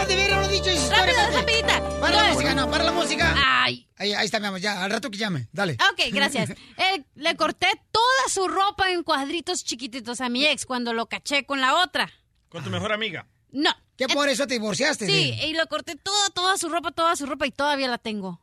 ¡Oh, 0.00 0.06
de 0.06 0.16
veras 0.16 0.40
no 0.46 0.50
he 0.50 0.52
dicho 0.52 0.70
esa 0.70 0.82
historia! 0.82 0.98
Rápido, 1.04 1.20
espérate. 1.20 1.36
rapidita. 1.38 2.00
Para 2.00 2.16
la 2.22 2.32
música, 2.32 2.54
no, 2.54 2.70
para 2.70 2.84
la 2.84 2.92
música. 2.92 3.34
Ay. 3.62 3.88
Ahí, 3.96 4.12
ahí 4.14 4.24
está, 4.24 4.40
mi 4.40 4.46
amor, 4.46 4.60
ya, 4.60 4.82
al 4.82 4.90
rato 4.90 5.10
que 5.10 5.18
llame, 5.18 5.48
dale. 5.52 5.74
Ok, 5.92 6.12
gracias. 6.12 6.50
Eh, 6.76 7.04
le 7.14 7.36
corté 7.36 7.68
toda 7.92 8.28
su 8.28 8.48
ropa 8.48 8.90
en 8.90 9.02
cuadritos 9.04 9.62
chiquititos 9.64 10.20
a 10.20 10.28
mi 10.28 10.44
ex 10.46 10.66
cuando 10.66 10.92
lo 10.92 11.06
caché 11.06 11.44
con 11.46 11.60
la 11.60 11.76
otra. 11.84 12.10
Con 12.48 12.64
tu 12.64 12.70
mejor 12.70 12.92
amiga. 12.92 13.28
No. 13.50 13.70
¿Qué 13.96 14.08
por 14.08 14.28
eso 14.28 14.46
te 14.46 14.54
divorciaste? 14.54 15.06
Sí, 15.06 15.12
de- 15.38 15.46
y 15.48 15.52
lo 15.54 15.66
corté 15.66 15.94
toda, 15.96 16.30
toda 16.30 16.56
su 16.56 16.68
ropa, 16.68 16.90
toda 16.90 17.14
su 17.16 17.26
ropa 17.26 17.46
y 17.46 17.50
todavía 17.52 17.86
la 17.88 17.98
tengo. 17.98 18.40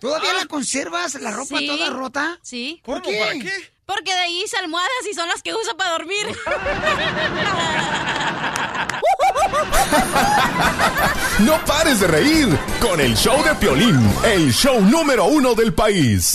¿Todavía 0.00 0.32
la 0.34 0.46
conservas, 0.46 1.14
la 1.16 1.30
ropa 1.30 1.58
Sí. 1.58 1.66
toda 1.66 1.90
rota? 1.90 2.38
Sí. 2.42 2.80
¿Por 2.84 3.02
qué? 3.02 3.18
¿Para 3.18 3.32
qué? 3.32 3.52
Porque 3.86 4.12
de 4.12 4.20
ahí 4.20 4.42
hice 4.44 4.56
almohadas 4.58 4.90
y 5.10 5.14
son 5.14 5.28
las 5.28 5.42
que 5.42 5.54
uso 5.54 5.76
para 5.76 5.92
dormir. 5.92 6.26
No 11.40 11.64
pares 11.64 12.00
de 12.00 12.06
reír 12.08 12.58
con 12.80 13.00
el 13.00 13.16
show 13.16 13.42
de 13.44 13.54
Piolín, 13.54 13.98
el 14.24 14.52
show 14.52 14.80
número 14.80 15.26
uno 15.26 15.54
del 15.54 15.72
país. 15.72 16.34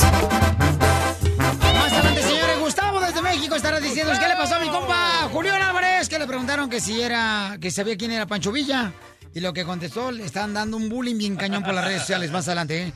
Más 1.37 1.91
adelante, 1.91 2.21
señores, 2.23 2.59
Gustavo 2.59 2.99
desde 3.01 3.21
México 3.21 3.55
estará 3.55 3.79
diciendo 3.81 4.13
qué 4.19 4.27
le 4.27 4.35
pasó 4.35 4.55
a 4.55 4.59
mi 4.59 4.69
compa 4.69 5.27
Julián 5.31 5.61
Álvarez, 5.61 6.07
que 6.07 6.17
le 6.19 6.25
preguntaron 6.27 6.69
que 6.69 6.79
si 6.79 7.01
era, 7.01 7.57
que 7.59 7.69
sabía 7.69 7.97
quién 7.97 8.11
era 8.11 8.25
Pancho 8.25 8.51
Villa. 8.51 8.93
Y 9.35 9.39
lo 9.41 9.51
que 9.53 9.65
contestó, 9.65 10.11
le 10.11 10.25
están 10.25 10.53
dando 10.53 10.77
un 10.77 10.87
bullying 10.89 11.17
bien 11.17 11.35
cañón 11.35 11.63
por 11.63 11.73
las 11.73 11.83
redes 11.85 12.01
sociales 12.01 12.31
más 12.31 12.47
adelante. 12.47 12.83
¿eh? 12.83 12.93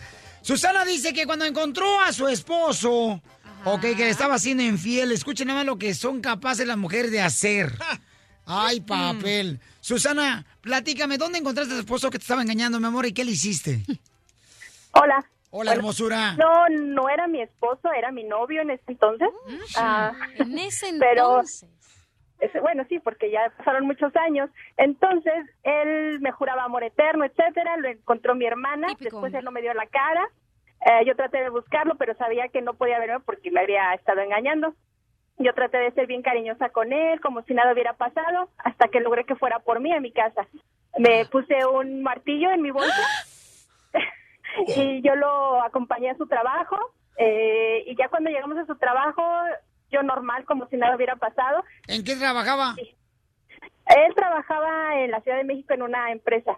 Susana 0.47 0.85
dice 0.85 1.11
que 1.11 1.25
cuando 1.25 1.43
encontró 1.43 1.99
a 1.99 2.13
su 2.13 2.25
esposo, 2.29 3.21
ok, 3.65 3.81
que 3.81 3.95
le 4.05 4.09
estaba 4.11 4.39
siendo 4.39 4.63
infiel, 4.63 5.11
escuchen 5.11 5.47
nada 5.47 5.59
más 5.59 5.65
lo 5.65 5.77
que 5.77 5.93
son 5.93 6.21
capaces 6.21 6.65
las 6.65 6.77
mujeres 6.77 7.11
de 7.11 7.19
hacer. 7.19 7.73
Ay, 8.45 8.79
papel. 8.79 9.59
Susana, 9.81 10.45
platícame, 10.61 11.17
¿dónde 11.17 11.39
encontraste 11.39 11.73
a 11.73 11.75
tu 11.75 11.81
esposo 11.81 12.09
que 12.09 12.17
te 12.17 12.21
estaba 12.21 12.43
engañando, 12.43 12.79
mi 12.79 12.85
amor, 12.85 13.05
y 13.05 13.11
qué 13.11 13.25
le 13.25 13.31
hiciste? 13.31 13.83
Hola. 14.93 15.29
Hola, 15.49 15.73
hermosura. 15.73 16.37
No, 16.37 16.69
no 16.69 17.09
era 17.09 17.27
mi 17.27 17.41
esposo, 17.41 17.91
era 17.91 18.13
mi 18.13 18.23
novio 18.23 18.61
en 18.61 18.69
ese 18.69 18.83
entonces. 18.87 19.27
Ah, 19.75 20.13
en 20.37 20.57
ese 20.59 20.87
entonces. 20.87 21.67
Bueno, 22.61 22.85
sí, 22.87 22.99
porque 22.99 23.31
ya 23.31 23.51
pasaron 23.57 23.85
muchos 23.85 24.15
años. 24.15 24.49
Entonces, 24.77 25.33
él 25.63 26.19
me 26.21 26.31
juraba 26.31 26.63
amor 26.63 26.83
eterno, 26.83 27.25
etcétera. 27.25 27.77
Lo 27.77 27.87
encontró 27.87 28.35
mi 28.35 28.45
hermana. 28.45 28.87
Después 28.99 29.33
él 29.33 29.43
no 29.43 29.51
me 29.51 29.61
dio 29.61 29.73
la 29.73 29.87
cara. 29.87 30.27
Eh, 30.85 31.05
yo 31.05 31.15
traté 31.15 31.39
de 31.39 31.49
buscarlo, 31.49 31.95
pero 31.95 32.15
sabía 32.15 32.47
que 32.49 32.61
no 32.61 32.75
podía 32.75 32.99
verme 32.99 33.19
porque 33.25 33.51
me 33.51 33.61
había 33.61 33.93
estado 33.93 34.21
engañando. 34.21 34.73
Yo 35.39 35.53
traté 35.53 35.77
de 35.77 35.91
ser 35.91 36.07
bien 36.07 36.21
cariñosa 36.21 36.69
con 36.69 36.93
él, 36.93 37.19
como 37.21 37.41
si 37.43 37.53
nada 37.53 37.73
hubiera 37.73 37.93
pasado, 37.93 38.49
hasta 38.57 38.87
que 38.87 38.99
logré 38.99 39.23
que 39.23 39.35
fuera 39.35 39.59
por 39.59 39.79
mí 39.79 39.93
a 39.93 39.99
mi 39.99 40.11
casa. 40.11 40.47
Me 40.97 41.25
puse 41.25 41.65
un 41.65 42.01
martillo 42.01 42.51
en 42.51 42.61
mi 42.61 42.71
bolsa 42.71 43.07
y 44.67 45.01
yo 45.01 45.15
lo 45.15 45.61
acompañé 45.61 46.09
a 46.09 46.17
su 46.17 46.27
trabajo 46.27 46.77
eh, 47.17 47.83
y 47.87 47.95
ya 47.95 48.09
cuando 48.09 48.29
llegamos 48.29 48.57
a 48.57 48.65
su 48.65 48.75
trabajo 48.75 49.23
yo 49.91 50.03
normal 50.03 50.45
como 50.45 50.67
si 50.67 50.77
nada 50.77 50.95
hubiera 50.95 51.15
pasado 51.15 51.63
¿En 51.87 52.03
qué 52.03 52.15
trabajaba? 52.15 52.75
él 52.77 54.13
trabajaba 54.15 54.95
en 55.01 55.11
la 55.11 55.21
Ciudad 55.21 55.37
de 55.37 55.43
México 55.45 55.73
en 55.73 55.81
una 55.81 56.11
empresa 56.11 56.57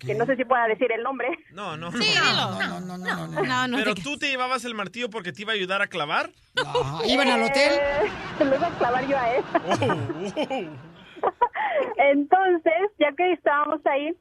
que 0.00 0.14
no 0.14 0.26
sé 0.26 0.34
si 0.36 0.44
pueda 0.44 0.66
decir 0.66 0.90
el 0.92 1.02
nombre 1.02 1.28
No, 1.52 1.76
no, 1.76 1.92
Sí, 1.92 1.98
no. 1.98 2.04
dilo. 2.04 2.50
No, 2.68 2.80
no, 2.80 2.98
no, 2.98 3.26
no. 3.28 3.42
No, 3.42 3.68
no 3.68 3.76
¿Pero 3.76 3.94
te- 3.94 4.02
tú 4.02 4.18
te 4.18 4.28
llevabas 4.28 4.64
el 4.64 4.74
martillo 4.74 5.08
porque 5.10 5.32
te 5.32 5.42
iba 5.42 5.52
a 5.52 5.54
ayudar 5.56 5.80
a 5.82 5.86
clavar? 5.86 6.30
¿Iban 7.06 7.28
al 7.28 7.42
hotel? 7.44 7.72
Eh, 7.72 8.10
lo 8.44 8.56
iba 8.56 8.66
a 8.66 8.78
clavar 8.78 9.06
yo 9.06 9.16
a 9.18 9.30
él 9.34 9.44
entonces 11.96 12.72
ya 12.98 13.12
que 13.12 13.32
estábamos 13.32 13.80
ahí 13.86 14.14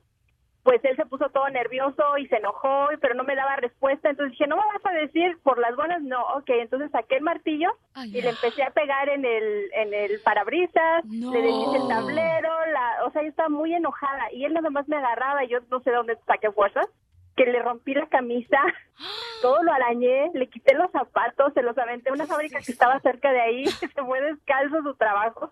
pues 0.63 0.83
él 0.83 0.95
se 0.95 1.05
puso 1.05 1.29
todo 1.29 1.47
nervioso 1.49 2.17
y 2.17 2.27
se 2.27 2.37
enojó, 2.37 2.89
pero 3.01 3.15
no 3.15 3.23
me 3.23 3.35
daba 3.35 3.55
respuesta. 3.55 4.09
Entonces 4.09 4.31
dije, 4.31 4.47
no 4.47 4.57
me 4.57 4.63
vas 4.63 4.85
a 4.85 4.93
decir 4.93 5.37
por 5.43 5.57
las 5.57 5.75
buenas, 5.75 6.01
no. 6.01 6.21
Ok, 6.35 6.49
entonces 6.49 6.91
saqué 6.91 7.15
el 7.17 7.23
martillo 7.23 7.69
y 8.05 8.21
le 8.21 8.29
empecé 8.29 8.63
a 8.63 8.71
pegar 8.71 9.09
en 9.09 9.25
el, 9.25 9.71
en 9.73 9.93
el 9.93 10.19
parabrisas, 10.21 11.05
le 11.05 11.41
deshice 11.41 11.77
el 11.77 11.87
tablero, 11.87 12.65
la, 12.73 13.05
o 13.05 13.11
sea, 13.11 13.21
yo 13.21 13.29
estaba 13.29 13.49
muy 13.49 13.73
enojada 13.73 14.31
y 14.33 14.45
él 14.45 14.53
nada 14.53 14.69
más 14.69 14.87
me 14.87 14.97
agarraba 14.97 15.43
y 15.43 15.49
yo 15.49 15.59
no 15.69 15.79
sé 15.79 15.91
de 15.91 15.95
dónde 15.95 16.17
saqué 16.27 16.51
fuerzas, 16.51 16.87
que 17.35 17.45
le 17.45 17.61
rompí 17.61 17.93
la 17.93 18.07
camisa, 18.07 18.59
todo 19.41 19.63
lo 19.63 19.71
arañé, 19.71 20.29
le 20.33 20.47
quité 20.47 20.75
los 20.75 20.91
zapatos, 20.91 21.53
se 21.53 21.61
los 21.61 21.77
aventé 21.77 22.09
a 22.09 22.13
una 22.13 22.27
fábrica 22.27 22.59
que 22.59 22.71
estaba 22.71 22.99
cerca 22.99 23.31
de 23.31 23.39
ahí, 23.39 23.65
se 23.67 23.87
fue 23.87 24.21
descalzo 24.21 24.81
su 24.83 24.93
trabajo 24.95 25.51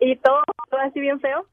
y 0.00 0.16
todo, 0.16 0.42
todo 0.68 0.80
así 0.80 0.98
bien 0.98 1.20
feo. 1.20 1.46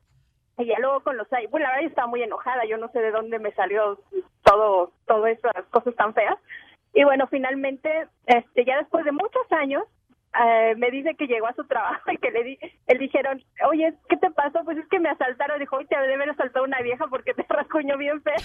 Y 0.57 0.65
ya 0.65 0.75
luego 0.79 1.01
con 1.01 1.17
los 1.17 1.31
años, 1.33 1.51
bueno, 1.51 1.65
la 1.65 1.71
verdad 1.71 1.83
yo 1.83 1.89
estaba 1.89 2.07
muy 2.07 2.23
enojada, 2.23 2.65
yo 2.65 2.77
no 2.77 2.87
sé 2.89 2.99
de 2.99 3.11
dónde 3.11 3.39
me 3.39 3.51
salió 3.53 3.99
todo, 4.43 4.91
todo 5.05 5.27
esas 5.27 5.53
cosas 5.69 5.93
tan 5.95 6.13
feas. 6.13 6.37
Y 6.93 7.03
bueno, 7.03 7.27
finalmente, 7.27 8.07
este, 8.25 8.63
ya 8.63 8.77
después 8.77 9.03
de 9.03 9.11
muchos 9.11 9.51
años, 9.51 9.83
eh, 10.37 10.75
me 10.77 10.91
dice 10.91 11.15
que 11.15 11.27
llegó 11.27 11.47
a 11.47 11.53
su 11.53 11.63
trabajo 11.65 12.01
y 12.11 12.17
que 12.17 12.31
le 12.31 12.43
di, 12.43 12.59
él 12.87 12.97
dijeron, 12.99 13.43
oye, 13.69 13.93
¿qué 14.09 14.17
te 14.17 14.31
pasó? 14.31 14.63
Pues 14.63 14.77
es 14.77 14.87
que 14.87 14.99
me 14.99 15.09
asaltaron. 15.09 15.59
Dijo, 15.59 15.77
hoy 15.77 15.85
te 15.85 15.97
debe 15.97 16.15
haber 16.15 16.29
asaltado 16.31 16.65
una 16.65 16.79
vieja 16.81 17.05
porque 17.07 17.33
te 17.33 17.43
rascuñó 17.49 17.97
bien 17.97 18.21
feo. 18.21 18.35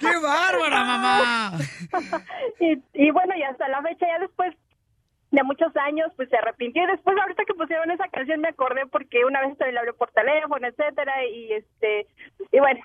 ¡Qué 0.00 0.18
bárbara, 0.18 0.84
mamá! 0.84 1.52
y, 2.60 2.82
y 2.94 3.10
bueno, 3.10 3.36
y 3.36 3.42
hasta 3.42 3.68
la 3.68 3.82
fecha, 3.82 4.06
ya 4.06 4.18
después 4.18 4.54
de 5.32 5.42
muchos 5.42 5.74
años, 5.76 6.12
pues 6.14 6.28
se 6.28 6.36
arrepintió. 6.36 6.84
Y 6.84 6.86
después, 6.86 7.16
ahorita 7.18 7.44
que 7.44 7.54
pusieron 7.54 7.90
esa 7.90 8.06
canción, 8.08 8.40
me 8.40 8.48
acordé 8.48 8.86
porque 8.86 9.24
una 9.24 9.40
vez 9.40 9.56
también 9.58 9.74
le 9.74 9.80
hablé 9.80 9.92
por 9.94 10.10
teléfono, 10.12 10.66
etcétera, 10.66 11.26
y 11.26 11.52
este, 11.54 12.06
y 12.52 12.60
bueno, 12.60 12.80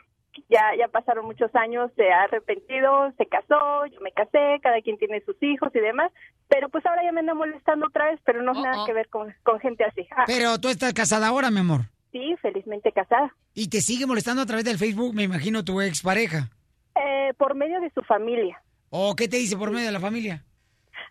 ya, 0.49 0.61
ya 0.77 0.87
pasaron 0.87 1.25
muchos 1.25 1.53
años, 1.55 1.91
se 1.95 2.09
ha 2.11 2.23
arrepentido, 2.23 3.11
se 3.17 3.25
casó, 3.25 3.85
yo 3.87 3.99
me 4.01 4.11
casé, 4.13 4.59
cada 4.61 4.81
quien 4.81 4.97
tiene 4.97 5.21
sus 5.21 5.35
hijos 5.43 5.75
y 5.75 5.79
demás, 5.79 6.11
pero 6.47 6.69
pues 6.69 6.85
ahora 6.85 7.03
ya 7.03 7.11
me 7.11 7.19
anda 7.19 7.33
molestando 7.33 7.87
otra 7.87 8.11
vez, 8.11 8.19
pero 8.23 8.41
no 8.41 8.53
es 8.53 8.59
nada 8.59 8.85
que 8.85 8.93
ver 8.93 9.09
con, 9.09 9.33
con 9.43 9.59
gente 9.59 9.83
así. 9.83 10.07
Ah, 10.15 10.23
Pero 10.25 10.57
tú 10.59 10.69
estás 10.69 10.93
casada 10.93 11.27
ahora, 11.27 11.51
mi 11.51 11.59
amor. 11.59 11.81
Sí, 12.13 12.35
felizmente 12.41 12.93
casada. 12.93 13.35
Y 13.53 13.69
te 13.69 13.81
sigue 13.81 14.05
molestando 14.05 14.41
a 14.41 14.45
través 14.45 14.63
del 14.63 14.77
Facebook, 14.77 15.13
me 15.13 15.23
imagino, 15.23 15.65
tu 15.65 15.81
expareja. 15.81 16.49
Eh, 16.95 17.33
por 17.37 17.55
medio 17.55 17.81
de 17.81 17.89
su 17.91 18.01
familia. 18.03 18.61
¿O 18.89 19.15
qué 19.15 19.27
te 19.27 19.35
dice 19.35 19.57
por 19.57 19.71
medio 19.71 19.87
de 19.87 19.91
la 19.91 19.99
familia? 19.99 20.45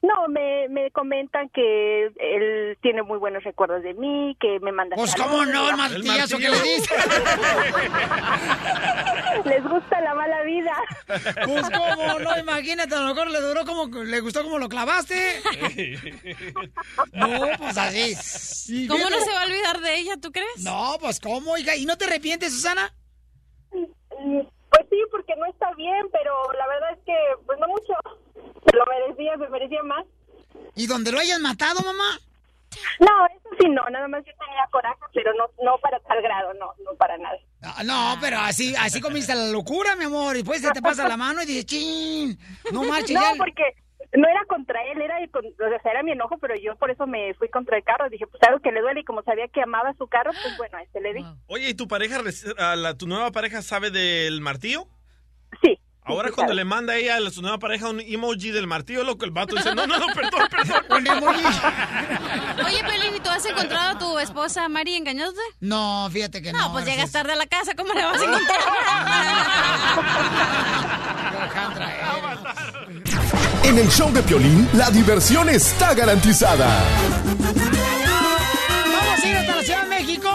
No, 0.02 0.28
me, 0.28 0.68
me 0.68 0.90
comentan 0.90 1.48
que 1.48 2.06
él 2.06 2.78
tiene 2.82 3.02
muy 3.02 3.18
buenos 3.18 3.44
recuerdos 3.44 3.82
de 3.82 3.94
mí, 3.94 4.36
que 4.40 4.60
me 4.60 4.72
manda 4.72 4.96
Pues 4.96 5.14
cómo 5.14 5.44
no, 5.44 5.70
el 5.70 5.76
martillazo 5.76 6.38
que 6.38 6.48
le 6.48 6.60
diste. 6.60 6.94
Les 9.44 9.62
gusta 9.64 10.00
la 10.00 10.14
mala 10.14 10.42
vida. 10.42 10.72
Pues 11.44 11.70
cómo 11.70 12.18
no, 12.18 12.38
imagínate, 12.38 12.94
a 12.94 13.00
lo 13.00 13.08
mejor 13.08 13.30
le 13.30 13.40
duró 13.40 13.64
como, 13.64 13.86
le 14.04 14.20
gustó 14.20 14.42
como 14.42 14.58
lo 14.58 14.68
clavaste. 14.68 15.40
No, 17.12 17.48
pues 17.58 17.78
así. 17.78 18.14
Y 18.68 18.88
¿Cómo 18.88 19.08
no 19.08 19.20
se 19.20 19.30
va 19.30 19.42
a 19.42 19.46
olvidar 19.46 19.80
de 19.80 19.98
ella, 19.98 20.16
tú 20.20 20.32
crees? 20.32 20.62
No, 20.62 20.96
pues 21.00 21.20
cómo, 21.20 21.56
hija. 21.56 21.76
¿Y 21.76 21.86
no 21.86 21.96
te 21.96 22.04
arrepientes, 22.04 22.52
Susana? 22.52 22.92
Pues 23.70 24.86
sí, 24.90 24.98
porque 25.10 25.34
no 25.36 25.46
está 25.46 25.72
bien, 25.74 26.08
pero 26.12 26.52
la 26.52 26.66
verdad 26.66 26.90
es 26.92 26.98
que, 27.04 27.16
pues 27.46 27.58
no 27.58 27.68
mucho. 27.68 27.94
Se 28.70 28.76
lo 28.76 28.84
merecía, 28.86 29.36
me 29.36 29.48
merecía 29.48 29.82
más. 29.82 30.04
¿Y 30.74 30.86
donde 30.86 31.12
lo 31.12 31.18
hayas 31.18 31.40
matado, 31.40 31.80
mamá? 31.82 32.18
No, 33.00 33.26
eso 33.26 33.48
sí 33.58 33.68
no, 33.70 33.88
nada 33.90 34.06
más 34.08 34.22
yo 34.26 34.32
tenía 34.38 34.66
coraje, 34.70 34.98
pero 35.14 35.32
no, 35.34 35.44
no 35.64 35.78
para 35.78 35.98
tal 36.00 36.20
grado, 36.22 36.52
no, 36.54 36.72
no 36.84 36.94
para 36.98 37.16
nada. 37.16 37.38
Ah, 37.62 37.82
No, 37.84 38.16
pero 38.20 38.38
así, 38.38 38.74
así 38.78 39.00
comienza 39.00 39.34
la 39.34 39.46
locura, 39.50 39.96
mi 39.96 40.04
amor. 40.04 40.34
Y 40.36 40.40
después 40.40 40.60
se 40.60 40.70
te 40.72 40.82
pasa 40.82 41.08
la 41.08 41.16
mano 41.16 41.42
y 41.42 41.46
dices, 41.46 41.66
chin, 41.66 42.38
no 42.72 42.82
marches 42.90 43.12
No, 43.12 43.22
ya. 43.22 43.32
porque 43.38 43.62
no 44.16 44.28
era 44.28 44.44
contra 44.46 44.82
él, 44.92 45.00
era, 45.00 45.18
el 45.20 45.30
o 45.34 45.80
sea, 45.82 45.90
era 45.92 46.02
mi 46.02 46.12
enojo, 46.12 46.36
pero 46.38 46.54
yo 46.56 46.76
por 46.76 46.90
eso 46.90 47.06
me 47.06 47.32
fui 47.34 47.48
contra 47.48 47.76
el 47.78 47.84
carro. 47.84 48.10
Dije, 48.10 48.26
pues 48.26 48.42
algo 48.42 48.60
que 48.60 48.72
le 48.72 48.80
duele 48.82 49.00
y 49.00 49.04
como 49.04 49.22
sabía 49.22 49.48
que 49.48 49.62
amaba 49.62 49.94
su 49.94 50.06
carro, 50.08 50.32
pues 50.42 50.56
bueno, 50.58 50.76
a 50.78 50.82
este 50.82 51.00
le 51.00 51.14
di. 51.14 51.24
Oye, 51.46 51.70
¿y 51.70 51.74
tu 51.74 51.88
pareja, 51.88 52.20
a 52.58 52.76
la- 52.76 52.94
tu 52.96 53.06
nueva 53.06 53.30
pareja 53.30 53.62
sabe 53.62 53.90
del 53.90 54.40
martillo? 54.42 54.86
Sí. 55.62 55.78
Ahora 56.08 56.30
cuando 56.30 56.54
le 56.54 56.64
manda 56.64 56.92
a 56.92 56.96
ella, 56.96 57.16
a 57.16 57.30
su 57.30 57.42
nueva 57.42 57.58
pareja, 57.58 57.88
un 57.88 57.98
emoji 58.00 58.50
del 58.52 58.68
martillo, 58.68 59.02
loco, 59.02 59.24
el 59.24 59.32
vato 59.32 59.56
dice, 59.56 59.74
no, 59.74 59.88
no, 59.88 59.98
no, 59.98 60.06
perdón, 60.14 60.48
perdón. 60.48 60.84
Un 60.98 61.06
emoji. 61.06 61.44
Oye, 62.64 62.84
Pelín, 62.84 63.16
¿y 63.16 63.20
tú 63.20 63.28
has 63.28 63.44
encontrado 63.44 63.96
a 63.96 63.98
tu 63.98 64.18
esposa 64.20 64.68
Mari 64.68 64.94
engañándote? 64.94 65.40
No, 65.60 66.08
fíjate 66.12 66.40
que 66.42 66.52
no. 66.52 66.58
No, 66.60 66.72
pues 66.72 66.84
llegas 66.86 67.10
tarde 67.10 67.32
a 67.32 67.36
la 67.36 67.46
casa, 67.46 67.74
¿cómo 67.74 67.92
le 67.92 68.04
vas 68.04 68.20
a 68.20 68.24
encontrar? 68.24 68.60
En 73.64 73.78
el 73.78 73.88
show 73.90 74.12
de 74.12 74.22
Piolín, 74.22 74.68
la 74.74 74.90
diversión 74.90 75.48
está 75.48 75.92
garantizada. 75.94 76.84
Vamos 78.92 79.24
a 79.24 79.28
ir 79.28 79.36
hasta 79.36 79.56
la 79.56 79.62
Ciudad 79.62 79.82
de 79.82 79.88
México, 79.88 80.30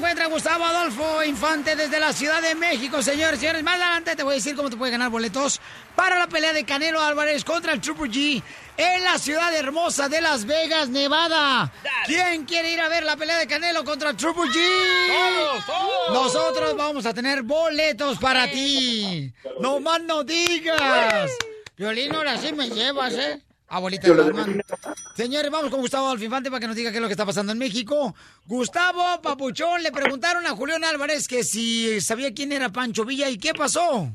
encuentra 0.00 0.28
Gustavo 0.28 0.64
Adolfo 0.64 1.22
Infante 1.24 1.76
desde 1.76 2.00
la 2.00 2.14
Ciudad 2.14 2.40
de 2.40 2.54
México, 2.54 3.02
señores, 3.02 3.38
señores. 3.38 3.62
Más 3.62 3.74
adelante 3.74 4.16
te 4.16 4.22
voy 4.22 4.32
a 4.32 4.34
decir 4.36 4.56
cómo 4.56 4.70
te 4.70 4.76
puedes 4.78 4.92
ganar 4.92 5.10
boletos 5.10 5.60
para 5.94 6.18
la 6.18 6.26
pelea 6.26 6.54
de 6.54 6.64
Canelo 6.64 7.02
Álvarez 7.02 7.44
contra 7.44 7.74
el 7.74 7.82
Triple 7.82 8.08
G 8.08 8.42
en 8.78 9.04
la 9.04 9.18
ciudad 9.18 9.54
hermosa 9.54 10.08
de 10.08 10.22
Las 10.22 10.46
Vegas, 10.46 10.88
Nevada. 10.88 11.70
¿Quién 12.06 12.46
quiere 12.46 12.72
ir 12.72 12.80
a 12.80 12.88
ver 12.88 13.02
la 13.02 13.18
pelea 13.18 13.36
de 13.36 13.46
Canelo 13.46 13.84
contra 13.84 14.08
el 14.10 14.16
Triple 14.16 14.44
G? 14.44 14.58
Todos, 15.08 15.66
todos. 15.66 16.12
Nosotros 16.14 16.76
vamos 16.78 17.04
a 17.04 17.12
tener 17.12 17.42
boletos 17.42 18.16
para 18.16 18.50
ti. 18.50 19.30
No 19.60 19.80
más 19.80 20.00
no 20.02 20.24
digas. 20.24 21.30
Violín, 21.76 22.14
ahora 22.14 22.38
sí 22.38 22.54
me 22.54 22.70
llevas, 22.70 23.12
¿eh? 23.12 23.42
Abuelita 23.70 24.08
de 24.08 24.14
Batman. 24.14 24.62
Señores, 25.14 25.48
vamos 25.48 25.70
con 25.70 25.80
Gustavo 25.80 26.06
Adolfo 26.06 26.24
Infante 26.24 26.50
para 26.50 26.58
que 26.58 26.66
nos 26.66 26.74
diga 26.74 26.90
qué 26.90 26.96
es 26.96 27.02
lo 27.02 27.06
que 27.06 27.12
está 27.12 27.24
pasando 27.24 27.52
en 27.52 27.58
México. 27.58 28.16
Gustavo, 28.46 29.22
papuchón, 29.22 29.82
le 29.84 29.92
preguntaron 29.92 30.44
a 30.44 30.50
Julián 30.50 30.82
Álvarez 30.82 31.28
que 31.28 31.44
si 31.44 32.00
sabía 32.00 32.34
quién 32.34 32.50
era 32.50 32.70
Pancho 32.70 33.04
Villa 33.04 33.30
y 33.30 33.38
qué 33.38 33.54
pasó. 33.54 34.10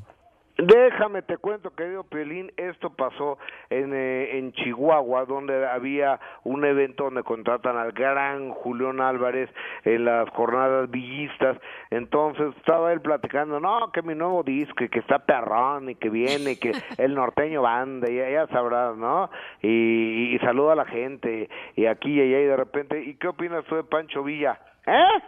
Déjame 0.58 1.22
te 1.22 1.36
cuento, 1.38 1.76
querido 1.76 2.06
Piolín, 2.06 2.50
esto 2.56 2.90
pasó 2.90 3.38
en, 3.70 3.94
eh, 3.94 4.38
en 4.38 4.54
Chihuahua, 4.54 5.26
donde 5.26 5.68
había 5.68 6.18
un 6.46 6.64
evento 6.64 7.04
donde 7.04 7.24
contratan 7.24 7.76
al 7.76 7.92
gran 7.92 8.52
Julián 8.52 9.02
Álvarez 9.02 9.50
en 9.84 10.06
las 10.06 10.30
jornadas 10.30 10.90
villistas. 10.90 11.58
Entonces 11.90 12.56
estaba 12.56 12.94
él 12.94 13.02
platicando, 13.02 13.60
no, 13.60 13.92
que 13.92 14.02
mi 14.02 14.16
nuevo 14.16 14.44
disco, 14.44 14.86
y 14.86 14.88
que 14.88 15.00
está 15.00 15.20
perrón, 15.20 15.90
y 15.90 15.96
que 15.96 16.10
viene, 16.10 16.58
que 16.58 16.72
el 17.00 17.16
norteño 17.16 17.62
banda, 17.62 18.10
y 18.10 18.16
ya, 18.16 18.30
ya 18.30 18.48
sabrás, 18.48 18.96
¿no? 18.96 19.30
Y, 19.62 20.36
y 20.36 20.40
saluda 20.40 20.72
a 20.72 20.78
la 20.78 20.86
gente, 20.86 21.50
y 21.76 21.86
aquí 21.86 22.14
y 22.14 22.22
allá, 22.22 22.40
y 22.40 22.46
de 22.46 22.56
repente, 22.56 23.04
¿y 23.04 23.16
qué 23.16 23.28
opinas 23.28 23.66
tú 23.66 23.76
de 23.76 23.84
Pancho 23.84 24.24
Villa? 24.24 24.58
¿Eh? 24.88 25.22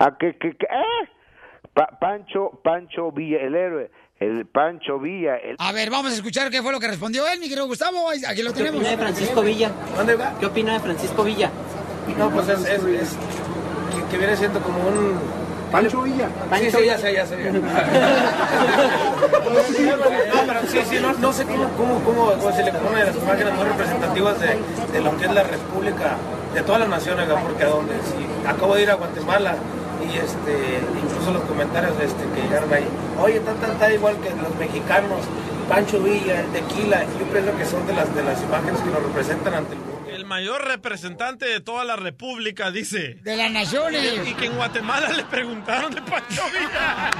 ¿A 0.00 0.18
qué, 0.18 0.36
qué, 0.36 0.54
qué? 0.54 0.66
¿Eh? 0.66 1.08
Pa- 1.72 1.98
Pancho, 2.00 2.60
Pancho 2.62 3.10
Villa, 3.12 3.40
el 3.40 3.54
héroe, 3.54 3.90
el 4.20 4.46
Pancho 4.46 4.98
Villa, 4.98 5.36
el... 5.36 5.56
A 5.58 5.72
ver, 5.72 5.90
vamos 5.90 6.12
a 6.12 6.14
escuchar 6.14 6.50
qué 6.50 6.60
fue 6.62 6.72
lo 6.72 6.80
que 6.80 6.88
respondió 6.88 7.26
él, 7.28 7.38
mi 7.38 7.48
querido 7.48 7.66
Gustavo. 7.66 8.10
Aquí 8.10 8.42
lo 8.42 8.52
¿Qué 8.52 8.58
tenemos. 8.58 8.80
opina 8.80 8.90
de 8.90 8.96
Francisco 8.98 9.42
Villa? 9.42 9.70
¿Dónde 9.96 10.16
va? 10.16 10.34
¿Qué 10.38 10.46
opina 10.46 10.72
de 10.74 10.80
Francisco 10.80 11.22
Villa? 11.24 11.50
No, 12.16 12.30
pues 12.30 12.48
es, 12.48 12.60
es, 12.60 12.82
es 12.84 13.10
que, 13.94 14.02
que 14.10 14.18
viene 14.18 14.36
siendo 14.36 14.60
como 14.60 14.78
un... 14.78 15.18
Pancho 15.70 16.00
Villa. 16.02 16.28
Sí, 16.58 16.70
sí, 16.70 16.86
ya 16.86 16.96
sé, 16.96 17.12
ya 17.12 17.26
sé. 17.26 17.36
no, 17.52 17.60
pero 20.46 20.62
sí, 20.66 20.78
sí, 20.88 20.98
no, 21.00 21.12
no 21.12 21.32
sé 21.32 21.44
cómo, 21.44 21.68
cómo, 21.76 22.00
cómo, 22.04 22.32
cómo 22.32 22.52
se 22.56 22.64
le 22.64 22.72
pone 22.72 22.88
una 22.88 22.98
de 23.00 23.04
las 23.06 23.16
imágenes 23.16 23.54
muy 23.54 23.64
representativas 23.64 24.40
de, 24.40 24.56
de 24.92 25.00
lo 25.02 25.16
que 25.18 25.26
es 25.26 25.32
la 25.32 25.42
República, 25.42 26.16
de 26.54 26.62
todas 26.62 26.80
las 26.80 26.88
naciones, 26.88 27.28
porque 27.42 27.64
a 27.64 27.68
donde, 27.68 27.94
sí, 27.96 28.26
acabo 28.46 28.76
de 28.76 28.82
ir 28.82 28.90
a 28.90 28.94
Guatemala 28.94 29.56
y 30.12 30.18
este, 30.18 30.80
incluso 31.02 31.32
los 31.32 31.42
comentarios 31.42 31.92
este, 32.00 32.24
que 32.34 32.42
llegaron 32.42 32.72
ahí, 32.72 32.86
oye, 33.20 33.36
está, 33.36 33.52
está, 33.52 33.72
está 33.72 33.92
igual 33.92 34.16
que 34.20 34.30
los 34.30 34.54
mexicanos, 34.58 35.20
Pancho 35.68 36.00
Villa, 36.00 36.40
el 36.40 36.46
tequila, 36.48 37.04
yo 37.18 37.26
pienso 37.30 37.56
que 37.56 37.64
son 37.64 37.86
de 37.86 37.92
las, 37.92 38.14
de 38.14 38.22
las 38.22 38.42
imágenes 38.42 38.80
que 38.80 38.90
nos 38.90 39.02
representan 39.02 39.54
ante. 39.54 39.74
El 39.74 39.87
mayor 40.28 40.64
representante 40.64 41.46
de 41.46 41.60
toda 41.60 41.84
la 41.84 41.96
república, 41.96 42.70
dice. 42.70 43.14
De 43.22 43.36
las 43.36 43.50
naciones. 43.50 44.28
Y 44.28 44.34
que 44.34 44.46
en 44.46 44.54
Guatemala 44.56 45.08
le 45.08 45.24
preguntaron 45.24 45.92
de 45.92 46.02
Pancho 46.02 46.42
Villa. 46.52 47.10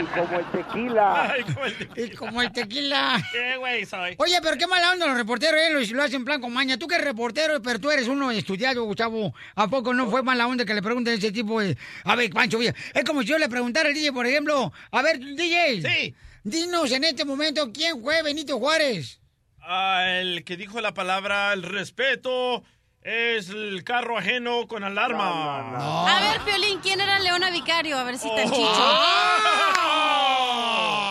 Y 0.00 0.04
como 0.04 0.38
el 0.38 0.50
tequila. 0.50 1.30
Ay, 1.32 1.42
como 1.42 1.64
el 1.66 1.76
tequila. 1.76 2.06
Y 2.06 2.10
como 2.16 2.42
el 2.42 2.52
tequila. 2.52 3.28
¿Qué 3.32 3.56
güey 3.58 3.84
soy? 3.84 4.14
Oye, 4.18 4.38
pero 4.42 4.56
qué 4.56 4.66
mala 4.66 4.92
onda 4.92 5.06
los 5.06 5.16
reporteros, 5.16 5.60
¿eh? 5.60 5.70
Lo, 5.70 5.96
lo 5.96 6.02
hacen 6.02 6.16
en 6.16 6.24
plan 6.24 6.40
con 6.40 6.52
maña. 6.52 6.78
Tú 6.78 6.86
que 6.86 6.94
eres 6.94 7.06
reportero, 7.06 7.60
pero 7.60 7.78
tú 7.78 7.90
eres 7.90 8.08
uno 8.08 8.30
estudiado, 8.30 8.84
Gustavo. 8.84 9.34
¿A 9.56 9.68
poco 9.68 9.92
no 9.92 10.08
fue 10.08 10.22
mala 10.22 10.46
onda 10.46 10.64
que 10.64 10.74
le 10.74 10.82
pregunten 10.82 11.14
ese 11.14 11.32
tipo 11.32 11.60
de... 11.60 11.76
A 12.04 12.14
ver, 12.14 12.30
Pancho 12.30 12.58
Villa. 12.58 12.74
Es 12.94 13.04
como 13.04 13.22
si 13.22 13.28
yo 13.28 13.38
le 13.38 13.48
preguntara 13.48 13.88
al 13.88 13.94
DJ, 13.94 14.12
por 14.12 14.26
ejemplo... 14.26 14.72
A 14.92 15.02
ver, 15.02 15.18
DJ. 15.18 15.82
Sí. 15.82 16.14
Dinos 16.44 16.92
en 16.92 17.04
este 17.04 17.24
momento 17.24 17.72
quién 17.72 18.00
fue 18.02 18.22
Benito 18.22 18.58
Juárez. 18.58 19.18
Ah, 19.66 20.04
el 20.20 20.44
que 20.44 20.56
dijo 20.56 20.80
la 20.80 20.92
palabra 20.92 21.52
el 21.52 21.62
respeto 21.62 22.62
es 23.02 23.48
el 23.48 23.82
carro 23.84 24.18
ajeno 24.18 24.66
con 24.66 24.84
alarma. 24.84 26.06
A 26.06 26.20
ver, 26.20 26.40
Piolín, 26.42 26.80
¿quién 26.80 27.00
era 27.00 27.18
Leona 27.18 27.50
Vicario? 27.50 27.98
A 27.98 28.04
ver 28.04 28.18
si 28.18 28.28
te 28.34 28.44
Oh. 28.46 28.50
chicho. 28.50 29.00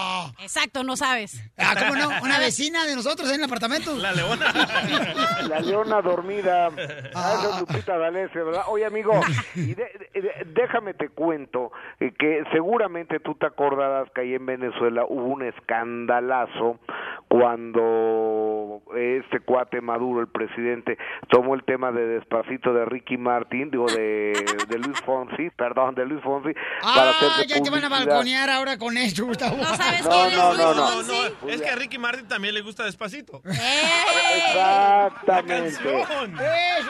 Exacto, 0.44 0.84
no 0.84 0.96
sabes. 0.98 1.42
Ah, 1.58 1.74
¿cómo 1.80 1.96
no? 1.96 2.10
Una 2.22 2.38
vecina 2.38 2.86
de 2.86 2.96
nosotros 2.96 3.30
en 3.30 3.36
el 3.36 3.44
apartamento. 3.46 3.96
La 3.98 4.12
leona. 4.12 4.54
La 5.50 5.60
leona 5.60 6.02
dormida. 6.02 6.68
Ah, 7.16 7.36
esa 7.40 7.50
es 7.56 7.60
Lupita 7.62 7.98
D'Alessio, 7.98 8.46
¿verdad? 8.46 8.64
Oye, 8.68 8.86
amigo, 8.86 9.20
y 9.56 9.74
de- 9.74 10.10
de- 10.14 10.46
déjame 10.54 10.94
te 10.94 11.10
cuento 11.10 11.72
eh, 12.00 12.12
que 12.18 12.44
seguramente 12.52 13.20
tú 13.20 13.36
te 13.36 13.46
acordarás 13.46 14.10
que 14.14 14.22
ahí 14.22 14.34
en 14.36 14.46
Venezuela 14.46 15.06
hubo 15.08 15.26
un 15.28 15.44
escandalazo 15.44 16.80
cuando 17.30 18.53
este 19.18 19.40
cuate 19.42 19.82
Maduro, 19.82 20.22
el 20.22 20.28
presidente, 20.28 20.98
tomó 21.30 21.56
el 21.56 21.64
tema 21.64 21.92
de 21.92 22.06
Despacito 22.08 22.74
de 22.74 22.86
Ricky 22.86 23.18
Martin, 23.18 23.70
digo, 23.72 23.86
de, 23.88 24.34
de 24.70 24.80
Luis 24.80 25.00
Fonsi, 25.02 25.50
perdón, 25.56 25.96
de 25.96 26.06
Luis 26.06 26.22
Fonsi, 26.24 26.54
para 26.82 27.12
Ah, 27.12 27.44
ya 27.48 27.62
te 27.62 27.70
van 27.70 27.84
a 27.84 27.90
publicidad. 27.90 28.08
balconear 28.14 28.50
ahora 28.50 28.78
con 28.78 28.98
esto, 28.98 29.26
Gustavo. 29.26 29.58
¿No 29.58 29.64
sabes 29.64 30.04
No, 30.06 30.10
quién 30.12 30.28
es 30.28 30.38
no, 30.38 30.54
Luis 30.54 30.60
no, 30.66 30.74
no. 30.76 30.88
Fonsi? 30.88 31.34
Es 31.50 31.62
que 31.62 31.70
a 31.70 31.76
Ricky 31.76 31.98
Martin 31.98 32.28
también 32.28 32.54
le 32.54 32.62
gusta 32.62 32.84
despacito. 32.86 33.42
Exactamente. 34.46 35.68
Eso 35.70 35.84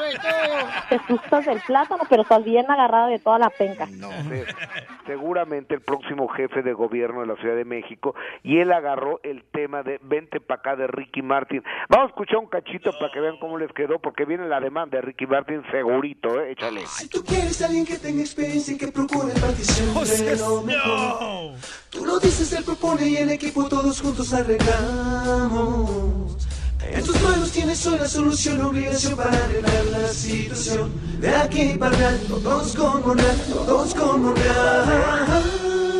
es 0.06 0.20
todo. 0.22 0.70
Te 0.90 0.98
gustas 1.10 1.46
del 1.46 1.60
plátano, 1.62 2.04
pero 2.10 2.22
estás 2.24 2.44
bien 2.44 2.70
agarrado 2.70 3.08
de 3.10 3.20
toda 3.20 3.40
la 3.40 3.50
penca. 3.50 3.86
Sí, 3.88 3.94
seguramente 5.06 5.76
el 5.76 5.82
próximo 5.82 6.28
jefe 6.30 6.62
de 6.62 6.74
gobierno 6.74 7.22
de 7.22 7.28
la 7.28 7.36
Ciudad 7.38 7.56
de 7.56 7.66
México 7.66 8.16
y 8.44 8.60
él 8.60 8.72
agarró 8.72 9.20
el 9.24 9.44
tema 9.52 9.84
de 9.84 10.00
vente 10.04 10.40
para 10.40 10.60
acá 10.60 10.76
de 10.76 10.88
Ricky 10.88 11.22
Martin. 11.22 11.64
Vamos 11.90 12.03
a 12.04 12.08
escuchar 12.08 12.38
un 12.38 12.48
cachito 12.48 12.92
para 13.00 13.12
que 13.12 13.20
vean 13.20 13.38
cómo 13.40 13.58
les 13.58 13.72
quedó 13.72 14.00
porque 14.00 14.26
viene 14.26 14.48
la 14.48 14.60
demanda 14.60 14.98
de 14.98 15.02
Ricky 15.02 15.26
Martin 15.26 15.64
segurito, 15.72 16.42
¿eh? 16.42 16.52
échale. 16.52 16.84
Tú 17.10 17.24
quieres 17.24 17.62
alguien 17.62 17.86
que 17.86 17.98
tenga 17.98 18.22
experiencia 18.22 18.74
y 18.74 18.78
que 18.78 18.88
procure 18.90 19.34
partición 19.34 19.94
de 19.94 20.36
lo 20.38 20.62
mejor. 20.62 21.56
Tú 21.90 22.06
lo 22.06 22.20
dices, 22.20 22.52
él 22.54 22.64
propone 22.64 23.08
y 23.08 23.18
en 23.18 23.30
equipo 23.30 23.68
todos 23.68 24.02
juntos 24.02 24.34
arreglamos. 24.34 26.14
En 26.92 27.04
tus 27.04 27.22
manos 27.22 27.52
tienes 27.52 27.86
hoy 27.88 27.98
la 27.98 28.08
solución, 28.08 28.62
obligación 28.62 29.16
para 29.16 29.32
arreglar 29.32 29.86
la 29.92 30.08
situación. 30.10 30.92
De 31.20 31.30
aquí 31.36 31.76
para 31.80 31.96
allá, 31.96 32.20
todos 32.28 32.76
con 32.76 33.02
Monreal, 33.06 33.38
todos 33.48 33.96
con 33.96 34.22
Monreal. 34.24 35.93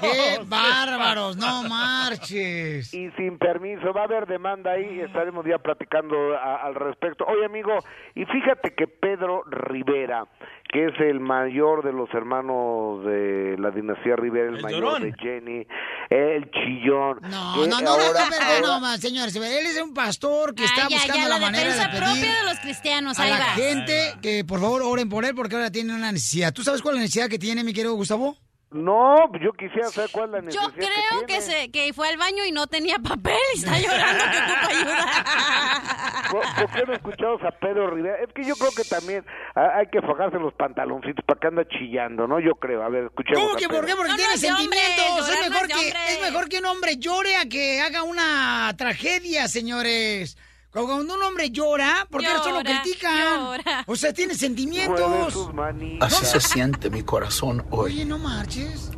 ¡Qué 0.00 0.40
bárbaros! 0.46 1.36
¡No 1.36 1.62
marches! 1.64 2.92
Y 2.94 3.10
sin 3.16 3.38
permiso, 3.38 3.92
va 3.92 4.02
a 4.02 4.04
haber 4.04 4.26
demanda 4.26 4.72
ahí, 4.72 5.00
estaremos 5.00 5.44
ya 5.46 5.58
platicando 5.58 6.16
a- 6.36 6.56
al 6.66 6.74
respecto. 6.74 7.24
Oye, 7.26 7.44
amigo, 7.44 7.72
y 8.14 8.24
fíjate 8.24 8.74
que 8.74 8.86
Pedro 8.86 9.42
Rivera, 9.46 10.24
que 10.72 10.86
es 10.86 11.00
el 11.00 11.20
mayor 11.20 11.84
de 11.84 11.92
los 11.92 12.08
hermanos 12.14 13.04
de 13.04 13.56
la 13.58 13.70
dinastía 13.70 14.16
Rivera, 14.16 14.48
el, 14.50 14.56
El 14.56 14.62
mayor 14.62 14.82
llorón. 14.82 15.02
de 15.02 15.12
Jenny, 15.18 15.66
el 16.10 16.50
chillón. 16.50 17.18
No, 17.22 17.66
no, 17.66 17.80
no, 17.80 17.90
ahora- 17.90 18.28
no, 18.30 18.60
no, 18.60 18.80
no, 18.80 18.80
no, 18.80 18.96
señores. 18.98 19.34
Él 19.36 19.66
es 19.66 19.80
un 19.82 19.94
pastor 19.94 20.54
que 20.54 20.64
está 20.64 20.88
ya, 20.88 20.96
buscando 20.96 21.14
ya, 21.16 21.28
la, 21.28 21.38
la 21.38 21.40
manera 21.40 21.74
de 21.74 21.86
pedir 21.88 22.02
propia 22.04 22.34
de 22.36 22.44
los 22.44 22.58
cristianos, 22.60 23.18
a 23.18 23.22
ahí 23.22 23.30
la 23.30 23.38
va. 23.38 23.44
gente 23.46 24.14
que 24.22 24.44
por 24.44 24.60
favor 24.60 24.82
oren 24.84 25.08
por 25.08 25.24
él 25.24 25.34
porque 25.34 25.56
ahora 25.56 25.70
tiene 25.70 25.94
una 25.94 26.12
necesidad. 26.12 26.52
¿Tú 26.52 26.62
sabes 26.62 26.82
cuál 26.82 26.94
es 26.94 26.98
la 26.98 27.02
necesidad 27.02 27.28
que 27.28 27.38
tiene, 27.38 27.64
mi 27.64 27.72
querido 27.72 27.94
Gustavo? 27.94 28.36
No, 28.72 29.16
yo 29.40 29.52
quisiera 29.52 29.88
saber 29.88 30.10
cuál 30.12 30.26
es 30.26 30.30
la 30.44 30.50
Yo 30.50 30.60
necesidad 30.68 30.88
creo 31.10 31.26
que, 31.26 31.40
se, 31.40 31.70
que 31.72 31.92
fue 31.92 32.08
al 32.08 32.16
baño 32.16 32.44
y 32.46 32.52
no 32.52 32.68
tenía 32.68 32.98
papel 33.00 33.34
y 33.54 33.58
está 33.58 33.76
llorando 33.78 34.24
que 34.30 34.38
ocupa 34.38 34.68
ayuda. 34.68 35.06
¿Por, 36.30 36.42
por 36.54 36.70
qué 36.72 36.86
no 36.86 36.92
escuchamos 36.94 37.42
a 37.42 37.50
Pedro 37.50 37.90
Rivera? 37.90 38.22
Es 38.22 38.32
que 38.32 38.44
yo 38.44 38.54
creo 38.54 38.70
que 38.76 38.84
también 38.84 39.24
ha- 39.56 39.78
hay 39.78 39.86
que 39.88 40.00
fajarse 40.00 40.38
los 40.38 40.54
pantaloncitos 40.54 41.24
para 41.24 41.40
que 41.40 41.46
anda 41.48 41.64
chillando, 41.68 42.28
¿no? 42.28 42.38
Yo 42.38 42.54
creo. 42.54 42.82
A 42.84 42.88
ver, 42.88 43.06
escuchemos 43.06 43.40
¿Cómo 43.42 43.56
que 43.56 43.68
por 43.68 43.84
qué? 43.84 43.96
Porque 43.96 44.10
No, 44.12 44.16
tiene 44.16 44.34
no 44.48 44.56
hombre, 44.56 44.78
sentimientos. 44.78 45.18
llorar 45.18 45.32
es, 45.34 45.40
no 45.40 45.50
mejor 45.50 45.62
es 45.62 45.74
que, 45.76 45.80
hombre. 45.86 46.12
es 46.14 46.20
mejor 46.22 46.48
que 46.48 46.58
un 46.60 46.66
hombre 46.66 46.96
llore 46.96 47.36
a 47.36 47.44
que 47.46 47.80
haga 47.80 48.04
una 48.04 48.72
tragedia, 48.78 49.48
señores. 49.48 50.38
Cuando 50.72 51.14
un 51.14 51.22
hombre 51.22 51.50
llora, 51.50 52.06
¿por 52.08 52.20
qué 52.20 52.28
eso 52.28 52.50
lo 52.50 52.62
Llora, 52.62 52.82
critican? 52.82 53.40
llora. 53.40 53.84
O 53.86 53.96
sea, 53.96 54.12
tiene 54.12 54.34
sentimientos. 54.34 55.36
Así 56.00 56.24
se 56.24 56.40
siente 56.40 56.90
mi 56.90 57.02
corazón 57.02 57.64
hoy. 57.70 57.92
Oye, 57.92 58.04
no 58.04 58.18
marches. 58.18 58.90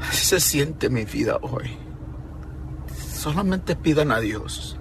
Así 0.00 0.26
se 0.26 0.40
siente 0.40 0.88
mi 0.88 1.04
vida 1.04 1.38
hoy. 1.42 1.76
Solamente 3.12 3.74
pidan 3.74 4.12
a 4.12 4.20
Dios 4.20 4.76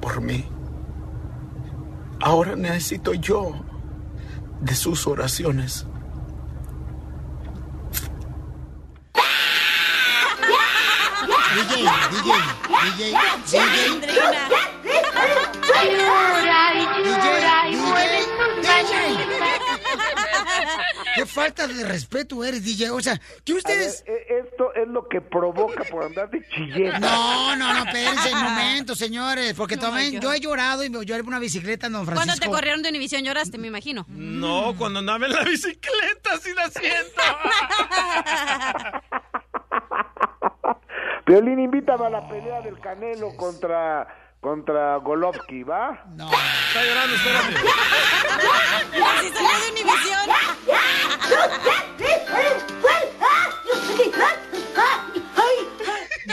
por 0.00 0.20
mí. 0.22 0.44
Ahora 2.20 2.56
necesito 2.56 3.12
yo 3.14 3.52
de 4.60 4.74
sus 4.74 5.06
oraciones. 5.06 5.86
DJ, 11.20 11.84
DJ, 12.10 12.32
DJ, 12.96 13.12
DJ. 14.06 14.20
Llora 15.90 16.74
y 16.74 16.78
llora 17.04 17.68
y 17.68 17.76
mueve 17.76 18.22
sus 18.22 18.30
Qué 21.16 21.26
falta 21.26 21.66
de 21.66 21.84
respeto 21.84 22.42
eres, 22.44 22.64
DJ. 22.64 22.90
O 22.90 23.00
sea, 23.00 23.20
que 23.44 23.52
ustedes... 23.52 24.04
ver, 24.06 24.46
esto 24.46 24.72
es 24.74 24.88
lo 24.88 25.06
que 25.08 25.20
provoca 25.20 25.84
por 25.84 26.04
andar 26.04 26.30
de 26.30 26.40
chilleta. 26.48 26.98
No, 27.00 27.56
no, 27.56 27.74
no, 27.74 27.84
espérense 27.84 28.32
un 28.32 28.42
momento, 28.42 28.94
señores, 28.94 29.54
porque 29.54 29.74
Oh, 29.74 29.78
también 29.80 30.20
yo 30.20 30.32
he 30.32 30.40
llorado 30.40 30.84
y 30.84 30.90
me 30.90 31.04
lloré 31.04 31.22
por 31.22 31.28
una 31.28 31.38
bicicleta 31.38 31.88
en 31.88 31.94
Don 31.94 32.06
Francisco. 32.06 32.26
Cuando 32.26 32.40
te 32.40 32.50
corrieron 32.50 32.82
de 32.82 32.88
Univisión 32.90 33.22
lloraste, 33.24 33.58
me 33.58 33.66
imagino. 33.66 34.06
No, 34.08 34.74
cuando 34.78 35.00
andaba 35.00 35.26
en 35.26 35.32
la 35.32 35.42
bicicleta, 35.42 36.38
sí 36.42 36.50
la 36.54 36.70
siento. 36.70 37.22
Violín, 41.26 41.60
invítame 41.60 42.06
a 42.06 42.10
la 42.10 42.28
pelea 42.28 42.60
del 42.62 42.78
Canelo 42.80 43.36
contra 43.36 44.06
contra 44.40 44.96
Golovkin, 44.96 45.68
¿va? 45.68 46.02
No. 46.16 46.30
Está 46.30 46.82
llorando, 46.82 47.14
espérate. 47.14 47.56
Así 49.04 49.28
salió 49.28 49.50
de 49.50 49.70
Univisión. 49.72 50.30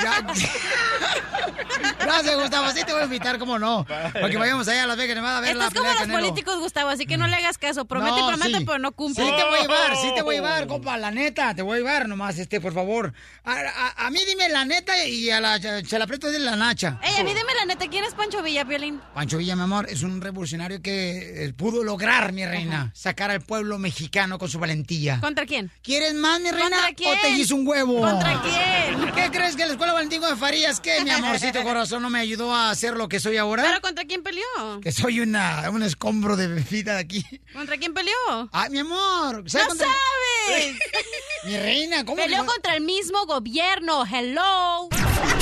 Ya. 0.04 0.26
Gracias, 2.00 2.36
Gustavo. 2.36 2.72
Sí 2.72 2.82
te 2.86 2.94
voy 2.94 3.02
a 3.02 3.06
invitar, 3.06 3.38
¿cómo 3.38 3.60
no? 3.60 3.86
Para 3.86 4.30
que 4.30 4.38
vayamos 4.38 4.68
allá 4.68 4.84
a 4.84 4.88
Las 4.88 4.98
Vegas, 4.98 5.16
Nevada 5.16 5.38
a 5.40 5.42
ver 5.42 5.56
la 5.56 5.66
Estás 5.68 5.74
como 5.80 5.84
pelea 5.84 5.94
de 5.94 6.00
los 6.00 6.08
Canelo. 6.08 6.30
políticos, 6.30 6.60
Gustavo, 6.60 6.90
así 6.90 7.06
que 7.06 7.18
no 7.18 7.28
le 7.28 7.36
hagas 7.36 7.58
caso. 7.58 7.86
Promete 7.86 8.18
y 8.18 8.22
No, 8.22 8.28
promete, 8.30 8.58
sí. 8.60 8.66
pero 8.66 8.80
no 8.80 8.92
cumple. 8.94 9.26
Sí 9.26 9.32
te 9.36 9.44
voy 9.44 9.58
a 9.60 9.62
llevar, 9.62 9.98
sí 9.98 10.12
te 10.16 10.22
voy 10.22 10.36
a 10.36 10.38
llevar, 10.40 10.68
compa, 10.68 10.98
la 10.98 11.12
neta, 11.12 11.54
te 11.54 11.62
voy 11.62 11.76
a 11.76 11.78
llevar 11.80 12.08
nomás, 12.08 12.38
este, 12.40 12.62
por 12.62 12.74
favor. 12.74 13.14
A, 13.44 13.54
a- 13.54 14.08
a 14.08 14.10
mí 14.12 14.20
dime 14.28 14.50
la 14.50 14.66
neta 14.66 15.06
y 15.06 15.30
a 15.30 15.40
la 15.42 15.60
se 15.60 15.98
la 15.98 16.06
aprieto 16.06 16.30
de 16.32 16.40
la 16.40 16.56
nacha. 16.56 17.00
Ey, 17.04 17.16
a 17.20 17.24
mí 17.24 17.34
dime 17.34 17.54
la 17.60 17.66
neta, 17.66 17.88
¿quién 17.90 18.04
es 18.04 18.14
Pancho 18.14 18.42
Villa, 18.42 18.66
Piolín? 18.66 19.02
Pancho 19.14 19.38
Villa, 19.38 19.56
mi 19.56 19.64
amor, 19.64 19.88
es 19.90 20.04
un 20.04 20.22
revolucionario 20.22 20.82
que 20.82 21.46
eh, 21.46 21.54
pudo 21.54 21.84
lograr, 21.84 22.32
mi 22.32 22.46
reina, 22.46 22.92
sacar 22.96 23.32
al 23.32 23.42
pueblo 23.42 23.78
mexicano 23.80 24.38
con 24.38 24.50
su 24.50 24.60
valentía. 24.60 25.20
¿Contra 25.20 25.46
quién? 25.46 25.72
¿Quieres 25.84 26.14
más, 26.14 26.40
mi 26.40 26.52
reina? 26.52 26.70
¿Contra 26.78 26.94
quién? 26.96 27.18
¿O 27.18 27.22
te 27.22 27.30
hizo 27.32 27.56
un 27.56 27.68
huevo? 27.68 28.02
¿Contra 28.02 28.42
quién? 28.42 29.12
¿Qué 29.14 29.32
crees 29.32 29.56
que 29.56 29.66
la 29.66 29.74
escuela 29.88 29.94
Valentín 29.94 30.22
de 30.22 30.36
Farías, 30.36 30.80
qué, 30.80 31.04
mi 31.04 31.10
amorcito 31.12 31.64
corazón, 31.64 32.02
no 32.02 32.10
me 32.10 32.20
ayudó 32.20 32.54
a 32.54 32.70
hacer 32.72 32.96
lo 32.96 33.08
que 33.08 33.20
soy 33.20 33.38
ahora? 33.38 33.64
¿Pero 33.64 33.82
contra 33.82 34.04
quién 34.06 34.22
peleó? 34.24 34.44
Que 34.82 34.92
soy 34.92 35.20
una, 35.22 35.70
un 35.70 35.82
escombro 35.84 36.36
de 36.36 36.48
vida 36.48 36.98
aquí. 36.98 37.24
¿Contra 37.54 37.78
quién 37.78 37.94
peleó? 37.94 38.50
Ay, 38.52 38.70
mi 38.70 38.80
amor. 38.80 39.44
¡No 39.44 39.50
¿sabes 39.50 39.68
contra- 39.68 39.88
sabes! 39.88 40.76
Mi 41.46 41.58
reina, 41.58 42.04
¿cómo 42.04 42.18
Peleó 42.18 42.42
que- 42.44 42.48
contra 42.52 42.76
el 42.76 42.82
mismo 42.82 43.26
gobierno. 43.26 44.06
¡Hello! 44.06 44.90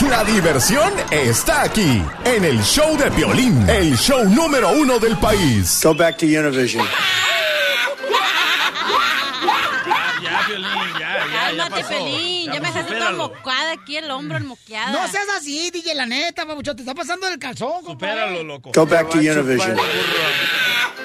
La 0.10 0.24
diversión 0.24 0.94
está 1.10 1.64
aquí, 1.64 2.04
en 2.26 2.44
el 2.46 2.62
show 2.64 2.96
de 2.98 3.10
Piolín, 3.12 3.68
el 3.70 3.98
show 3.98 4.24
número 4.26 4.70
uno 4.72 5.00
del 5.00 5.18
país. 5.18 5.80
Go 5.84 5.96
back 5.96 6.18
to 6.18 6.26
Univision. 6.26 6.86
Ya, 10.24 10.42
Violín, 10.48 10.66
ya, 10.94 11.00
ya, 11.00 11.28
ya 11.28 11.46
Cálmate, 11.48 11.70
pasó. 11.84 11.90
Pelín. 11.90 12.46
Ya, 12.52 12.60
me 12.60 12.68
dejaste 12.68 12.84
toda 12.94 12.95
supéralo. 13.12 13.18
mocada 13.36 13.72
aquí, 13.74 13.98
el 13.98 14.10
hombro, 14.12 14.38
el 14.38 14.44
moqueada. 14.44 14.92
No 14.92 15.08
seas 15.08 15.26
así, 15.38 15.70
DJ, 15.72 15.96
la 15.96 16.06
neta, 16.06 16.46
papuchón. 16.46 16.76
Te 16.76 16.82
está 16.84 16.94
pasando 16.96 17.28
el 17.28 17.38
calzón, 17.40 17.84
compadre. 17.84 18.14
Supéralo, 18.22 18.44
loco. 18.44 18.72
Go 18.74 18.86
back 18.86 19.10
to 19.10 19.18
Univision. 19.18 19.78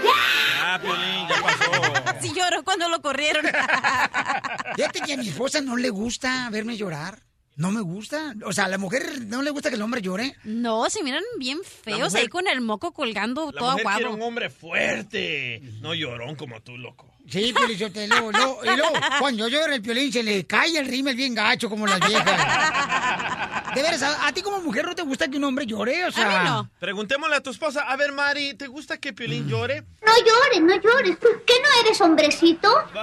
Ya, 0.03 0.79
Piolín, 0.81 1.29
ya 1.29 1.43
pasó. 1.43 2.21
Sí 2.21 2.33
lloró 2.35 2.63
cuando 2.63 2.89
lo 2.89 3.01
corrieron. 3.03 3.45
Fíjate 4.77 5.01
que 5.01 5.15
a 5.15 5.17
mi 5.17 5.29
esposa 5.29 5.61
no 5.61 5.77
le 5.77 5.91
gusta 5.91 6.49
verme 6.51 6.77
llorar. 6.77 7.23
No 7.57 7.73
me 7.73 7.81
gusta. 7.83 8.35
O 8.47 8.53
sea, 8.53 8.65
a 8.65 8.69
la 8.69 8.79
mujer 8.79 9.27
no 9.27 9.43
le 9.43 9.51
gusta 9.51 9.69
que 9.69 9.77
el 9.77 9.83
hombre 9.83 10.01
llore. 10.01 10.35
No, 10.45 10.89
se 10.89 11.03
miran 11.03 11.23
bien 11.39 11.59
feos 11.65 12.13
mujer- 12.13 12.21
ahí 12.23 12.29
con 12.29 12.47
el 12.49 12.61
moco 12.61 12.93
colgando 12.93 13.51
La 13.53 13.59
todo 13.59 13.71
mujer 13.73 13.85
quiere 13.87 14.05
aguado. 14.05 14.15
un 14.17 14.23
hombre 14.23 14.49
fuerte, 14.49 15.61
no 15.81 15.93
llorón 15.95 16.37
como 16.37 16.63
tú, 16.63 16.79
loco. 16.79 17.10
Sí, 17.31 17.53
pero 17.55 17.73
yo 17.73 17.93
te 17.93 18.07
lo, 18.09 18.31
lo- 18.33 18.59
y 18.65 18.77
luego, 18.77 18.93
cuando 19.19 19.47
yo 19.49 19.61
lloro 19.61 19.73
el 19.73 19.83
piolín 19.83 20.13
se 20.13 20.23
le 20.23 20.47
cae 20.47 20.77
el 20.79 20.87
rímel 20.87 21.15
bien 21.15 21.35
gacho 21.35 21.69
como 21.71 21.87
las 21.87 22.01
viejas. 22.01 23.75
De 23.75 23.83
veras, 23.83 24.03
¿a, 24.03 24.27
a 24.27 24.33
ti 24.33 24.43
como 24.43 24.61
mujer 24.61 24.85
no 24.85 24.97
te 24.97 25.03
gusta 25.03 25.29
que 25.29 25.37
un 25.37 25.45
hombre 25.45 25.65
llore? 25.65 26.05
O 26.07 26.11
sea, 26.11 26.65
Preguntémosle 26.81 27.37
a 27.37 27.41
tu 27.41 27.51
esposa, 27.51 27.83
a 27.83 27.95
ver, 27.97 28.11
Mari, 28.11 28.55
¿te 28.55 28.67
gusta 28.67 28.99
que 28.99 29.13
Piolín 29.13 29.49
llore? 29.49 29.85
No 30.05 30.13
llores, 30.17 30.61
no 30.61 30.75
llores. 30.83 31.21
¿Tú 31.21 31.29
qué 31.47 31.53
no 31.63 31.69
eres 31.87 32.01
hombrecito? 32.01 32.69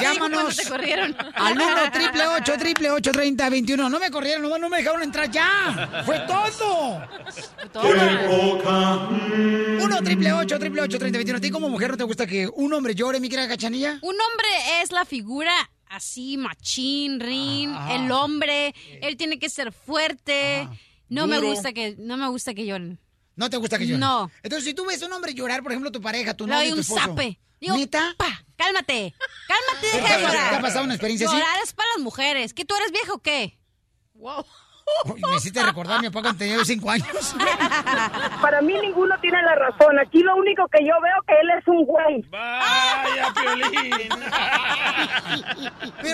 Llámanos 0.00 0.56
te 0.56 0.68
corrieron. 0.68 1.16
al 1.34 1.52
1 1.54 1.64
triple 1.92 2.26
8 2.26 2.52
triple 2.58 2.90
8 2.90 3.12
30 3.12 3.50
21. 3.50 3.88
No 3.90 3.98
me 3.98 4.10
corrieron, 4.10 4.42
no, 4.48 4.58
no 4.58 4.68
me 4.68 4.78
dejaron 4.78 5.02
entrar 5.02 5.30
ya. 5.30 6.02
Fue 6.06 6.18
todo. 6.20 7.02
1 9.82 10.02
triple 10.02 10.32
8 10.32 10.58
triple 10.58 10.82
8 10.82 10.98
30 10.98 11.18
21. 11.18 11.40
¿A 11.50 11.52
ti 11.52 11.54
como 11.54 11.68
mujer 11.68 11.90
no 11.90 11.96
te 11.96 12.04
gusta 12.04 12.26
que 12.28 12.46
un 12.46 12.72
hombre 12.72 12.94
llore, 12.94 13.18
mi 13.18 13.28
querida 13.28 13.48
cachanilla? 13.48 13.98
Un 14.02 14.14
hombre 14.20 14.48
es 14.82 14.92
la 14.92 15.04
figura 15.04 15.52
así, 15.88 16.36
machín, 16.36 17.18
rin, 17.18 17.72
Ah. 17.74 17.96
el 17.96 18.12
hombre, 18.12 18.72
él 19.02 19.16
tiene 19.16 19.40
que 19.40 19.50
ser 19.50 19.72
fuerte. 19.72 20.68
No 21.08 21.26
me 21.26 21.40
gusta 21.40 21.72
que, 21.72 21.96
no 21.98 22.16
me 22.16 22.28
gusta 22.28 22.54
que 22.54 22.64
lloren. 22.66 23.00
¿No 23.34 23.50
te 23.50 23.56
gusta 23.56 23.78
que 23.78 23.86
llore? 23.88 23.98
No. 23.98 24.30
Entonces, 24.44 24.64
si 24.64 24.74
tú 24.74 24.86
ves 24.86 25.02
a 25.02 25.06
un 25.06 25.12
hombre 25.12 25.34
llorar, 25.34 25.62
por 25.64 25.72
ejemplo, 25.72 25.90
tu 25.90 26.00
pareja, 26.00 26.34
tu 26.34 26.46
novio, 26.46 26.68
tu 26.68 26.74
un 26.74 26.80
esposo. 26.80 27.00
zape. 27.00 27.40
Digo, 27.60 27.76
¿Neta? 27.76 28.14
pa, 28.16 28.44
cálmate, 28.56 29.12
cálmate, 29.48 29.90
¿Te 29.90 29.96
deja 30.00 30.16
de 30.18 30.22
llorar. 30.22 30.50
te 30.50 30.56
ha 30.56 30.60
pasado 30.60 30.84
una 30.84 30.94
experiencia 30.94 31.26
así? 31.26 31.36
Llorar 31.36 31.58
es 31.64 31.72
para 31.72 31.88
las 31.96 32.02
mujeres. 32.04 32.54
¿Que 32.54 32.64
tú 32.64 32.76
eres 32.76 32.92
viejo 32.92 33.14
o 33.14 33.18
qué? 33.18 33.58
Wow. 34.14 34.44
Uy, 35.04 35.20
me 35.28 35.36
hiciste 35.36 35.62
recordar 35.62 35.98
a 35.98 36.02
mi 36.02 36.08
papá 36.08 36.22
cuando 36.22 36.38
tenía 36.38 36.56
yo 36.56 36.64
cinco 36.64 36.90
años. 36.90 37.06
Para 38.42 38.60
mí 38.62 38.74
ninguno 38.80 39.14
tiene 39.20 39.42
la 39.42 39.54
razón. 39.54 39.98
Aquí 39.98 40.22
lo 40.22 40.36
único 40.36 40.66
que 40.68 40.84
yo 40.84 40.92
veo 41.00 41.22
que 41.26 41.34
él 41.40 41.50
es 41.58 41.66
un 41.68 41.84
güey. 41.86 42.22
Vaya, 42.28 43.32
Piolín. 43.34 44.08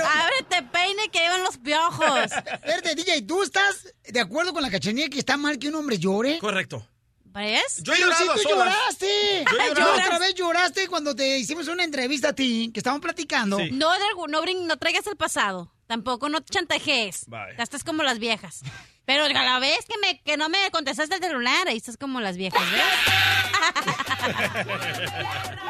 Ábrete, 0.04 0.62
peine 0.72 1.08
que 1.10 1.18
llevan 1.18 1.42
los 1.42 1.58
piojos. 1.58 2.30
Verde, 2.64 2.94
DJ, 2.94 3.22
¿tú 3.22 3.42
estás 3.42 3.92
de 4.04 4.20
acuerdo 4.20 4.52
con 4.52 4.62
la 4.62 4.70
cachanilla 4.70 5.08
que 5.08 5.18
está 5.18 5.36
mal 5.36 5.58
que 5.58 5.68
un 5.68 5.74
hombre 5.76 5.98
llore? 5.98 6.38
Correcto. 6.38 6.86
¿Ves? 7.24 7.82
Yo 7.82 7.92
he 7.92 7.96
Pero 7.96 8.08
llorado 8.10 8.36
si 8.36 8.42
tú 8.44 8.48
lloraste. 8.48 9.44
Yo 9.50 9.74
llorado. 9.74 9.92
otra 10.00 10.18
vez 10.18 10.34
lloraste 10.34 10.88
cuando 10.88 11.14
te 11.14 11.38
hicimos 11.38 11.68
una 11.68 11.84
entrevista 11.84 12.28
a 12.30 12.32
ti, 12.32 12.70
que 12.72 12.80
estábamos 12.80 13.02
platicando. 13.02 13.58
No, 13.72 13.92
de 13.92 14.04
algún- 14.08 14.30
no, 14.30 14.40
brin- 14.42 14.64
no 14.66 14.76
traigas 14.78 15.06
el 15.06 15.16
pasado. 15.16 15.70
Tampoco 15.86 16.28
no 16.28 16.40
te 16.40 16.52
chantajees. 16.52 17.26
Bye. 17.28 17.56
Ya 17.56 17.62
estás 17.62 17.84
como 17.84 18.02
las 18.02 18.18
viejas. 18.18 18.64
Pero 19.04 19.24
a 19.24 19.28
la 19.28 19.60
vez 19.60 19.86
que, 19.86 19.96
me, 19.98 20.20
que 20.20 20.36
no 20.36 20.48
me 20.48 20.58
contestaste 20.72 21.14
el 21.14 21.22
celular, 21.22 21.68
ahí 21.68 21.76
estás 21.76 21.96
como 21.96 22.20
las 22.20 22.36
viejas, 22.36 22.60
¿ves? 22.72 22.82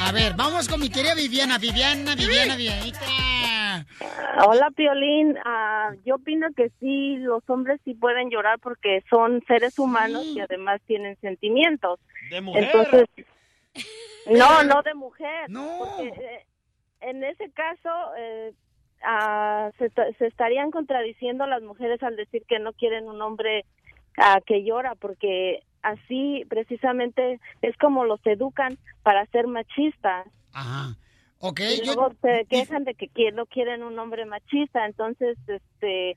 A 0.00 0.12
ver, 0.12 0.32
vamos 0.34 0.68
con 0.68 0.80
mi 0.80 0.88
querida 0.88 1.14
Viviana. 1.14 1.58
Viviana, 1.58 2.14
Viviana, 2.14 2.56
Vivianita. 2.56 3.84
Hola, 4.46 4.70
Piolín. 4.74 5.36
Ah, 5.44 5.90
yo 6.06 6.14
opino 6.14 6.46
que 6.56 6.70
sí, 6.80 7.16
los 7.18 7.42
hombres 7.48 7.78
sí 7.84 7.92
pueden 7.92 8.30
llorar 8.30 8.58
porque 8.58 9.04
son 9.10 9.44
seres 9.46 9.78
humanos 9.78 10.24
y 10.24 10.40
además 10.40 10.80
tienen 10.86 11.18
sentimientos. 11.20 12.00
De 12.30 12.40
mujer. 12.40 12.70
Entonces, 12.72 13.26
no, 14.30 14.62
no 14.64 14.82
de 14.82 14.94
mujer. 14.94 15.48
Porque, 15.78 16.08
eh, 16.08 16.46
en 17.00 17.22
ese 17.24 17.50
caso, 17.52 17.90
eh, 18.18 18.52
ah, 19.02 19.70
se, 19.78 19.90
se 20.18 20.26
estarían 20.26 20.70
contradiciendo 20.70 21.46
las 21.46 21.62
mujeres 21.62 22.02
al 22.02 22.16
decir 22.16 22.42
que 22.48 22.58
no 22.58 22.72
quieren 22.72 23.08
un 23.08 23.20
hombre 23.22 23.64
ah, 24.16 24.40
que 24.44 24.64
llora, 24.64 24.94
porque 24.96 25.62
así 25.82 26.44
precisamente 26.48 27.38
es 27.62 27.76
como 27.78 28.04
los 28.04 28.20
educan 28.26 28.76
para 29.02 29.24
ser 29.26 29.46
machistas. 29.46 30.26
Ajá. 30.52 30.94
Ok, 31.40 31.60
y 31.60 31.84
yo- 31.86 31.94
luego 31.94 32.12
se 32.20 32.46
quejan 32.46 32.82
de 32.84 32.94
que 32.94 33.30
no 33.32 33.46
quieren 33.46 33.84
un 33.84 33.96
hombre 33.98 34.24
machista, 34.24 34.84
entonces 34.86 35.38
este 35.46 36.16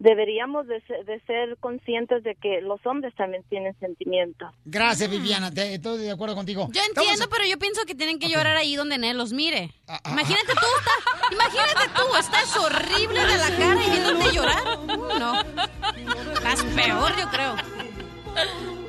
deberíamos 0.00 0.66
de 0.66 0.80
ser, 0.86 1.04
de 1.04 1.20
ser 1.20 1.56
conscientes 1.58 2.24
de 2.24 2.34
que 2.34 2.60
los 2.62 2.84
hombres 2.86 3.14
también 3.14 3.44
tienen 3.48 3.78
sentimientos. 3.78 4.50
Gracias, 4.64 5.08
Viviana. 5.08 5.52
te- 5.52 5.74
estoy 5.74 5.98
de 5.98 6.10
acuerdo 6.10 6.34
contigo. 6.34 6.68
Yo 6.72 6.80
Estamos- 6.80 7.06
entiendo, 7.10 7.28
pero 7.30 7.44
yo 7.48 7.58
pienso 7.58 7.82
que 7.86 7.94
tienen 7.94 8.18
que 8.18 8.28
llorar 8.28 8.56
ahí 8.56 8.74
donde 8.76 8.98
nadie 8.98 9.14
los 9.14 9.32
mire. 9.32 9.70
Imagínate 10.10 10.52
tú, 10.54 10.66
está- 10.78 11.34
imagínate 11.34 11.88
tú, 11.94 12.16
estás 12.18 12.56
horrible 12.56 13.20
de 13.20 13.36
la 13.36 13.56
cara 13.56 13.86
y 13.86 13.90
viéndote 13.90 14.32
llorar. 14.34 14.64
No. 15.20 15.40
Estás 16.32 16.64
peor, 16.74 17.12
yo 17.16 17.28
creo. 17.30 17.56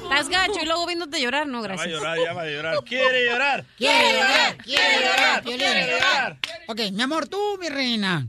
Estás 0.03 0.29
gacho 0.29 0.59
y 0.61 0.65
luego 0.65 0.85
viéndote 0.87 1.21
llorar, 1.21 1.47
no, 1.47 1.61
Ya 1.61 1.67
va 1.67 1.73
a 1.73 1.77
gracias. 1.77 1.93
llorar, 1.99 2.17
ya 2.19 2.33
va 2.33 2.41
a 2.41 2.47
llorar. 2.49 2.83
¿Quiere 2.83 3.25
llorar? 3.29 3.65
Quiere 3.77 4.11
llorar, 4.13 4.57
quiere 4.57 5.05
llorar, 5.05 5.41
Piolín. 5.43 5.59
quiere 5.59 5.91
llorar. 5.91 6.37
Ok, 6.67 6.79
mi 6.91 7.01
amor, 7.01 7.27
tú, 7.27 7.57
mi 7.59 7.69
reina, 7.69 8.27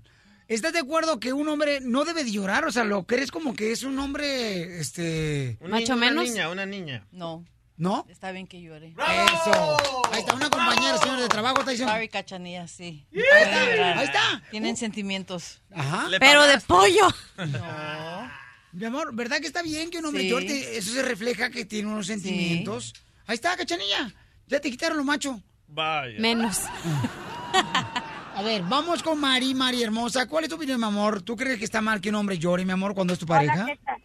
¿estás 0.54 0.72
de 0.72 0.78
acuerdo 0.80 1.18
que 1.20 1.32
un 1.32 1.48
hombre 1.48 1.80
no 1.80 2.04
debe 2.04 2.24
de 2.24 2.32
llorar? 2.32 2.64
O 2.64 2.72
sea, 2.72 2.84
¿lo 2.84 3.04
crees 3.06 3.30
como 3.30 3.54
que 3.54 3.72
es 3.72 3.82
un 3.82 3.98
hombre, 3.98 4.80
este... 4.80 5.56
Un 5.60 5.70
niño, 5.72 5.94
Una 5.96 6.10
niña, 6.10 6.48
una 6.50 6.66
niña. 6.66 7.06
No. 7.12 7.44
¿No? 7.76 8.06
Está 8.08 8.30
bien 8.32 8.46
que 8.46 8.60
llore. 8.60 8.88
Eso. 8.96 9.76
Ahí 10.12 10.20
está 10.20 10.34
una 10.34 10.50
compañera, 10.50 10.98
señor 10.98 11.20
de 11.20 11.28
trabajo, 11.28 11.60
está 11.60 11.70
diciendo... 11.72 11.92
Sorry, 11.92 12.08
cachanilla, 12.08 12.68
sí. 12.68 13.06
Ahí 13.12 13.22
está, 13.42 13.98
ahí 13.98 14.04
está. 14.04 14.42
Tienen 14.50 14.76
sentimientos. 14.76 15.60
Ajá. 15.74 16.06
Pero 16.20 16.44
de 16.44 16.60
pollo. 16.60 17.08
Mi 18.72 18.84
amor, 18.84 19.14
¿verdad 19.14 19.38
que 19.40 19.46
está 19.46 19.62
bien 19.62 19.90
que 19.90 19.98
un 19.98 20.06
hombre 20.06 20.22
Sí. 20.22 20.28
llore? 20.28 20.76
Eso 20.78 20.92
se 20.92 21.02
refleja 21.02 21.50
que 21.50 21.64
tiene 21.64 21.88
unos 21.88 22.06
sentimientos. 22.06 22.94
Ahí 23.26 23.34
está, 23.34 23.56
cachanilla. 23.56 24.12
Ya 24.46 24.60
te 24.60 24.70
quitaron 24.70 24.96
lo 24.98 25.04
macho. 25.04 25.42
Vaya. 25.66 26.18
Menos. 26.20 26.58
A 28.42 28.44
ver, 28.44 28.62
vamos 28.68 29.04
con 29.04 29.20
Mari, 29.20 29.54
Mari 29.54 29.84
hermosa. 29.84 30.28
¿Cuál 30.28 30.42
es 30.42 30.50
tu 30.50 30.56
opinión, 30.56 30.80
mi 30.80 30.86
amor? 30.86 31.22
¿Tú 31.22 31.36
crees 31.36 31.58
que 31.60 31.64
está 31.64 31.80
mal 31.80 32.00
que 32.00 32.08
un 32.08 32.16
hombre 32.16 32.38
llore, 32.38 32.64
mi 32.64 32.72
amor, 32.72 32.92
cuando 32.92 33.12
es 33.12 33.18
tu 33.20 33.24
pareja? 33.24 33.66
¿qué 33.66 33.78
tal? 33.84 34.02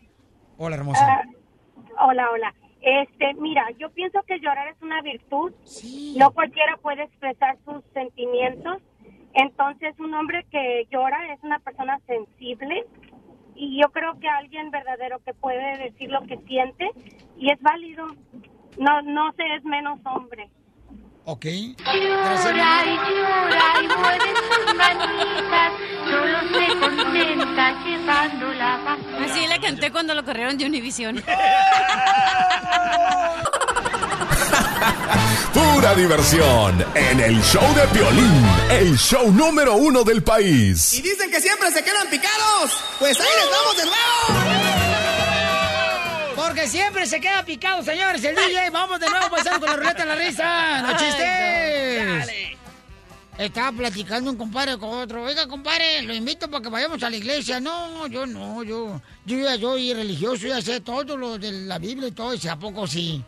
Hola, 0.58 0.76
hermosa. 0.76 1.00
Ah, 1.04 2.06
hola, 2.06 2.30
hola. 2.30 2.54
Este, 2.80 3.34
mira, 3.42 3.66
yo 3.80 3.90
pienso 3.90 4.22
que 4.28 4.40
llorar 4.40 4.68
es 4.68 4.80
una 4.80 5.02
virtud. 5.02 5.54
No 6.20 6.30
cualquiera 6.34 6.78
puede 6.78 7.06
expresar 7.06 7.58
sus 7.66 7.84
sentimientos. 7.96 8.78
Entonces, 9.34 10.00
un 10.00 10.14
hombre 10.14 10.46
que 10.52 10.88
llora 10.92 11.34
es 11.34 11.40
una 11.42 11.58
persona 11.58 12.00
sensible 12.06 12.86
y 13.56 13.82
yo 13.82 13.90
creo 13.90 14.20
que 14.20 14.30
alguien 14.30 14.70
verdadero 14.70 15.18
que 15.26 15.34
puede 15.34 15.80
decir 15.80 16.12
lo 16.12 16.22
que 16.28 16.38
siente 16.46 16.92
y 17.40 17.50
es 17.50 17.60
válido. 17.62 18.06
No, 18.78 19.02
no 19.02 19.34
se 19.34 19.56
es 19.56 19.64
menos 19.64 20.00
hombre. 20.06 20.48
Ok. 21.30 21.44
Llora 21.44 21.76
y 21.84 22.96
llora 22.96 23.68
y 23.82 23.88
mueve 24.00 24.32
sus 24.48 24.64
manitas, 24.76 25.74
solo 26.06 26.40
se 26.54 26.68
contenta 26.80 27.66
llevando 27.84 28.54
la 28.54 28.78
basura. 28.78 29.26
Así 29.26 29.46
le 29.46 29.60
canté 29.60 29.92
cuando 29.92 30.16
lo 30.16 30.24
corrieron 30.24 30.58
de 30.58 30.66
Univision. 30.66 31.22
Pura 35.54 35.96
diversión 35.96 36.86
en 36.96 37.20
el 37.20 37.44
show 37.44 37.76
de 37.76 37.86
Piolín, 37.88 38.46
el 38.70 38.98
show 38.98 39.30
número 39.30 39.76
uno 39.76 40.06
del 40.06 40.24
país. 40.24 40.94
Y 40.94 41.02
dicen 41.02 41.30
que 41.30 41.42
siempre 41.42 41.70
se 41.72 41.84
quedan 41.84 42.08
picados. 42.10 42.72
Pues 43.00 43.20
ahí 43.20 43.28
les 43.28 43.52
vamos 43.52 43.76
de 43.76 43.84
nuevo. 43.84 44.97
Porque 46.38 46.68
siempre 46.68 47.08
se 47.08 47.20
queda 47.20 47.44
picado, 47.44 47.82
señores. 47.82 48.24
El 48.24 48.36
DJ, 48.36 48.70
vamos 48.70 49.00
de 49.00 49.10
nuevo 49.10 49.28
pasando 49.32 49.60
con 49.60 49.70
la 49.72 49.76
ruleta 49.76 50.04
de 50.04 50.06
la 50.06 50.16
risa. 50.16 50.82
¡Los 50.84 51.02
Ay, 51.02 51.08
chistes! 51.08 52.58
Estaba 53.40 53.76
platicando 53.76 54.30
un 54.30 54.38
compadre 54.38 54.78
con 54.78 54.90
otro. 54.90 55.24
Oiga, 55.24 55.48
compadre, 55.48 56.04
lo 56.04 56.14
invito 56.14 56.48
para 56.48 56.62
que 56.62 56.70
vayamos 56.70 57.02
a 57.02 57.10
la 57.10 57.16
iglesia. 57.16 57.60
No, 57.60 58.06
yo 58.06 58.28
no, 58.28 58.62
yo, 58.62 59.02
yo 59.26 59.38
ya 59.40 59.58
soy 59.58 59.96
religioso, 59.96 60.46
ya 60.46 60.62
sé 60.62 60.80
todo 60.82 61.18
lo 61.18 61.40
de 61.40 61.52
la 61.52 61.80
Biblia 61.80 62.10
y 62.10 62.12
todo. 62.12 62.34
Dice, 62.34 62.52
¿a 62.52 62.56
poco 62.56 62.86
sí? 62.86 63.24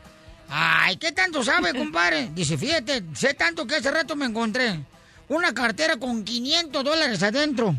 Ay, 0.48 0.98
¿qué 0.98 1.12
tanto 1.12 1.44
sabe, 1.44 1.74
compadre? 1.74 2.30
Dice, 2.36 2.60
fíjate, 2.60 3.06
sé 3.16 3.34
tanto 3.34 3.66
que 3.66 3.78
hace 3.78 3.90
rato 3.90 4.16
me 4.16 4.28
encontré 4.28 4.82
una 5.30 5.52
cartera 5.52 5.98
con 5.98 6.24
500 6.24 6.84
dólares 6.84 7.24
adentro. 7.24 7.76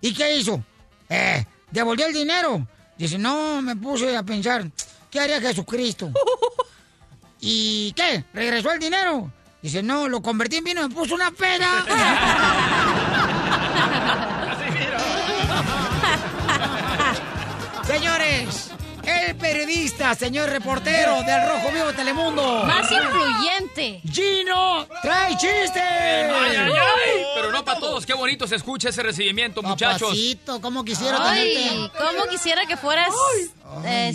¿Y 0.00 0.14
qué 0.14 0.34
hizo? 0.34 0.64
Eh, 1.10 1.44
¿devolvió 1.70 2.06
el 2.06 2.14
dinero? 2.14 2.66
Dice, 3.02 3.18
no, 3.18 3.60
me 3.60 3.74
puse 3.74 4.16
a 4.16 4.22
pensar, 4.22 4.64
¿qué 5.10 5.18
haría 5.18 5.40
Jesucristo? 5.40 6.12
¿Y 7.40 7.90
qué? 7.94 8.24
¿Regresó 8.32 8.70
el 8.70 8.78
dinero? 8.78 9.28
Dice, 9.60 9.82
no, 9.82 10.08
lo 10.08 10.22
convertí 10.22 10.58
en 10.58 10.64
vino 10.64 10.88
me 10.88 10.94
puso 10.94 11.16
una 11.16 11.32
peda. 11.32 11.84
el 19.28 19.36
periodista, 19.36 20.14
señor 20.14 20.48
reportero 20.50 21.22
del 21.22 21.48
Rojo 21.48 21.70
Vivo 21.72 21.92
Telemundo. 21.92 22.64
Más 22.64 22.90
influyente. 22.90 24.00
Gino, 24.10 24.86
trae 25.02 25.32
chistes. 25.36 25.76
Ay, 25.82 26.56
ay, 26.56 26.72
ay. 26.72 27.24
Pero 27.34 27.52
no 27.52 27.64
para 27.64 27.78
todos. 27.78 28.04
Qué 28.06 28.14
bonito 28.14 28.46
se 28.46 28.56
escucha 28.56 28.88
ese 28.88 29.02
recibimiento, 29.02 29.62
muchachos. 29.62 30.00
Papacito, 30.08 30.60
¿cómo 30.60 30.84
quisiera 30.84 31.18
Ay, 31.20 31.54
tenerte? 31.54 31.98
cómo 31.98 32.24
quisiera 32.30 32.66
que 32.66 32.76
fueras 32.76 33.08
eh, 33.84 34.12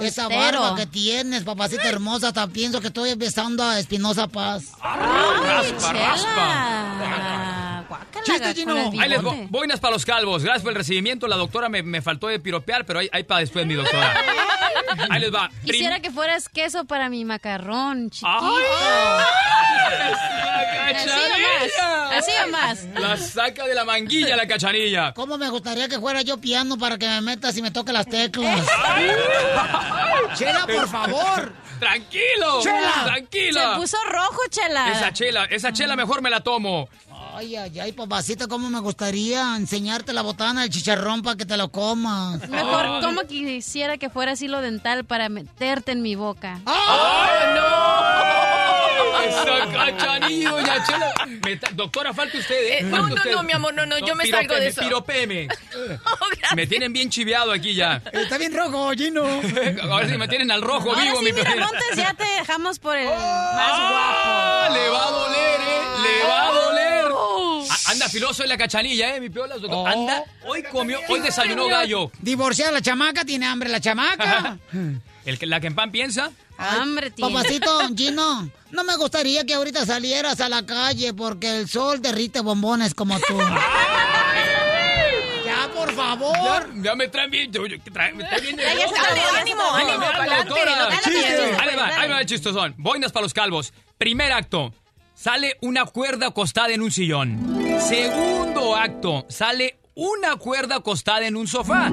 Esa 0.00 0.28
barba 0.28 0.74
que 0.76 0.86
tienes, 0.86 1.44
papacita 1.44 1.88
hermosa, 1.88 2.28
hasta 2.28 2.46
pienso 2.48 2.80
que 2.80 2.88
estoy 2.88 3.14
besando 3.14 3.62
a 3.64 3.78
Espinosa 3.78 4.28
Paz. 4.28 4.64
raspa, 4.82 5.92
raspa. 5.92 7.51
Chiste, 8.24 8.54
Gino. 8.54 8.74
Ahí 9.00 9.08
les 9.08 9.22
voy. 9.22 9.46
Boinas 9.50 9.80
para 9.80 9.92
los 9.94 10.04
calvos. 10.04 10.42
Gracias 10.42 10.62
por 10.62 10.72
el 10.72 10.76
recibimiento. 10.78 11.26
La 11.26 11.36
doctora 11.36 11.68
me, 11.68 11.82
me 11.82 12.00
faltó 12.02 12.28
de 12.28 12.38
piropear, 12.40 12.84
pero 12.84 12.98
ahí, 13.00 13.08
ahí 13.12 13.24
para 13.24 13.40
después, 13.40 13.66
mi 13.66 13.74
doctora. 13.74 14.14
Ahí 15.08 15.20
les 15.20 15.32
va. 15.34 15.48
Prim- 15.48 15.72
Quisiera 15.72 16.00
que 16.00 16.10
fueras 16.10 16.48
queso 16.50 16.84
para 16.84 17.08
mi 17.08 17.24
macarrón, 17.24 18.10
chiquito. 18.10 18.28
Así 20.94 21.08
nomás. 21.08 22.12
Así 22.18 22.32
nomás. 22.44 22.84
La 23.00 23.16
saca 23.16 23.66
de 23.66 23.74
la 23.74 23.84
manguilla 23.84 24.36
la 24.36 24.46
cachanilla. 24.46 25.12
¿Cómo 25.14 25.38
me 25.38 25.48
gustaría 25.48 25.88
que 25.88 25.98
fuera 25.98 26.22
yo 26.22 26.38
piano 26.38 26.76
para 26.78 26.98
que 26.98 27.06
me 27.08 27.20
metas 27.22 27.56
y 27.56 27.62
me 27.62 27.70
toque 27.70 27.92
las 27.92 28.06
teclas? 28.06 28.66
Chela, 30.34 30.66
por 30.66 30.88
favor. 30.88 31.52
Tranquilo. 31.78 32.60
Chela. 32.62 33.02
Tranquila. 33.04 33.70
Se 33.74 33.80
puso 33.80 33.96
rojo, 34.10 34.38
chela. 34.50 34.92
Esa 34.92 35.12
chela, 35.12 35.44
esa 35.46 35.72
chela 35.72 35.96
mejor 35.96 36.22
me 36.22 36.30
la 36.30 36.40
tomo. 36.40 36.88
Ay, 37.34 37.56
ay, 37.56 37.80
ay, 37.80 37.92
papacita, 37.92 38.46
cómo 38.46 38.68
me 38.68 38.78
gustaría 38.80 39.56
enseñarte 39.56 40.12
la 40.12 40.20
botana 40.22 40.62
del 40.62 40.70
chicharrón 40.70 41.22
para 41.22 41.36
que 41.36 41.46
te 41.46 41.56
lo 41.56 41.70
comas. 41.70 42.46
Mejor, 42.48 43.00
como 43.02 43.22
quisiera 43.22 43.96
que 43.96 44.10
fuera 44.10 44.34
hilo 44.38 44.60
dental 44.60 45.04
para 45.04 45.28
meterte 45.30 45.92
en 45.92 46.02
mi 46.02 46.14
boca. 46.14 46.60
¡Ay, 46.66 47.54
no! 47.54 49.22
Esa 49.22 49.72
cachanilla, 49.72 50.50
doña 50.50 50.84
Chela. 50.84 51.14
Doctora, 51.74 52.12
falta 52.12 52.36
usted, 52.38 52.54
¿eh? 52.54 52.82
No, 52.82 52.96
Falta 52.98 53.08
no, 53.08 53.14
usted. 53.16 53.32
no, 53.32 53.42
mi 53.44 53.52
amor, 53.52 53.72
no, 53.74 53.86
no, 53.86 53.98
yo 53.98 54.14
me 54.14 54.26
salgo 54.26 54.54
de 54.56 54.68
eso. 54.68 54.82
Piropeme. 54.82 55.48
Me 56.54 56.66
tienen 56.66 56.92
bien 56.92 57.08
chiveado 57.08 57.50
aquí 57.52 57.74
ya. 57.74 58.02
Está 58.12 58.36
bien 58.36 58.54
rojo, 58.54 58.90
Gino. 58.92 59.22
Ahora 59.90 60.06
sí 60.08 60.18
me 60.18 60.28
tienen 60.28 60.50
al 60.50 60.60
rojo 60.60 60.90
Ahora 60.90 61.02
vivo, 61.02 61.18
sí, 61.20 61.24
mi 61.24 61.32
mira. 61.32 61.50
Montes, 61.56 61.96
ya 61.96 62.12
te 62.12 62.24
dejamos 62.24 62.78
por 62.78 62.94
el 62.96 63.08
Ah, 63.10 63.52
más 63.56 64.70
guapo. 64.70 64.74
Le 64.74 64.88
va 64.90 65.06
a 65.06 65.10
doler, 65.10 65.60
¿eh? 65.60 65.82
Le 66.02 66.28
va 66.28 66.48
a 66.48 66.52
doler. 66.52 66.91
Anda 67.92 68.08
filoso 68.08 68.42
en 68.42 68.48
la 68.48 68.56
cachanilla, 68.56 69.14
¿eh? 69.16 69.20
Mi 69.20 69.28
piola, 69.30 69.56
doctor. 69.58 69.88
Anda, 69.88 70.24
hoy 70.46 70.62
comió, 70.64 70.98
hoy 71.08 71.20
desayunó 71.20 71.66
gallo. 71.68 72.10
Divorciada 72.20 72.72
la 72.72 72.80
chamaca, 72.82 73.24
tiene 73.24 73.46
hambre 73.46 73.68
la 73.68 73.80
chamaca. 73.80 74.58
El 75.24 75.38
que, 75.38 75.46
la 75.46 75.60
que 75.60 75.68
en 75.68 75.74
pan 75.74 75.90
piensa. 75.92 76.30
Hambre 76.58 77.10
tiene. 77.10 77.32
Papacito, 77.32 77.78
Gino, 77.96 78.50
no 78.70 78.84
me 78.84 78.96
gustaría 78.96 79.44
que 79.44 79.54
ahorita 79.54 79.86
salieras 79.86 80.40
a 80.40 80.48
la 80.48 80.64
calle 80.66 81.14
porque 81.14 81.58
el 81.58 81.68
sol 81.68 82.02
derrite 82.02 82.40
bombones 82.40 82.94
como 82.94 83.18
tú. 83.20 83.38
ya, 85.46 85.68
por 85.74 85.92
favor. 85.94 86.36
Ya, 86.36 86.66
ya 86.82 86.94
me 86.94 87.08
traen 87.08 87.30
bien. 87.30 87.52
yo- 87.52 87.66
yo- 87.66 87.78
traen- 87.92 88.16
me 88.16 88.24
traen 88.24 88.42
bien 88.42 88.56
de 88.56 88.62
Ya, 88.64 88.74
ya, 88.74 88.86
loca. 88.86 89.02
dale, 89.02 89.20
ánimo, 89.40 89.62
No, 89.62 89.74
ánimo, 89.76 89.98
me 89.98 90.04
da 90.06 90.12
la 90.12 90.18
pa'lante, 90.18 90.48
doctora. 90.48 90.76
no 90.76 90.88
sale 95.22 95.56
una 95.60 95.84
cuerda 95.84 96.26
acostada 96.26 96.70
en 96.70 96.82
un 96.82 96.90
sillón. 96.90 97.78
Segundo 97.80 98.74
acto, 98.74 99.24
sale 99.28 99.78
una 99.94 100.34
cuerda 100.34 100.74
acostada 100.76 101.28
en 101.28 101.36
un 101.36 101.46
sofá. 101.46 101.92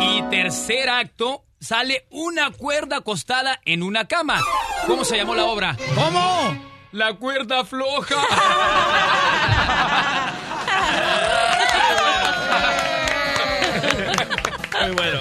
Y 0.00 0.22
tercer 0.30 0.88
acto, 0.88 1.44
sale 1.60 2.06
una 2.08 2.50
cuerda 2.52 2.96
acostada 2.96 3.60
en 3.66 3.82
una 3.82 4.08
cama. 4.08 4.40
¿Cómo 4.86 5.04
se 5.04 5.18
llamó 5.18 5.34
la 5.34 5.44
obra? 5.44 5.76
¿Cómo? 5.94 6.56
La 6.92 7.12
cuerda 7.12 7.66
floja. 7.66 8.16
Muy 14.80 14.90
bueno. 14.92 15.20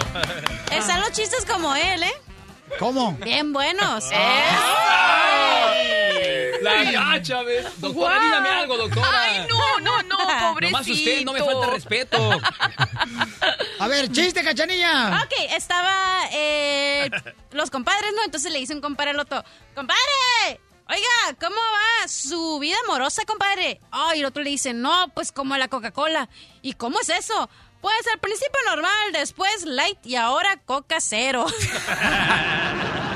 Están 0.71 1.01
los 1.01 1.11
chistes 1.11 1.45
como 1.45 1.75
él, 1.75 2.03
¿eh? 2.03 2.13
¿Cómo? 2.79 3.17
Bien 3.21 3.51
buenos. 3.51 4.09
La 4.11 5.08
gacha, 6.91 7.41
¿ves? 7.43 7.65
Doctora, 7.79 8.15
Guau. 8.15 8.21
dígame 8.21 8.49
algo, 8.49 8.77
doctora. 8.77 9.07
Ay, 9.11 9.47
no, 9.49 9.79
no, 9.79 10.03
no, 10.03 10.17
pobrecito. 10.17 10.77
Nomás 10.77 10.87
usted, 10.87 11.23
no 11.25 11.33
me 11.33 11.39
falta 11.43 11.67
respeto. 11.67 12.41
A 13.79 13.87
ver, 13.87 14.11
chiste, 14.11 14.43
cachanilla. 14.43 15.21
Ok, 15.23 15.33
estaba 15.55 16.21
eh, 16.31 17.09
los 17.51 17.69
compadres, 17.69 18.11
¿no? 18.15 18.23
Entonces 18.23 18.51
le 18.51 18.59
dice 18.59 18.73
un 18.73 18.81
compadre 18.81 19.11
al 19.11 19.19
otro, 19.19 19.43
¡compadre! 19.75 19.99
Oiga, 20.91 21.37
¿cómo 21.39 21.55
va 21.55 22.07
su 22.07 22.57
vida 22.59 22.75
amorosa, 22.85 23.23
compadre? 23.25 23.79
Oh, 23.93 24.11
y 24.15 24.19
el 24.21 24.25
otro 24.25 24.41
le 24.41 24.49
dice, 24.49 24.73
no, 24.73 25.09
pues 25.13 25.31
como 25.31 25.55
la 25.55 25.67
Coca-Cola. 25.67 26.29
¿Y 26.63 26.73
cómo 26.73 26.99
es 26.99 27.09
eso? 27.09 27.47
Pues 27.79 27.95
al 28.11 28.19
principio 28.19 28.59
normal, 28.67 29.11
después 29.13 29.65
light 29.65 30.03
y 30.03 30.15
ahora 30.15 30.57
coca 30.65 30.99
cero. 30.99 31.45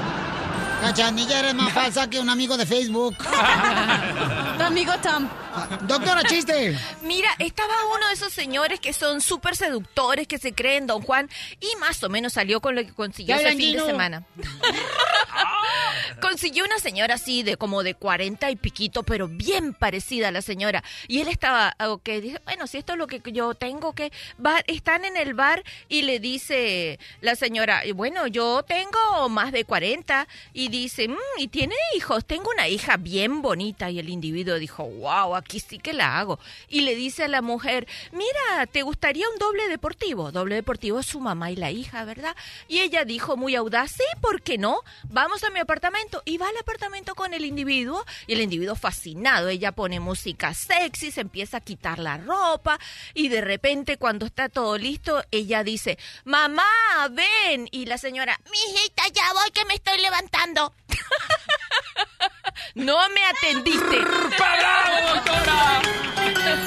Cachanilla, 0.84 1.40
eres 1.40 1.56
más 1.56 1.72
falsa 1.72 2.10
que 2.10 2.20
un 2.20 2.30
amigo 2.30 2.58
de 2.58 2.66
Facebook. 2.66 3.16
tu 4.58 4.64
amigo 4.64 4.92
Tom. 5.02 5.30
Doctora, 5.88 6.24
chiste. 6.24 6.78
Mira, 7.02 7.30
estaba 7.40 7.74
uno 7.96 8.08
de 8.08 8.14
esos 8.14 8.34
señores 8.34 8.80
que 8.80 8.94
son 8.94 9.22
súper 9.22 9.56
seductores, 9.56 10.28
que 10.28 10.38
se 10.38 10.54
creen 10.54 10.88
Don 10.88 11.02
Juan, 11.02 11.30
y 11.60 11.76
más 11.78 12.04
o 12.04 12.10
menos 12.10 12.34
salió 12.34 12.62
con 12.62 12.76
lo 12.76 12.86
que 12.86 12.94
consiguió 12.94 13.36
ese 13.36 13.56
fin 13.56 13.78
de 13.78 13.86
semana. 13.86 14.24
consiguió 16.22 16.64
una 16.64 16.80
señora 16.80 17.16
así 17.16 17.44
de 17.44 17.58
como 17.58 17.84
de 17.84 17.96
40 17.96 18.50
y 18.52 18.56
piquito, 18.56 19.04
pero 19.04 19.28
bien 19.28 19.74
parecida 19.74 20.30
a 20.30 20.32
la 20.32 20.42
señora. 20.42 20.84
Y 21.08 21.22
él 21.22 21.28
estaba, 21.28 21.76
ok, 21.86 22.08
dice, 22.22 22.42
bueno, 22.46 22.68
si 22.68 22.78
esto 22.78 22.94
es 22.94 23.00
lo 23.00 23.08
que 23.08 23.22
yo 23.32 23.54
tengo 23.56 23.94
que... 23.94 24.12
Va, 24.44 24.62
están 24.68 25.06
en 25.06 25.18
el 25.18 25.34
bar 25.34 25.64
y 25.90 26.04
le 26.04 26.20
dice 26.20 27.00
la 27.22 27.36
señora, 27.36 27.84
bueno, 27.96 28.28
yo 28.28 28.64
tengo 28.64 29.30
más 29.30 29.52
de 29.52 29.66
40. 29.66 30.28
Y 30.54 30.70
dice, 30.70 31.08
"Mm, 31.08 31.18
¿y 31.38 31.48
tiene 31.48 31.76
hijos? 31.96 32.26
Tengo 32.26 32.50
una 32.52 32.68
hija 32.68 32.98
bien 32.98 33.42
bonita. 33.42 33.90
Y 33.90 34.00
el 34.00 34.10
individuo 34.10 34.56
dijo, 34.56 34.84
wow, 34.86 35.36
aquí 35.44 35.60
sí 35.60 35.78
que 35.78 35.94
la 35.94 36.18
hago. 36.18 36.40
Y 36.68 36.82
le 36.82 36.96
dice 36.96 37.24
a 37.24 37.28
la 37.28 37.42
mujer, 37.42 37.88
mira, 38.12 38.66
¿te 38.72 38.82
gustaría 38.82 39.30
un 39.30 39.38
doble 39.38 39.68
deportivo? 39.68 40.32
Doble 40.32 40.56
deportivo 40.56 41.00
es 41.00 41.06
su 41.06 41.20
mamá 41.20 41.52
y 41.52 41.56
la 41.56 41.72
hija, 41.72 42.06
¿verdad? 42.06 42.36
Y 42.68 42.80
ella 42.80 43.06
dijo 43.06 43.38
muy 43.38 43.56
audaz, 43.56 43.92
sí, 43.92 44.04
¿por 44.22 44.42
qué 44.42 44.58
no? 44.58 44.80
Vamos 45.10 45.44
a 45.44 45.50
mi 45.50 45.60
apartamento. 45.60 46.22
Y 46.26 46.38
va 46.38 46.48
al 46.48 46.58
apartamento 46.58 47.16
con 47.16 47.34
el 47.34 47.46
individuo 47.46 48.06
y 48.28 48.34
el 48.34 48.42
individuo 48.42 48.76
fascinado. 48.76 49.50
Ella 49.50 49.72
pone 49.72 50.00
música 50.00 50.54
sexy, 50.54 51.12
se 51.12 51.22
empieza 51.22 51.58
a 51.58 51.62
quitar 51.62 52.00
la 52.00 52.18
ropa 52.18 52.80
y 53.14 53.30
de 53.30 53.42
repente 53.42 53.98
cuando 53.98 54.26
está 54.26 54.50
todo 54.50 54.78
listo, 54.78 55.24
ella 55.32 55.64
dice, 55.64 55.98
mamá, 56.24 56.64
ven. 57.12 57.68
Y 57.72 57.86
la 57.86 57.98
señora, 57.98 58.40
mijita, 58.52 59.04
ya 59.14 59.34
voy 59.34 59.52
que 59.52 59.66
me 59.66 59.76
estoy 59.76 60.00
levantando. 60.00 60.74
no 62.76 62.98
me 63.10 63.26
atendiste. 63.26 63.98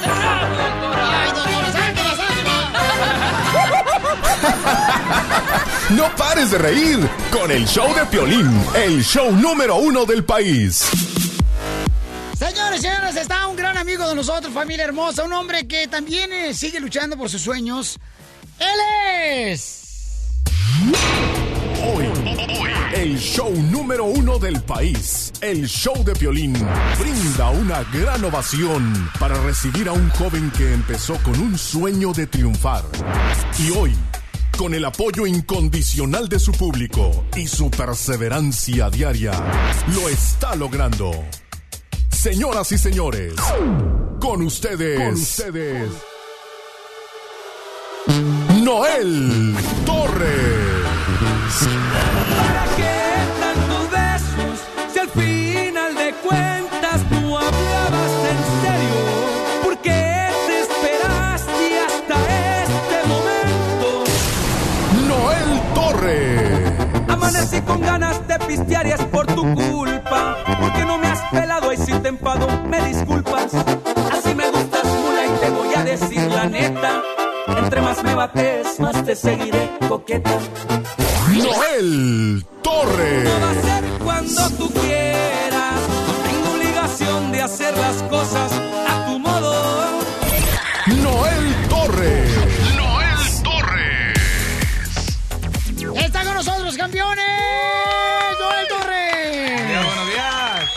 ¡Bravo, 0.03 0.55
doctora! 0.57 1.21
¡Ay, 1.21 1.29
doctora, 1.31 1.69
sáquela, 1.71 2.57
No 5.89 6.15
pares 6.15 6.51
de 6.51 6.57
reír 6.57 6.99
con 7.31 7.49
el 7.51 7.65
show 7.65 7.93
de 7.95 8.05
Piolín, 8.07 8.51
el 8.75 9.03
show 9.03 9.31
número 9.31 9.77
uno 9.77 10.05
del 10.05 10.23
país. 10.23 10.85
Señores, 12.37 12.81
señores, 12.81 13.15
está 13.15 13.47
un 13.47 13.55
gran 13.55 13.77
amigo 13.77 14.07
de 14.07 14.15
nosotros, 14.15 14.53
familia 14.53 14.85
hermosa, 14.85 15.23
un 15.23 15.33
hombre 15.33 15.67
que 15.67 15.87
también 15.87 16.31
eh, 16.31 16.53
sigue 16.53 16.79
luchando 16.79 17.17
por 17.17 17.29
sus 17.29 17.41
sueños. 17.41 17.97
Él 18.59 18.79
es... 19.51 19.73
Hoy, 21.83 22.05
el 22.93 23.17
show 23.17 23.51
número 23.71 24.05
uno 24.05 24.39
del 24.39 24.61
país, 24.61 25.31
el 25.41 25.67
show 25.67 26.03
de 26.03 26.13
Piolín, 26.13 26.53
brinda 26.99 27.49
una 27.49 27.83
gran 27.93 28.23
ovación 28.23 29.09
para 29.19 29.39
recibir 29.41 29.89
a 29.89 29.93
un 29.93 30.09
joven 30.11 30.51
que 30.51 30.73
empezó 30.73 31.15
con 31.23 31.39
un 31.39 31.57
sueño 31.57 32.13
de 32.13 32.27
triunfar. 32.27 32.83
Y 33.59 33.71
hoy, 33.71 33.95
con 34.57 34.73
el 34.73 34.85
apoyo 34.85 35.25
incondicional 35.25 36.29
de 36.29 36.39
su 36.39 36.51
público 36.51 37.25
y 37.35 37.47
su 37.47 37.69
perseverancia 37.69 38.89
diaria, 38.89 39.31
lo 39.93 40.09
está 40.09 40.55
logrando. 40.55 41.11
Señoras 42.09 42.71
y 42.71 42.77
señores, 42.77 43.33
con 44.19 44.41
ustedes, 44.41 44.99
con 44.99 45.13
ustedes, 45.13 45.91
Noel 48.63 49.55
Torres. 49.85 50.77
Amanecí 67.27 67.61
con 67.61 67.81
ganas 67.81 68.25
de 68.25 68.39
pistear 68.39 68.87
y 68.87 68.91
es 68.91 69.03
por 69.03 69.27
tu 69.27 69.41
culpa. 69.53 70.37
Porque 70.61 70.85
no 70.85 70.97
me 70.97 71.07
has 71.07 71.19
pelado 71.29 71.73
y 71.73 71.77
si 71.77 71.91
te 71.91 72.09
me 72.13 72.81
disculpas. 72.87 73.53
Así 73.53 74.33
me 74.33 74.49
gustas 74.49 74.85
mula 74.85 75.25
y 75.25 75.39
te 75.41 75.49
voy 75.49 75.73
a 75.75 75.83
decir 75.83 76.21
la 76.31 76.45
neta. 76.45 77.01
Entre 77.47 77.81
más 77.81 78.01
me 78.01 78.15
bates, 78.15 78.79
más 78.79 79.03
te 79.03 79.13
seguiré 79.13 79.77
coqueta. 79.89 80.37
Noel 81.27 82.45
Torres. 82.61 83.23
No 83.25 83.45
va 83.45 83.51
a 83.51 83.61
ser 83.61 83.83
cuando 84.05 84.49
tú 84.51 84.71
quieras. 84.79 85.81
No 86.07 86.13
tengo 86.29 86.51
obligación 86.55 87.31
de 87.33 87.41
hacer 87.41 87.77
las 87.77 88.03
cosas 88.03 88.53
campeones! 96.87 97.25
¡Noel 98.39 98.67
Torres! 98.69 99.85
buenos 99.85 100.09
días. 100.09 100.69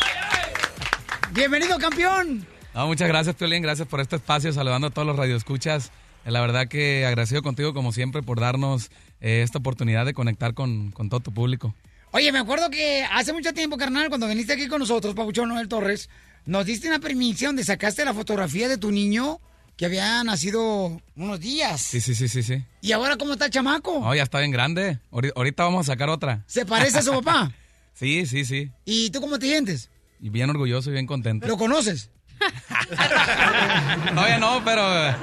Bienvenido, 1.32 1.78
campeón. 1.78 2.46
No, 2.74 2.88
muchas 2.88 3.06
gracias, 3.06 3.36
Piolín. 3.36 3.62
Gracias 3.62 3.86
por 3.86 4.00
este 4.00 4.16
espacio. 4.16 4.52
Saludando 4.52 4.88
a 4.88 4.90
todos 4.90 5.06
los 5.06 5.16
radioescuchas. 5.16 5.92
Eh, 6.24 6.32
La 6.32 6.40
verdad 6.40 6.66
que 6.66 7.06
agradecido 7.06 7.42
contigo, 7.42 7.74
como 7.74 7.92
siempre, 7.92 8.22
por 8.22 8.40
darnos 8.40 8.90
eh, 9.20 9.42
esta 9.42 9.58
oportunidad 9.58 10.04
de 10.04 10.12
conectar 10.12 10.54
con, 10.54 10.90
con 10.90 11.08
todo 11.10 11.20
tu 11.20 11.32
público. 11.32 11.74
Oye, 12.10 12.32
me 12.32 12.40
acuerdo 12.40 12.70
que 12.70 13.04
hace 13.12 13.32
mucho 13.32 13.52
tiempo, 13.52 13.76
carnal, 13.76 14.08
cuando 14.08 14.26
viniste 14.26 14.54
aquí 14.54 14.66
con 14.66 14.80
nosotros, 14.80 15.14
Pabuchón 15.14 15.48
Noel 15.48 15.68
Torres, 15.68 16.10
nos 16.44 16.66
diste 16.66 16.88
una 16.88 16.98
permisión 16.98 17.54
de 17.54 17.62
sacaste 17.62 18.04
la 18.04 18.14
fotografía 18.14 18.68
de 18.68 18.78
tu 18.78 18.90
niño 18.90 19.40
que 19.80 19.86
había 19.86 20.22
nacido 20.24 21.00
unos 21.16 21.40
días. 21.40 21.80
Sí, 21.80 22.02
sí, 22.02 22.14
sí, 22.14 22.28
sí, 22.28 22.42
sí. 22.42 22.62
¿Y 22.82 22.92
ahora 22.92 23.16
cómo 23.16 23.32
está 23.32 23.46
el 23.46 23.50
chamaco? 23.50 23.92
Oh, 24.06 24.14
ya 24.14 24.24
está 24.24 24.38
bien 24.40 24.50
grande. 24.50 24.98
Ahori- 25.10 25.32
Ahorita 25.34 25.64
vamos 25.64 25.88
a 25.88 25.92
sacar 25.94 26.10
otra. 26.10 26.44
¿Se 26.46 26.66
parece 26.66 26.98
a 26.98 27.02
su 27.02 27.10
papá? 27.22 27.50
Sí, 27.94 28.26
sí, 28.26 28.44
sí. 28.44 28.70
¿Y 28.84 29.08
tú 29.08 29.22
cómo 29.22 29.38
te 29.38 29.46
sientes? 29.46 29.88
Bien 30.18 30.50
orgulloso 30.50 30.90
y 30.90 30.92
bien 30.92 31.06
contento. 31.06 31.46
¿Lo 31.46 31.56
conoces? 31.56 32.10
Todavía 34.14 34.38
no, 34.38 34.62
pero 34.64 35.06
eh, 35.06 35.14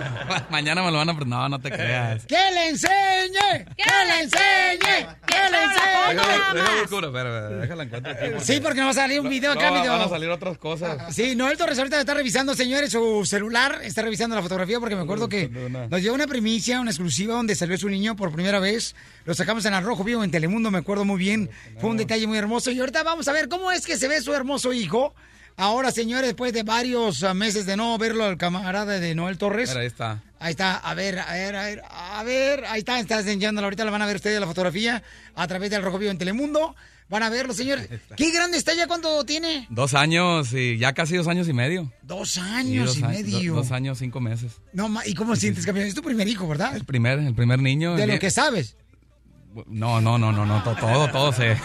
mañana 0.50 0.84
me 0.84 0.92
lo 0.92 0.98
van 0.98 1.10
a... 1.10 1.14
No, 1.14 1.50
no 1.50 1.60
te 1.60 1.72
creas. 1.72 2.26
¡Que 2.26 2.52
le 2.54 2.70
enseñe! 2.70 3.66
¡Que 3.76 4.06
le 4.06 4.22
enseñe! 4.22 5.08
¡Que 5.26 5.50
le 5.50 5.64
enseñe! 5.64 5.88
déjala 7.60 7.84
encuentro 7.84 8.14
Sí, 8.42 8.60
porque 8.62 8.80
no 8.80 8.86
va 8.86 8.92
a 8.92 8.96
salir 8.96 9.20
un 9.20 9.30
video 9.30 9.52
acá, 9.52 9.72
No, 9.72 9.80
video. 9.80 9.92
Van 9.92 10.02
a 10.02 10.10
salir 10.10 10.30
otras 10.30 10.58
cosas. 10.58 11.14
Sí, 11.14 11.36
Noel 11.36 11.58
Torres 11.58 11.78
ahorita 11.78 12.00
está 12.00 12.14
revisando, 12.14 12.56
señores, 12.56 12.92
su 12.92 13.26
celular, 13.26 13.80
está 13.84 14.02
revisando 14.02 14.36
la 14.36 14.42
fotografía 14.42 14.80
porque 14.80 14.96
me 14.96 15.02
acuerdo 15.02 15.28
que 15.30 15.50
nos 15.90 16.02
dio 16.02 16.14
una 16.14 16.28
primicia, 16.28 16.80
una 16.80 16.92
exclusiva 16.92 17.36
donde 17.36 17.56
salió 17.56 17.78
su 17.78 17.90
niño 17.90 18.16
por 18.16 18.32
primera 18.32 18.60
vez. 18.60 18.96
Lo 19.26 19.34
sacamos 19.34 19.66
en 19.66 19.74
Arrojo 19.74 20.04
Vivo, 20.04 20.24
en 20.24 20.32
Telemundo, 20.32 20.72
me 20.72 20.78
acuerdo 20.78 21.06
muy 21.06 21.18
bien. 21.18 21.50
Fue 21.80 21.90
un 21.90 21.98
detalle 21.98 22.28
muy 22.28 22.38
hermoso. 22.38 22.72
Y 22.72 22.80
ahorita 22.80 23.04
vamos 23.04 23.28
a 23.28 23.34
ver 23.34 23.50
cómo 23.50 23.72
es 23.72 23.86
que 23.86 23.98
se 23.98 24.08
ve 24.08 24.22
su 24.22 24.34
hermoso 24.34 24.74
hijo. 24.74 25.14
Ahora, 25.60 25.92
señores, 25.92 26.28
después 26.28 26.54
de 26.54 26.62
varios 26.62 27.24
ah, 27.24 27.34
meses 27.34 27.66
de 27.66 27.76
no 27.76 27.98
verlo 27.98 28.26
al 28.26 28.38
camarada 28.38 29.00
de 29.00 29.16
Noel 29.16 29.40
Torres. 29.40 29.70
Mira, 29.70 29.82
ahí 29.82 29.88
está. 29.88 30.24
Ahí 30.40 30.52
está, 30.52 30.76
a 30.78 30.94
ver, 30.94 31.18
a 31.18 31.34
ver, 31.34 31.56
a 31.56 31.64
ver, 31.66 31.82
a 31.90 32.24
ver, 32.24 32.66
ahí 32.66 32.80
está, 32.80 33.00
está 33.00 33.20
enseñándola 33.20 33.66
ahorita, 33.66 33.84
la 33.84 33.90
van 33.90 34.04
a 34.04 34.06
ver 34.06 34.18
ustedes 34.18 34.40
la 34.40 34.46
fotografía 34.46 35.02
a 35.34 35.48
través 35.48 35.72
del 35.72 35.82
Rojo 35.82 35.98
Vivo 35.98 36.12
en 36.12 36.20
Telemundo. 36.20 36.76
Van 37.10 37.24
a 37.24 37.30
verlo, 37.30 37.54
señores. 37.56 37.88
¿Qué 38.18 38.32
grande 38.32 38.58
está 38.60 38.76
ya? 38.76 38.86
¿Cuánto 38.86 39.24
tiene? 39.26 39.66
Dos 39.72 39.96
años 39.96 40.54
y 40.54 40.78
ya 40.78 40.94
casi 40.94 41.16
dos 41.16 41.28
años 41.28 41.48
y 41.48 41.54
medio. 41.54 41.92
Dos 42.04 42.32
Sí, 42.32 42.40
años 42.42 42.88
dos 42.90 42.98
y 43.00 43.04
medio. 43.04 43.54
do- 43.54 43.62
dos 43.62 43.72
años, 43.72 43.98
cinco 43.98 44.20
meses. 44.20 44.52
No, 44.74 44.90
ma- 44.90 45.08
¿y 45.08 45.16
cómo 45.16 45.36
sientes, 45.36 45.66
campeón? 45.66 45.88
Es 45.88 45.96
tu 45.96 46.04
primer 46.04 46.28
hijo, 46.28 46.48
¿verdad? 46.48 46.76
El 46.76 46.86
primer, 46.86 47.18
el 47.18 47.34
primer 47.34 47.60
niño. 47.60 47.96
De 47.96 48.06
lo 48.06 48.20
que 48.20 48.30
sabes. 48.30 48.76
No, 49.68 50.02
no, 50.02 50.18
no, 50.18 50.32
no, 50.32 50.46
no, 50.46 50.64
to- 50.64 50.76
todo, 50.76 51.08
todo 51.10 51.32
se... 51.34 51.58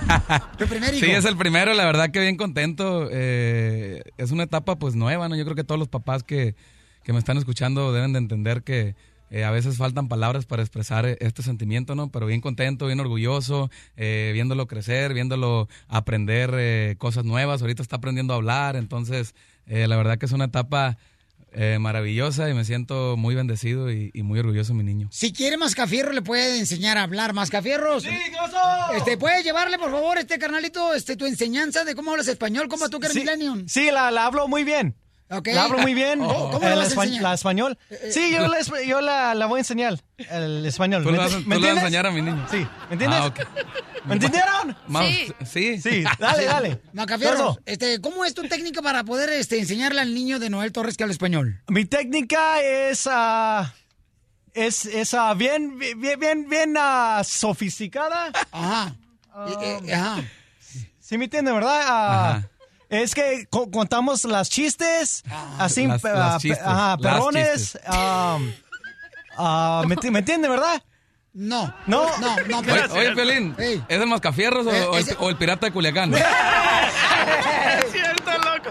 Tu 0.58 0.66
primer 0.66 0.94
hijo. 0.94 1.04
Sí, 1.04 1.10
es 1.12 1.24
el 1.24 1.36
primero, 1.36 1.74
la 1.74 1.84
verdad 1.84 2.10
que 2.10 2.20
bien 2.20 2.36
contento. 2.36 3.08
Eh, 3.10 4.02
es 4.16 4.30
una 4.30 4.44
etapa 4.44 4.76
pues 4.76 4.94
nueva, 4.94 5.28
¿no? 5.28 5.36
Yo 5.36 5.44
creo 5.44 5.54
que 5.56 5.64
todos 5.64 5.78
los 5.78 5.88
papás 5.88 6.22
que, 6.22 6.54
que 7.02 7.12
me 7.12 7.18
están 7.18 7.36
escuchando 7.36 7.92
deben 7.92 8.12
de 8.12 8.18
entender 8.18 8.62
que 8.62 8.94
eh, 9.30 9.44
a 9.44 9.50
veces 9.50 9.76
faltan 9.76 10.08
palabras 10.08 10.46
para 10.46 10.62
expresar 10.62 11.04
eh, 11.06 11.16
este 11.20 11.42
sentimiento, 11.42 11.94
¿no? 11.94 12.08
Pero 12.10 12.26
bien 12.26 12.40
contento, 12.40 12.86
bien 12.86 13.00
orgulloso, 13.00 13.70
eh, 13.96 14.30
viéndolo 14.32 14.66
crecer, 14.66 15.12
viéndolo 15.12 15.68
aprender 15.88 16.50
eh, 16.54 16.94
cosas 16.98 17.24
nuevas. 17.24 17.60
Ahorita 17.60 17.82
está 17.82 17.96
aprendiendo 17.96 18.32
a 18.32 18.36
hablar, 18.36 18.76
entonces 18.76 19.34
eh, 19.66 19.86
la 19.88 19.96
verdad 19.96 20.18
que 20.18 20.26
es 20.26 20.32
una 20.32 20.44
etapa 20.46 20.96
eh, 21.54 21.78
maravillosa 21.78 22.50
y 22.50 22.54
me 22.54 22.64
siento 22.64 23.16
muy 23.16 23.34
bendecido 23.34 23.90
y, 23.90 24.10
y 24.12 24.22
muy 24.22 24.38
orgulloso 24.38 24.72
de 24.72 24.78
mi 24.78 24.84
niño. 24.84 25.08
Si 25.10 25.32
quiere 25.32 25.56
Mascafierro, 25.56 26.12
le 26.12 26.22
puede 26.22 26.58
enseñar 26.58 26.98
a 26.98 27.02
hablar 27.02 27.32
Mascafierros. 27.32 28.02
¡Sí, 28.02 28.08
Este, 28.96 29.16
¿puedes 29.16 29.44
llevarle, 29.44 29.78
por 29.78 29.90
favor, 29.90 30.18
este 30.18 30.38
carnalito, 30.38 30.94
este, 30.94 31.16
tu 31.16 31.26
enseñanza 31.26 31.84
de 31.84 31.94
cómo 31.94 32.10
hablas 32.10 32.28
español, 32.28 32.68
como 32.68 32.88
tú 32.90 33.00
que 33.00 33.06
eres 33.06 33.14
Sí, 33.14 33.20
millennium? 33.20 33.64
Sí, 33.68 33.90
la, 33.90 34.10
la 34.10 34.26
hablo 34.26 34.48
muy 34.48 34.64
bien. 34.64 34.96
La 35.44 35.64
hablo 35.64 35.78
muy 35.78 35.94
bien. 35.94 36.18
¿Cómo- 36.20 36.50
cómo 36.50 36.68
la 36.68 36.74
vas 36.76 36.88
a 36.90 36.94
espa- 36.94 37.02
enseñar? 37.04 37.22
la 37.22 37.34
español. 37.34 37.78
Eh, 37.90 38.10
Sí, 38.12 38.32
yo, 38.32 38.46
la, 38.48 38.58
esp- 38.60 38.86
yo 38.86 39.00
la, 39.00 39.34
la 39.34 39.46
voy 39.46 39.58
a 39.58 39.60
enseñar. 39.60 40.00
El 40.18 40.64
español. 40.66 41.02
Tú 41.02 41.10
¿Me 41.10 41.18
vas, 41.18 41.32
a- 41.34 41.70
enseñar 41.70 42.06
a 42.06 42.10
mi 42.10 42.22
niño. 42.22 42.46
Sí. 42.50 42.66
¿Me 42.88 42.92
entiendes? 42.92 43.20
Ah. 43.22 43.32
¿Me 44.04 44.14
entendieron? 44.14 44.76
Sí. 45.46 45.80
Sí, 45.80 46.04
dale, 46.18 46.44
dale. 46.44 46.80
Macafierros, 46.92 47.58
este, 47.64 48.00
¿cómo 48.00 48.24
es 48.24 48.34
tu 48.34 48.42
técnica 48.42 48.82
para 48.82 49.02
poder 49.04 49.30
este, 49.30 49.58
enseñarle 49.58 50.00
al 50.02 50.14
niño 50.14 50.38
de 50.38 50.50
Noel 50.50 50.72
Torres 50.72 50.96
que 50.96 51.04
habla 51.04 51.12
español? 51.12 51.62
Mi 51.68 51.86
técnica 51.86 52.60
es, 52.60 53.08
ah, 53.10 53.72
es, 54.52 54.84
es 54.86 55.14
ah, 55.14 55.32
bien, 55.34 55.78
bien, 55.78 56.20
bien, 56.20 56.48
bien 56.48 56.74
sofisticada. 57.24 58.30
Ajá. 58.52 58.94
ajá. 59.34 60.22
Sí 61.00 61.18
me 61.18 61.24
entiende, 61.24 61.52
¿verdad? 61.52 61.80
Ah, 61.86 62.42
Es 62.94 63.14
que 63.14 63.46
co- 63.50 63.70
contamos 63.70 64.24
las 64.24 64.48
chistes, 64.50 65.22
así, 65.58 65.86
Las- 65.86 66.04
ah, 66.04 66.08
las 66.12 66.42
chistes, 66.42 66.64
ajá, 66.64 66.88
las 66.90 66.98
perrones. 67.00 67.52
chistes. 67.54 67.80
ah, 67.86 68.38
ah, 69.36 69.82
¿me, 69.86 69.96
enti- 69.96 70.10
me 70.10 70.20
entiende, 70.20 70.48
verdad? 70.48 70.80
No. 71.32 71.74
No. 71.86 72.06
No, 72.20 72.36
no, 72.48 72.58
Oye, 72.60 72.82
oye, 72.92 73.12
Pelín, 73.12 73.56
¿es 73.58 73.82
el 73.88 74.06
Mascafierros 74.06 74.66
o, 74.66 74.72
Eh, 74.72 74.84
o 74.84 74.94
el, 74.96 75.02
ese- 75.02 75.16
o 75.18 75.28
el 75.28 75.36
pirata 75.36 75.66
de 75.66 75.72
Culiacán? 75.72 76.14
¡Es 76.14 76.22
cierto, 77.90 78.30
loco! 78.38 78.70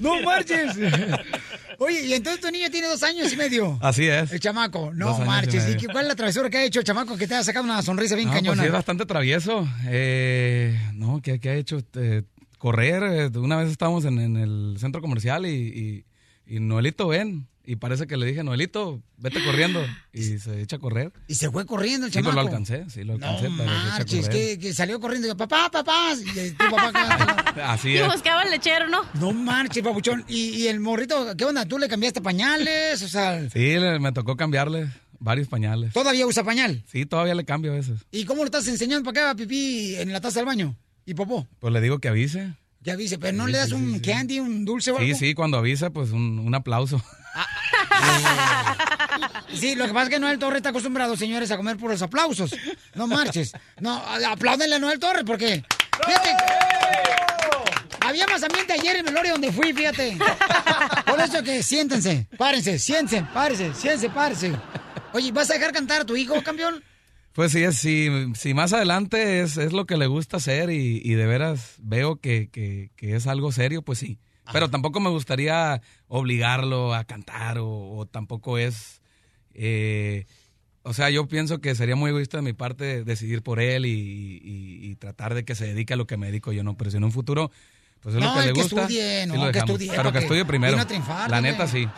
¡No 0.00 0.20
marches! 0.22 0.76
Oye, 1.78 2.04
y 2.06 2.12
entonces 2.14 2.40
tu 2.42 2.50
niño 2.50 2.68
tiene 2.70 2.88
dos 2.88 3.02
años 3.02 3.32
y 3.32 3.36
medio. 3.36 3.78
Así 3.80 4.06
es. 4.06 4.30
El 4.32 4.40
chamaco. 4.40 4.92
No 4.94 5.08
Dos 5.10 5.20
y 5.20 5.24
marches. 5.24 5.66
¿Y 5.70 5.76
qué- 5.76 5.86
cuál 5.86 6.04
es 6.04 6.08
la 6.08 6.14
travesura 6.14 6.50
que 6.50 6.58
ha 6.58 6.64
hecho 6.64 6.80
el 6.80 6.84
chamaco 6.84 7.16
que 7.16 7.26
te 7.26 7.34
ha 7.34 7.42
sacado 7.42 7.64
una 7.64 7.80
sonrisa 7.82 8.14
bien 8.16 8.28
No, 8.28 8.32
pues 8.32 8.42
cañona? 8.42 8.62
sí, 8.62 8.66
es 8.66 8.72
bastante 8.72 9.06
travieso. 9.06 9.66
Eh, 9.88 10.78
no, 10.94 11.20
¿qué, 11.22 11.40
qué 11.40 11.48
ha 11.50 11.54
hecho? 11.54 11.80
Eh, 11.96 12.22
correr. 12.58 13.02
eh, 13.34 13.38
una 13.38 13.56
vez 13.56 13.70
estábamos 13.70 14.04
en, 14.04 14.18
en 14.18 14.36
el 14.36 14.76
centro 14.78 15.00
comercial 15.00 15.46
y, 15.46 16.04
y, 16.46 16.54
y 16.56 16.60
Noelito 16.60 17.08
ven. 17.08 17.46
Y 17.64 17.76
parece 17.76 18.06
que 18.06 18.16
le 18.16 18.26
dije, 18.26 18.42
Noelito, 18.42 19.02
vete 19.18 19.44
corriendo. 19.44 19.80
Y 20.12 20.38
se 20.38 20.60
echa 20.62 20.76
a 20.76 20.78
correr. 20.78 21.12
Y 21.28 21.34
se 21.34 21.50
fue 21.50 21.66
corriendo 21.66 22.06
el 22.06 22.12
Sí, 22.12 22.18
pues 22.18 22.24
chamaco. 22.26 22.42
lo 22.48 22.48
alcancé, 22.48 22.86
sí, 22.88 23.04
lo 23.04 23.12
alcancé. 23.14 23.48
No 23.50 23.56
pero 23.58 24.28
que, 24.28 24.58
que 24.58 24.72
salió 24.72 24.98
corriendo 24.98 25.26
y 25.26 25.28
dijo, 25.30 25.36
papá, 25.36 25.70
papá. 25.70 26.14
Y 26.14 26.50
tu 26.52 26.70
papá... 26.70 27.54
Así 27.72 27.90
Y 27.90 28.02
buscaba 28.02 28.42
el 28.42 28.50
lechero, 28.50 28.88
¿no? 28.88 29.02
No 29.14 29.32
marches, 29.32 29.82
papuchón. 29.84 30.24
¿Y, 30.26 30.48
y 30.56 30.66
el 30.68 30.80
morrito, 30.80 31.36
qué 31.36 31.44
onda? 31.44 31.64
¿Tú 31.66 31.78
le 31.78 31.86
cambiaste 31.88 32.20
pañales? 32.22 33.02
O 33.02 33.08
sea, 33.08 33.48
Sí, 33.50 33.78
le- 33.78 33.98
me 34.00 34.12
tocó 34.12 34.36
cambiarle 34.36 34.88
varios 35.18 35.46
pañales. 35.48 35.92
¿todavía 35.92 36.26
usa 36.26 36.42
pañal? 36.42 36.82
Sí, 36.90 37.04
todavía 37.06 37.34
le 37.34 37.44
cambio 37.44 37.72
a 37.72 37.76
veces. 37.76 38.00
¿Y 38.10 38.24
cómo 38.24 38.38
lo 38.42 38.46
estás 38.46 38.66
enseñando 38.68 39.04
para 39.04 39.12
que 39.14 39.20
haga 39.20 39.34
pipí 39.34 39.94
en 39.96 40.12
la 40.12 40.20
taza 40.20 40.40
del 40.40 40.46
baño? 40.46 40.76
¿Y 41.04 41.14
popó? 41.14 41.46
Pues 41.58 41.72
le 41.72 41.80
digo 41.80 41.98
que 41.98 42.08
avise. 42.08 42.54
Ya 42.82 42.96
dice, 42.96 43.18
pero 43.18 43.36
no 43.36 43.46
Sí, 43.46 43.52
le 43.52 43.58
das 43.58 43.68
sí, 43.68 43.74
un 43.74 43.94
sí, 43.94 44.00
candy, 44.00 44.40
un 44.40 44.64
dulce 44.64 44.90
o 44.90 44.96
Sí, 44.98 45.04
algo. 45.04 45.18
sí, 45.18 45.34
cuando 45.34 45.58
avisa, 45.58 45.90
pues 45.90 46.10
un, 46.12 46.38
un 46.38 46.54
aplauso. 46.54 47.02
Sí, 49.52 49.74
lo 49.74 49.86
que 49.86 49.92
pasa 49.92 50.04
es 50.04 50.10
que 50.10 50.18
Noel 50.20 50.38
Torres 50.38 50.58
está 50.58 50.68
acostumbrado, 50.70 51.16
señores, 51.16 51.50
a 51.50 51.56
comer 51.56 51.76
puros 51.76 52.00
aplausos. 52.02 52.54
No 52.94 53.06
marches. 53.06 53.52
No, 53.80 53.96
apláudenle 54.28 54.76
a 54.76 54.78
Noel 54.78 54.98
Torres 54.98 55.24
porque. 55.26 55.62
Fíjate. 56.06 56.30
Había 58.00 58.26
más 58.28 58.42
ambiente 58.42 58.72
ayer 58.72 58.96
en 58.96 59.04
Meloria 59.04 59.32
donde 59.32 59.52
fui, 59.52 59.72
fíjate. 59.72 60.16
Por 61.06 61.20
eso 61.20 61.42
que 61.42 61.62
siéntense, 61.62 62.26
párense, 62.38 62.78
siéntense, 62.78 63.26
párense, 63.34 63.74
siéntense, 63.74 64.08
párense. 64.10 64.52
Oye, 65.12 65.32
¿vas 65.32 65.50
a 65.50 65.54
dejar 65.54 65.72
cantar 65.72 66.00
a 66.02 66.04
tu 66.06 66.16
hijo, 66.16 66.40
campeón? 66.42 66.82
Pues 67.32 67.52
sí, 67.52 67.64
si, 67.72 68.08
si 68.34 68.54
más 68.54 68.72
adelante 68.72 69.40
es, 69.40 69.56
es 69.56 69.72
lo 69.72 69.86
que 69.86 69.96
le 69.96 70.06
gusta 70.08 70.38
hacer 70.38 70.70
y, 70.70 71.00
y 71.04 71.14
de 71.14 71.26
veras 71.26 71.76
veo 71.78 72.16
que, 72.16 72.48
que- 72.50 72.90
que 72.96 73.14
es 73.14 73.26
algo 73.26 73.52
serio, 73.52 73.82
pues 73.82 73.98
sí. 74.00 74.18
Pero 74.52 74.68
tampoco 74.68 74.98
me 74.98 75.10
gustaría 75.10 75.80
obligarlo 76.08 76.92
a 76.92 77.04
cantar 77.04 77.58
o, 77.58 77.68
o 77.96 78.06
tampoco 78.06 78.58
es... 78.58 79.00
eh, 79.54 80.26
o 80.82 80.92
sea, 80.94 81.08
yo 81.10 81.28
pienso 81.28 81.60
que 81.60 81.74
sería 81.74 81.94
muy 81.94 82.08
egoísta 82.10 82.38
de 82.38 82.42
mi 82.42 82.52
parte 82.52 83.04
decidir 83.04 83.42
por 83.42 83.60
él 83.60 83.84
y, 83.86 83.90
y- 84.42 84.90
y 84.90 84.96
tratar 84.96 85.34
de 85.34 85.44
que 85.44 85.54
se 85.54 85.66
dedique 85.66 85.92
a 85.92 85.96
lo 85.96 86.06
que 86.06 86.16
me 86.16 86.26
dedico 86.28 86.52
yo, 86.52 86.64
¿no? 86.64 86.76
Pero 86.76 86.90
si 86.90 86.96
en 86.96 87.04
un 87.04 87.12
futuro, 87.12 87.50
pues 88.02 88.14
es 88.14 88.20
No, 88.20 88.34
lo 88.34 88.40
que 88.40 88.46
le 88.46 88.52
que 88.52 88.62
gusta. 88.62 88.80
estudie, 88.82 89.22
sí 89.22 89.28
no, 89.28 89.46
lo 89.46 89.52
que 89.52 89.58
estudie, 89.58 89.90
Pero 89.94 90.12
que 90.12 90.18
que 90.18 90.24
estudie 90.24 90.44
primero. 90.44 90.72
vino 90.72 90.82
a 90.82 90.86
triunfar, 90.86 91.30
La 91.30 91.40
neta, 91.40 91.66
sí. 91.66 91.88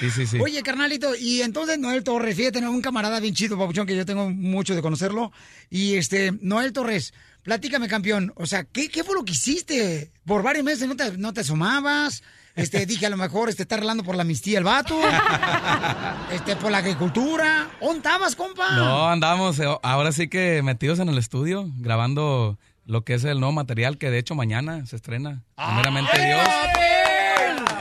Sí, 0.00 0.10
sí, 0.10 0.26
sí. 0.26 0.38
Oye, 0.42 0.62
carnalito, 0.62 1.14
y 1.14 1.42
entonces 1.42 1.78
Noel 1.78 2.02
Torres, 2.04 2.36
fíjate, 2.36 2.58
un 2.66 2.80
camarada 2.80 3.20
bien 3.20 3.34
chido, 3.34 3.58
papuchón, 3.58 3.86
que 3.86 3.96
yo 3.96 4.06
tengo 4.06 4.30
mucho 4.30 4.74
de 4.74 4.82
conocerlo. 4.82 5.32
Y 5.68 5.94
este, 5.96 6.32
Noel 6.40 6.72
Torres, 6.72 7.12
platícame, 7.42 7.88
campeón. 7.88 8.32
O 8.36 8.46
sea, 8.46 8.64
¿qué, 8.64 8.88
qué 8.88 9.04
fue 9.04 9.14
lo 9.14 9.24
que 9.24 9.32
hiciste? 9.32 10.12
Por 10.26 10.42
varios 10.42 10.64
meses 10.64 10.88
no 10.88 10.96
te, 10.96 11.16
no 11.18 11.32
te 11.32 11.40
asomabas. 11.40 12.22
Este, 12.56 12.86
dije, 12.86 13.06
a 13.06 13.10
lo 13.10 13.16
mejor 13.16 13.48
este, 13.48 13.62
está 13.62 13.76
arreglando 13.76 14.02
por 14.02 14.16
la 14.16 14.22
amnistía 14.22 14.58
el 14.58 14.64
vato. 14.64 14.98
este, 16.32 16.56
por 16.56 16.70
la 16.72 16.78
agricultura. 16.78 17.70
¿Dónde 17.80 17.98
estabas, 17.98 18.34
compa? 18.34 18.72
No, 18.76 19.08
andamos 19.08 19.58
eh, 19.60 19.66
ahora 19.82 20.10
sí 20.12 20.28
que 20.28 20.60
metidos 20.62 20.98
en 20.98 21.08
el 21.08 21.18
estudio, 21.18 21.70
grabando 21.76 22.58
lo 22.88 23.04
que 23.04 23.14
es 23.14 23.22
el 23.24 23.38
nuevo 23.38 23.52
material 23.52 23.98
que 23.98 24.10
de 24.10 24.18
hecho 24.18 24.34
mañana 24.34 24.84
se 24.86 24.96
estrena. 24.96 25.44
Primeramente 25.54 26.10
Dios. 26.16 26.48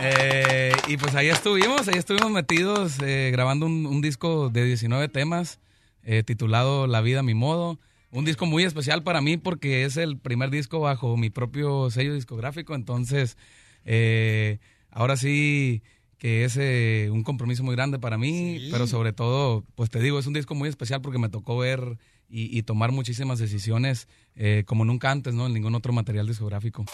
Eh, 0.02 0.74
y 0.90 0.98
pues 0.98 1.16
ahí 1.16 1.30
estuvimos, 1.30 1.88
ahí 1.88 1.98
estuvimos 1.98 2.30
metidos 2.30 3.00
eh, 3.02 3.30
grabando 3.32 3.66
un, 3.66 3.86
un 3.86 4.02
disco 4.02 4.50
de 4.50 4.66
19 4.66 5.08
temas 5.08 5.60
eh, 6.04 6.24
titulado 6.24 6.88
La 6.88 7.02
vida 7.02 7.22
a 7.22 7.24
mi 7.24 7.34
modo. 7.34 7.80
Un 8.12 8.26
disco 8.26 8.46
muy 8.46 8.64
especial 8.64 9.02
para 9.04 9.22
mí 9.22 9.38
porque 9.38 9.86
es 9.86 9.96
el 9.96 10.18
primer 10.18 10.50
disco 10.50 10.82
bajo 10.82 11.16
mi 11.16 11.30
propio 11.30 11.90
sello 11.90 12.14
discográfico, 12.14 12.76
entonces 12.76 13.38
eh, 13.86 14.60
ahora 14.92 15.18
sí 15.18 15.84
que 16.18 16.46
es 16.46 16.58
eh, 16.58 17.10
un 17.12 17.24
compromiso 17.24 17.64
muy 17.64 17.76
grande 17.76 18.00
para 18.00 18.18
mí, 18.18 18.70
pero 18.72 18.88
sobre 18.88 19.14
todo, 19.14 19.64
pues 19.76 19.90
te 19.90 20.00
digo, 20.00 20.18
es 20.18 20.28
un 20.28 20.34
disco 20.34 20.56
muy 20.56 20.68
especial 20.68 21.02
porque 21.02 21.20
me 21.20 21.30
tocó 21.30 21.58
ver 21.58 21.98
y, 22.30 22.58
y 22.58 22.64
tomar 22.64 22.92
muchísimas 22.92 23.40
decisiones 23.40 24.08
eh, 24.36 24.64
como 24.66 24.86
nunca 24.86 25.12
antes, 25.12 25.34
¿no? 25.34 25.48
En 25.48 25.54
ningún 25.54 25.76
otro 25.76 25.94
material 25.94 26.28
discográfico. 26.28 26.86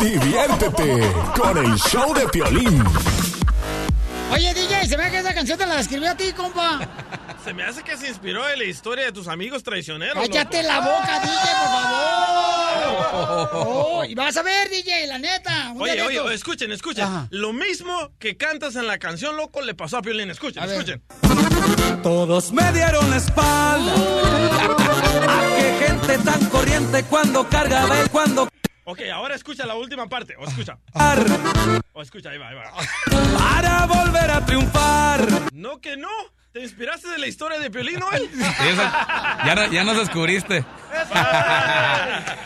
Diviértete 0.00 1.12
con 1.36 1.58
el 1.58 1.76
show 1.76 2.14
de 2.14 2.28
Piolín. 2.28 2.84
Oye, 4.32 4.54
DJ, 4.54 4.86
se 4.86 4.96
ve 4.96 5.10
que 5.10 5.18
esa 5.18 5.34
canción 5.34 5.58
te 5.58 5.66
la 5.66 5.80
escribió 5.80 6.10
a 6.10 6.16
ti, 6.16 6.32
compa. 6.32 6.80
Se 7.44 7.54
me 7.54 7.62
hace 7.62 7.82
que 7.82 7.96
se 7.96 8.08
inspiró 8.08 8.46
en 8.48 8.58
la 8.58 8.64
historia 8.64 9.06
de 9.06 9.12
tus 9.12 9.26
amigos 9.26 9.62
traicioneros. 9.62 10.14
Cállate 10.14 10.62
loco. 10.62 10.68
la 10.74 10.80
boca, 10.80 11.20
DJ, 11.20 11.32
por 11.32 11.68
favor. 11.82 13.50
Oh, 13.52 14.04
y 14.06 14.14
vas 14.14 14.36
a 14.36 14.42
ver, 14.42 14.68
DJ, 14.68 15.06
la 15.06 15.18
neta. 15.18 15.72
Oye, 15.78 15.94
de 15.94 16.02
oye, 16.02 16.20
oye, 16.20 16.34
escuchen, 16.34 16.70
escuchen. 16.70 17.04
Ajá. 17.04 17.28
Lo 17.30 17.52
mismo 17.54 18.12
que 18.18 18.36
cantas 18.36 18.76
en 18.76 18.86
la 18.86 18.98
canción, 18.98 19.36
loco, 19.36 19.62
le 19.62 19.74
pasó 19.74 19.96
a 19.98 20.02
Piolín. 20.02 20.30
Escuchen, 20.30 20.62
A 20.62 20.66
ver. 20.66 20.76
escuchen. 20.76 21.02
Todos 22.02 22.52
me 22.52 22.70
dieron 22.72 23.08
la 23.08 23.16
espalda. 23.16 23.94
¿A 25.28 25.56
qué 25.56 25.86
gente 25.86 26.18
tan 26.18 26.44
corriente 26.50 27.04
cuando 27.04 27.48
cargaba 27.48 28.00
el 28.00 28.10
cuando 28.10 28.48
Ok, 28.84 29.00
ahora 29.12 29.34
escucha 29.34 29.64
la 29.66 29.76
última 29.76 30.08
parte. 30.08 30.34
O 30.36 30.44
escucha. 30.46 30.78
O 31.92 32.02
escucha, 32.02 32.30
ahí 32.30 32.38
va, 32.38 32.48
ahí 32.48 32.56
va. 32.56 32.72
para 33.38 33.86
volver 33.86 34.30
a 34.30 34.44
triunfar? 34.44 35.26
No 35.52 35.80
que 35.80 35.96
no. 35.96 36.08
¿Te 36.52 36.60
inspiraste 36.62 37.08
de 37.08 37.18
la 37.18 37.28
historia 37.28 37.60
de 37.60 37.70
Piolín, 37.70 38.00
Noel? 38.00 38.28
Ya, 39.46 39.54
no- 39.54 39.70
ya 39.72 39.84
nos 39.84 39.96
descubriste. 39.98 40.64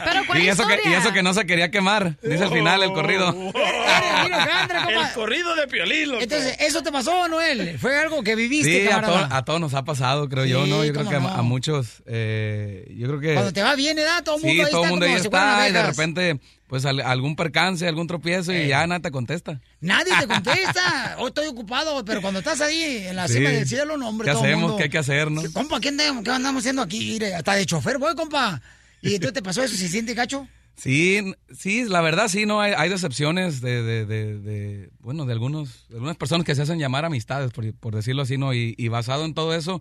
Pero 0.05 0.39
y, 0.39 0.49
eso 0.49 0.67
que, 0.67 0.81
y 0.85 0.93
eso 0.93 1.11
que 1.15 1.23
no 1.23 1.33
se 1.33 1.47
quería 1.47 1.71
quemar, 1.71 2.19
dice 2.23 2.45
al 2.45 2.51
final 2.53 2.83
el 2.83 2.93
corrido. 2.93 3.31
El 3.35 5.13
corrido 5.15 5.55
de 5.57 5.67
Piolín, 5.69 6.11
loco. 6.11 6.23
Entonces, 6.23 6.55
¿eso 6.61 6.83
te 6.83 6.93
pasó, 6.93 7.29
Noel? 7.29 7.79
Fue 7.79 7.99
algo 7.99 8.23
que 8.23 8.35
viviste, 8.35 8.85
Sí, 8.87 8.93
a, 8.93 9.01
to- 9.01 9.29
a 9.31 9.43
todos 9.45 9.61
nos 9.61 9.73
ha 9.73 9.85
pasado, 9.85 10.29
creo 10.29 10.45
yo, 10.45 10.67
¿no? 10.67 10.85
Yo 10.85 10.93
creo 10.93 11.09
que 11.09 11.17
a, 11.17 11.21
no. 11.21 11.29
a 11.29 11.41
muchos, 11.43 12.03
eh, 12.07 12.87
yo 12.97 13.07
creo 13.09 13.21
que... 13.21 13.33
Cuando 13.33 13.53
te 13.55 13.63
va 13.63 13.75
bien, 13.75 13.99
¿edad? 13.99 14.23
Todo 14.23 14.37
el 14.37 14.43
mundo 14.43 14.55
Sí, 14.55 14.61
ahí 14.67 14.71
todo 14.71 14.81
el 14.83 14.85
está 14.85 14.91
mundo 14.91 15.07
ahí 15.07 15.13
como 15.13 15.25
está 15.25 15.69
y 15.69 15.73
de 15.73 15.83
repente, 15.83 16.41
pues 16.67 16.85
al- 16.87 17.01
algún 17.01 17.37
percance, 17.37 17.87
algún 17.87 18.07
tropiezo 18.07 18.53
y 18.53 18.69
ya 18.69 18.87
nada 18.87 19.01
te 19.01 19.11
contesta. 19.11 19.61
Nadie 19.81 20.13
te 20.19 20.27
contesta. 20.29 21.17
Hoy 21.19 21.29
estoy 21.29 21.47
ocupado, 21.49 22.05
pero 22.05 22.21
cuando 22.23 22.41
estás 22.41 22.61
ahí 22.61 22.83
en 23.07 23.17
la 23.17 23.29
Sí. 23.29 23.35
cima 23.35 23.51
del 23.51 23.69
cielo, 23.69 23.97
no, 23.97 24.09
hombre, 24.09 24.27
¿Qué 24.27 24.33
todo 24.33 24.43
hacemos? 24.43 24.61
mundo- 24.63 24.77
¿Qué 24.79 24.85
hay 24.85 24.91
que 24.91 24.99
hacer, 24.99 25.31
no? 25.31 25.43
Compa, 25.53 25.81
¿qué 25.81 25.89
andamos, 25.91 26.25
qué 26.25 26.31
andamos 26.31 26.61
haciendo 26.63 26.83
aquí? 26.83 27.19
Hasta 27.25 27.55
de 27.55 27.67
chofer 27.67 27.99
voy, 27.99 28.15
compa. 28.15 28.61
¿Y 29.03 29.15
entonces 29.15 29.35
te 29.35 29.43
pasó 29.43 29.63
eso? 29.63 29.77
¿Se 29.77 29.89
siente 29.89 30.15
gacho? 30.15 30.49
Sí, 30.77 31.21
sí, 31.57 31.85
la 31.85 32.01
verdad 32.01 32.27
sí, 32.27 32.47
no 32.47 32.61
hay, 32.61 32.73
hay 32.77 32.89
decepciones 32.89 33.61
de, 33.61 33.83
de, 33.83 34.07
de- 34.07 34.39
de, 34.41 34.91
bueno, 34.99 35.25
de 35.25 35.33
algunos, 35.33 35.87
de 35.89 35.95
algunas 35.97 36.17
personas 36.17 36.45
que 36.45 36.55
se 36.57 36.63
hacen 36.63 36.81
llamar 36.81 37.05
amistades, 37.05 37.53
por, 37.53 37.73
por 37.75 37.95
decirlo 37.95 38.23
así, 38.23 38.39
¿no? 38.39 38.53
Y, 38.55 38.75
y 38.77 38.89
basado 38.89 39.25
en 39.25 39.35
todo 39.35 39.55
eso, 39.55 39.81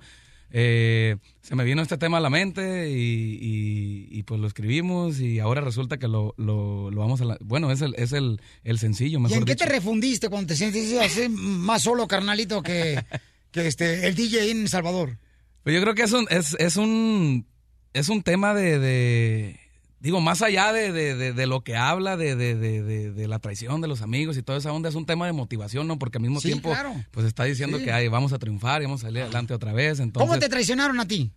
eh, 0.56 1.18
se 1.42 1.56
me 1.56 1.64
vino 1.64 1.82
este 1.82 1.98
tema 1.98 2.20
a 2.20 2.22
la 2.22 2.30
mente 2.30 2.90
y, 2.90 2.94
y- 3.42 4.08
y, 4.12 4.24
pues 4.24 4.40
lo 4.40 4.46
escribimos 4.48 5.20
y 5.20 5.40
ahora 5.40 5.62
resulta 5.62 5.98
que 5.98 6.08
lo, 6.08 6.36
lo, 6.38 6.92
lo 6.92 7.02
vamos 7.02 7.20
a, 7.22 7.26
la- 7.26 7.38
bueno, 7.42 7.72
es 7.72 7.82
el, 7.82 7.96
es 7.98 8.14
el, 8.14 8.40
el 8.64 8.78
sencillo, 8.80 9.20
¿Y 9.28 9.34
en 9.34 9.46
qué 9.46 9.56
te 9.56 9.66
refundiste 9.66 10.30
cuando 10.30 10.48
te 10.50 10.56
sientes 10.56 10.94
así 11.00 11.28
más 11.28 11.82
solo, 11.82 12.08
carnalito, 12.08 12.62
que, 12.62 13.04
que 13.52 13.68
este, 13.68 14.08
el 14.08 14.14
DJ 14.16 14.52
en 14.52 14.68
Salvador? 14.70 15.18
Pues 15.64 15.76
yo 15.76 15.82
creo 15.82 15.96
que 15.96 16.04
es 16.04 16.12
un, 16.14 16.28
es, 16.30 16.56
es 16.60 16.78
un, 16.78 17.48
es 17.94 18.10
un 18.10 18.22
tema 18.22 18.54
de, 18.54 18.78
de- 18.78 19.60
digo, 20.04 20.22
más 20.22 20.44
allá 20.44 20.72
de, 20.72 20.92
de- 20.92 21.16
de- 21.16 21.34
de 21.34 21.48
lo 21.48 21.64
que 21.64 21.76
habla, 21.76 22.16
de, 22.18 23.26
la 23.28 23.40
traición 23.40 23.82
de 23.82 23.88
los 23.88 24.02
amigos 24.04 24.38
y 24.38 24.44
toda 24.44 24.60
esa 24.60 24.72
onda, 24.72 24.90
es 24.90 24.96
un 24.96 25.08
tema 25.08 25.26
de 25.26 25.34
motivación, 25.34 25.88
¿no? 25.88 25.98
Porque 25.98 26.20
al 26.20 26.22
mismo 26.22 26.40
Sí, 26.42 26.50
tiempo, 26.50 26.70
claro. 26.70 26.94
pues 27.10 27.26
está 27.26 27.46
diciendo 27.46 27.80
Sí. 27.80 27.86
que 27.86 27.92
ay, 27.92 28.08
vamos 28.10 28.34
a 28.34 28.38
triunfar 28.38 28.82
y 28.82 28.86
vamos 28.86 29.02
a 29.04 29.08
salir 29.08 29.24
adelante 29.24 29.54
otra 29.56 29.74
vez, 29.74 30.00
entonces... 30.00 30.28
¿Cómo 30.30 30.40
te 30.40 30.48
traicionaron 30.50 31.00
a 31.00 31.08
ti? 31.08 31.32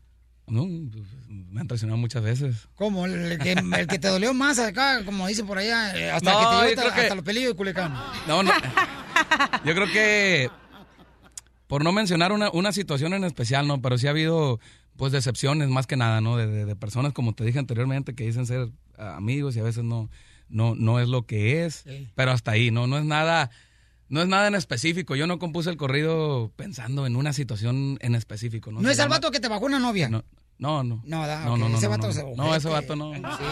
No, 0.48 0.62
pues, 0.92 1.04
me 1.28 1.60
han 1.60 1.66
traicionado 1.66 1.96
muchas 1.96 2.22
veces. 2.22 2.68
¿Cómo? 2.76 3.06
¿El 3.06 3.38
que, 3.38 3.52
el 3.52 3.86
que 3.88 3.98
te 3.98 4.08
dolió 4.08 4.32
más 4.34 4.58
acá, 4.60 5.04
como 5.04 5.26
dicen 5.26 5.46
por 5.46 5.58
allá, 5.58 5.96
eh, 5.96 6.10
hasta 6.10 6.32
No, 6.32 6.38
que 6.38 6.44
te 6.44 6.50
dio 6.74 6.80
hasta, 6.84 6.94
que- 6.94 7.00
hasta 7.02 7.14
los 7.16 7.24
pelillos 7.24 7.50
de 7.52 7.56
Culiacán? 7.56 7.94
No, 8.28 8.42
no. 8.42 8.52
Yo 9.64 9.74
creo 9.74 9.86
que, 9.92 10.50
por 11.66 11.82
no 11.82 11.90
mencionar 11.92 12.30
una, 12.32 12.50
una 12.50 12.70
situación 12.72 13.12
en 13.14 13.24
especial, 13.24 13.66
¿no? 13.66 13.80
Pero 13.82 13.98
sí 13.98 14.06
ha 14.06 14.10
habido, 14.10 14.60
pues, 14.96 15.12
decepciones 15.12 15.68
más 15.68 15.86
que 15.86 15.96
nada, 15.96 16.20
¿no? 16.20 16.36
De, 16.36 16.46
de- 16.46 16.64
de 16.64 16.76
personas, 16.76 17.12
como 17.12 17.34
te 17.34 17.44
dije 17.44 17.58
anteriormente, 17.58 18.14
que 18.14 18.24
dicen 18.24 18.46
ser 18.46 18.70
ah, 18.98 19.16
amigos 19.16 19.56
y 19.56 19.60
a 19.60 19.62
veces 19.62 19.84
no, 19.84 20.10
no, 20.48 20.74
no 20.74 21.00
es 21.00 21.08
lo 21.08 21.26
que 21.26 21.64
es. 21.64 21.84
Pero 22.14 22.30
hasta 22.32 22.52
ahí, 22.52 22.70
¿no? 22.70 22.86
No 22.86 22.98
es 22.98 23.04
nada... 23.04 23.50
No 24.08 24.22
es 24.22 24.28
nada 24.28 24.46
en 24.46 24.54
específico. 24.54 25.16
Yo 25.16 25.26
no 25.26 25.40
compuse 25.40 25.68
el 25.68 25.76
corrido 25.76 26.52
pensando 26.54 27.06
en 27.08 27.16
una 27.16 27.32
situación 27.32 27.98
en 28.00 28.14
específico. 28.14 28.70
No, 28.70 28.80
¿No 28.80 28.88
es 28.88 28.96
el 28.98 29.02
llama- 29.06 29.16
vato 29.16 29.32
que 29.32 29.40
te 29.40 29.48
bajó 29.48 29.64
una 29.66 29.80
novia? 29.80 30.08
No, 30.08 30.24
no, 30.58 30.82
no. 30.82 31.02
No, 31.04 31.26
da, 31.26 31.40
no, 31.40 31.56
no, 31.56 31.68
no, 31.68 31.76
ese 31.76 31.86
no, 31.86 31.90
vato 31.90 32.06
no. 32.06 32.12
se- 32.12 32.24
No, 32.36 32.54
ese 32.54 32.68
vato 32.68 32.96
no. 32.96 33.12
Sí, 33.14 33.20
No, 33.20 33.36
sé, 33.36 33.44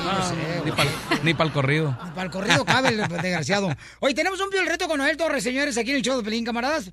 ni 0.64 0.72
para 0.72 0.90
ni 1.22 1.34
pa'l 1.34 1.52
corrido. 1.52 1.96
Para 2.14 2.22
el 2.22 2.30
corrido 2.30 2.64
cabe 2.64 2.88
el 2.90 2.96
desgraciado. 3.08 3.74
Hoy 4.00 4.14
tenemos 4.14 4.40
un 4.40 4.48
el 4.58 4.66
reto 4.66 4.88
con 4.88 4.98
Noel 4.98 5.16
Torres, 5.16 5.44
señores, 5.44 5.76
aquí 5.76 5.90
en 5.90 5.96
el 5.96 6.02
show 6.02 6.16
de 6.16 6.22
Pelín, 6.24 6.44
camaradas. 6.44 6.90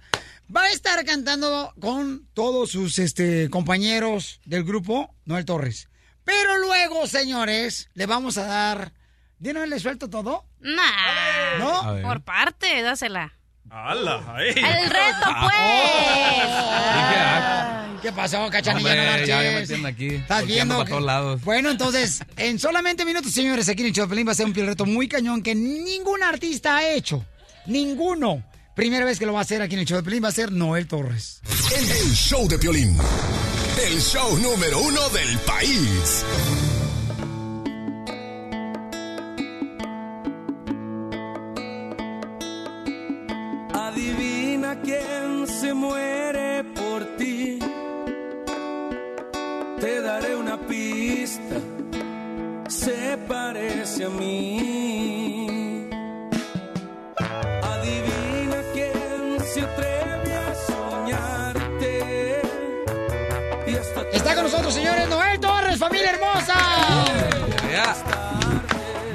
Va 0.54 0.64
a 0.64 0.70
estar 0.72 1.04
cantando 1.06 1.74
con 1.80 2.28
todos 2.34 2.72
sus 2.72 3.00
este, 3.00 3.50
compañeros 3.50 4.42
del 4.46 4.64
grupo, 4.66 5.16
Noel 5.26 5.46
Torres. 5.46 5.88
Pero 6.26 6.58
luego, 6.58 7.08
señores, 7.08 7.90
le 7.94 8.06
vamos 8.06 8.38
a 8.38 8.46
dar... 8.46 8.92
¿De 9.40 9.54
le 9.54 9.80
suelto 9.80 10.10
todo? 10.10 10.46
Nah. 10.60 11.58
¿No? 11.58 12.02
Por 12.04 12.22
parte, 12.22 12.82
dásela. 12.84 13.34
¡Hala! 13.72 14.22
ahí. 14.36 14.50
¡El 14.50 14.90
reto, 14.90 15.26
pues! 15.42 15.52
¿Qué 18.02 18.12
pasó, 18.12 18.50
cachanilla? 18.50 18.90
Hombre, 18.90 19.06
no 19.06 19.12
marches. 19.12 19.28
ya, 19.28 19.44
ya 19.44 19.52
me 19.52 19.60
entienden 19.60 19.86
aquí. 19.94 20.08
¿Estás 20.16 20.46
viendo? 20.48 20.74
para 20.76 20.86
que- 20.86 20.90
todos 20.92 21.04
lados. 21.04 21.42
Bueno, 21.44 21.70
entonces, 21.70 22.22
en 22.38 22.58
solamente 22.60 23.06
minutos, 23.06 23.32
señores, 23.32 23.70
aquí 23.70 23.82
en 23.82 23.88
el 23.90 23.94
show 23.94 24.06
de 24.06 24.10
Pelín 24.10 24.28
va 24.28 24.32
a 24.32 24.36
ser 24.36 24.48
un 24.48 24.54
piel 24.54 24.66
reto 24.68 24.86
muy 24.86 25.08
cañón 25.08 25.44
que 25.44 25.54
ningún 25.54 26.24
artista 26.24 26.78
ha 26.78 26.90
hecho. 26.92 27.24
Ninguno. 27.68 28.44
Primera 28.76 29.06
vez 29.06 29.20
que 29.20 29.26
lo 29.28 29.34
va 29.34 29.40
a 29.40 29.42
hacer 29.44 29.62
aquí 29.62 29.76
en 29.76 29.82
el 29.82 29.86
show 29.86 29.98
de 29.98 30.04
Pelín 30.04 30.24
va 30.24 30.30
a 30.30 30.32
ser 30.32 30.52
Noel 30.52 30.88
Torres. 30.88 31.42
El, 31.78 31.92
el 31.92 32.14
show 32.16 32.48
de 32.48 32.58
Piolín. 32.58 32.98
El 33.86 34.02
show 34.02 34.36
número 34.40 34.80
uno 34.82 35.10
del 35.10 35.38
país. 35.40 36.24
Adivina 43.74 44.80
quién 44.84 45.48
se 45.48 45.74
muere 45.74 46.41
Se 52.68 53.18
parece 53.28 54.06
a 54.06 54.10
mí. 54.10 55.88
Adivina 57.64 58.58
quién 58.74 59.38
se 59.54 59.62
atreve 59.62 60.34
a 60.36 60.56
soñarte. 60.68 62.42
Y 63.68 63.76
hasta 63.76 64.02
Está 64.12 64.36
con 64.36 64.44
nosotros, 64.44 64.74
señores, 64.74 65.08
Noel 65.08 65.40
Torres, 65.40 65.78
familia 65.78 66.12
hermosa. 66.12 66.56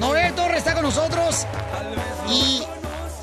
Noel 0.01 0.35
Torres 0.35 0.59
está 0.59 0.75
con 0.75 0.83
nosotros. 0.85 1.47
Y, 2.31 2.63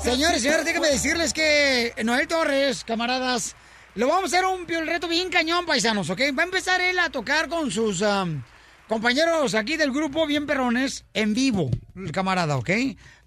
señores, 0.02 0.42
señores, 0.42 0.64
déjenme 0.64 0.88
decirles 0.88 1.32
que 1.32 1.94
Noel 2.04 2.28
Torres, 2.28 2.84
camaradas, 2.84 3.56
lo 3.94 4.08
vamos 4.08 4.24
a 4.24 4.36
hacer 4.36 4.44
un 4.46 4.66
piol 4.66 4.86
reto 4.86 5.08
bien 5.08 5.30
cañón, 5.30 5.66
paisanos, 5.66 6.10
¿ok? 6.10 6.20
Va 6.36 6.42
a 6.42 6.46
empezar 6.46 6.80
él 6.80 6.98
a 6.98 7.10
tocar 7.10 7.48
con 7.48 7.70
sus 7.70 8.02
am, 8.02 8.42
compañeros 8.88 9.54
aquí 9.54 9.76
del 9.76 9.92
grupo, 9.92 10.26
bien 10.26 10.46
perrones, 10.46 11.04
en 11.14 11.34
vivo, 11.34 11.70
el 11.96 12.12
camarada, 12.12 12.56
¿ok? 12.56 12.70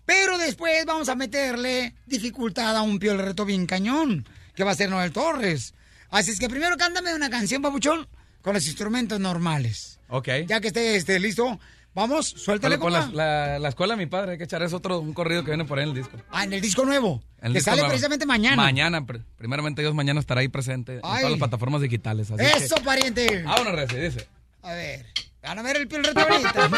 Pero 0.05 0.38
después 0.38 0.85
vamos 0.85 1.09
a 1.09 1.15
meterle 1.15 1.93
dificultad 2.05 2.75
a 2.77 2.81
un 2.81 2.99
piol 2.99 3.19
reto 3.19 3.43
bien 3.45 3.65
cañón, 3.65 4.25
que 4.55 4.63
va 4.63 4.71
a 4.71 4.75
ser 4.75 4.89
Noel 4.89 5.11
Torres. 5.11 5.73
Así 6.09 6.31
es 6.31 6.39
que 6.39 6.47
primero 6.47 6.77
cántame 6.77 7.13
una 7.13 7.29
canción, 7.29 7.61
papuchón, 7.61 8.07
con 8.41 8.53
los 8.53 8.65
instrumentos 8.67 9.19
normales. 9.19 9.99
Ok. 10.07 10.29
Ya 10.47 10.61
que 10.61 10.67
esté 10.67 10.95
este, 10.95 11.19
listo, 11.19 11.59
vamos, 11.93 12.27
suéltale 12.29 12.79
Con 12.79 12.93
la, 12.93 13.07
la, 13.11 13.59
la 13.59 13.67
escuela 13.69 13.95
de 13.95 13.97
mi 13.97 14.05
padre, 14.05 14.34
hay 14.34 14.38
que 14.38 14.45
echar 14.45 14.63
es 14.63 14.71
otro, 14.71 14.99
un 15.01 15.13
corrido 15.13 15.43
que 15.43 15.51
viene 15.51 15.65
por 15.65 15.77
ahí 15.79 15.84
en 15.84 15.89
el 15.89 15.95
disco. 15.95 16.15
Ah, 16.31 16.45
en 16.45 16.53
el 16.53 16.61
disco 16.61 16.85
nuevo. 16.85 17.21
En 17.41 17.47
el 17.47 17.51
que 17.53 17.59
disco 17.59 17.71
sale 17.71 17.81
nuevo. 17.81 17.89
precisamente 17.89 18.25
mañana. 18.25 18.55
Mañana, 18.55 19.01
pr- 19.01 19.21
primeramente 19.38 19.81
Dios, 19.81 19.93
mañana 19.93 20.21
estará 20.21 20.39
ahí 20.39 20.47
presente 20.47 20.93
en 20.93 20.99
Ay. 21.03 21.17
todas 21.17 21.31
las 21.31 21.39
plataformas 21.39 21.81
digitales. 21.81 22.31
Así 22.31 22.45
Eso, 22.63 22.75
que, 22.75 22.81
pariente. 22.84 23.43
vámonos, 23.43 23.73
Reci, 23.73 23.97
dice. 23.97 24.25
A 24.61 24.71
ver, 24.73 25.05
a 25.49 25.61
ver 25.61 25.77
el 25.77 26.03
reto 26.03 26.19
ahorita. 26.19 26.69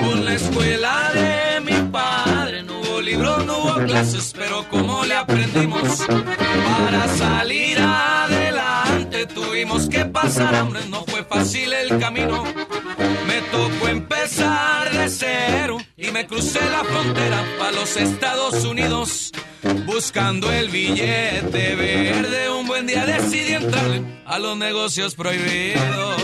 Con 0.00 0.24
la 0.24 0.34
escuela 0.34 1.12
de 1.12 1.60
mi 1.60 1.90
padre 1.90 2.62
no 2.62 2.80
hubo 2.80 3.00
libros, 3.02 3.44
no 3.44 3.58
hubo 3.58 3.74
clases, 3.84 4.32
pero 4.34 4.66
como 4.70 5.04
le 5.04 5.16
aprendimos 5.16 6.06
para 6.06 7.08
salir 7.08 7.78
adelante 7.78 8.27
tuvimos 9.58 9.88
que 9.88 10.04
pasar 10.04 10.54
hambre, 10.54 10.80
no 10.88 11.04
fue 11.04 11.24
fácil 11.24 11.72
el 11.72 11.98
camino. 11.98 12.44
Me 13.26 13.40
tocó 13.50 13.88
empezar 13.88 14.88
de 14.92 15.08
cero 15.08 15.78
y 15.96 16.12
me 16.12 16.28
crucé 16.28 16.60
la 16.60 16.84
frontera 16.84 17.44
para 17.58 17.72
los 17.72 17.96
Estados 17.96 18.64
Unidos. 18.64 19.32
Buscando 19.84 20.52
el 20.52 20.68
billete 20.68 21.74
verde, 21.74 22.50
un 22.50 22.68
buen 22.68 22.86
día 22.86 23.04
decidí 23.04 23.54
entrarle 23.54 24.04
a 24.26 24.38
los 24.38 24.56
negocios 24.56 25.16
prohibidos. 25.16 26.22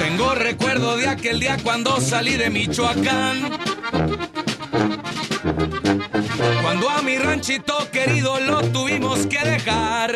Tengo 0.00 0.34
recuerdo 0.34 0.96
de 0.96 1.06
aquel 1.06 1.38
día 1.38 1.58
cuando 1.62 2.00
salí 2.00 2.36
de 2.36 2.50
Michoacán. 2.50 3.52
Cuando 6.62 6.88
a 6.88 7.02
mi 7.02 7.18
ranchito 7.18 7.76
querido 7.90 8.38
lo 8.40 8.62
tuvimos 8.62 9.26
que 9.26 9.38
dejar. 9.38 10.12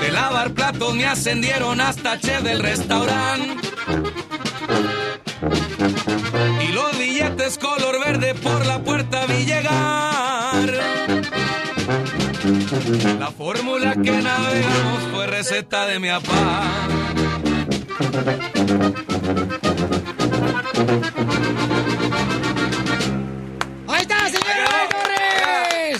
De 0.00 0.12
lavar 0.12 0.50
platos 0.52 0.94
me 0.94 1.06
ascendieron 1.06 1.80
hasta 1.80 2.18
chef 2.18 2.42
del 2.42 2.60
restaurante. 2.60 3.68
Y 6.68 6.72
los 6.72 6.98
billetes 6.98 7.58
color 7.58 8.00
verde 8.04 8.34
por 8.34 8.66
la 8.66 8.82
puerta 8.82 9.26
vi 9.26 9.44
llegar. 9.44 10.70
La 13.18 13.30
fórmula 13.30 13.94
que 13.94 14.10
navegamos 14.10 15.02
fue 15.12 15.26
receta 15.26 15.86
de 15.86 15.98
mi 15.98 16.08
papá. 16.08 16.62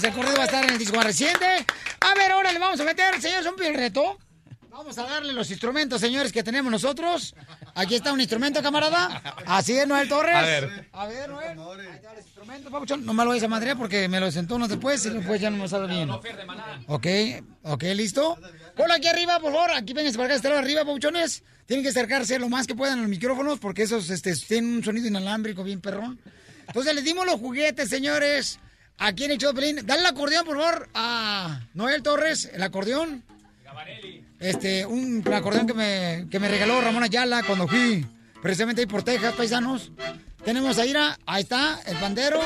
Torres. 0.01 0.05
El 0.05 0.13
corrido 0.13 0.37
va 0.37 0.43
a 0.43 0.47
estar 0.47 0.65
en 0.65 0.71
el 0.71 0.79
disco 0.79 0.97
más 0.97 1.07
reciente. 1.07 1.47
A 2.01 2.15
ver, 2.15 2.33
ahora 2.33 2.53
le 2.53 2.59
vamos 2.59 2.81
a 2.81 2.85
meter, 2.85 3.21
señor, 3.21 3.43
un 3.53 3.63
el 3.63 3.75
reto. 3.75 4.19
Vamos 4.71 4.97
a 4.99 5.03
darle 5.03 5.33
los 5.33 5.51
instrumentos, 5.51 6.01
señores, 6.01 6.33
que 6.33 6.43
tenemos 6.43 6.71
nosotros. 6.71 7.35
Aquí 7.75 7.97
está 7.97 8.13
un 8.13 8.21
instrumento, 8.21 8.63
camarada. 8.63 9.21
Así 9.45 9.77
es, 9.77 9.87
Noel 9.87 10.09
Torres. 10.09 10.35
A 10.35 10.43
ver. 10.43 10.89
A 10.93 11.07
ver, 11.07 11.29
Noel. 11.29 11.49
Ahí 11.49 12.01
va 12.05 12.13
el 12.13 12.19
instrumento, 12.19 12.71
papuchón. 12.71 13.05
No 13.05 13.13
me 13.13 13.25
lo 13.25 13.31
vayas 13.31 13.45
a 13.45 13.49
madrear 13.49 13.77
porque 13.77 14.09
me 14.09 14.21
lo 14.21 14.31
sentó 14.31 14.57
uno 14.57 14.69
después 14.69 15.05
y 15.05 15.11
después 15.11 15.41
ya 15.41 15.51
no 15.51 15.57
me 15.59 15.69
sale 15.69 15.87
bien. 15.87 16.09
Ok, 16.87 17.07
ok, 17.65 17.83
listo. 17.95 18.39
Ponlo 18.77 18.95
aquí 18.95 19.09
arriba, 19.09 19.39
por 19.41 19.53
favor. 19.53 19.73
Aquí 19.73 19.93
vengan 19.93 20.15
para 20.15 20.27
acá, 20.27 20.35
este 20.37 20.49
lado 20.49 20.61
arriba, 20.61 20.85
papuchones. 20.85 21.43
Tienen 21.67 21.83
que 21.83 21.91
acercarse 21.91 22.39
lo 22.39 22.49
más 22.49 22.67
que 22.67 22.75
puedan 22.75 23.01
a 23.01 23.03
los 23.03 23.11
micrófonos 23.11 23.59
porque 23.59 23.83
esos 23.83 24.09
este, 24.09 24.35
tienen 24.35 24.77
un 24.77 24.85
sonido 24.85 25.09
inalámbrico 25.09 25.63
bien 25.63 25.81
perrón. 25.81 26.19
Entonces 26.67 26.95
les 26.95 27.05
dimos 27.05 27.27
los 27.27 27.39
juguetes, 27.39 27.89
señores. 27.89 28.59
Aquí 29.01 29.25
en 29.25 29.31
el 29.31 29.39
Pelín. 29.39 29.81
Dale 29.85 30.03
el 30.03 30.07
acordeón, 30.07 30.45
por 30.45 30.59
favor, 30.59 30.89
a 30.93 31.61
Noel 31.73 32.03
Torres, 32.03 32.51
el 32.53 32.63
acordeón. 32.63 33.25
Este, 34.39 34.85
un 34.85 35.25
acordeón 35.33 35.67
que 35.67 35.75
me, 35.75 36.27
que 36.31 36.39
me 36.39 36.49
regaló 36.49 36.81
Ramón 36.81 37.03
Ayala 37.03 37.43
cuando 37.43 37.67
fui 37.67 38.07
precisamente 38.43 38.83
ahí 38.83 38.87
por 38.87 39.03
Texas, 39.03 39.35
paisanos. 39.35 39.91
Tenemos 40.45 40.79
a 40.79 40.85
Ira, 40.85 41.19
ahí 41.25 41.43
está, 41.43 41.81
el 41.87 41.97
pandero. 41.97 42.41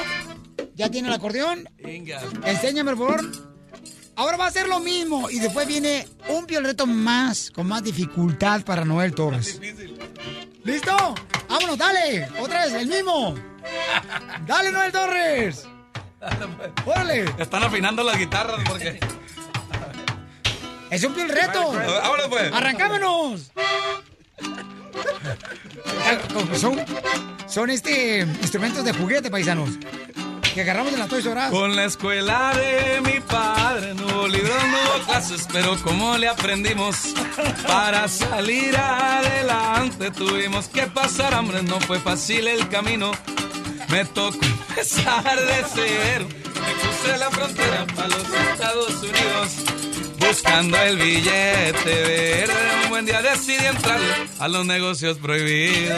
Ya 0.76 0.89
tiene 0.90 1.09
el 1.09 1.14
acordeón. 1.14 1.68
Venga. 1.82 2.22
Enséñame, 2.44 2.94
por 2.94 3.18
favor. 3.18 3.32
Ahora 4.14 4.36
va 4.36 4.47
a 4.47 4.51
ser 4.52 4.68
lo 4.68 4.78
mismo. 4.78 5.31
Y 5.31 5.40
después 5.40 5.66
viene 5.66 6.06
un 6.28 6.47
piel 6.47 6.62
reto 6.62 6.86
más, 6.86 7.51
con 7.51 7.66
más 7.66 7.82
dificultad 7.82 8.62
para 8.62 8.85
Noel 8.85 9.12
Torres. 9.12 9.60
¿Listo? 10.62 11.14
Vámonos, 11.48 11.78
dale. 11.78 12.28
Otra 12.40 12.64
vez, 12.64 12.74
el 12.74 12.86
mismo. 12.86 13.35
Dale, 14.47 14.72
Noel 14.72 14.93
Torres. 14.93 15.66
Órale. 16.86 17.24
Están 17.38 17.62
afinando 17.62 18.02
las 18.02 18.18
guitarras 18.18 18.60
porque. 18.66 19.01
Es 20.90 21.02
un 21.05 21.14
piel 21.14 21.28
reto. 21.28 21.72
Vámonos, 21.72 22.28
pues. 22.28 22.52
Arrancámonos. 22.52 23.51
Son, 26.56 26.76
son 27.48 27.70
este 27.70 28.20
instrumentos 28.20 28.84
de 28.84 28.92
juguete, 28.92 29.30
paisanos. 29.30 29.70
Que 30.55 30.60
agarramos 30.60 30.92
de 30.92 30.98
la 30.98 31.09
Toys 31.09 31.26
R. 31.26 31.51
Con 31.51 31.74
la 31.74 31.84
escuela 31.84 32.52
de 32.55 33.01
mi 33.01 33.18
padre 33.18 33.92
no 33.94 34.06
hubo 34.06 35.05
clases, 35.06 35.48
pero 35.52 35.76
como 35.82 36.16
le 36.16 36.28
aprendimos 36.28 37.12
para 37.66 38.06
salir 38.06 38.76
adelante 38.76 40.12
tuvimos 40.12 40.68
que 40.68 40.82
pasar 40.86 41.34
hambre, 41.34 41.62
no 41.64 41.80
fue 41.80 41.98
fácil 41.98 42.46
el 42.46 42.68
camino. 42.68 43.10
Me 43.94 44.04
tocó 44.06 44.44
empezar 44.44 45.38
de 45.38 45.64
cero, 45.72 46.26
me 46.26 46.72
crucé 46.80 47.16
la 47.16 47.30
frontera 47.30 47.86
para 47.94 48.08
los 48.08 48.24
Estados 48.28 48.92
Unidos. 48.94 49.52
Buscando 50.18 50.76
el 50.78 50.96
billete 50.96 52.02
verde, 52.02 52.54
un 52.82 52.90
buen 52.90 53.06
día 53.06 53.22
decidí 53.22 53.64
entrar 53.64 54.00
a 54.40 54.48
los 54.48 54.66
negocios 54.66 55.18
prohibidos. 55.18 55.96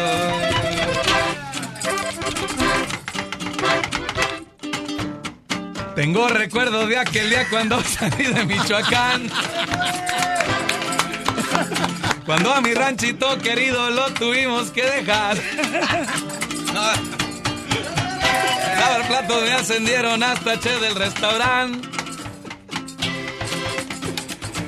Tengo 5.94 6.28
recuerdos 6.28 6.90
de 6.90 6.98
aquel 6.98 7.30
día 7.30 7.48
cuando 7.48 7.82
salí 7.98 8.26
de 8.26 8.44
Michoacán. 8.44 9.30
Cuando 12.26 12.52
a 12.52 12.60
mi 12.60 12.74
ranchito 12.74 13.38
querido 13.38 13.88
lo 13.88 14.12
tuvimos 14.12 14.70
que 14.70 14.82
dejar. 14.82 15.38
Lavar 18.86 19.08
platos 19.08 19.42
me 19.42 19.52
ascendieron 19.52 20.22
hasta 20.22 20.60
che 20.60 20.78
del 20.78 20.94
restaurante. 20.94 21.88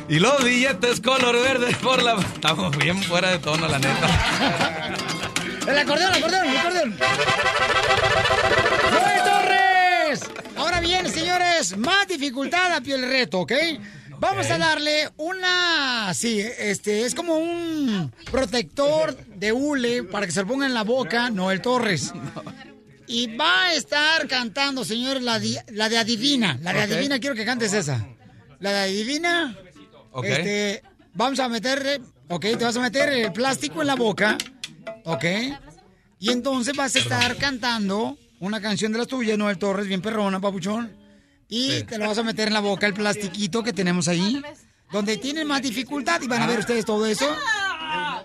Y 0.09 0.19
los 0.19 0.43
billetes 0.43 1.01
color 1.01 1.41
verde 1.41 1.73
por 1.81 2.03
la... 2.03 2.15
Estamos 2.15 2.77
bien 2.77 3.01
fuera 3.01 3.31
de 3.31 3.39
tono, 3.39 3.69
la 3.69 3.79
neta. 3.79 4.97
El 5.69 5.79
acordeón, 5.79 6.13
el 6.15 6.19
acordeón, 6.19 6.49
el 6.49 6.57
acordeón. 6.57 6.99
¡Noel 8.91 9.23
Torres! 9.23 10.21
Ahora 10.57 10.81
bien, 10.81 11.09
señores, 11.09 11.77
más 11.77 12.09
dificultad 12.09 12.75
a 12.75 12.81
piel 12.81 13.03
reto, 13.03 13.41
¿ok? 13.41 13.53
Vamos 14.19 14.51
a 14.51 14.59
darle 14.59 15.11
una... 15.19 16.13
Sí, 16.13 16.41
este, 16.41 17.05
es 17.05 17.15
como 17.15 17.37
un 17.37 18.13
protector 18.33 19.17
de 19.17 19.53
hule 19.53 20.03
para 20.03 20.27
que 20.27 20.33
se 20.33 20.41
lo 20.41 20.49
ponga 20.49 20.67
en 20.67 20.75
la 20.75 20.83
boca, 20.83 21.31
Noel 21.31 21.61
Torres. 21.63 22.13
Y 23.09 23.37
va 23.37 23.65
a 23.65 23.75
estar 23.75 24.29
cantando, 24.29 24.85
señores, 24.85 25.23
la, 25.23 25.39
di- 25.39 25.57
la 25.73 25.89
de 25.89 25.99
Adivina. 25.99 26.59
La 26.63 26.73
de. 26.73 26.83
Adivina, 26.83 27.19
quiero 27.19 27.35
que 27.35 27.45
cantes 27.45 27.73
esa. 27.73 28.07
La 28.61 28.71
de 28.73 28.79
Adivina. 28.81 29.57
Este, 30.23 30.83
vamos 31.15 31.39
a 31.41 31.49
meterle, 31.49 32.01
ok, 32.29 32.41
te 32.43 32.57
vas 32.65 32.77
a 32.77 32.81
meter 32.81 33.09
el 33.09 33.33
plástico 33.33 33.81
en 33.81 33.87
la 33.87 33.95
boca, 33.95 34.37
ok. 35.05 35.25
Y 36.19 36.31
entonces 36.31 36.75
vas 36.77 36.95
a 36.97 36.99
estar 36.99 37.37
cantando 37.37 38.19
una 38.41 38.61
canción 38.61 38.93
de 38.93 38.99
las 38.99 39.07
tuyas, 39.07 39.39
Noel 39.39 39.59
Torres, 39.59 39.87
bien 39.87 40.03
perrona, 40.03 40.41
papuchón. 40.41 40.97
Y 41.49 41.71
Sí. 41.71 41.83
te 41.85 41.99
lo 41.99 42.09
vas 42.09 42.19
a 42.19 42.23
meter 42.23 42.49
en 42.49 42.55
la 42.55 42.61
boca 42.61 42.87
el 42.87 42.95
plastiquito 42.95 43.63
que 43.63 43.73
tenemos 43.73 44.09
ahí, 44.09 44.43
donde 44.93 45.17
tienen 45.17 45.47
más 45.47 45.63
dificultad 45.63 46.21
y 46.21 46.27
van 46.27 46.43
a 46.43 46.47
ver 46.47 46.59
ustedes 46.59 46.85
todo 46.85 47.07
eso. 47.07 47.27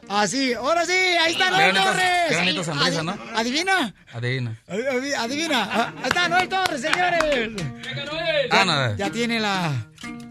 Así, 0.10 0.54
ahora 0.54 0.86
sí, 0.86 0.92
ahí 0.92 1.32
está 1.34 1.50
Noel 1.50 1.74
Torres. 1.76 2.06
qué 2.30 2.36
bonita 2.36 2.64
sonrisa, 2.64 3.00
Adi- 3.02 3.06
¿no? 3.06 3.18
¿Adivina? 3.36 3.94
Adivina. 4.14 4.56
Adi- 4.68 5.14
Adivina. 5.14 5.70
Ah, 5.72 5.94
Ahí 5.98 6.08
está 6.08 6.30
Noel 6.30 6.50
Torres, 6.50 6.82
señores. 6.82 7.52
Ah, 8.52 8.66
no. 8.66 8.96
Ya 8.98 9.10
tiene 9.10 9.40
la... 9.40 9.72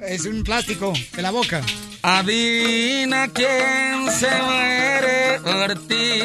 Es 0.02 0.24
un 0.26 0.42
plástico 0.44 0.92
en 1.16 1.22
la 1.22 1.30
boca. 1.30 1.62
Adivina 2.02 3.28
quién 3.28 4.10
se 4.10 4.28
muere 4.42 5.40
por 5.42 5.74
ti. 5.88 6.20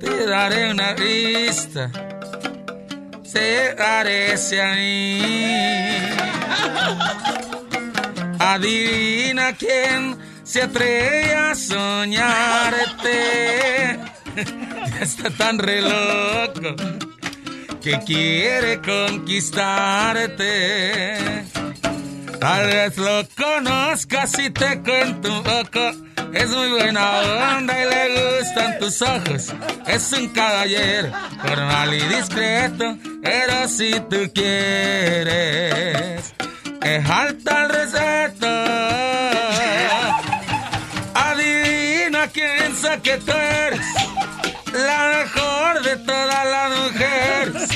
Te 0.00 0.26
daré 0.26 0.70
una 0.70 0.92
vista. 0.94 1.90
Se 3.24 3.74
parece 3.76 4.62
a 4.62 4.74
mí. 4.74 5.22
Adivina 8.38 9.52
quién 9.54 10.16
se 10.46 10.62
atreve 10.62 11.34
a 11.34 11.54
soñarte. 11.54 13.18
Está 15.00 15.30
tan 15.30 15.58
re 15.58 15.80
loco 15.82 16.76
que 17.82 17.98
quiere 18.06 18.80
conquistarte. 18.80 21.18
Tal 22.40 22.66
vez 22.66 22.96
lo 22.96 23.28
conozcas 23.36 24.38
y 24.38 24.48
te 24.50 24.80
cuento 24.82 25.38
un 25.38 25.42
poco. 25.42 25.90
Es 26.32 26.48
muy 26.50 26.68
buena 26.68 27.56
onda 27.56 27.74
y 27.82 27.88
le 27.88 28.38
gustan 28.40 28.78
tus 28.78 29.02
ojos. 29.02 29.52
Es 29.86 30.12
un 30.12 30.28
caballero, 30.28 31.10
formal 31.42 31.92
y 31.94 32.02
discreto. 32.02 32.96
Pero 33.22 33.66
si 33.68 33.98
tú 34.10 34.30
quieres, 34.34 36.34
es 36.82 37.10
alta 37.10 37.64
el 37.64 37.70
respeto. 37.70 38.46
Piensa 42.36 43.00
que 43.00 43.16
tú 43.16 43.32
eres 43.32 43.80
la 44.72 45.24
mejor 45.24 45.82
de 45.82 45.96
todas 45.96 46.44
las 46.54 46.70
mujeres. 46.82 47.68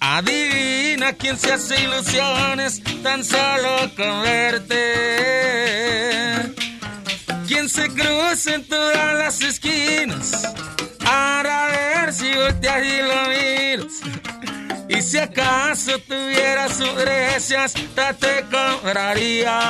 Adivina 0.00 1.12
quién 1.12 1.38
se 1.38 1.52
hace 1.52 1.80
ilusiones 1.84 2.82
tan 3.04 3.24
solo 3.24 3.90
con 3.96 4.22
verte. 4.22 4.82
Quién 7.46 7.68
se 7.68 7.88
cruza 7.88 8.54
en 8.56 8.64
todas 8.66 9.14
las 9.14 9.40
esquinas 9.42 10.32
para 11.04 11.66
ver 11.68 12.12
si 12.12 12.34
volteas 12.34 12.84
y 12.84 12.98
lo 13.10 13.28
miras. 13.28 13.92
Y 14.88 15.02
si 15.02 15.18
acaso 15.18 15.98
tuviera 16.00 16.68
sus 16.68 16.88
hasta 17.56 18.14
te 18.14 18.44
compraría. 18.50 19.60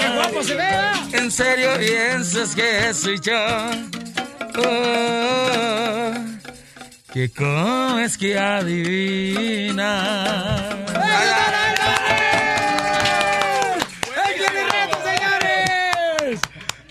¡Qué 0.00 0.08
guapo 0.14 0.42
se 0.42 0.54
ve! 0.54 0.68
¿En 1.12 1.30
serio 1.30 1.70
piensas 1.78 2.54
que 2.54 2.92
soy 2.92 3.18
yo? 3.20 3.34
Oh, 4.58 6.12
que 7.12 7.30
cómo 7.30 7.98
es 7.98 8.18
que 8.18 8.38
adivina. 8.38 9.78
¡El 14.26 14.34
Piolín 14.34 14.68
Reto, 14.70 14.98
señores! 15.02 16.40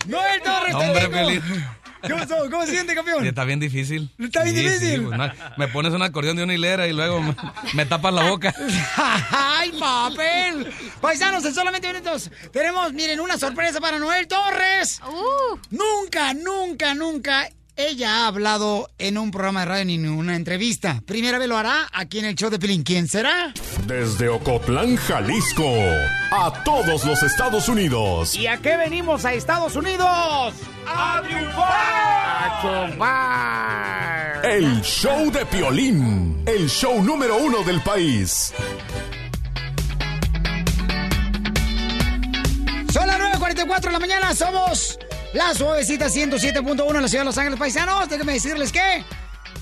¡Noel 0.08 0.42
Torres, 0.42 0.74
Hombre, 0.74 1.08
digo! 1.32 1.77
¿Qué 2.08 2.14
pasó? 2.16 2.36
¿Cómo 2.50 2.66
se 2.66 2.72
siente, 2.74 2.96
campeón? 2.96 3.22
Sí, 3.22 3.28
está 3.30 3.44
bien 3.46 3.60
difícil. 3.60 4.10
Está 4.20 4.44
bien 4.44 4.56
Sí, 4.56 4.62
sí, 4.64 4.70
difícil. 4.70 5.04
pues, 5.04 5.18
no, 5.18 5.32
me 5.58 5.68
pones 5.68 5.94
un 5.94 6.02
acordeón 6.02 6.38
de 6.38 6.44
una 6.44 6.54
hilera 6.54 6.88
y 6.88 6.94
luego 6.94 7.22
me, 7.22 7.36
me 7.74 7.86
tapas 7.86 8.14
la 8.14 8.30
boca. 8.30 8.54
¡Ay, 9.32 9.72
papel! 9.80 10.72
Paisanos, 11.02 11.44
en 11.46 11.54
solamente 11.54 11.88
minutos 11.88 12.30
tenemos, 12.52 12.94
miren, 12.94 13.20
una 13.20 13.38
sorpresa 13.38 13.80
para 13.80 14.00
Noel 14.00 14.28
Torres. 14.28 15.00
Nunca, 15.70 16.34
nunca, 16.34 16.94
nunca 16.94 17.50
ella 17.78 18.24
ha 18.24 18.28
hablado 18.28 18.90
en 18.98 19.18
un 19.18 19.32
programa 19.32 19.62
de 19.62 19.66
radio 19.68 19.86
ni 19.86 19.96
en 19.96 20.10
una 20.10 20.36
entrevista. 20.36 21.02
Primera 21.06 21.38
vez 21.38 21.48
lo 21.48 21.58
hará 21.58 21.88
aquí 21.94 22.20
en 22.20 22.26
el 22.26 22.36
show 22.36 22.50
de 22.50 22.60
Pelín. 22.60 22.84
¿Quién 22.84 23.08
será? 23.08 23.54
Desde 23.86 24.28
Ocotlán, 24.28 24.98
Jalisco, 24.98 25.72
a 26.32 26.64
todos 26.64 27.06
los 27.06 27.22
Estados 27.24 27.70
Unidos. 27.70 28.36
¿Y 28.36 28.48
a 28.48 28.58
qué 28.58 28.76
venimos 28.78 29.26
a 29.26 29.34
Estados 29.34 29.76
Unidos? 29.76 30.54
¡A 30.88 31.22
triunfar! 31.24 31.68
¡A 32.44 32.62
triunfar! 32.62 34.46
El 34.46 34.82
show 34.82 35.32
de 35.32 35.46
Piolín, 35.46 36.44
el 36.46 36.70
show 36.70 37.02
número 37.04 37.38
uno 37.38 37.64
del 37.64 37.82
país. 37.82 38.54
Son 42.92 43.06
las 43.06 43.20
9.44 43.20 43.82
de 43.82 43.92
la 43.92 44.00
mañana, 44.00 44.34
somos 44.34 44.98
la 45.38 45.54
suavecita 45.54 46.08
107.1 46.08 46.96
en 46.96 47.02
la 47.04 47.08
ciudad 47.08 47.22
de 47.22 47.26
Los 47.26 47.38
Ángeles, 47.38 47.60
paisanos. 47.60 48.10
Déjenme 48.10 48.34
decirles 48.34 48.72
que 48.72 49.06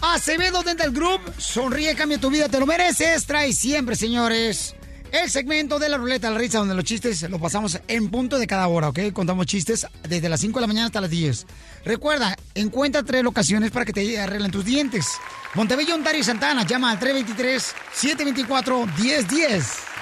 Acevedo 0.01 0.63
Dental 0.63 0.91
Group, 0.91 1.19
sonríe, 1.37 1.93
cambia 1.95 2.17
tu 2.17 2.29
vida, 2.29 2.47
te 2.47 2.61
lo 2.61 2.65
mereces. 2.65 3.25
Trae 3.25 3.51
siempre, 3.51 3.97
señores, 3.97 4.73
el 5.11 5.29
segmento 5.29 5.77
de 5.77 5.89
la 5.89 5.97
ruleta 5.97 6.27
de 6.27 6.33
la 6.33 6.39
risa, 6.39 6.59
donde 6.59 6.75
los 6.75 6.85
chistes 6.85 7.29
los 7.29 7.41
pasamos 7.41 7.77
en 7.89 8.09
punto 8.09 8.39
de 8.39 8.47
cada 8.47 8.69
hora, 8.69 8.87
¿ok? 8.87 9.11
Contamos 9.11 9.47
chistes 9.47 9.85
desde 10.07 10.29
las 10.29 10.39
5 10.39 10.59
de 10.59 10.61
la 10.61 10.67
mañana 10.67 10.85
hasta 10.85 11.01
las 11.01 11.09
10. 11.09 11.45
Recuerda, 11.83 12.37
encuentra 12.53 13.03
tres 13.03 13.21
locaciones 13.21 13.71
para 13.71 13.83
que 13.83 13.91
te 13.91 14.17
arreglen 14.17 14.51
tus 14.51 14.63
dientes. 14.63 15.07
Montebello, 15.55 15.95
Ontario 15.95 16.21
y 16.21 16.23
Santana, 16.23 16.65
llama 16.65 16.91
al 16.91 17.01
323-724-1010. 17.01 19.94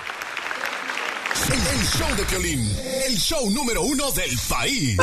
El, 1.52 1.86
show 1.86 2.16
de 2.16 2.24
Piolín, 2.24 2.78
el 3.06 3.18
show 3.18 3.50
número 3.50 3.82
uno 3.82 4.12
del 4.12 4.32
país. 4.48 4.98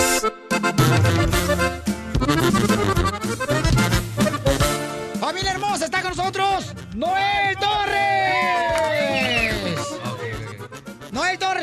Familia 5.21 5.51
hermosa, 5.51 5.85
está 5.85 6.01
con 6.01 6.17
nosotros 6.17 6.75
Noel. 6.95 7.41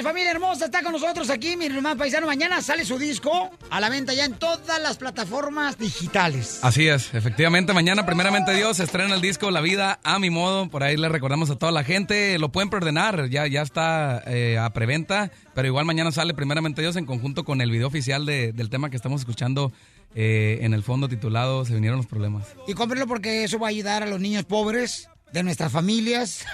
Familia 0.08 0.32
hermosa, 0.32 0.66
está 0.66 0.84
con 0.84 0.94
nosotros 0.94 1.30
aquí, 1.30 1.58
mi 1.58 1.66
hermano 1.66 1.98
paisano. 1.98 2.28
Mañana 2.28 2.62
sale 2.62 2.86
su 2.86 2.98
disco 2.98 3.50
a 3.70 3.82
la 3.82 3.90
venta 3.90 4.14
ya 4.14 4.24
en 4.24 4.36
todas 4.36 4.82
las 4.82 4.98
plataformas 4.98 5.78
digitales. 5.78 6.60
Así 6.62 6.88
es, 6.88 7.14
efectivamente, 7.14 7.74
mañana, 7.74 8.06
primeramente 8.06 8.54
Dios, 8.56 8.78
se 8.78 8.84
estrena 8.86 9.16
el 9.16 9.22
disco 9.22 9.52
La 9.52 9.60
Vida 9.60 10.00
a 10.04 10.18
mi 10.20 10.30
modo. 10.30 10.70
Por 10.70 10.84
ahí 10.84 10.96
le 10.96 11.10
recordamos 11.10 11.50
a 11.50 11.58
toda 11.58 11.74
la 11.74 11.84
gente, 11.84 12.40
lo 12.40 12.54
pueden 12.54 12.70
preordenar, 12.70 13.28
ya, 13.30 13.48
ya 13.48 13.62
está 13.62 14.24
eh, 14.28 14.58
a 14.58 14.70
preventa, 14.72 15.30
pero 15.54 15.68
igual 15.68 15.84
mañana 15.84 16.14
sale 16.14 16.34
primeramente 16.34 16.82
Dios 16.82 16.96
en 16.96 17.06
conjunto 17.06 17.44
con 17.44 17.60
el 17.60 17.70
video 17.70 17.88
oficial 17.88 18.26
de- 18.26 18.54
del 18.54 18.70
tema 18.70 18.90
que 18.90 18.96
estamos 18.96 19.20
escuchando 19.22 19.74
eh, 20.16 20.60
en 20.62 20.74
el 20.74 20.84
fondo 20.84 21.10
titulado 21.10 21.66
Se 21.66 21.74
vinieron 21.74 21.98
los 21.98 22.08
problemas. 22.08 22.46
Y 22.66 22.74
cómprenlo 22.76 23.08
porque 23.08 23.44
eso 23.44 23.60
va 23.60 23.68
a 23.68 23.72
ayudar 23.72 24.04
a 24.04 24.06
los 24.08 24.22
niños 24.22 24.46
pobres 24.46 25.10
de 25.32 25.44
nuestras 25.44 25.72
familias. 25.72 26.46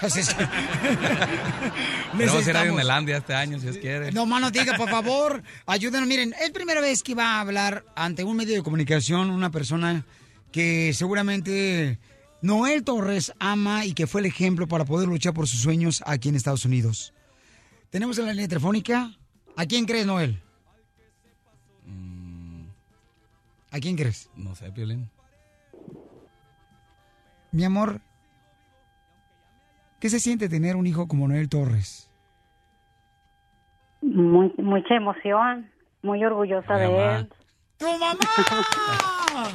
Vamos 2.12 2.46
a 2.46 2.50
ir 2.50 2.56
a 2.56 2.64
Disneylandia 2.64 3.16
este 3.18 3.34
año, 3.34 3.58
si 3.58 3.64
Dios 3.64 3.78
quiere. 3.78 4.12
No 4.12 4.26
más 4.26 4.40
nos 4.40 4.52
diga, 4.52 4.76
por 4.76 4.90
favor, 4.90 5.42
ayúdenos. 5.66 6.08
Miren, 6.08 6.34
es 6.40 6.50
primera 6.50 6.80
vez 6.80 7.02
que 7.02 7.14
va 7.14 7.36
a 7.36 7.40
hablar 7.40 7.84
ante 7.96 8.24
un 8.24 8.36
medio 8.36 8.54
de 8.54 8.62
comunicación 8.62 9.30
una 9.30 9.50
persona 9.50 10.04
que 10.52 10.92
seguramente 10.94 11.98
Noel 12.42 12.84
Torres 12.84 13.32
ama 13.38 13.84
y 13.86 13.94
que 13.94 14.06
fue 14.06 14.20
el 14.20 14.26
ejemplo 14.26 14.68
para 14.68 14.84
poder 14.84 15.08
luchar 15.08 15.34
por 15.34 15.48
sus 15.48 15.60
sueños 15.60 16.02
aquí 16.06 16.28
en 16.28 16.36
Estados 16.36 16.64
Unidos. 16.64 17.12
Tenemos 17.90 18.18
en 18.18 18.26
la 18.26 18.32
línea 18.32 18.48
telefónica. 18.48 19.16
¿A 19.56 19.66
quién 19.66 19.86
crees, 19.86 20.06
Noel? 20.06 20.40
¿A 23.70 23.80
quién 23.80 23.96
crees? 23.96 24.30
No 24.36 24.54
sé, 24.54 24.70
Piolín. 24.70 25.10
Mi 27.50 27.64
amor, 27.64 28.00
¿qué 30.04 30.10
se 30.10 30.20
siente 30.20 30.50
tener 30.50 30.76
un 30.76 30.86
hijo 30.86 31.08
como 31.08 31.26
Noel 31.26 31.48
Torres? 31.48 32.10
Muy, 34.02 34.52
mucha 34.58 34.96
emoción, 34.96 35.70
muy 36.02 36.22
orgullosa 36.22 36.74
de 36.74 36.88
mamá. 36.88 37.16
él. 37.20 37.32
¡Tu 37.78 37.86
mamá! 37.86 38.18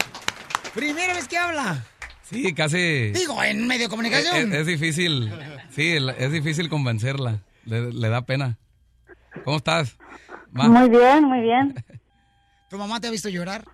Primera 0.73 1.13
vez 1.13 1.27
que 1.27 1.37
habla. 1.37 1.85
Sí, 2.23 2.51
casi. 2.55 3.11
Digo, 3.11 3.43
en 3.43 3.67
medio 3.67 3.83
de 3.83 3.89
comunicación. 3.89 4.51
Es, 4.51 4.61
es 4.61 4.65
difícil, 4.65 5.31
sí, 5.69 5.95
es 6.17 6.31
difícil 6.31 6.67
convencerla. 6.67 7.43
Le, 7.65 7.93
le 7.93 8.09
da 8.09 8.23
pena. 8.23 8.57
¿Cómo 9.43 9.57
estás? 9.57 9.99
Ma? 10.49 10.67
Muy 10.67 10.89
bien, 10.89 11.25
muy 11.25 11.41
bien. 11.41 11.75
¿Tu 12.71 12.77
mamá 12.79 12.99
te 12.99 13.05
ha 13.07 13.11
visto 13.11 13.29
llorar? 13.29 13.65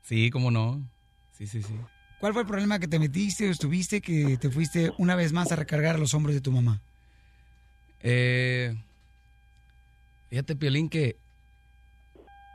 Sí, 0.00 0.30
cómo 0.30 0.50
no. 0.50 0.80
Sí, 1.32 1.46
sí, 1.46 1.62
sí. 1.62 1.74
¿Cuál 2.20 2.32
fue 2.32 2.42
el 2.42 2.48
problema 2.48 2.78
que 2.78 2.88
te 2.88 2.98
metiste 2.98 3.48
o 3.48 3.50
estuviste 3.50 4.00
que 4.00 4.38
te 4.38 4.50
fuiste 4.50 4.92
una 4.98 5.16
vez 5.16 5.32
más 5.32 5.52
a 5.52 5.56
recargar 5.56 5.98
los 5.98 6.14
hombros 6.14 6.34
de 6.34 6.40
tu 6.40 6.50
mamá? 6.50 6.80
Eh, 8.00 8.74
fíjate, 10.30 10.56
Piolín, 10.56 10.88
que 10.88 11.16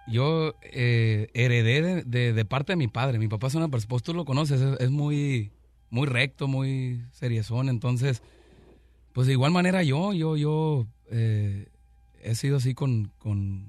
yo 0.07 0.55
eh, 0.63 1.29
heredé 1.33 2.03
de, 2.03 2.45
parte 2.45 2.73
de 2.73 2.77
mi 2.77 2.87
padre. 2.87 3.19
Mi 3.19 3.27
papá 3.27 3.47
es 3.47 3.55
una 3.55 3.69
persona, 3.69 3.89
pues 3.89 4.03
tú 4.03 4.13
lo 4.13 4.25
conoces, 4.25 4.61
es, 4.79 4.89
muy, 4.89 5.51
muy 5.89 6.07
recto, 6.07 6.47
muy 6.47 7.03
seriezón. 7.11 7.69
Entonces, 7.69 8.23
pues 9.13 9.27
de 9.27 9.33
igual 9.33 9.51
manera 9.51 9.83
yo, 9.83 10.13
yo, 10.13 10.37
yo 10.37 10.87
eh, 11.11 11.67
he 12.21 12.33
sido 12.33 12.57
así 12.57 12.73
con, 12.73 13.11
con, 13.19 13.65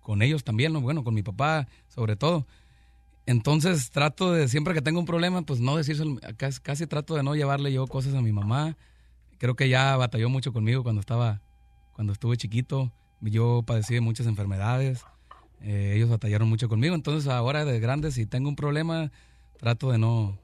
con 0.00 0.22
ellos 0.22 0.44
también, 0.44 0.72
¿no? 0.72 0.80
Bueno, 0.80 1.04
con 1.04 1.14
mi 1.14 1.22
papá 1.22 1.68
sobre 1.88 2.16
todo. 2.16 2.46
Entonces 3.26 3.90
trato 3.90 4.32
de, 4.32 4.48
siempre 4.48 4.74
que 4.74 4.82
tengo 4.82 5.00
un 5.00 5.06
problema, 5.06 5.42
pues 5.42 5.60
no 5.60 5.76
decírselo, 5.76 6.18
casi, 6.36 6.60
casi 6.60 6.86
trato 6.86 7.14
de 7.14 7.22
no 7.22 7.34
llevarle 7.34 7.72
yo 7.72 7.86
cosas 7.86 8.14
a 8.14 8.20
mi 8.20 8.32
mamá. 8.32 8.76
Creo 9.38 9.56
que 9.56 9.68
ya 9.68 9.96
batalló 9.96 10.28
mucho 10.28 10.52
conmigo 10.52 10.82
cuando 10.82 11.00
estaba, 11.00 11.40
cuando 11.92 12.12
estuve 12.12 12.36
chiquito. 12.36 12.92
Yo 13.20 13.62
padecí 13.66 13.94
de 13.94 14.00
muchas 14.00 14.26
enfermedades. 14.26 15.04
eh, 15.60 15.94
ellos 15.96 16.10
batallaron 16.10 16.48
mucho 16.48 16.68
conmigo. 16.68 16.94
Entonces 16.94 17.30
ahora 17.30 17.64
de 17.64 17.80
grande, 17.80 18.10
si 18.12 18.26
tengo 18.26 18.48
un 18.48 18.56
problema, 18.56 19.10
trato 19.56 19.90
de 19.90 19.96
no, 19.98 20.38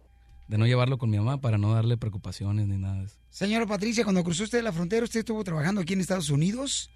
de 0.49 0.57
no 0.57 0.67
llevarlo 0.67 0.97
con 0.97 1.11
mi 1.11 1.19
mamá 1.19 1.41
para 1.41 1.59
no 1.59 1.75
darle 1.75 1.99
preocupaciones 1.99 2.67
ni 2.67 2.79
nada 2.79 3.01
de 3.01 3.05
eso. 3.05 3.17
Señora 3.29 3.67
Patricia, 3.67 4.05
cuando 4.05 4.25
cruzó 4.25 4.45
usted 4.45 4.63
la 4.63 4.73
frontera, 4.73 5.05
usted 5.05 5.21
estuvo 5.21 5.45
trabajando 5.45 5.83
aquí 5.83 5.93
en 5.93 6.01
Estados 6.01 6.31
Unidos. 6.31 6.91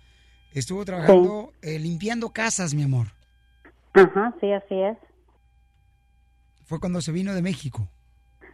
Estuvo 0.52 0.84
trabajando 0.84 1.52
eh, 1.62 1.78
limpiando 1.78 2.30
casas, 2.30 2.74
mi 2.74 2.82
amor. 2.82 3.08
Ajá, 3.92 4.34
sí, 4.40 4.50
así 4.52 4.74
es. 4.74 4.96
Fue 6.64 6.80
cuando 6.80 7.00
se 7.00 7.12
vino 7.12 7.34
de 7.34 7.42
México. 7.42 7.88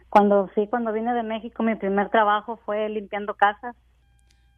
Cuando 0.09 0.49
sí, 0.55 0.67
cuando 0.69 0.91
vine 0.91 1.13
de 1.13 1.23
México, 1.23 1.63
mi 1.63 1.75
primer 1.75 2.09
trabajo 2.09 2.59
fue 2.65 2.89
limpiando 2.89 3.33
casas. 3.35 3.75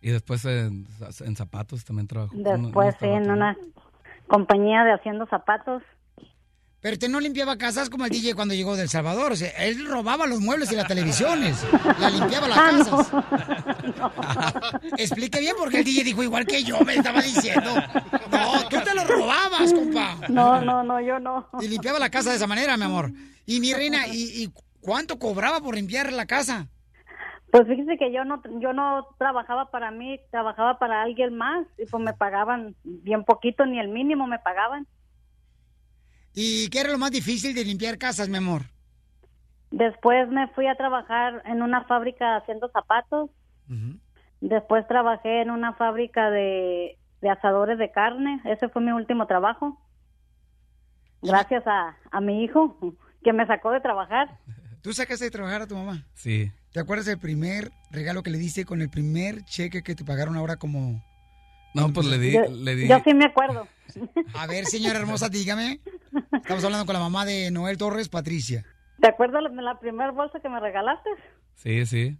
Y 0.01 0.09
después 0.09 0.43
en, 0.45 0.87
en 1.21 1.35
zapatos 1.35 1.85
también 1.85 2.07
trabajo. 2.07 2.33
Después 2.35 2.95
sí, 2.99 3.05
en 3.05 3.29
una 3.29 3.55
compañía 4.27 4.83
de 4.83 4.93
haciendo 4.93 5.25
zapatos. 5.27 5.83
Pero 6.81 6.93
usted 6.93 7.07
no 7.07 7.21
limpiaba 7.21 7.55
casas 7.57 7.89
como 7.89 8.03
el 8.03 8.11
DJ 8.11 8.33
cuando 8.35 8.53
llegó 8.53 8.75
de 8.75 8.81
El 8.81 8.89
Salvador. 8.89 9.31
O 9.31 9.35
sea, 9.37 9.49
él 9.63 9.85
robaba 9.87 10.27
los 10.27 10.41
muebles 10.41 10.69
y 10.73 10.75
las 10.75 10.85
televisiones. 10.87 11.65
La 11.97 12.09
limpiaba 12.09 12.47
las 12.49 12.57
Ah, 12.57 12.71
no. 12.73 12.97
casas. 12.97 14.83
Explique 14.97 15.39
bien 15.39 15.55
porque 15.57 15.77
el 15.79 15.83
DJ 15.85 16.03
dijo 16.03 16.23
igual 16.23 16.45
que 16.45 16.61
yo, 16.63 16.81
me 16.81 16.95
estaba 16.95 17.21
diciendo. 17.21 17.73
No, 18.31 18.67
tú 18.69 18.77
te 18.83 18.93
lo 18.95 19.05
robabas, 19.05 19.71
compa. 19.73 20.17
No, 20.27 20.59
no, 20.59 20.83
no, 20.83 20.99
yo 20.99 21.19
no. 21.19 21.47
Y 21.61 21.69
limpiaba 21.69 21.99
la 21.99 22.09
casa 22.09 22.31
de 22.31 22.35
esa 22.35 22.47
manera, 22.47 22.75
mi 22.75 22.83
amor. 22.83 23.11
Y 23.45 23.59
mi 23.59 23.73
reina, 23.73 24.07
¿y, 24.07 24.43
y 24.43 24.53
cuánto 24.81 25.19
cobraba 25.19 25.59
por 25.59 25.75
limpiar 25.75 26.11
la 26.13 26.25
casa? 26.25 26.69
Pues 27.51 27.67
fíjese 27.67 27.97
que 27.97 28.11
yo 28.11 28.25
no, 28.25 28.41
yo 28.59 28.73
no 28.73 29.07
trabajaba 29.19 29.69
para 29.69 29.91
mí, 29.91 30.19
trabajaba 30.31 30.79
para 30.79 31.03
alguien 31.03 31.37
más 31.37 31.67
y 31.77 31.85
pues 31.85 32.03
me 32.03 32.13
pagaban 32.13 32.75
bien 32.83 33.23
poquito, 33.25 33.65
ni 33.67 33.79
el 33.79 33.89
mínimo 33.89 34.25
me 34.25 34.39
pagaban. 34.39 34.87
¿Y 36.33 36.67
qué 36.69 36.79
era 36.79 36.91
lo 36.91 36.97
más 36.97 37.11
difícil 37.11 37.53
de 37.53 37.63
limpiar 37.63 37.99
casas, 37.99 38.27
mi 38.27 38.37
amor? 38.37 38.63
Después 39.69 40.27
me 40.29 40.47
fui 40.49 40.65
a 40.65 40.73
trabajar 40.73 41.43
en 41.45 41.61
una 41.61 41.83
fábrica 41.85 42.37
haciendo 42.37 42.69
zapatos. 42.69 43.29
Después 44.41 44.87
trabajé 44.87 45.41
en 45.41 45.51
una 45.51 45.73
fábrica 45.73 46.31
de, 46.31 46.97
de 47.21 47.29
asadores 47.29 47.77
de 47.77 47.91
carne. 47.91 48.41
Ese 48.45 48.67
fue 48.69 48.81
mi 48.81 48.91
último 48.91 49.27
trabajo. 49.27 49.79
Gracias 51.21 51.67
a, 51.67 51.97
a 52.11 52.19
mi 52.19 52.43
hijo 52.43 52.97
que 53.23 53.33
me 53.33 53.45
sacó 53.47 53.71
de 53.71 53.79
trabajar. 53.81 54.37
¿Tú 54.81 54.93
sacaste 54.93 55.25
de 55.25 55.31
trabajar 55.31 55.61
a 55.61 55.67
tu 55.67 55.75
mamá? 55.75 56.05
Sí. 56.13 56.51
¿Te 56.71 56.79
acuerdas 56.79 57.05
del 57.05 57.17
primer 57.19 57.71
regalo 57.91 58.21
que 58.23 58.31
le 58.31 58.37
diste 58.37 58.65
con 58.65 58.81
el 58.81 58.89
primer 58.89 59.43
cheque 59.45 59.81
que 59.83 59.95
te 59.95 60.03
pagaron 60.03 60.35
ahora 60.35 60.57
como 60.57 61.03
No, 61.73 61.93
pues 61.93 62.07
le 62.07 62.17
di, 62.19 62.33
Yo, 62.33 62.41
le 62.49 62.75
di. 62.75 62.87
yo 62.87 62.99
sí 63.03 63.13
me 63.13 63.25
acuerdo. 63.25 63.67
A 64.35 64.47
ver, 64.47 64.65
señora 64.65 64.99
hermosa, 64.99 65.29
dígame. 65.29 65.79
Estamos 66.33 66.63
hablando 66.63 66.85
con 66.85 66.93
la 66.93 66.99
mamá 66.99 67.25
de 67.25 67.49
Noel 67.51 67.77
Torres, 67.77 68.09
Patricia. 68.09 68.65
¿Te 69.01 69.07
acuerdas 69.09 69.43
de 69.53 69.61
la 69.61 69.79
primera 69.79 70.11
bolsa 70.11 70.39
que 70.39 70.49
me 70.49 70.59
regalaste? 70.59 71.09
Sí, 71.55 71.85
sí. 71.85 72.17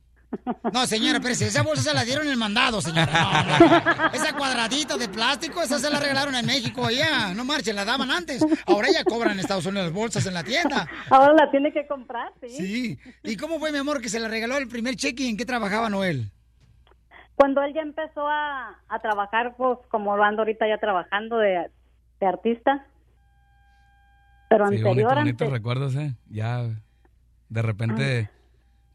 No, 0.74 0.86
señora, 0.88 1.20
pero 1.20 1.34
esa 1.34 1.62
bolsa 1.64 1.84
se 1.84 1.94
la 1.94 2.04
dieron 2.04 2.26
en 2.26 2.32
el 2.32 2.38
mandado, 2.38 2.82
señora. 2.82 3.12
No, 3.12 3.68
no. 3.68 4.12
Esa 4.14 4.34
cuadradita 4.34 4.98
de 4.98 5.08
plástico, 5.10 5.62
esa 5.62 5.80
se 5.80 5.90
la 5.90 6.00
regalaron 6.00 6.36
en 6.36 6.46
México 6.46 6.86
allá. 6.86 7.34
No 7.34 7.46
marchen, 7.46 7.76
la 7.76 7.86
daban 7.86 8.10
antes. 8.12 8.46
Ahora 8.66 8.88
ya 8.92 9.04
cobran 9.04 9.34
en 9.34 9.40
Estados 9.40 9.66
Unidos 9.66 9.86
las 9.88 9.94
bolsas 9.94 10.26
en 10.26 10.34
la 10.34 10.44
tienda. 10.44 10.88
Ahora 11.10 11.34
la 11.34 11.52
tiene 11.52 11.72
que 11.72 11.86
comprar, 11.88 12.32
sí. 12.42 12.50
Sí. 12.50 13.00
¿Y 13.24 13.38
cómo 13.38 13.60
fue, 13.60 13.72
mi 13.72 13.78
amor, 13.78 14.02
que 14.02 14.10
se 14.10 14.20
le 14.20 14.28
regaló 14.28 14.58
el 14.58 14.68
primer 14.68 14.96
cheque 14.96 15.24
y 15.24 15.30
en 15.30 15.38
qué 15.38 15.46
trabajaba 15.46 15.90
Noel? 15.90 16.32
Cuando 17.36 17.62
él 17.64 17.74
ya 17.74 17.82
empezó 17.82 18.28
a, 18.28 18.80
a 18.88 19.00
trabajar, 19.00 19.56
pues 19.58 19.80
como 19.90 20.16
lo 20.16 20.24
ando 20.24 20.42
ahorita 20.44 20.68
ya 20.68 20.78
trabajando 20.78 21.38
de, 21.38 21.70
de 22.20 22.26
artista. 22.28 22.86
Pero 24.50 24.68
Sí, 24.68 24.76
anterior, 24.76 24.94
bonito, 24.94 25.16
bonitos 25.16 25.42
antes, 25.42 25.52
recuerdos, 25.52 25.96
¿eh? 25.96 26.14
Ya, 26.30 26.64
de 27.50 27.62
repente, 27.62 28.30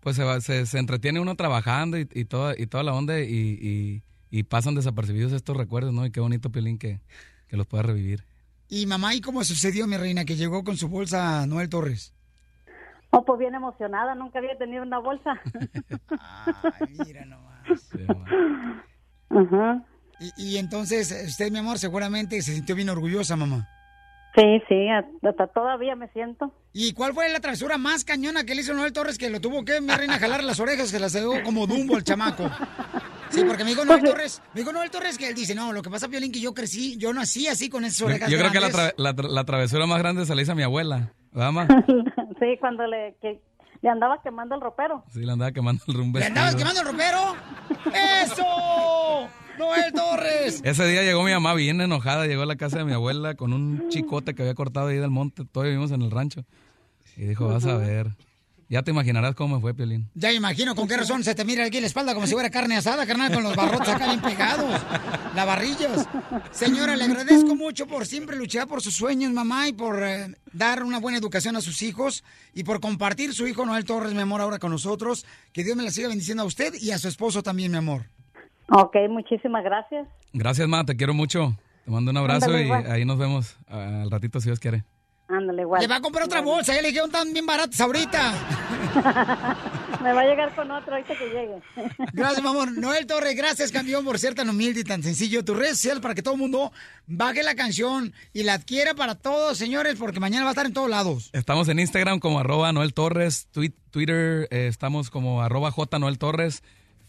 pues 0.00 0.16
se, 0.16 0.24
va- 0.24 0.40
se, 0.40 0.66
se 0.66 0.78
entretiene 0.78 1.20
uno 1.20 1.34
trabajando 1.36 1.98
y, 1.98 2.08
y 2.12 2.24
toda, 2.24 2.54
y 2.58 2.66
toda 2.66 2.82
la 2.84 2.94
onda 2.94 3.20
y, 3.20 3.32
y, 3.32 4.02
y 4.30 4.42
pasan 4.44 4.74
desapercibidos 4.74 5.32
estos 5.32 5.56
recuerdos, 5.56 5.92
¿no? 5.92 6.06
Y 6.06 6.10
qué 6.10 6.20
bonito, 6.20 6.50
Piolín, 6.50 6.78
que, 6.78 7.00
que 7.48 7.56
los 7.56 7.66
pueda 7.66 7.82
revivir. 7.82 8.24
Y 8.68 8.86
mamá, 8.86 9.14
¿y 9.14 9.20
cómo 9.20 9.42
sucedió, 9.44 9.86
mi 9.86 9.96
reina, 9.96 10.24
que 10.24 10.36
llegó 10.36 10.64
con 10.64 10.76
su 10.76 10.88
bolsa 10.88 11.46
Noel 11.46 11.68
Torres? 11.68 12.14
oh, 13.10 13.24
pues 13.24 13.38
bien 13.38 13.54
emocionada, 13.54 14.14
nunca 14.14 14.38
había 14.38 14.56
tenido 14.58 14.82
una 14.82 14.98
bolsa. 14.98 15.40
Ajá. 19.30 19.82
Y, 20.20 20.32
y 20.36 20.56
entonces, 20.58 21.14
usted, 21.26 21.50
mi 21.50 21.58
amor, 21.58 21.78
seguramente 21.78 22.40
se 22.42 22.54
sintió 22.54 22.74
bien 22.74 22.90
orgullosa, 22.90 23.36
mamá. 23.36 23.66
Sí, 24.38 24.62
sí, 24.68 24.86
hasta 25.26 25.46
todavía 25.48 25.96
me 25.96 26.06
siento. 26.12 26.52
¿Y 26.72 26.92
cuál 26.92 27.12
fue 27.12 27.28
la 27.28 27.40
travesura 27.40 27.76
más 27.76 28.04
cañona 28.04 28.44
que 28.44 28.54
le 28.54 28.60
hizo 28.60 28.72
Noel 28.72 28.92
Torres 28.92 29.18
que 29.18 29.30
lo 29.30 29.40
tuvo 29.40 29.64
que, 29.64 29.80
mi 29.80 29.92
reina, 29.92 30.18
jalar 30.18 30.44
las 30.44 30.60
orejas, 30.60 30.92
que 30.92 31.00
las 31.00 31.12
dejó 31.12 31.42
como 31.42 31.66
Dumbo 31.66 31.96
el 31.96 32.04
chamaco? 32.04 32.48
Sí, 33.30 33.42
porque 33.44 33.64
me 33.64 33.70
dijo 33.70 33.84
Noel 33.84 34.02
Torres, 34.02 34.40
me 34.54 34.60
dijo 34.60 34.72
Noel 34.72 34.90
Torres 34.90 35.18
que 35.18 35.28
él 35.28 35.34
dice, 35.34 35.54
no, 35.54 35.72
lo 35.72 35.82
que 35.82 35.90
pasa, 35.90 36.08
Piolín, 36.08 36.30
que 36.30 36.40
yo 36.40 36.54
crecí, 36.54 36.96
yo 36.98 37.12
nací 37.12 37.48
así 37.48 37.68
con 37.68 37.84
esas 37.84 37.98
Yo, 37.98 38.06
orejas 38.06 38.30
yo 38.30 38.38
creo 38.38 38.52
que 38.52 38.60
la, 38.60 38.68
tra- 38.70 38.94
la, 38.96 39.14
tra- 39.14 39.28
la 39.28 39.44
travesura 39.44 39.86
más 39.86 39.98
grande 39.98 40.24
se 40.24 40.34
la 40.36 40.42
hizo 40.42 40.52
a 40.52 40.54
mi 40.54 40.62
abuela, 40.62 41.12
¿verdad, 41.32 41.52
ma? 41.52 41.66
sí, 42.38 42.56
cuando 42.60 42.86
le, 42.86 43.16
que, 43.20 43.40
le 43.82 43.88
andaba 43.90 44.22
quemando 44.22 44.54
el 44.54 44.60
ropero. 44.60 45.02
Sí, 45.12 45.20
le 45.20 45.32
andaba 45.32 45.50
quemando 45.52 45.82
el 45.88 45.94
rumbo. 45.94 46.18
¿Le 46.20 46.26
andabas 46.26 46.54
quemando 46.54 46.80
el 46.80 46.86
ropero? 46.86 47.34
¡Eso! 48.22 48.44
¡Noel 49.58 49.92
Torres! 49.92 50.60
Ese 50.64 50.86
día 50.86 51.02
llegó 51.02 51.22
mi 51.22 51.32
mamá 51.32 51.54
bien 51.54 51.80
enojada, 51.80 52.26
llegó 52.26 52.42
a 52.42 52.46
la 52.46 52.56
casa 52.56 52.78
de 52.78 52.84
mi 52.84 52.92
abuela 52.92 53.34
con 53.34 53.52
un 53.52 53.88
chicote 53.88 54.34
que 54.34 54.42
había 54.42 54.54
cortado 54.54 54.88
ahí 54.88 54.96
del 54.96 55.10
monte, 55.10 55.44
todavía 55.44 55.72
vivimos 55.72 55.90
en 55.90 56.02
el 56.02 56.10
rancho. 56.10 56.44
Y 57.16 57.22
dijo, 57.22 57.48
vas 57.48 57.66
a 57.66 57.76
ver. 57.76 58.16
Ya 58.70 58.82
te 58.82 58.90
imaginarás 58.90 59.34
cómo 59.34 59.56
me 59.56 59.60
fue, 59.62 59.72
Piolín. 59.72 60.10
Ya 60.14 60.30
imagino 60.30 60.74
con 60.74 60.86
qué 60.86 60.98
razón 60.98 61.24
se 61.24 61.34
te 61.34 61.42
mira 61.42 61.64
aquí 61.64 61.80
la 61.80 61.86
espalda 61.86 62.12
como 62.12 62.26
si 62.26 62.34
fuera 62.34 62.50
carne 62.50 62.76
asada, 62.76 63.06
carnal, 63.06 63.32
con 63.32 63.42
los 63.42 63.56
barrotes 63.56 63.88
acá 63.88 64.08
bien 64.08 64.20
pegados, 64.20 64.70
las 65.34 65.46
barrillas. 65.46 66.06
Señora, 66.50 66.94
le 66.94 67.04
agradezco 67.04 67.56
mucho 67.56 67.86
por 67.86 68.06
siempre 68.06 68.36
luchar 68.36 68.68
por 68.68 68.82
sus 68.82 68.94
sueños, 68.94 69.32
mamá, 69.32 69.68
y 69.68 69.72
por 69.72 70.02
eh, 70.02 70.34
dar 70.52 70.84
una 70.84 70.98
buena 70.98 71.16
educación 71.16 71.56
a 71.56 71.62
sus 71.62 71.80
hijos, 71.80 72.24
y 72.52 72.64
por 72.64 72.80
compartir 72.80 73.32
su 73.32 73.46
hijo 73.46 73.64
Noel 73.64 73.86
Torres, 73.86 74.12
mi 74.12 74.20
amor, 74.20 74.42
ahora 74.42 74.58
con 74.58 74.70
nosotros. 74.70 75.24
Que 75.52 75.64
Dios 75.64 75.74
me 75.74 75.82
la 75.82 75.90
siga 75.90 76.08
bendiciendo 76.08 76.42
a 76.42 76.46
usted 76.46 76.74
y 76.74 76.90
a 76.90 76.98
su 76.98 77.08
esposo 77.08 77.42
también, 77.42 77.72
mi 77.72 77.78
amor. 77.78 78.10
Ok, 78.70 78.96
muchísimas 79.08 79.64
gracias. 79.64 80.06
Gracias, 80.32 80.68
ma, 80.68 80.84
te 80.84 80.96
quiero 80.96 81.14
mucho. 81.14 81.56
Te 81.84 81.90
mando 81.90 82.10
un 82.10 82.16
abrazo 82.18 82.46
Ándale, 82.46 82.62
y 82.62 82.66
igual. 82.66 82.90
ahí 82.90 83.04
nos 83.04 83.18
vemos 83.18 83.56
al 83.66 84.10
ratito 84.10 84.40
si 84.40 84.48
Dios 84.48 84.60
quiere. 84.60 84.84
Ándale, 85.28 85.62
igual. 85.62 85.80
Le 85.82 85.88
va 85.88 85.96
a 85.96 86.00
comprar 86.00 86.24
otra 86.24 86.40
bolsa, 86.40 86.74
ya 86.74 86.80
le 86.82 86.88
dijeron 86.88 87.10
tan 87.10 87.32
bien 87.32 87.44
baratas 87.46 87.78
ahorita. 87.80 88.32
Me 90.02 90.12
va 90.12 90.20
a 90.20 90.24
llegar 90.24 90.54
con 90.54 90.70
otro 90.70 90.94
ahorita 90.94 91.14
que 91.18 91.24
llegue. 91.26 91.60
Gracias, 92.12 92.42
mi 92.42 92.48
amor. 92.48 92.70
Noel 92.72 93.06
Torres, 93.06 93.34
gracias, 93.36 93.72
campeón, 93.72 94.04
por 94.04 94.18
ser 94.18 94.34
tan 94.34 94.48
humilde 94.48 94.80
y 94.80 94.84
tan 94.84 95.02
sencillo. 95.02 95.44
Tu 95.44 95.54
red 95.54 95.70
social 95.70 96.00
para 96.00 96.14
que 96.14 96.22
todo 96.22 96.34
el 96.34 96.40
mundo 96.40 96.72
baje 97.06 97.42
la 97.42 97.54
canción 97.56 98.12
y 98.32 98.44
la 98.44 98.54
adquiera 98.54 98.94
para 98.94 99.16
todos, 99.16 99.58
señores, 99.58 99.96
porque 99.98 100.20
mañana 100.20 100.44
va 100.44 100.50
a 100.50 100.52
estar 100.52 100.66
en 100.66 100.72
todos 100.72 100.88
lados. 100.88 101.30
Estamos 101.32 101.68
en 101.68 101.80
Instagram 101.80 102.20
como 102.20 102.38
arroba 102.38 102.72
Noel 102.72 102.94
Torres, 102.94 103.48
Twi- 103.52 103.74
Twitter 103.90 104.46
eh, 104.50 104.68
estamos 104.68 105.10
como 105.10 105.42
arroba 105.42 105.70
J 105.72 105.98
Noel 105.98 106.18
Torres, 106.18 106.62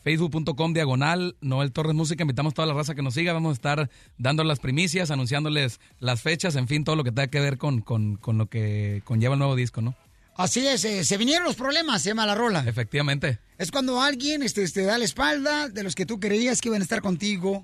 facebook.com 0.10 0.74
diagonal 0.74 1.36
Noel 1.40 1.72
Torres 1.72 1.94
Música. 1.94 2.24
Invitamos 2.24 2.54
a 2.54 2.56
toda 2.56 2.68
la 2.68 2.74
raza 2.74 2.96
que 2.96 3.04
nos 3.04 3.14
siga. 3.14 3.32
Vamos 3.32 3.52
a 3.52 3.54
estar 3.54 3.90
dando 4.18 4.44
las 4.44 4.60
primicias, 4.60 5.12
anunciándoles 5.12 5.80
las 6.00 6.22
fechas, 6.22 6.56
en 6.56 6.68
fin, 6.68 6.84
todo 6.84 6.96
lo 6.96 7.04
que 7.04 7.12
tenga 7.12 7.28
que 7.28 7.40
ver 7.40 7.60
con, 7.60 7.82
con, 7.82 8.16
con 8.16 8.40
lo 8.40 8.48
que 8.48 9.04
conlleva 9.06 9.36
el 9.36 9.40
nuevo 9.40 9.56
disco, 9.56 9.82
¿no? 9.82 9.96
Así 10.36 10.66
es, 10.66 10.84
eh, 10.86 11.04
se 11.04 11.18
vinieron 11.18 11.44
los 11.44 11.56
problemas, 11.56 12.02
se 12.02 12.10
llama 12.10 12.26
la 12.26 12.34
rola. 12.34 12.64
Efectivamente. 12.66 13.40
Es 13.60 13.72
cuando 13.72 14.02
alguien 14.02 14.42
este, 14.42 14.68
te 14.70 14.84
da 14.84 14.98
la 14.98 15.06
espalda 15.06 15.70
de 15.70 15.84
los 15.84 15.94
que 15.94 16.08
tú 16.08 16.20
creías 16.20 16.60
que 16.60 16.70
iban 16.70 16.82
a 16.82 16.84
estar 16.84 17.02
contigo. 17.02 17.64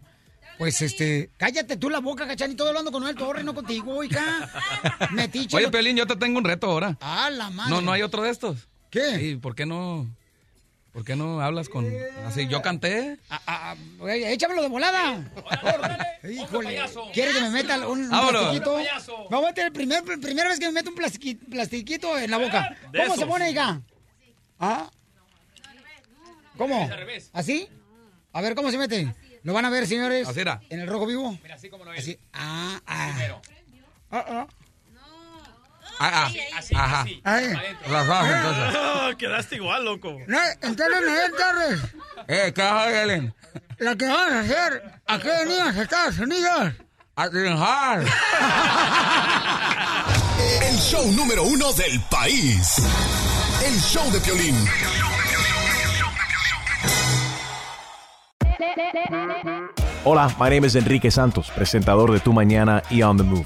Pues 0.59 0.81
este, 0.84 1.31
cállate 1.38 1.77
tú 1.77 1.89
la 1.89 1.99
boca, 1.99 2.27
cachani, 2.27 2.53
todo 2.53 2.67
hablando 2.67 2.91
con 2.91 3.01
Noel 3.01 3.15
Torres, 3.15 3.43
no 3.43 3.55
contigo, 3.55 4.03
hija. 4.03 4.51
Metiche. 5.13 5.57
Oye, 5.57 5.69
Pelín, 5.69 5.97
yo 5.97 6.05
te 6.05 6.15
tengo 6.15 6.38
un 6.38 6.43
reto 6.43 6.67
ahora. 6.67 6.95
Ah, 7.01 7.30
la 7.31 7.49
madre. 7.49 7.72
No, 7.72 7.81
no 7.81 7.91
hay 7.91 8.03
otro 8.03 8.22
de 8.22 8.30
estos. 8.30 8.67
¿Qué? 8.91 9.17
Sí, 9.17 9.35
¿por 9.38 9.55
qué 9.55 9.65
no? 9.65 10.07
¿Por 10.95 11.03
qué 11.03 11.17
no 11.17 11.41
hablas 11.41 11.67
con 11.67 11.85
así? 12.26 12.47
Yo 12.47 12.61
canté. 12.61 13.17
Ah, 13.30 13.76
Oye, 13.99 14.31
échamelo 14.31 14.61
de 14.61 14.69
volada. 14.69 15.30
Híjole. 16.23 16.80
¿Quieres 17.13 17.35
que 17.35 17.41
me 17.41 17.49
meta 17.49 17.85
un, 17.85 18.03
un 18.05 18.09
plastiquito? 18.30 18.77
Vamos 19.30 19.43
a 19.45 19.49
meter 19.49 19.65
el 19.65 19.72
primer, 19.73 20.03
primera 20.05 20.47
vez 20.47 20.57
que 20.57 20.67
me 20.67 20.72
meto 20.72 20.91
un 20.91 20.95
plastiqui- 20.95 21.38
plastiquito 21.49 22.17
en 22.17 22.31
la 22.31 22.38
boca. 22.38 22.77
De 22.93 22.99
¿Cómo 22.99 23.13
se 23.15 23.19
esos. 23.22 23.26
pone, 23.30 23.51
hija? 23.51 23.81
¿Ah? 24.57 24.89
¿Cómo? 26.57 26.89
¿Así? 27.34 27.67
A 28.31 28.39
ver, 28.41 28.55
¿cómo 28.55 28.72
se 28.72 28.77
mete? 28.77 29.13
¿Lo 29.43 29.51
van 29.51 29.65
a 29.65 29.69
ver, 29.69 29.88
señores? 29.88 30.26
Así 30.30 30.39
era. 30.39 30.61
¿En 30.69 30.80
el 30.80 30.88
rojo 30.88 31.05
vivo? 31.05 31.38
Mira, 31.43 31.55
así 31.55 31.69
como 31.69 31.84
lo 31.84 31.91
Así. 31.91 32.17
Ah, 32.31 32.80
ah. 32.88 33.39
Ah, 34.11 34.26
ah. 34.30 34.47
Ah, 35.99 36.27
ah. 36.27 36.31
Ajá. 36.76 37.05
Ahí. 37.23 37.53
Las 37.89 38.07
bajas, 38.07 38.35
entonces. 38.35 38.80
Oh, 38.81 39.17
quedaste 39.17 39.55
igual, 39.55 39.85
loco. 39.85 40.17
No, 40.27 40.38
entonces, 40.61 40.88
Noel 41.05 41.31
Torres, 41.38 41.80
Eh, 42.27 42.51
¿qué 42.53 42.61
vas 42.61 42.72
a 42.72 42.84
hacer, 42.88 43.03
Ellen? 43.09 43.34
lo 43.77 43.95
que 43.97 44.07
van 44.07 44.34
a 44.34 44.39
hacer, 44.41 44.84
¿a 45.07 45.19
qué 45.19 45.30
venimos 45.30 45.76
a 45.76 45.81
Estados 45.81 46.19
Unidos? 46.19 46.73
A 47.15 47.30
triunfar. 47.30 48.01
El 50.61 50.77
show 50.77 51.09
número 51.13 51.43
uno 51.43 51.72
del 51.73 51.99
país. 52.11 52.76
El 53.65 53.80
show 53.81 54.11
de 54.11 54.19
Piolín. 54.19 54.55
Hola, 60.03 60.27
my 60.39 60.49
name 60.49 60.65
is 60.65 60.76
Enrique 60.76 61.09
Santos, 61.09 61.49
presentador 61.55 62.11
de 62.11 62.19
Tu 62.19 62.31
Mañana 62.34 62.84
y 62.89 63.01
On 63.01 63.17
the 63.17 63.23
Move. 63.23 63.45